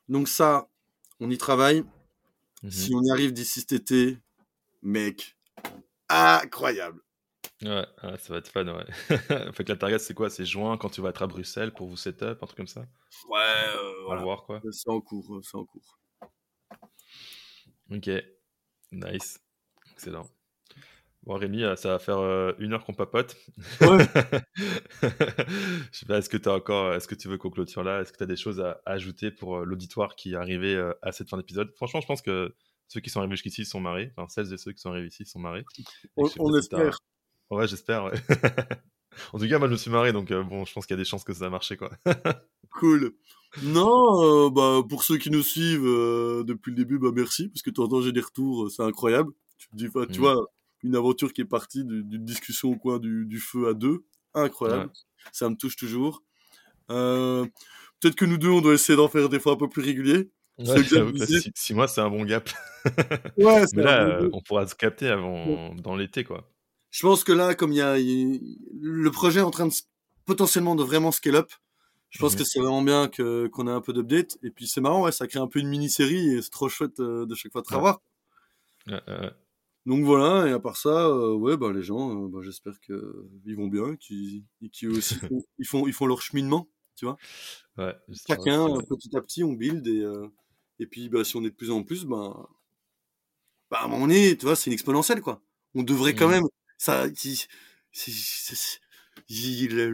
Donc 0.08 0.28
ça, 0.28 0.70
on 1.20 1.30
y 1.30 1.38
travaille. 1.38 1.84
Mmh 2.64 2.70
si 2.70 2.94
on 2.94 3.02
y 3.02 3.12
arrive 3.12 3.32
d'ici 3.32 3.62
cet 3.62 3.72
été, 3.72 4.18
mec, 4.82 5.38
incroyable. 6.10 7.02
Ouais, 7.62 7.86
ça 8.18 8.34
va 8.34 8.38
être 8.38 8.48
fun, 8.48 8.68
ouais. 8.68 8.86
fait 9.54 9.64
que 9.64 9.72
la 9.72 9.78
target, 9.78 10.00
c'est 10.00 10.14
quoi? 10.14 10.30
C'est 10.30 10.46
juin 10.46 10.78
quand 10.78 10.90
tu 10.90 11.02
vas 11.02 11.10
être 11.10 11.22
à 11.22 11.28
Bruxelles 11.28 11.74
pour 11.74 11.88
vous 11.88 11.98
setup, 11.98 12.42
un 12.42 12.46
truc 12.46 12.56
comme 12.56 12.68
ça? 12.68 12.86
Ouais, 13.28 13.40
euh, 13.40 14.06
on 14.08 14.16
va 14.16 14.22
voir 14.22 14.44
quoi. 14.44 14.62
C'est 14.72 14.90
en 14.90 15.02
cours, 15.02 15.36
euh, 15.36 15.42
c'est 15.42 15.58
en 15.58 15.66
cours. 15.66 16.00
Ok, 17.92 18.10
nice, 18.92 19.40
excellent. 19.92 20.30
Bon, 21.24 21.36
Rémi, 21.36 21.64
euh, 21.64 21.76
ça 21.76 21.90
va 21.90 22.00
faire 22.00 22.20
une 22.60 22.74
heure 22.74 22.86
qu'on 22.86 22.94
papote. 22.94 23.36
Ouais. 23.82 23.98
Je 25.02 26.00
sais 26.00 26.06
pas, 26.06 26.18
est-ce 26.18 26.30
que 26.30 26.38
tu 26.38 26.48
encore, 26.50 26.94
est-ce 26.94 27.08
que 27.08 27.16
tu 27.16 27.28
veux 27.28 27.38
qu'on 27.38 27.50
clôture 27.50 27.84
là? 27.84 28.02
Est-ce 28.02 28.14
que 28.14 28.18
tu 28.18 28.24
as 28.24 28.28
des 28.28 28.38
choses 28.38 28.62
à, 28.62 28.82
ajouter 28.86 29.30
pour 29.30 29.60
l'auditoire 29.60 30.16
qui 30.16 30.34
est 30.34 30.36
arrivé 30.36 30.76
à 31.02 31.12
cette 31.12 31.30
fin 31.30 31.38
d'épisode? 31.38 31.72
Franchement, 31.76 32.02
je 32.02 32.08
pense 32.08 32.22
que 32.22 32.56
ceux 32.88 33.02
qui 33.02 33.10
sont 33.10 33.20
arrivés 33.20 33.36
jusqu'ici 33.36 33.66
sont 33.66 33.82
marrés. 33.82 34.14
Enfin, 34.16 34.28
celles 34.30 34.54
et 34.54 34.58
ceux 34.58 34.72
qui 34.72 34.80
sont 34.80 34.90
arrivés 34.90 35.08
ici 35.08 35.26
sont 35.26 35.40
marrés. 35.40 35.66
On, 36.16 36.56
espère. 36.56 37.00
Ouais, 37.52 37.68
j'espère. 37.68 38.06
Ouais. 38.06 38.14
en 39.34 39.40
tout 39.40 39.48
cas, 39.48 39.60
moi, 39.60 39.68
je 39.68 39.74
me 39.74 39.78
suis 39.78 39.92
marré, 39.92 40.14
donc 40.14 40.32
bon, 40.32 40.64
je 40.64 40.74
pense 40.74 40.86
qu'il 40.86 40.96
y 40.96 41.00
a 41.00 41.02
des 41.02 41.08
chances 41.08 41.26
que 41.26 41.34
ça 41.34 41.48
a 41.48 41.50
marché, 41.50 41.76
quoi. 41.76 41.92
cool. 42.80 43.12
Non, 43.64 44.50
bah, 44.52 44.82
pour 44.88 45.04
ceux 45.04 45.18
qui 45.18 45.32
nous 45.32 45.44
suivent 45.44 45.84
depuis 45.84 46.72
le 46.72 46.78
début, 46.78 46.98
bah, 46.98 47.12
merci, 47.14 47.50
parce 47.50 47.62
que 47.62 47.72
tu 47.72 47.82
entends, 47.82 48.02
j'ai 48.02 48.14
des 48.14 48.22
retours, 48.22 48.72
c'est 48.72 48.84
incroyable. 48.84 49.34
Tu, 49.58 49.68
dis, 49.74 49.90
tu 49.90 50.20
mmh. 50.20 50.22
vois, 50.22 50.46
une 50.84 50.96
aventure 50.96 51.34
qui 51.34 51.42
est 51.42 51.46
partie 51.46 51.84
d'une 51.84 52.26
discussion 52.26 52.72
au 52.72 52.76
coin 52.76 53.00
du, 53.00 53.40
feu 53.40 53.68
à 53.70 53.74
deux. 53.74 54.06
Incroyable. 54.34 54.92
Ça 55.32 55.50
me 55.50 55.56
touche 55.56 55.76
toujours. 55.76 56.24
Euh, 56.90 57.46
peut-être 58.00 58.16
que 58.16 58.26
nous 58.26 58.38
deux, 58.38 58.50
on 58.50 58.62
doit 58.62 58.74
essayer 58.74 58.96
d'en 58.96 59.08
faire 59.08 59.30
des 59.30 59.40
fois 59.40 59.54
un 59.54 59.58
peu 59.58 59.70
plus 59.70 59.82
réguliers. 59.82 60.30
Ouais, 60.58 60.84
six, 61.56 61.74
mois, 61.74 61.88
c'est 61.88 62.02
un 62.02 62.10
bon 62.10 62.26
gap. 62.26 62.50
ouais, 63.38 63.66
Mais 63.74 63.84
là, 63.84 64.20
on 64.34 64.42
pourra 64.42 64.68
se 64.68 64.76
capter 64.76 65.08
avant, 65.08 65.74
dans 65.76 65.96
l'été, 65.96 66.24
quoi. 66.24 66.50
Je 66.92 67.02
pense 67.06 67.24
que 67.24 67.32
là, 67.32 67.56
comme 67.56 67.72
il 67.72 67.78
y 67.78 67.82
a, 67.82 67.98
le 67.98 69.10
projet 69.12 69.40
est 69.40 69.44
en 69.44 69.52
train 69.52 69.68
de 69.68 69.74
potentiellement 70.26 70.76
de 70.76 70.84
vraiment 70.84 71.12
scale 71.12 71.36
up, 71.36 71.52
je 72.10 72.20
pense 72.20 72.34
mhm. 72.34 72.40
que 72.40 72.44
c'est 72.44 72.60
vraiment 72.60 72.82
bien 72.82 73.08
que 73.08 73.48
qu'on 73.48 73.68
ait 73.68 73.72
un 73.72 73.82
peu 73.82 73.94
d'update. 73.94 74.38
Et 74.44 74.50
puis 74.50 74.68
c'est 74.68 74.82
marrant, 74.82 75.04
ouais, 75.04 75.12
ça 75.12 75.28
crée 75.28 75.40
un 75.40 75.48
peu 75.48 75.60
une 75.60 75.70
mini-série 75.70 76.34
et 76.34 76.42
c'est 76.42 76.50
trop 76.50 76.68
chouette 76.68 77.00
euh, 77.00 77.26
de 77.26 77.36
chaque 77.36 77.52
fois 77.52 77.62
de 77.62 77.74
revoir. 77.74 78.02
Donc 79.90 80.04
voilà, 80.04 80.48
et 80.48 80.52
à 80.52 80.60
part 80.60 80.78
ça, 80.78 81.08
euh, 81.08 81.34
ouais, 81.34 81.58
bah, 81.58 81.74
les 81.74 81.82
gens, 81.82 82.12
euh, 82.12 82.28
bah, 82.28 82.42
j'espère 82.44 82.80
qu'ils 82.80 83.56
vont 83.56 83.66
bien, 83.66 83.96
qu'ils 83.96 84.46
aussi 84.92 85.16
font, 85.16 85.44
ils, 85.58 85.66
font, 85.66 85.88
ils 85.88 85.94
font 85.94 86.06
leur 86.06 86.22
cheminement, 86.22 86.70
tu 86.96 87.06
vois. 87.06 87.18
Ouais, 87.76 87.96
Chacun, 88.28 88.68
petit 88.88 89.18
à 89.18 89.22
petit, 89.22 89.44
on 89.44 89.54
build 89.54 89.88
et, 89.88 90.06
et 90.78 90.86
puis 90.86 91.10
bah, 91.10 91.24
si 91.24 91.36
on 91.38 91.44
est 91.44 91.50
de 91.50 91.56
plus 91.56 91.72
en 91.72 91.82
plus, 91.82 92.06
bah, 92.06 92.36
bah 93.72 93.80
à 93.80 93.86
un 93.86 93.88
moment 93.88 94.06
donné, 94.06 94.38
tu 94.38 94.46
vois, 94.46 94.56
c'est 94.56 94.70
une 94.70 94.76
exponentielle, 94.76 95.22
quoi. 95.22 95.42
On 95.74 95.82
devrait 95.82 96.14
quand 96.14 96.28
mmh. 96.28 96.34
même, 96.34 96.46
ça, 96.78 97.08
le 97.08 97.12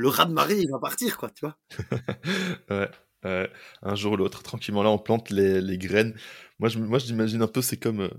rat 0.08 0.26
de 0.26 0.34
marée, 0.34 0.60
il 0.60 0.70
va 0.70 0.80
partir, 0.80 1.18
quoi, 1.18 1.30
tu 1.30 1.46
vois. 1.46 1.58
ouais, 3.24 3.50
un 3.82 3.96
jour 3.96 4.12
ou 4.12 4.18
l'autre, 4.18 4.44
tranquillement, 4.44 4.84
là, 4.84 4.90
on 4.90 5.00
plante 5.00 5.30
les, 5.30 5.62
les 5.62 5.78
graines. 5.78 6.18
Moi, 6.60 6.68
je, 6.68 6.80
moi, 6.80 7.00
j'imagine 7.00 7.42
un 7.42 7.48
peu, 7.48 7.62
c'est 7.62 7.78
comme 7.78 8.10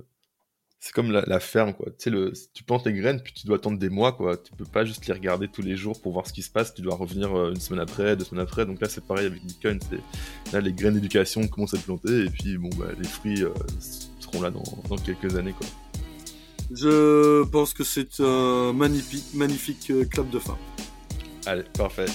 c'est 0.79 0.93
comme 0.93 1.11
la, 1.11 1.41
ferme, 1.41 1.73
quoi. 1.73 1.87
Tu 1.87 2.05
sais, 2.05 2.11
le, 2.11 2.33
tu 2.53 2.63
plantes 2.63 2.87
les 2.87 2.93
graines, 2.93 3.21
puis 3.21 3.33
tu 3.33 3.47
dois 3.47 3.57
attendre 3.57 3.79
des 3.79 3.89
mois, 3.89 4.13
quoi. 4.13 4.37
Tu 4.37 4.53
peux 4.53 4.65
pas 4.65 4.85
juste 4.85 5.07
les 5.07 5.15
regarder 5.15 5.49
tous 5.49 5.63
les 5.63 5.77
jours 5.77 6.01
pour 6.01 6.13
voir 6.13 6.27
ce 6.27 6.33
qui 6.33 6.43
se 6.43 6.51
passe. 6.51 6.75
Tu 6.75 6.83
dois 6.83 6.95
revenir 6.97 7.35
euh, 7.35 7.51
une 7.51 7.61
semaine 7.61 7.81
après, 7.81 8.15
deux 8.15 8.25
semaines 8.25 8.45
après. 8.45 8.67
Donc 8.67 8.81
là, 8.81 8.89
c'est 8.89 9.05
pareil 9.05 9.27
avec 9.27 9.45
Bitcoin. 9.45 9.79
Là, 10.53 10.61
les 10.61 10.73
graines 10.73 10.95
d'éducation 10.95 11.47
commencent 11.49 11.75
à 11.75 11.79
être 11.79 11.85
plantées, 11.85 12.25
et 12.25 12.31
puis, 12.31 12.59
bon, 12.59 12.69
bah, 12.77 12.87
les 12.99 13.09
fruits 13.09 13.43
euh, 13.43 13.51
seront 14.21 14.43
là 14.43 14.51
dans, 14.51 14.63
dans, 14.89 14.97
quelques 14.97 15.35
années, 15.37 15.55
quoi. 15.55 15.67
Je 16.71 17.45
pense 17.45 17.73
que 17.73 17.85
c'est 17.85 18.21
un 18.21 18.73
magnifique, 18.73 19.35
magnifique 19.35 19.91
euh, 19.91 20.05
club 20.05 20.31
de 20.31 20.39
fin. 20.39 20.59
Allez, 21.47 21.65
parfait. 21.77 22.07